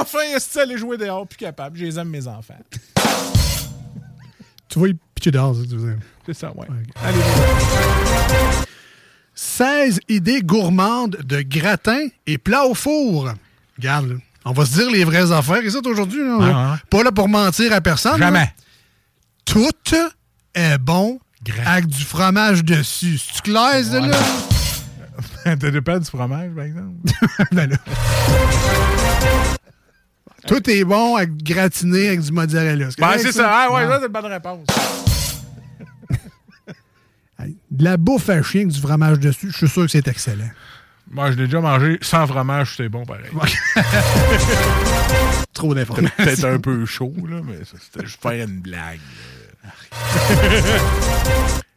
Enfin, 0.00 0.18
est-ce 0.34 0.58
aller 0.58 0.76
jouer 0.78 0.96
dehors? 0.96 1.26
Plus 1.26 1.36
capable. 1.36 1.78
Je 1.78 1.84
les 1.84 1.98
aime, 1.98 2.08
mes 2.08 2.26
enfants. 2.26 2.58
Tu 4.68 4.78
vois, 4.78 4.88
il 4.88 4.96
pitcher 5.14 5.30
dehors, 5.30 5.54
ça, 5.54 5.62
tu 5.62 5.76
veux 5.76 5.92
dire. 5.94 6.02
C'est 6.26 6.34
ça, 6.34 6.52
ouais. 6.56 6.66
Allez, 7.04 7.18
16 9.34 10.00
idées 10.08 10.42
gourmandes 10.42 11.18
de 11.24 11.42
gratin 11.42 12.06
et 12.26 12.38
plats 12.38 12.66
au 12.66 12.74
four. 12.74 13.30
Regarde, 13.76 14.08
là, 14.08 14.14
on 14.44 14.52
va 14.52 14.64
se 14.64 14.72
dire 14.74 14.90
les 14.90 15.04
vraies 15.04 15.32
affaires. 15.32 15.64
Et 15.64 15.70
ça, 15.70 15.78
aujourd'hui, 15.84 16.22
là, 16.24 16.36
Ah, 16.40 16.72
ouais. 16.72 16.78
pas 16.90 17.02
là 17.02 17.12
pour 17.12 17.28
mentir 17.28 17.72
à 17.72 17.80
personne. 17.80 18.18
là. 18.20 18.26
Jamais. 18.26 18.52
Tout 19.44 19.70
est 20.54 20.78
bon 20.78 21.18
avec 21.66 21.86
du 21.86 22.02
fromage 22.04 22.64
dessus. 22.64 23.18
C'est 23.18 23.42
clair, 23.42 23.82
là? 24.02 24.16
T'as 25.60 25.70
dépend 25.70 25.98
du 25.98 26.04
fromage, 26.06 26.50
par 26.54 26.64
exemple. 26.64 26.94
Ben 27.52 27.70
là. 27.70 27.76
Tout 30.46 30.68
est 30.70 30.84
bon 30.84 31.16
avec 31.16 31.42
gratiné 31.42 32.08
avec 32.08 32.20
du 32.20 32.32
mozzarella. 32.32 32.88
Ben, 32.98 33.18
c'est 33.18 33.32
ça? 33.32 33.48
Ah, 33.50 33.72
ouais, 33.72 33.82
Ah. 33.84 33.88
ça, 33.92 33.98
c'est 34.00 34.06
une 34.06 34.12
bonne 34.12 34.26
réponse. 34.26 34.66
De 37.70 37.84
la 37.84 37.96
bouffe 37.96 38.28
à 38.30 38.40
chien 38.42 38.62
avec 38.62 38.72
du 38.72 38.80
fromage 38.80 39.18
dessus, 39.18 39.50
je 39.50 39.56
suis 39.56 39.68
sûr 39.68 39.82
que 39.82 39.88
c'est 39.90 40.06
excellent. 40.08 40.48
Moi, 41.10 41.30
je 41.32 41.36
l'ai 41.36 41.44
déjà 41.46 41.60
mangé 41.60 41.98
sans 42.00 42.26
fromage, 42.26 42.74
c'est 42.76 42.88
bon 42.88 43.04
pareil. 43.04 43.24
Trop 45.52 45.74
d'informations. 45.74 46.16
Peut-être 46.24 46.44
un 46.44 46.58
peu 46.58 46.86
chaud, 46.86 47.12
là, 47.28 47.40
mais 47.44 47.58
c'était 47.64 48.06
juste 48.06 48.22
faire 48.22 48.46
une 48.48 48.60
blague. 48.60 49.00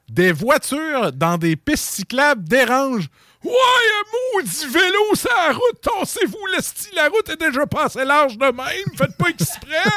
des 0.09 0.31
voitures 0.31 1.11
dans 1.13 1.37
des 1.37 1.55
pistes 1.55 1.95
cyclables 1.95 2.43
dérangent. 2.43 3.09
Ouais, 3.43 3.51
un 3.51 4.37
maudit 4.37 4.65
vélo 4.65 5.15
sur 5.15 5.29
la 5.29 5.53
route, 5.53 5.81
tassez-vous, 5.81 6.45
le 6.55 6.61
style, 6.61 6.93
la 6.95 7.07
route 7.07 7.29
est 7.29 7.39
déjà 7.39 7.67
pas 7.67 7.85
assez 7.85 8.03
large 8.03 8.37
de 8.37 8.45
même, 8.45 8.97
faites 8.97 9.15
pas 9.17 9.29
exprès. 9.29 9.91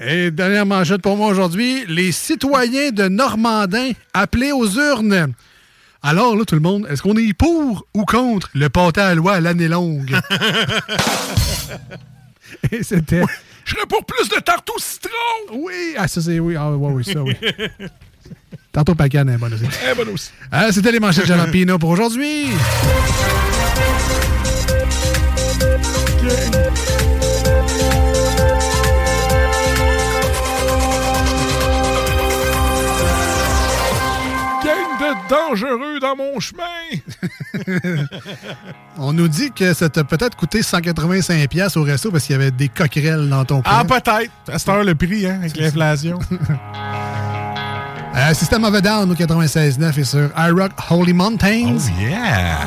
Et 0.00 0.30
dernière 0.30 0.64
manchette 0.64 1.02
pour 1.02 1.16
moi 1.16 1.28
aujourd'hui, 1.28 1.84
les 1.88 2.12
citoyens 2.12 2.92
de 2.92 3.08
Normandin 3.08 3.90
appelés 4.14 4.52
aux 4.52 4.68
urnes. 4.68 5.34
Alors 6.02 6.36
là, 6.36 6.44
tout 6.44 6.54
le 6.54 6.60
monde, 6.60 6.86
est-ce 6.88 7.02
qu'on 7.02 7.16
est 7.16 7.34
pour 7.34 7.84
ou 7.94 8.04
contre 8.04 8.48
le 8.54 8.68
pâté 8.68 9.00
à 9.00 9.16
loi 9.16 9.32
à 9.34 9.40
l'année 9.40 9.66
longue? 9.66 10.16
Et 12.70 12.84
c'était... 12.84 13.24
Je 13.68 13.74
serais 13.74 13.86
pour 13.86 14.02
plus 14.02 14.30
de 14.30 14.40
tarte 14.40 14.70
au 14.70 14.78
citron. 14.78 15.10
Oui, 15.52 15.94
ah 15.98 16.08
ça 16.08 16.22
c'est 16.22 16.38
oui, 16.38 16.56
ah 16.56 16.70
ouais, 16.70 16.90
oui, 16.90 17.04
ça 17.04 17.22
oui. 17.22 17.36
Tantôt 18.72 18.94
Pacane 18.94 19.28
est 19.28 19.36
bonne 19.36 19.52
aussi. 19.52 19.64
Eh, 19.90 19.94
bonne 19.94 20.08
aussi. 20.08 20.30
Ah, 20.50 20.72
c'était 20.72 20.90
les 20.90 21.00
manchettes 21.00 21.26
Jalapino 21.26 21.78
pour 21.78 21.90
aujourd'hui. 21.90 22.46
Gang 34.64 34.98
de 34.98 35.28
dangereux 35.28 36.00
dans 36.00 36.16
mon 36.16 36.40
chemin. 36.40 36.64
On 38.98 39.12
nous 39.12 39.28
dit 39.28 39.50
que 39.52 39.72
ça 39.74 39.88
t'a 39.88 40.04
peut-être 40.04 40.36
coûté 40.36 40.60
185$ 40.60 41.48
piastres 41.48 41.78
au 41.78 41.82
resto 41.84 42.10
parce 42.10 42.24
qu'il 42.24 42.32
y 42.34 42.36
avait 42.36 42.50
des 42.50 42.68
coquerelles 42.68 43.28
dans 43.28 43.44
ton 43.44 43.62
Ah, 43.64 43.84
plat. 43.84 44.00
peut-être. 44.00 44.30
À 44.52 44.58
cette 44.58 44.68
heure, 44.68 44.84
le 44.84 44.94
prix, 44.94 45.26
hein, 45.26 45.38
avec 45.40 45.56
l'inflation. 45.56 46.18
Euh, 48.16 48.34
System 48.34 48.64
of 48.64 48.74
a 48.74 48.80
Down 48.80 49.08
au 49.12 49.14
96.9 49.14 49.96
et 50.00 50.02
sur 50.02 50.30
iRock 50.36 50.72
Holy 50.90 51.12
Mountains. 51.12 51.76
Oh, 51.76 52.00
yeah! 52.00 52.62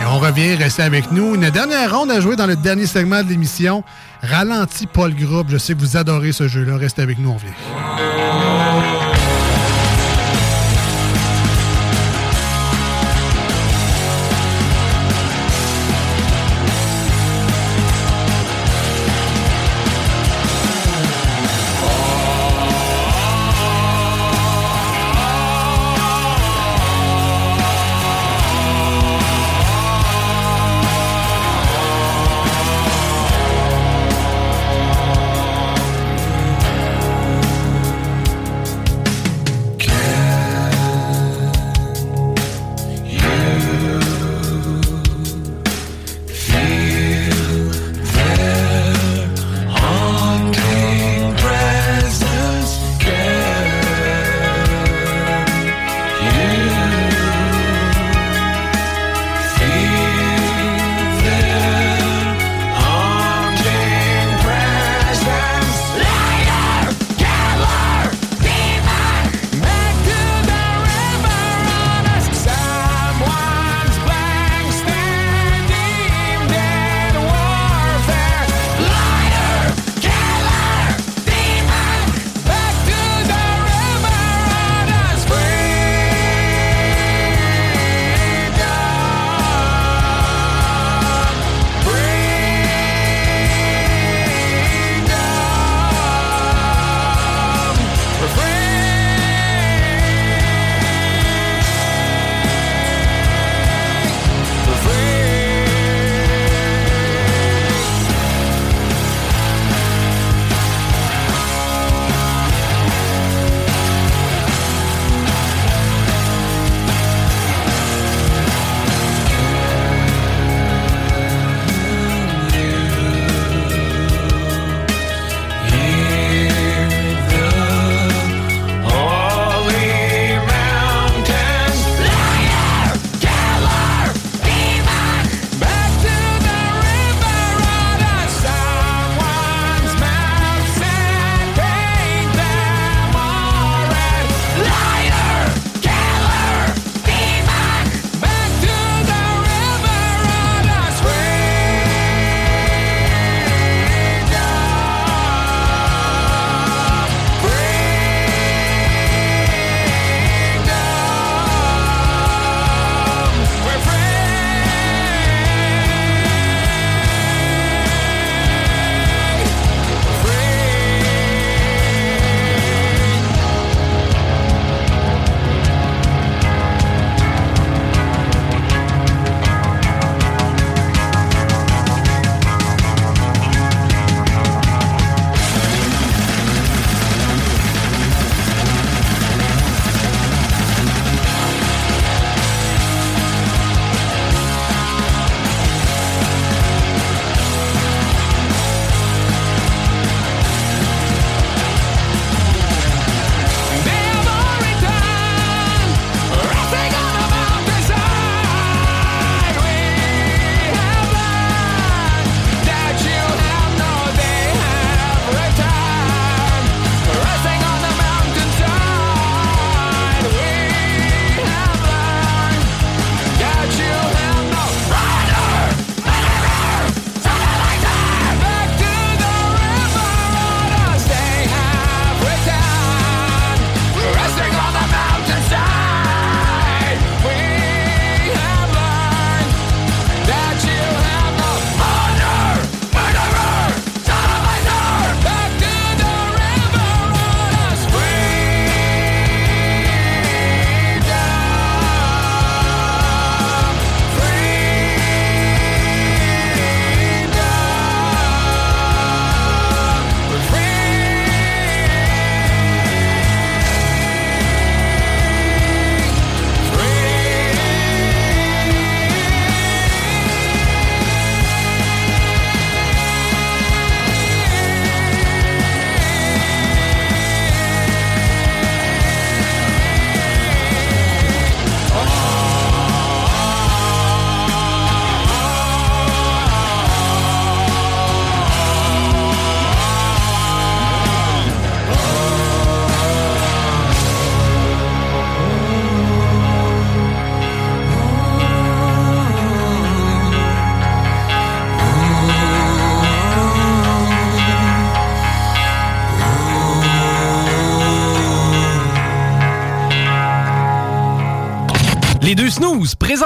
Et 0.00 0.04
on 0.06 0.18
revient, 0.18 0.56
restez 0.56 0.82
avec 0.82 1.12
nous. 1.12 1.36
Une 1.36 1.50
dernière 1.50 1.96
ronde 1.96 2.10
à 2.10 2.20
jouer 2.20 2.34
dans 2.34 2.46
le 2.46 2.56
dernier 2.56 2.86
segment 2.86 3.22
de 3.22 3.28
l'émission. 3.28 3.84
Ralenti 4.22 4.88
Paul 4.88 5.14
Groupe. 5.14 5.48
Je 5.50 5.58
sais 5.58 5.74
que 5.74 5.78
vous 5.78 5.96
adorez 5.96 6.32
ce 6.32 6.48
jeu-là. 6.48 6.78
Restez 6.78 7.02
avec 7.02 7.18
nous, 7.18 7.30
on 7.30 7.36
vient. 7.36 7.52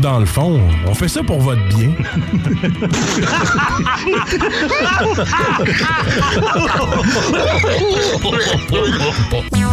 Nous 0.00 0.08
dans 0.08 0.18
le 0.18 0.24
fond, 0.24 0.58
on 0.86 0.94
fait 0.94 1.08
ça 1.08 1.22
pour 1.22 1.40
votre 1.40 1.60
bien. 1.76 1.90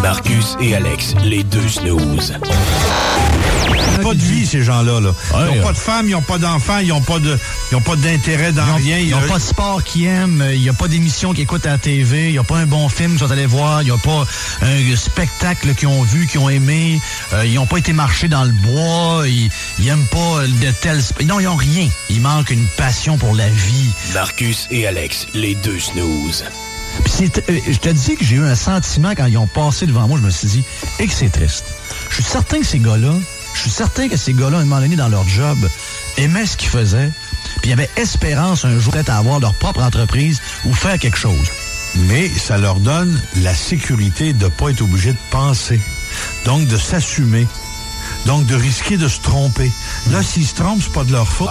Marcus 0.01 0.55
et 0.61 0.75
Alex, 0.75 1.15
les 1.23 1.43
deux 1.43 1.67
snooze. 1.67 2.33
pas 4.03 4.13
de 4.13 4.19
vie, 4.19 4.45
ces 4.45 4.63
gens-là. 4.63 4.99
Là. 4.99 5.11
Ils 5.31 5.35
Ouais, 5.37 5.55
n'ont 5.57 5.63
pas 5.63 5.73
de 5.73 5.77
femme, 5.77 6.05
ils 6.07 6.11
n'ont 6.11 6.21
pas 6.21 6.37
d'enfants, 6.37 6.77
ils 6.79 6.89
n'ont 6.89 7.01
pas 7.01 7.19
de, 7.19 7.37
ils 7.71 7.75
ont 7.75 7.81
pas 7.81 7.95
d'intérêt 7.95 8.51
dans 8.51 8.63
rien. 8.75 8.99
Ils 8.99 9.09
n'ont 9.11 9.21
pas 9.21 9.37
de 9.37 9.43
sport 9.43 9.83
qu'ils 9.83 10.05
aiment, 10.05 10.43
il 10.53 10.61
n'y 10.61 10.69
a 10.69 10.73
pas 10.73 10.87
d'émission 10.87 11.33
qu'ils 11.33 11.43
écoutent 11.43 11.65
à 11.65 11.71
la 11.71 11.77
TV, 11.77 12.27
il 12.27 12.31
n'y 12.33 12.37
a 12.37 12.43
pas 12.43 12.57
un 12.57 12.65
bon 12.67 12.87
film 12.89 13.11
qu'ils 13.11 13.19
sont 13.25 13.31
allés 13.31 13.45
voir, 13.47 13.81
il 13.81 13.85
n'y 13.85 13.91
a 13.91 13.97
pas 13.97 14.25
un 14.61 14.95
spectacle 14.95 15.73
qu'ils 15.73 15.87
ont 15.87 16.03
vu, 16.03 16.27
qu'ils 16.27 16.39
ont 16.39 16.49
aimé, 16.49 16.99
euh, 17.33 17.45
ils 17.45 17.55
n'ont 17.55 17.65
pas 17.65 17.77
été 17.79 17.91
marcher 17.93 18.27
dans 18.27 18.43
le 18.43 18.51
bois, 18.51 19.23
ils 19.27 19.49
n'aiment 19.85 20.05
pas 20.11 20.16
de 20.18 20.72
tels... 20.81 21.02
Non, 21.26 21.39
ils 21.39 21.44
n'ont 21.44 21.56
rien. 21.56 21.88
Il 22.10 22.22
manque 22.22 22.49
une 22.49 22.65
passion 22.76 23.18
pour 23.18 23.35
la 23.35 23.48
vie. 23.49 23.89
Marcus 24.14 24.68
et 24.72 24.88
Alex, 24.88 25.27
les 25.34 25.53
deux 25.56 25.80
snooze. 25.80 26.44
Puis 27.03 27.30
euh, 27.49 27.60
je 27.68 27.77
te 27.77 27.89
dis 27.89 28.15
que 28.15 28.26
j'ai 28.26 28.38
eu 28.38 28.44
un 28.44 28.56
sentiment 28.56 29.14
quand 29.15 29.27
ils 29.27 29.38
ont 29.38 29.48
passé 29.48 29.85
devant 29.85 30.07
moi, 30.07 30.18
je 30.19 30.26
me 30.26 30.31
suis 30.31 30.48
dit, 30.48 30.64
et 30.99 31.07
que 31.07 31.14
c'est 31.14 31.30
triste. 31.30 31.65
Je 32.10 32.15
suis 32.15 32.23
certain 32.23 32.60
que 32.60 32.65
ces 32.65 32.80
gars-là, 32.80 33.14
je 33.53 33.60
suis 33.60 33.69
certain 33.69 34.07
que 34.07 34.18
ces 34.18 34.34
gars-là, 34.34 34.57
à 34.57 34.61
un 34.61 34.65
moment 34.65 34.81
donné, 34.81 34.95
dans 34.95 35.10
leur 35.10 35.27
job, 35.27 35.57
aimaient 36.18 36.48
ce 36.48 36.57
qu'ils 36.57 36.69
faisaient, 36.69 37.11
puis 37.61 37.69
ils 37.69 37.73
avaient 37.73 37.89
espérance 37.95 38.65
un 38.65 38.80
jour 38.80 38.94
peut-être 38.94 39.11
à 39.11 39.18
avoir 39.18 39.39
leur 39.39 39.53
propre 39.53 39.84
entreprise 39.84 40.41
ou 40.65 40.73
faire 40.73 40.98
quelque 40.98 41.18
chose. 41.18 41.48
Mais 42.10 42.27
ça 42.27 42.57
leur 42.57 42.80
donne 42.80 43.22
la 43.38 43.53
sécurité 43.53 44.34
de 44.34 44.45
ne 44.45 44.49
pas 44.49 44.69
être 44.69 44.81
obligé 44.81 45.11
de 45.11 45.18
penser. 45.30 45.80
Donc, 46.45 46.68
de 46.68 46.77
s'assumer. 46.77 47.48
Donc, 48.27 48.45
de 48.45 48.55
risquer 48.55 48.97
de 48.97 49.07
se 49.07 49.21
tromper. 49.21 49.71
Là, 50.11 50.21
s'ils 50.21 50.45
se 50.45 50.53
trompent, 50.53 50.81
c'est 50.81 50.91
pas 50.91 51.05
de 51.05 51.13
leur 51.13 51.27
faute. 51.27 51.47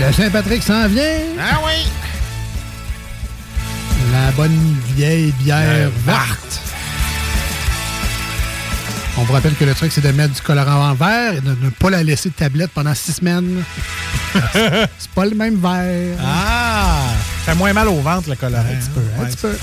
Le 0.00 0.12
Saint-Patrick 0.12 0.62
s'en 0.62 0.88
vient. 0.88 1.20
Ah 1.38 1.58
oui! 1.62 1.86
La 4.12 4.30
bonne 4.32 4.76
vieille 4.96 5.30
bière 5.32 5.90
verte. 6.06 6.60
On 9.18 9.24
vous 9.24 9.32
rappelle 9.34 9.54
que 9.54 9.64
le 9.66 9.74
truc, 9.74 9.92
c'est 9.92 10.00
de 10.00 10.10
mettre 10.12 10.32
du 10.32 10.40
colorant 10.40 10.88
en 10.90 10.94
verre 10.94 11.34
et 11.34 11.40
de 11.42 11.50
ne 11.50 11.68
pas 11.68 11.90
la 11.90 12.02
laisser 12.02 12.30
de 12.30 12.34
tablette 12.34 12.70
pendant 12.70 12.94
six 12.94 13.12
semaines. 13.12 13.62
c'est 14.54 15.10
pas 15.14 15.26
le 15.26 15.34
même 15.34 15.60
verre. 15.60 16.16
Ah! 16.24 17.02
Fait 17.44 17.54
moins 17.54 17.74
mal 17.74 17.88
au 17.88 18.00
ventre, 18.00 18.30
le 18.30 18.36
colorant. 18.36 18.62
Un 18.62 18.76
petit 18.76 18.90
peu, 18.94 19.02
un 19.20 19.26
petit 19.26 19.36
peu. 19.36 19.58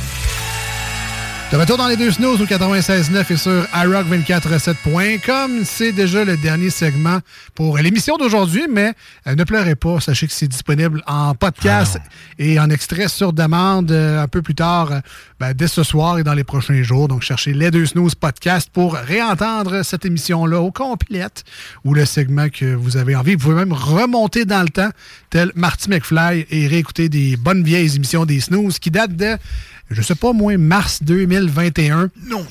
De 1.49 1.55
retour 1.55 1.77
dans 1.77 1.87
les 1.87 1.95
deux 1.95 2.11
snooze 2.11 2.41
au 2.41 2.45
96.9 2.45 3.31
et 3.31 3.37
sur 3.37 3.63
iRock247.com. 3.73 5.61
C'est 5.63 5.93
déjà 5.93 6.25
le 6.25 6.35
dernier 6.35 6.69
segment 6.69 7.19
pour 7.55 7.77
l'émission 7.77 8.17
d'aujourd'hui, 8.17 8.65
mais 8.69 8.93
euh, 9.27 9.33
ne 9.33 9.45
pleurez 9.45 9.75
pas. 9.75 10.01
Sachez 10.01 10.27
que 10.27 10.33
c'est 10.33 10.49
disponible 10.49 11.01
en 11.07 11.35
podcast 11.35 11.99
et 12.37 12.59
en 12.59 12.69
extrait 12.69 13.07
sur 13.07 13.31
demande 13.31 13.93
euh, 13.93 14.21
un 14.21 14.27
peu 14.27 14.41
plus 14.41 14.55
tard, 14.55 14.91
euh, 14.91 14.99
ben, 15.39 15.53
dès 15.53 15.69
ce 15.69 15.83
soir 15.83 16.19
et 16.19 16.23
dans 16.23 16.33
les 16.33 16.43
prochains 16.43 16.83
jours. 16.83 17.07
Donc, 17.07 17.21
cherchez 17.21 17.53
les 17.53 17.71
deux 17.71 17.85
snooze 17.85 18.13
podcast 18.13 18.69
pour 18.73 18.95
réentendre 18.95 19.85
cette 19.85 20.03
émission-là 20.03 20.59
au 20.59 20.71
complète 20.71 21.45
ou 21.85 21.93
le 21.93 22.03
segment 22.05 22.49
que 22.49 22.75
vous 22.75 22.97
avez 22.97 23.15
envie. 23.15 23.35
Vous 23.35 23.43
pouvez 23.43 23.55
même 23.55 23.71
remonter 23.71 24.43
dans 24.43 24.63
le 24.63 24.69
temps, 24.69 24.89
tel 25.29 25.53
Marty 25.55 25.89
McFly, 25.91 26.45
et 26.49 26.67
réécouter 26.67 27.07
des 27.07 27.37
bonnes 27.37 27.63
vieilles 27.63 27.95
émissions 27.95 28.25
des 28.25 28.41
snooze 28.41 28.79
qui 28.79 28.91
datent 28.91 29.15
de 29.15 29.37
je 29.89 30.01
sais 30.01 30.15
pas, 30.15 30.33
moi, 30.33 30.57
mars 30.57 31.01
2021. 31.01 32.09
Non, 32.27 32.45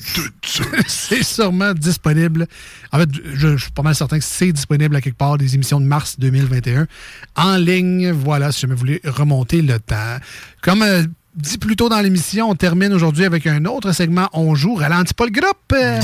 c'est 0.87 1.23
sûrement 1.23 1.73
disponible. 1.73 2.47
En 2.91 2.99
fait, 2.99 3.09
je, 3.35 3.57
je 3.57 3.63
suis 3.63 3.71
pas 3.71 3.83
mal 3.83 3.95
certain 3.95 4.17
que 4.17 4.25
c'est 4.25 4.51
disponible 4.51 4.95
à 4.95 5.01
quelque 5.01 5.17
part 5.17 5.37
des 5.37 5.53
émissions 5.55 5.79
de 5.79 5.85
mars 5.85 6.15
2021 6.19 6.87
en 7.35 7.57
ligne. 7.57 8.11
Voilà, 8.11 8.51
si 8.51 8.61
jamais 8.61 8.73
vous 8.73 8.79
voulez 8.79 9.01
remonter 9.05 9.61
le 9.61 9.79
temps. 9.79 10.17
Comme 10.61 10.81
euh, 10.81 11.03
dit 11.35 11.57
plus 11.59 11.75
tôt 11.75 11.89
dans 11.89 12.01
l'émission, 12.01 12.49
on 12.49 12.55
termine 12.55 12.91
aujourd'hui 12.93 13.25
avec 13.25 13.45
un 13.45 13.65
autre 13.65 13.91
segment. 13.91 14.27
On 14.33 14.55
joue 14.55 14.75
Ralentis 14.75 15.13
pas 15.13 15.25
le 15.25 15.31
groupe. 15.31 15.73
Euh, 15.73 16.01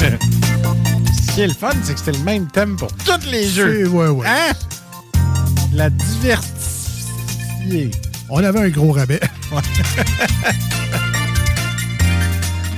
Ce 1.26 1.34
qui 1.34 1.40
est 1.42 1.46
le 1.46 1.54
fun, 1.54 1.70
c'est 1.82 1.94
que 1.94 1.98
c'était 1.98 2.18
le 2.18 2.24
même 2.24 2.46
thème 2.48 2.76
pour 2.76 2.92
tous 2.92 3.30
les 3.30 3.46
jeux. 3.48 3.88
Ouais, 3.88 4.08
ouais. 4.08 4.26
Hein? 4.26 4.52
La 5.72 5.88
On 8.28 8.42
avait 8.42 8.60
un 8.60 8.68
gros 8.68 8.92
rabais. 8.92 9.20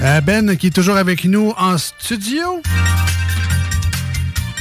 Euh, 0.03 0.21
ben, 0.21 0.55
qui 0.59 0.67
est 0.67 0.75
toujours 0.75 0.97
avec 0.99 1.25
nous 1.25 1.55
en 1.57 1.79
studio. 1.79 2.61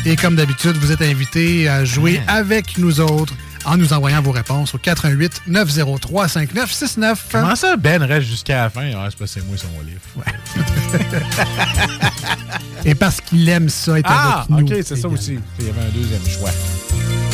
Et 0.05 0.15
comme 0.15 0.35
d'habitude, 0.37 0.77
vous 0.77 0.91
êtes 0.93 1.01
invité 1.01 1.67
à 1.67 1.83
jouer 1.83 2.21
avec 2.27 2.77
nous 2.77 3.01
autres 3.01 3.33
en 3.65 3.75
nous 3.75 3.91
envoyant 3.91 4.21
vos 4.21 4.31
réponses 4.31 4.73
au 4.73 4.77
88 4.77 5.41
903 5.47 6.27
5969. 6.29 7.25
Comment 7.31 7.55
ça, 7.57 7.75
Ben 7.75 8.01
reste 8.03 8.27
jusqu'à 8.27 8.63
la 8.63 8.69
fin? 8.69 8.89
Ah, 8.95 9.07
c'est 9.09 9.17
pas 9.17 9.27
c'est 9.27 9.45
moi 9.45 9.57
son 9.57 9.67
livre. 9.85 9.99
Et 12.85 12.95
parce 12.95 13.19
qu'il 13.19 13.47
aime 13.49 13.67
ça 13.69 13.99
être 13.99 14.09
Ah, 14.09 14.45
avec 14.49 14.65
nous. 14.69 14.77
ok, 14.77 14.83
c'est 14.85 14.95
ça 14.95 15.07
aussi. 15.07 15.39
Il 15.59 15.65
y 15.65 15.69
avait 15.69 15.81
un 15.81 15.89
deuxième 15.91 16.25
choix. 16.27 16.51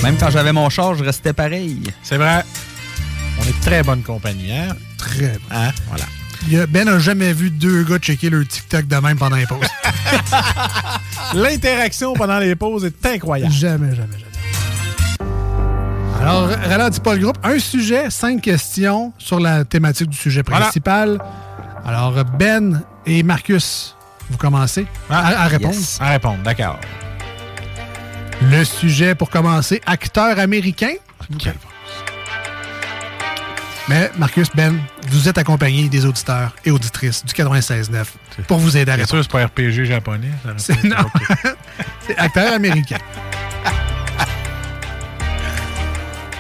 Même 0.04 0.16
quand 0.18 0.30
j'avais 0.32 0.54
mon 0.54 0.70
char, 0.70 0.96
je 0.96 1.04
restais 1.04 1.34
pareil. 1.34 1.82
C'est 2.02 2.18
vrai. 2.18 2.44
On 3.42 3.44
est 3.50 3.60
très 3.62 3.84
bonne 3.84 4.02
compagnie, 4.02 4.52
hein? 4.52 4.76
Très 4.98 5.34
bon. 5.38 5.40
Hein? 5.56 5.72
Voilà. 5.88 6.06
Ben 6.68 6.86
n'a 6.86 7.00
jamais 7.00 7.34
vu 7.34 7.50
deux 7.52 7.84
gars 7.84 7.98
checker 8.00 8.30
leur 8.30 8.48
TikTok 8.48 8.88
de 8.88 8.96
même 8.96 9.18
pendant 9.18 9.36
les 9.36 9.46
pauses. 9.46 9.60
L'interaction 11.34 12.14
pendant 12.14 12.40
les 12.40 12.56
pauses 12.56 12.86
est 12.86 13.06
incroyable. 13.06 13.52
Jamais, 13.54 13.94
jamais, 13.96 14.18
jamais. 14.18 15.30
Alors, 16.22 16.48
ralentis 16.48 17.00
pas 17.02 17.14
le 17.16 17.22
groupe. 17.22 17.38
Un 17.44 17.60
sujet, 17.60 18.10
cinq 18.10 18.42
questions 18.42 19.14
sur 19.18 19.40
la 19.40 19.64
thématique 19.66 20.10
du 20.10 20.18
sujet 20.18 20.42
Voilà. 20.46 20.66
principal. 20.66 21.20
Alors, 21.86 22.24
Ben 22.38 22.84
et 23.06 23.22
Marcus, 23.24 23.96
vous 24.30 24.38
commencez 24.38 24.86
à, 25.10 25.44
à 25.44 25.48
répondre? 25.48 25.74
Yes. 25.76 25.98
À 26.02 26.10
répondre, 26.10 26.40
d'accord. 26.44 26.80
Le 28.42 28.64
sujet 28.64 29.16
pour 29.16 29.30
commencer, 29.30 29.82
acteur 29.86 30.40
américain. 30.40 30.94
Mais 33.90 34.12
Marcus, 34.20 34.48
Ben, 34.56 34.80
vous 35.10 35.28
êtes 35.28 35.40
accompagné 35.40 35.90
des 35.90 36.06
auditeurs 36.06 36.56
et 36.64 36.70
auditrices 36.70 37.26
du 37.26 37.34
96.9 37.34 38.06
pour 38.48 38.60
vous 38.60 38.78
aider 38.78 38.92
à 38.92 38.96
Bien 38.96 39.06
répondre. 39.06 39.24
sûr, 39.24 39.32
c'est 39.32 39.32
pas 39.32 39.46
RPG 39.48 39.86
japonais. 39.86 40.30
ça 40.44 40.54
C'est 40.58 40.84
non. 40.84 40.96
C'est 42.06 42.16
acteur 42.18 42.54
américain. 42.54 42.98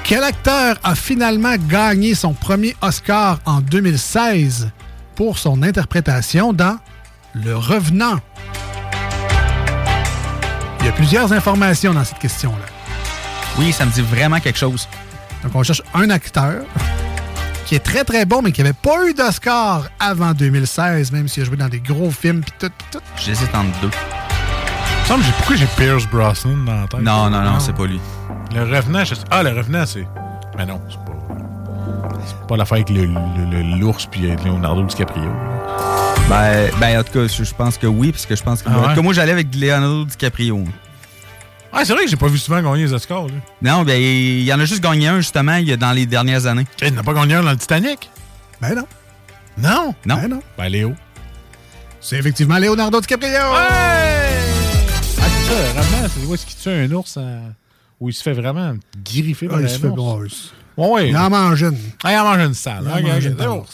Quel 0.04 0.24
acteur 0.24 0.78
a 0.84 0.94
finalement 0.96 1.56
gagné 1.68 2.14
son 2.16 2.34
premier 2.34 2.76
Oscar 2.82 3.40
en 3.46 3.62
2016 3.62 4.70
pour 5.16 5.38
son 5.40 5.62
interprétation 5.64 6.54
dans 6.54 6.78
Le 7.34 7.56
Revenant? 7.56 8.20
Il 10.80 10.86
y 10.86 10.90
a 10.90 10.92
plusieurs 10.94 11.34
informations 11.34 11.94
dans 11.94 12.04
cette 12.06 12.20
question-là. 12.20 12.66
Oui, 13.58 13.72
ça 13.74 13.86
me 13.86 13.92
dit 13.92 14.02
vraiment 14.02 14.40
quelque 14.40 14.58
chose. 14.58 14.88
Donc, 15.44 15.54
on 15.56 15.64
cherche 15.64 15.82
un 15.94 16.10
acteur 16.10 16.64
qui 17.70 17.76
est 17.76 17.80
très, 17.80 18.04
très 18.04 18.26
bon, 18.26 18.41
mais 18.41 18.52
qui 18.52 18.64
n'avait 18.64 18.74
pas 18.74 19.08
eu 19.08 19.14
d'Oscar 19.14 19.84
avant 20.00 20.32
2016, 20.34 21.12
même 21.12 21.28
s'il 21.28 21.44
a 21.44 21.46
joué 21.46 21.56
dans 21.56 21.70
des 21.70 21.80
gros 21.80 22.10
films 22.10 22.41
pis 22.44 22.52
tout, 22.58 22.72
pis 22.76 22.86
tout. 22.91 23.00
J'hésite 23.16 23.54
entre 23.54 23.80
deux. 23.80 23.90
Il 23.91 25.02
me 25.04 25.08
semble 25.08 25.20
que 25.22 25.26
j'ai- 25.28 25.34
pourquoi 25.38 25.56
j'ai 25.56 25.66
Pierce 25.78 26.08
Brosnan 26.08 26.66
dans 26.66 26.82
la 26.82 26.88
tête? 26.88 27.02
Non, 27.02 27.30
non, 27.30 27.41
non, 27.44 27.60
c'est 27.60 27.74
pas 27.76 27.86
lui. 27.86 28.00
Le 28.56 28.64
revenant, 28.64 29.06
je 29.06 29.14
sais- 29.14 29.22
Ah, 29.30 29.44
le 29.44 29.52
revenant, 29.52 29.86
c'est. 29.86 30.08
Mais 30.58 30.66
non, 30.66 30.82
c'est 30.90 30.98
pas. 30.98 31.36
C'est 32.26 32.48
pas 32.48 32.58
l'affaire 32.58 32.78
avec 32.78 32.90
le- 32.90 33.06
le- 33.06 33.52
le- 33.52 33.78
l'ours 33.80 34.08
puis 34.08 34.26
avec 34.32 34.44
Leonardo 34.44 34.82
DiCaprio. 34.84 35.30
Ben, 36.28 36.70
ben, 36.80 37.00
en 37.00 37.04
tout 37.04 37.14
cas, 37.14 37.28
je 37.28 37.54
pense 37.54 37.78
que 37.78 37.86
oui, 37.86 38.12
parce 38.12 38.26
que 38.26 38.36
je 38.36 38.41
pense 38.41 38.64
que. 38.64 38.70
Ah 38.70 38.78
en 38.78 38.82
tout 38.82 38.90
ouais? 38.90 38.96
cas, 38.96 39.02
moi, 39.04 39.14
j'allais 39.14 39.32
avec 39.32 39.54
Leonardo 39.56 40.06
DiCaprio. 40.06 40.64
Ah, 41.72 41.86
c'est 41.86 41.94
vrai 41.94 42.04
que 42.06 42.10
j'ai 42.10 42.18
pas 42.18 42.28
vu 42.28 42.38
souvent 42.38 42.62
gagner 42.62 42.84
les 42.86 42.94
Oscars, 42.94 43.28
lui. 43.28 43.36
Non, 43.62 43.84
ben, 43.84 44.00
il 44.02 44.44
y 44.44 44.52
en 44.54 44.60
a 44.60 44.66
juste 44.66 44.82
gagné 44.84 45.08
un, 45.08 45.18
justement, 45.18 45.56
il 45.56 45.68
y 45.68 45.74
a 45.74 45.78
dans 45.78 45.91
les 45.91 46.06
dernières 46.06 46.46
années. 46.48 46.66
Il 46.82 46.94
n'a 46.94 47.04
pas 47.04 47.14
gagné 47.14 47.36
un 47.36 47.44
dans 47.44 47.52
le 47.52 47.58
Titanic? 47.58 48.10
Ben 48.62 48.76
non. 48.76 48.86
Non? 49.58 49.94
Non. 50.06 50.16
Ben 50.16 50.28
non. 50.30 50.40
Ben, 50.58 50.70
Léo. 50.70 50.94
C'est 52.02 52.18
effectivement 52.18 52.58
Leonardo 52.58 53.00
DiCaprio. 53.02 53.30
Ah, 53.41 53.68
c'est 55.12 55.22
ça, 55.22 55.80
revenant, 55.82 56.08
c'est 56.14 56.26
où 56.26 56.34
est-ce 56.34 56.46
qu'il 56.46 56.58
tue 56.58 56.70
un 56.70 56.91
ours 56.96 57.18
en- 57.18 57.52
où 58.00 58.10
il 58.10 58.14
se 58.14 58.24
fait 58.24 58.34
vraiment 58.34 58.74
griffer 59.06 59.48
Ah, 59.50 59.52
par 59.54 59.60
il 59.62 59.66
un 59.66 59.70
se 59.70 59.80
fait 59.80 59.88
ours? 59.88 59.96
bon. 60.76 60.84
Ouais, 60.84 60.90
ouais. 60.94 61.10
Il 61.10 61.18
en 61.18 61.30
mange 61.30 61.62
une. 61.62 61.78
Ah, 62.04 62.14
il 62.14 62.18
en 62.18 62.24
mange 62.24 62.41
une 62.48 62.54
salle. 62.54 62.84
Il 62.86 62.90
en 62.91 62.98
Ok, 62.98 63.04
mange 63.14 63.26
une 63.26 63.34
bon. 63.34 63.66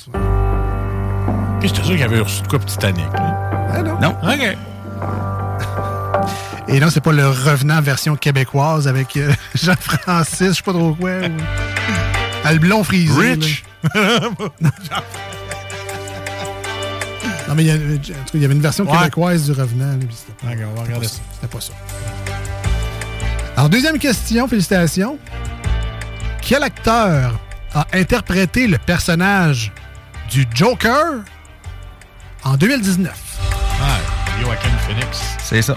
Puis 1.60 1.70
j'étais 1.70 1.84
sûr 1.84 1.96
qu'il 1.96 2.04
avait 2.04 2.20
reçu 2.20 2.42
de 2.42 2.48
quoi 2.48 2.60
pour 2.60 2.68
Titanic. 2.70 3.06
là. 3.14 3.70
Ben 3.74 3.84
non. 3.84 4.00
Non. 4.02 4.16
OK. 4.24 4.58
Et 6.68 6.80
non, 6.80 6.90
c'est 6.90 7.02
pas 7.02 7.12
le 7.12 7.28
revenant 7.28 7.80
version 7.82 8.16
québécoise 8.16 8.88
avec 8.88 9.18
euh, 9.18 9.32
Jean-Francis, 9.56 10.48
je 10.50 10.54
sais 10.54 10.62
pas 10.64 10.74
trop 10.74 10.94
quoi. 10.96 11.12
ou- 11.12 12.52
le 12.52 12.60
blond 12.60 12.84
frisé. 12.84 13.34
Rich? 13.34 13.64
là. 13.94 14.20
Non, 17.48 17.54
mais 17.54 17.64
il 17.64 17.68
y, 17.68 17.72
a- 17.72 17.76
en 17.76 17.98
tout 18.00 18.12
cas, 18.12 18.14
il 18.34 18.42
y 18.42 18.46
avait 18.46 18.56
une 18.56 18.62
version 18.62 18.86
Ouais. 18.90 18.98
québécoise 18.98 19.46
du 19.46 19.52
revenant. 19.52 20.00
pas- 20.42 20.48
OK, 20.52 20.58
on 20.72 20.76
va 20.76 20.82
regarder 20.84 21.08
ça. 21.08 21.20
C'était 21.36 21.48
pas 21.48 21.62
ça. 21.62 21.74
Alors, 23.56 23.70
deuxième 23.70 24.00
question, 24.00 24.48
félicitations. 24.48 25.20
Quel 26.42 26.64
acteur 26.64 27.40
a 27.76 27.86
interprété 27.94 28.66
le 28.68 28.80
personnage 28.80 29.72
du 30.32 30.48
Joker 30.56 31.20
en 32.44 32.58
2019? 32.58 33.14
Ah, 33.80 33.98
Joaquin 34.42 34.70
Phoenix. 34.88 35.22
C'est 35.44 35.62
ça. 35.62 35.76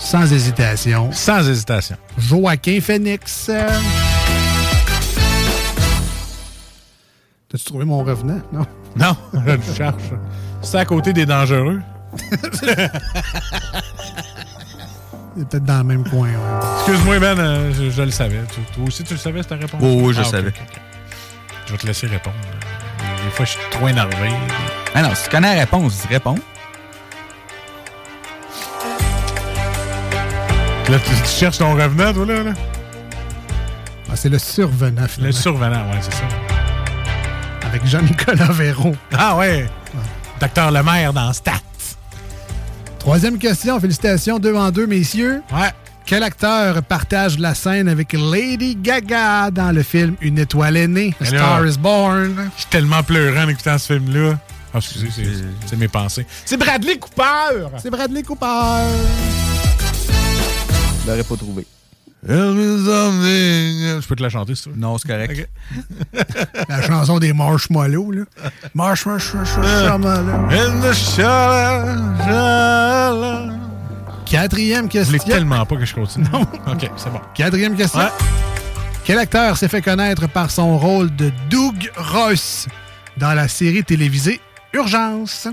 Sans 0.00 0.32
hésitation. 0.32 1.10
Sans 1.12 1.48
hésitation. 1.48 1.96
Joaquin 2.18 2.80
Phoenix. 2.80 3.50
T'as-tu 7.48 7.64
trouvé 7.64 7.84
mon 7.84 8.02
revenant? 8.04 8.40
Non. 8.52 8.66
Non, 8.96 9.16
je 9.46 9.50
le 9.52 9.60
cherche. 9.76 10.02
C'est 10.62 10.78
à 10.78 10.84
côté 10.84 11.12
des 11.12 11.26
dangereux. 11.26 11.80
Il 15.36 15.42
est 15.42 15.44
peut-être 15.48 15.64
dans 15.64 15.78
le 15.78 15.84
même 15.84 16.08
coin. 16.08 16.26
ouais. 16.28 16.34
Excuse-moi, 16.86 17.18
Ben, 17.20 17.38
euh, 17.38 17.72
je, 17.72 17.88
je 17.90 18.02
le 18.02 18.10
savais. 18.10 18.40
Tu- 18.52 18.60
toi 18.74 18.84
aussi, 18.86 19.04
tu 19.04 19.14
le 19.14 19.18
savais, 19.20 19.42
cette 19.42 19.52
réponse? 19.52 19.80
Oh, 19.82 20.00
oui, 20.02 20.12
je 20.14 20.20
Ah, 20.22 20.24
savais. 20.24 20.52
Je 21.66 21.72
vais 21.72 21.78
te 21.78 21.86
laisser 21.86 22.08
répondre. 22.08 22.34
Des 23.24 23.30
fois, 23.30 23.44
je 23.44 23.50
suis 23.52 23.60
trop 23.70 23.86
énervé. 23.86 24.28
Ah 24.94 25.02
non, 25.02 25.14
si 25.14 25.24
tu 25.24 25.30
connais 25.30 25.54
la 25.54 25.60
réponse, 25.60 26.04
réponds. 26.08 26.34
Là, 30.90 30.98
tu, 30.98 31.10
tu 31.22 31.28
cherches 31.38 31.58
ton 31.58 31.74
revenant, 31.74 32.12
toi, 32.12 32.26
là? 32.26 32.42
là? 32.42 32.52
Ah, 34.10 34.16
c'est 34.16 34.28
le 34.28 34.38
survenant, 34.38 35.02
Le 35.02 35.08
finalement. 35.08 35.36
survenant, 35.36 35.90
ouais, 35.90 35.98
c'est 36.00 36.12
ça. 36.14 36.24
Avec 37.66 37.86
Jean-Nicolas 37.86 38.50
Véro. 38.50 38.96
Ah, 39.16 39.36
ouais. 39.36 39.68
Docteur 40.40 40.70
Lemaire 40.72 41.12
dans 41.12 41.32
Stat. 41.32 41.52
Troisième 42.98 43.38
question, 43.38 43.78
félicitations, 43.78 44.38
deux 44.38 44.54
en 44.54 44.70
deux, 44.70 44.86
messieurs. 44.86 45.42
Ouais. 45.52 45.70
Quel 46.06 46.24
acteur 46.24 46.82
partage 46.82 47.38
la 47.38 47.54
scène 47.54 47.88
avec 47.88 48.12
Lady 48.14 48.74
Gaga 48.74 49.50
dans 49.52 49.70
le 49.70 49.84
film 49.84 50.16
Une 50.20 50.38
étoile 50.40 50.76
est 50.76 50.88
née, 50.88 51.14
A 51.20 51.24
Mais 51.24 51.30
là- 51.30 51.38
Star 51.38 51.66
is 51.66 51.78
Born? 51.78 52.50
Je 52.56 52.60
suis 52.62 52.70
tellement 52.70 53.02
pleurant 53.04 53.44
en 53.44 53.48
écoutant 53.48 53.78
ce 53.78 53.92
film-là. 53.94 54.38
Ah, 54.74 54.78
excusez, 54.78 55.08
c'est 55.66 55.76
mes 55.76 55.88
pensées. 55.88 56.26
C'est 56.44 56.56
Bradley 56.56 56.98
Cooper! 56.98 57.68
C'est 57.80 57.90
Bradley 57.90 58.22
Cooper. 58.24 58.46
Je 61.10 61.16
l'aurais 61.16 61.24
pas 61.24 61.36
trouvé. 61.36 61.66
Je 62.22 64.06
peux 64.06 64.14
te 64.14 64.22
la 64.22 64.28
chanter, 64.28 64.54
si 64.54 64.62
tu 64.64 64.68
veux. 64.70 64.76
Non, 64.76 64.96
c'est 64.96 65.08
correct. 65.08 65.48
La 66.68 66.82
chanson 66.82 67.18
des 67.18 67.32
Marshmallows, 67.32 68.12
là. 68.12 68.22
Quatrième 74.24 74.88
Je 74.92 75.00
voulais 75.00 75.18
question. 75.18 75.34
tellement 75.34 75.66
pas 75.66 75.76
que 75.76 75.84
je 75.84 75.94
continue. 75.94 76.26
Non. 76.32 76.42
OK, 76.42 76.88
c'est 76.96 77.10
bon. 77.10 77.20
Quatrième 77.34 77.74
question. 77.74 77.98
Ouais. 77.98 78.06
Quel 79.04 79.18
acteur 79.18 79.56
s'est 79.56 79.66
fait 79.68 79.82
connaître 79.82 80.28
par 80.28 80.52
son 80.52 80.78
rôle 80.78 81.14
de 81.16 81.32
Doug 81.48 81.90
Ross 81.96 82.68
dans 83.16 83.34
la 83.34 83.48
série 83.48 83.82
télévisée 83.82 84.40
Urgence? 84.74 85.48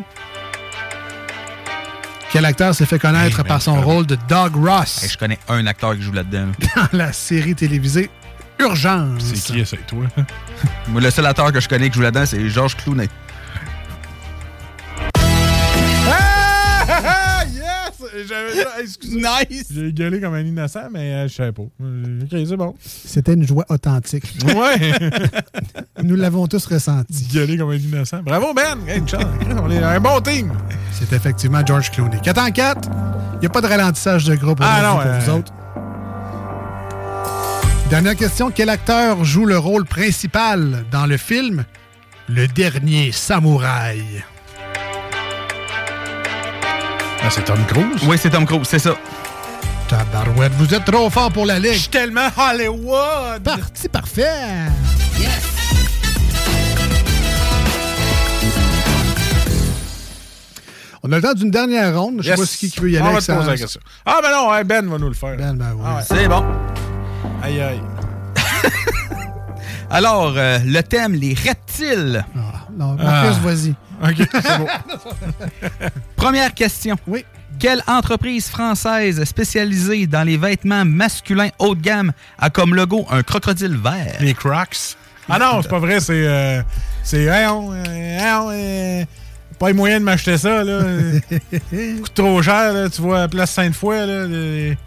Quel 2.32 2.46
acteur 2.46 2.76
s'est 2.76 2.86
fait 2.86 3.00
connaître 3.00 3.26
Hey, 3.32 3.38
man, 3.38 3.48
par 3.48 3.62
son 3.62 3.82
rôle 3.82 4.06
de 4.06 4.18
Doug 4.28 4.56
Ross? 4.56 5.04
Hey, 5.04 5.10
je 5.10 5.18
connais 5.18 5.40
un 5.48 5.66
acteur 5.66 5.96
qui 5.96 6.02
joue 6.02 6.12
là-dedans. 6.12 6.48
là. 6.76 6.88
dans 6.92 6.98
la 6.98 7.14
série 7.14 7.56
télévisée 7.56 8.10
Urgence? 8.60 9.24
C'est 9.24 9.54
qui, 9.54 9.66
c'est 9.66 9.86
toi? 9.88 10.06
Moi, 10.90 11.00
le 11.02 11.10
seul 11.12 11.26
acteur 11.26 11.52
que 11.52 11.60
je 11.60 11.70
connais 11.70 11.90
qui 11.90 11.96
joue 11.96 12.02
là-dedans, 12.02 12.26
c'est 12.26 12.50
Georges 12.50 12.76
Clooney. 12.76 13.08
Yes! 18.20 18.28
J'avais 18.28 18.82
excusez. 18.84 19.18
Nice! 19.18 19.68
J'ai 19.74 19.94
gueulé 19.94 20.20
comme 20.22 20.34
un 20.34 20.42
innocent, 20.44 20.90
mais 20.92 21.14
euh, 21.14 21.28
je 21.28 21.34
savais 21.34 21.52
pas. 21.52 21.64
Euh, 21.82 22.22
OK, 22.24 22.30
c'est 22.48 22.58
bon. 22.58 22.76
C'était 22.84 23.34
une 23.34 23.48
joie 23.48 23.66
authentique. 23.70 24.24
Ouais! 24.46 24.94
Nous 26.04 26.16
l'avons 26.16 26.48
tous 26.48 26.66
ressenti. 26.66 27.28
gueuler 27.34 27.58
comme 27.58 27.72
un 27.72 27.76
innocent. 27.76 28.22
Bravo, 28.24 28.54
Ben! 28.54 28.78
Hey, 28.88 29.00
une 29.00 29.08
chance. 29.08 29.24
On 29.62 29.70
est 29.72 29.84
un 29.84 30.00
bon 30.00 30.20
team! 30.22 30.52
C'est 30.92 31.14
effectivement 31.16 31.62
George 31.66 31.92
Clooney. 31.92 32.20
4 32.24 32.38
en 32.40 32.52
4. 32.52 32.90
Il 33.36 33.40
n'y 33.42 33.46
a 33.46 33.50
pas 33.50 33.62
de 33.62 33.68
ralentissage 33.68 34.26
de 34.26 34.36
groupe 34.36 34.60
Ah, 34.62 34.82
non, 34.82 35.02
pour 35.02 35.12
euh, 35.12 35.20
vous 35.20 35.30
autres. 35.32 35.54
Dernière 37.90 38.16
question. 38.16 38.52
Quel 38.52 38.70
acteur 38.70 39.24
joue 39.24 39.46
le 39.46 39.58
rôle 39.58 39.86
principal 39.86 40.86
dans 40.92 41.06
le 41.06 41.18
film 41.18 41.64
Le 42.28 42.48
Dernier 42.48 43.12
Samouraï? 43.12 44.02
Ah, 47.28 47.30
c'est 47.30 47.44
Tom 47.44 47.60
Cruise? 47.66 48.04
Oui, 48.08 48.18
c'est 48.18 48.30
Tom 48.30 48.46
Cruise, 48.46 48.62
c'est 48.66 48.80
ça. 48.80 48.96
Tabarouette, 49.90 50.54
vous 50.54 50.74
êtes 50.74 50.86
trop 50.86 51.10
fort 51.10 51.30
pour 51.30 51.46
la 51.46 51.60
ligue. 51.60 51.74
Je 51.74 51.80
suis 51.80 51.90
tellement 51.90 52.30
Hollywood. 52.38 53.44
Parti 53.44 53.90
parfait. 53.90 54.70
On 61.04 61.12
a 61.12 61.18
le 61.18 61.22
temps 61.22 61.34
d'une 61.34 61.52
dernière 61.52 61.98
ronde. 62.00 62.18
Je 62.20 62.24
sais 62.24 62.30
Yes. 62.30 62.40
pas 62.40 62.46
si 62.46 62.58
qui 62.58 62.72
qui 62.72 62.80
veut 62.80 62.92
y 62.92 62.98
aller. 62.98 63.04
On 63.08 63.12
va 63.12 63.18
avec 63.18 63.26
te 63.26 63.32
poser 63.32 63.46
ça. 63.46 63.52
la 63.52 63.58
question. 63.58 63.82
Ah, 64.06 64.20
ben 64.22 64.32
non, 64.32 64.50
ouais, 64.52 64.64
Ben 64.64 64.88
va 64.88 64.98
nous 64.98 65.08
le 65.08 65.14
faire. 65.14 65.36
Ben, 65.38 65.54
ben 65.54 65.74
oui. 65.76 65.84
Ah 65.86 65.96
ouais. 65.96 66.02
C'est 66.08 66.28
bon. 66.28 66.44
Aïe, 67.44 67.62
aïe. 67.62 67.82
Alors, 69.90 70.34
euh, 70.38 70.60
le 70.66 70.82
thème, 70.82 71.14
les 71.14 71.34
reptiles. 71.34 72.26
Non, 72.78 72.94
Marcus, 72.96 73.38
Ah. 73.38 73.40
vas-y. 73.44 73.70
OK, 74.04 74.28
c'est 74.32 74.58
bon. 74.58 74.68
Première 76.16 76.54
question. 76.54 76.96
Oui. 77.08 77.26
Quelle 77.60 77.82
entreprise 77.88 78.48
française 78.50 79.24
spécialisée 79.24 80.06
dans 80.06 80.22
les 80.24 80.38
vêtements 80.38 80.86
masculins 80.86 81.50
haut 81.58 81.74
de 81.74 81.82
gamme 81.82 82.12
a 82.38 82.50
comme 82.52 82.76
logo 82.76 83.06
un 83.10 83.24
crocodile 83.24 83.76
vert? 83.78 84.18
Les 84.20 84.34
Crocs. 84.36 84.96
Ah 85.30 85.40
non, 85.40 85.62
c'est 85.64 85.70
pas 85.70 85.80
vrai, 85.80 86.00
c'est. 86.00 86.14
Euh, 86.28 86.62
c'est. 87.04 87.24
Hey, 87.24 87.48
on, 87.48 87.74
euh, 87.74 87.84
hey, 87.86 88.32
on, 88.40 88.50
euh, 88.52 89.06
pas 89.58 89.68
les 89.70 89.74
moyens 89.74 90.02
de 90.02 90.06
m'acheter 90.06 90.38
ça, 90.38 90.64
là. 90.64 90.82
coûte 91.72 92.14
trop 92.14 92.42
cher, 92.44 92.74
là. 92.74 92.90
Tu 92.90 93.02
vois, 93.02 93.24
à 93.24 93.28
Place 93.28 93.52
Sainte-Foy, 93.52 94.06
là. 94.06 94.26
Les... 94.28 94.78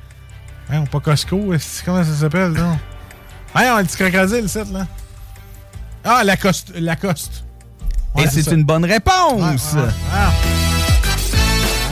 Hey, 0.70 0.78
on 0.78 0.86
pas 0.86 1.00
Costco, 1.00 1.52
est-ce- 1.52 1.82
comment 1.84 2.04
ça 2.04 2.14
s'appelle, 2.14 2.52
non? 2.52 2.78
Hey, 3.54 3.68
on 3.68 3.74
a 3.76 3.80
un 3.80 3.84
petit 3.84 3.96
crocodile, 3.96 4.48
ça, 4.48 4.64
là. 4.72 4.86
Ah, 6.04 6.22
Lacoste. 6.24 6.72
Lacoste. 6.78 7.44
Et 8.16 8.22
Ouais, 8.22 8.26
c'est 8.28 8.42
ça. 8.42 8.52
une 8.54 8.64
bonne 8.64 8.84
réponse. 8.84 9.74
Ouais, 9.74 9.82
ouais, 9.82 9.88
ah. 10.12 10.32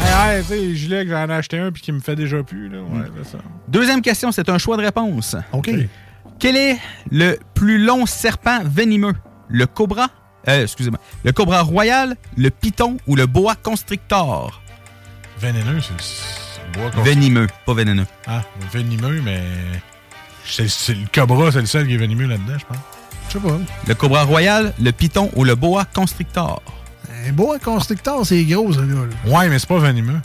Hey, 0.03 0.37
hey, 0.39 0.43
tu 0.43 0.49
sais, 0.49 0.57
les 0.57 0.77
gilets 0.77 1.05
que 1.05 1.11
j'en 1.11 1.29
ai 1.29 1.33
acheté 1.35 1.59
un 1.59 1.71
puis 1.71 1.83
qui 1.83 1.93
me 1.93 2.01
fait 2.01 2.17
déjà 2.17 2.43
plus, 2.43 2.69
là. 2.69 2.79
Ouais, 2.81 3.07
c'est 3.23 3.33
ça. 3.33 3.39
Deuxième 3.69 4.03
question, 4.03 4.33
c'est 4.33 4.49
un 4.49 4.59
choix 4.59 4.77
de 4.77 4.83
réponse. 4.83 5.37
OK. 5.53 5.71
Quel 6.39 6.57
est 6.57 6.79
le 7.11 7.37
plus 7.55 7.79
long 7.85 8.07
serpent 8.07 8.61
venimeux? 8.65 9.15
Le 9.49 9.67
cobra? 9.67 10.09
Euh, 10.49 10.63
excusez-moi. 10.63 11.01
Le 11.25 11.33
cobra 11.33 11.63
royal, 11.63 12.17
le 12.37 12.51
python 12.51 12.97
ou 13.07 13.17
le 13.17 13.27
boa 13.27 13.55
constrictor? 13.57 14.63
Vénéneux, 15.41 15.81
c'est 15.99 16.79
bois 16.79 16.91
qu'on- 16.91 17.03
Venimeux, 17.03 17.47
pas 17.67 17.75
vénéneux. 17.75 18.07
Ah, 18.27 18.43
venimeux, 18.73 19.21
mais. 19.25 19.43
C'est- 20.53 20.95
le 20.95 21.07
cobra, 21.13 21.53
c'est 21.53 21.61
le 21.61 21.67
seul 21.67 21.87
qui 21.87 21.95
est 21.95 21.99
venimeux 21.99 22.27
là-dedans, 22.27 22.59
je 22.59 22.65
pense. 22.65 22.77
Je 23.29 23.33
sais 23.35 23.41
pas. 23.41 23.59
Le 23.87 23.95
cobra 23.95 24.25
royal, 24.25 24.73
le 24.81 24.91
python 24.93 25.31
ou 25.37 25.45
le 25.45 25.55
boa 25.55 25.85
constrictor? 25.95 26.63
Un 27.27 27.33
boa 27.33 27.59
constrictor, 27.59 28.25
c'est 28.25 28.43
gros, 28.45 28.73
ça, 28.73 28.81
là. 28.81 28.87
là. 28.87 29.39
Ouais, 29.39 29.49
mais 29.49 29.59
c'est 29.59 29.69
pas 29.69 29.79
venimeux. 29.79 30.21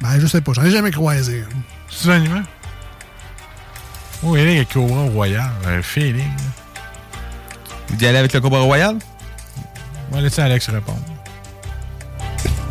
Ben, 0.00 0.18
je 0.20 0.26
sais 0.26 0.40
pas. 0.40 0.52
J'en 0.52 0.64
ai 0.64 0.70
jamais 0.70 0.90
croisé. 0.90 1.44
C'est 1.88 2.08
venimeux? 2.08 2.42
Oh, 4.22 4.36
il 4.36 4.44
y 4.44 4.56
a 4.56 4.58
le 4.60 4.64
cobra 4.64 5.02
royal. 5.04 5.50
Un 5.66 5.82
feeling. 5.82 6.28
Vous 7.88 7.96
y 8.02 8.06
allez 8.06 8.18
avec 8.18 8.32
le 8.32 8.40
cobra 8.40 8.60
royal? 8.60 8.96
On 10.10 10.14
va 10.16 10.20
laisser 10.22 10.42
Alex 10.42 10.68
répondre. 10.70 11.00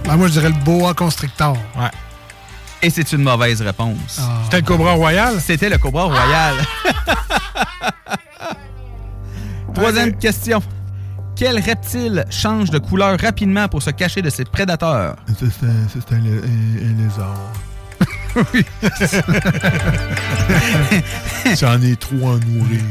Ben, 0.06 0.16
moi, 0.16 0.28
je 0.28 0.34
dirais 0.34 0.50
le 0.50 0.64
boa 0.64 0.94
constrictor. 0.94 1.58
Ouais. 1.78 1.90
Et 2.82 2.90
c'est 2.90 3.12
une 3.12 3.24
mauvaise 3.24 3.62
réponse. 3.62 4.22
C'était 4.46 4.58
le 4.58 4.64
cobra 4.64 4.94
royal? 4.94 5.42
C'était 5.42 5.70
le 5.70 5.78
cobra 5.78 6.06
royal. 6.06 6.56
Troisième 9.74 10.18
question. 10.18 10.62
Quel 11.36 11.60
reptile 11.60 12.26
change 12.30 12.70
de 12.70 12.80
couleur 12.80 13.20
rapidement 13.20 13.68
pour 13.68 13.82
se 13.82 13.90
cacher 13.92 14.22
de 14.22 14.30
ses 14.30 14.46
prédateurs? 14.46 15.16
C'est 15.38 15.46
un, 16.12 16.20
lézard. 16.20 17.52
oui. 18.54 18.66
J'en 21.60 21.82
ai 21.82 21.96
trop 21.96 22.32
à 22.32 22.38
nourrir. 22.46 22.82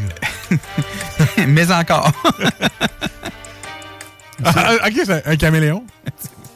Mais 1.47 1.70
encore. 1.70 2.10
Ah, 4.44 4.52
ah, 4.55 4.74
ok, 4.86 5.01
c'est 5.05 5.27
un 5.27 5.36
caméléon. 5.36 5.85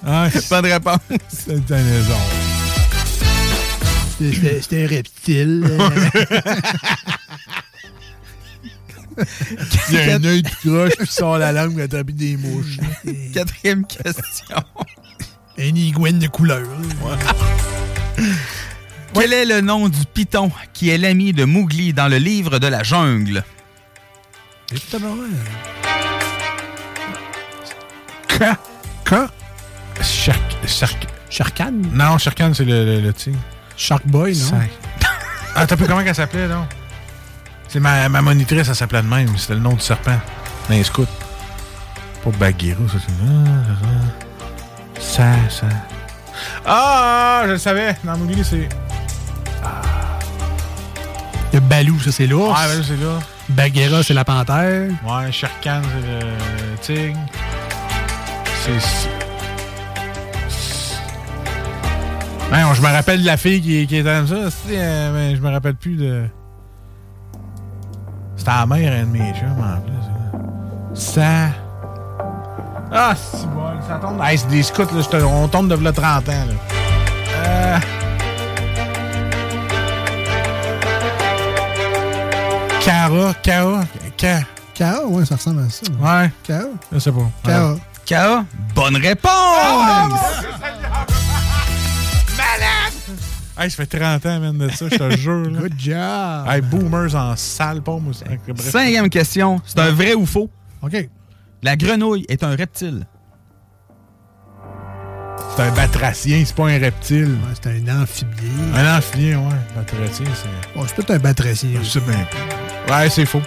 Ah, 0.07 0.29
Pas 0.49 0.63
de 0.63 0.69
réponse. 0.69 1.01
C'est 1.29 1.71
un 1.73 1.83
lézard. 1.83 2.52
C'était 4.31 4.85
un 4.85 4.89
reptile. 4.89 5.65
Il 9.91 9.95
y 9.95 9.99
a 9.99 10.15
un 10.17 10.25
œil 10.25 10.43
qui 10.43 10.69
croche 10.69 10.97
puis 10.99 11.07
sort 11.07 11.39
la 11.39 11.53
langue 11.53 11.75
pour 11.75 11.83
attraper 11.83 12.13
des 12.13 12.37
mouches. 12.37 12.79
Quatrième 13.35 13.87
question. 13.87 14.57
Un 15.59 15.75
iguane 15.75 16.19
de 16.19 16.29
couleur. 16.29 16.67
Quel 19.15 19.33
est 19.33 19.45
le 19.45 19.61
nom 19.61 19.89
du 19.89 20.01
python 20.13 20.51
qui 20.73 20.91
est 20.91 20.99
l'ami 20.99 21.33
de 21.33 21.45
Mowgli 21.45 21.93
dans 21.93 22.09
le 22.09 22.17
livre 22.17 22.59
de 22.59 22.67
la 22.67 22.83
jungle? 22.83 23.45
Quoi? 28.37 28.59
Quoi? 29.07 29.31
Shark. 30.03 30.57
Shark. 30.67 31.07
Sharkan? 31.29 31.73
Non, 31.93 32.19
Sharkan, 32.19 32.55
c'est 32.55 32.65
le, 32.65 32.85
le, 32.85 33.01
le 33.01 33.13
tigre. 33.13 33.39
Shark 33.77 34.07
Boy, 34.07 34.37
non? 34.37 34.61
Ah, 35.55 35.67
t'as 35.67 35.77
peu 35.77 35.87
comment 35.87 36.03
qu'elle 36.03 36.15
s'appelait, 36.15 36.49
non? 36.49 36.67
C'est 37.69 37.79
ma, 37.79 38.09
ma 38.09 38.23
monitrice, 38.23 38.69
elle 38.69 38.75
s'appelait 38.75 39.03
de 39.03 39.07
même. 39.07 39.37
C'était 39.37 39.55
le 39.55 39.61
nom 39.61 39.75
du 39.75 39.81
serpent. 39.81 40.19
Dans 40.69 40.75
les 40.75 40.83
scouts. 40.83 41.07
Pas 42.25 42.31
Bagheera, 42.31 42.81
ça, 42.89 42.99
c'est. 44.97 45.03
Ça, 45.03 45.25
ça. 45.51 45.67
Ah, 46.65 47.43
je 47.45 47.51
le 47.51 47.59
savais. 47.59 47.97
Dans 48.03 48.17
Mowgli, 48.17 48.43
c'est. 48.45 48.69
A 51.55 51.61
Balou, 51.61 52.01
ça, 52.01 52.13
c'est 52.13 52.27
l'ours. 52.27 52.59
Ouais, 52.59 52.69
Balou, 52.69 52.83
c'est 52.83 52.97
là. 52.97 53.19
Bagheera, 53.51 54.03
c'est 54.03 54.15
la 54.15 54.25
panthère. 54.25 54.91
Ouais, 55.05 55.31
Sharkan, 55.33 55.83
c'est 55.83 56.07
le 56.25 56.79
tigre. 56.81 57.19
C'est. 58.65 59.09
Non, 62.53 62.75
je 62.75 62.83
me 62.83 62.89
rappelle 62.89 63.23
de 63.23 63.27
la 63.27 63.39
fille 63.39 63.63
qui, 63.63 63.87
qui 63.87 63.97
était 63.97 64.13
comme 64.13 64.29
ça, 64.29 64.35
euh, 64.69 65.13
mais 65.15 65.35
je 65.35 65.41
me 65.41 65.51
rappelle 65.51 65.75
plus 65.75 65.97
de. 65.97 66.25
C'était 68.37 68.51
la 68.51 68.67
mère, 68.67 68.93
un 68.93 69.05
de 69.05 69.07
mes 69.07 69.33
chums, 69.33 69.59
en 69.59 69.81
plus. 69.81 71.01
Ça. 71.01 71.49
Ah, 72.93 73.15
c'est 73.17 73.47
bon, 73.47 73.71
ça 73.89 73.95
tombe. 73.95 74.21
Hey, 74.23 74.37
c'est 74.37 74.49
des 74.49 74.63
scouts, 74.63 74.83
là, 74.83 75.27
on 75.27 75.49
tombe 75.49 75.69
de 75.69 75.83
là 75.83 75.93
30 75.93 76.29
ans, 76.29 76.33
là. 76.33 76.55
Euh... 77.37 77.79
Cara, 82.85 83.33
Ka. 83.43 84.41
K.A., 84.75 85.07
ouais, 85.07 85.25
ça 85.25 85.37
ressemble 85.37 85.63
à 85.63 85.71
ça. 85.71 85.87
Ouais. 86.01 86.31
K.A. 86.47 86.65
Je 86.93 86.99
sais 86.99 87.13
pas. 87.13 87.31
K.A. 87.45 87.77
K.A. 88.05 88.45
Bonne 88.75 88.97
réponse! 88.97 89.31
Malade! 89.31 90.82
Hey, 93.59 93.71
ça 93.71 93.85
fait 93.85 93.99
30 93.99 94.25
ans, 94.27 94.41
man, 94.41 94.57
de 94.59 94.69
ça, 94.71 94.87
je 94.91 94.97
te 94.97 95.17
jure. 95.17 95.51
Là. 95.51 95.61
Good 95.61 95.75
job! 95.79 96.47
Hey, 96.49 96.61
boomers 96.63 97.15
en 97.15 97.37
salle, 97.37 97.83
pas 97.83 97.97
moi. 97.99 98.13
Cinquième 98.57 99.09
question. 99.11 99.61
C'est 99.65 99.79
un 99.79 99.91
vrai 99.91 100.15
ou 100.15 100.25
faux? 100.27 100.51
OK. 100.83 101.09
La 101.63 101.77
grenouille 101.77 102.25
est 102.29 102.43
un 102.43 102.57
reptile. 102.57 103.07
C'est 105.55 105.63
un 105.65 105.71
batracien, 105.73 106.43
c'est 106.47 106.57
pas 106.57 106.69
un 106.69 106.79
reptile. 106.79 107.27
Ouais, 107.47 107.55
c'est 107.63 107.69
un 107.69 108.01
amphibien. 108.03 108.49
Un 108.75 108.97
amphibien, 108.97 109.39
ouais. 109.39 109.55
Batracien, 109.77 110.27
c'est. 110.35 110.75
Bon, 110.75 110.87
c'est 110.87 110.95
peut-être 110.97 111.11
un 111.11 111.19
batracien. 111.19 111.79
Je 111.83 111.89
sais 111.89 112.01
bien. 112.01 112.27
Ouais, 112.89 113.11
c'est 113.11 113.27
faux. 113.27 113.43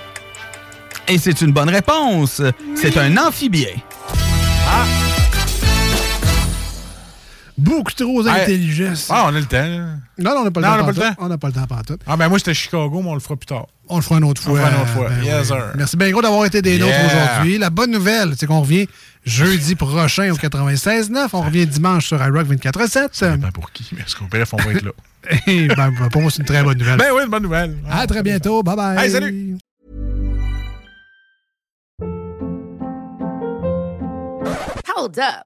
Et 1.07 1.17
c'est 1.17 1.41
une 1.41 1.51
bonne 1.51 1.69
réponse. 1.69 2.41
C'est 2.75 2.95
un 2.97 3.17
amphibien. 3.17 3.69
Beaucoup 7.57 7.93
trop 7.93 8.21
Hey. 8.27 8.41
intelligent. 8.41 8.93
Ah, 9.09 9.25
on 9.27 9.35
a 9.35 9.39
le 9.39 9.45
temps, 9.45 9.57
là. 9.57 9.85
Non, 10.17 10.31
non, 10.35 10.41
on 10.41 10.43
n'a 10.43 10.51
pas 10.51 10.59
le 10.59 10.65
temps. 10.65 10.73
on 10.73 10.77
n'a 10.77 10.83
pas 10.83 10.91
le 10.91 10.95
temps. 10.97 11.15
On 11.19 11.27
n'a 11.29 11.37
pas 11.37 11.47
le 11.47 11.53
temps 11.53 11.67
pantoute. 11.67 12.01
Ah, 12.05 12.17
ben 12.17 12.27
moi, 12.27 12.37
c'était 12.37 12.53
Chicago, 12.53 13.01
mais 13.01 13.09
on 13.09 13.13
le 13.13 13.19
fera 13.21 13.35
plus 13.37 13.45
tard. 13.45 13.67
On 13.87 13.95
le 13.95 14.01
fera 14.01 14.17
une 14.17 14.25
autre 14.25 14.41
On 14.45 14.49
fois. 14.49 14.59
le 14.59 14.65
fera 14.65 14.75
une 14.75 14.81
autre 14.81 14.91
fois. 14.91 15.09
Ben 15.09 15.23
Yes, 15.23 15.39
oui. 15.41 15.45
sir. 15.47 15.65
Merci 15.75 15.95
bien 15.97 16.11
gros 16.11 16.21
d'avoir 16.21 16.45
été 16.45 16.61
des 16.61 16.77
nôtres 16.77 16.91
Yeah. 16.91 17.05
aujourd'hui. 17.05 17.57
La 17.57 17.69
bonne 17.69 17.91
nouvelle, 17.91 18.33
c'est 18.37 18.45
qu'on 18.45 18.59
revient 18.61 18.87
jeudi 19.25 19.75
prochain 19.75 20.31
au 20.31 20.35
96.9. 20.35 21.29
On 21.33 21.41
revient 21.43 21.65
dimanche 21.65 22.07
sur 22.07 22.21
iRock 22.21 22.45
24.7. 22.47 23.37
Ben 23.39 23.51
pour 23.51 23.71
qui? 23.71 23.85
Parce 23.95 24.15
qu'au 24.15 24.25
bref, 24.29 24.53
on 24.53 24.57
va 24.57 24.71
être 24.73 24.83
là? 24.83 24.91
Et 25.47 25.67
ben, 25.67 25.91
ben, 25.97 26.09
pour 26.11 26.21
moi, 26.21 26.31
c'est 26.31 26.39
une 26.39 26.45
très 26.45 26.61
bonne 26.61 26.77
nouvelle. 26.77 26.97
ben 26.97 27.07
oui, 27.15 27.23
une 27.23 27.29
bonne 27.31 27.43
nouvelle. 27.43 27.77
À 27.89 28.05
très 28.05 28.21
bientôt. 28.21 28.63
Bye 28.63 28.75
bye. 28.75 28.97
Hey, 29.05 29.11
salut! 29.11 29.57
Hold 34.87 35.19
up. 35.19 35.45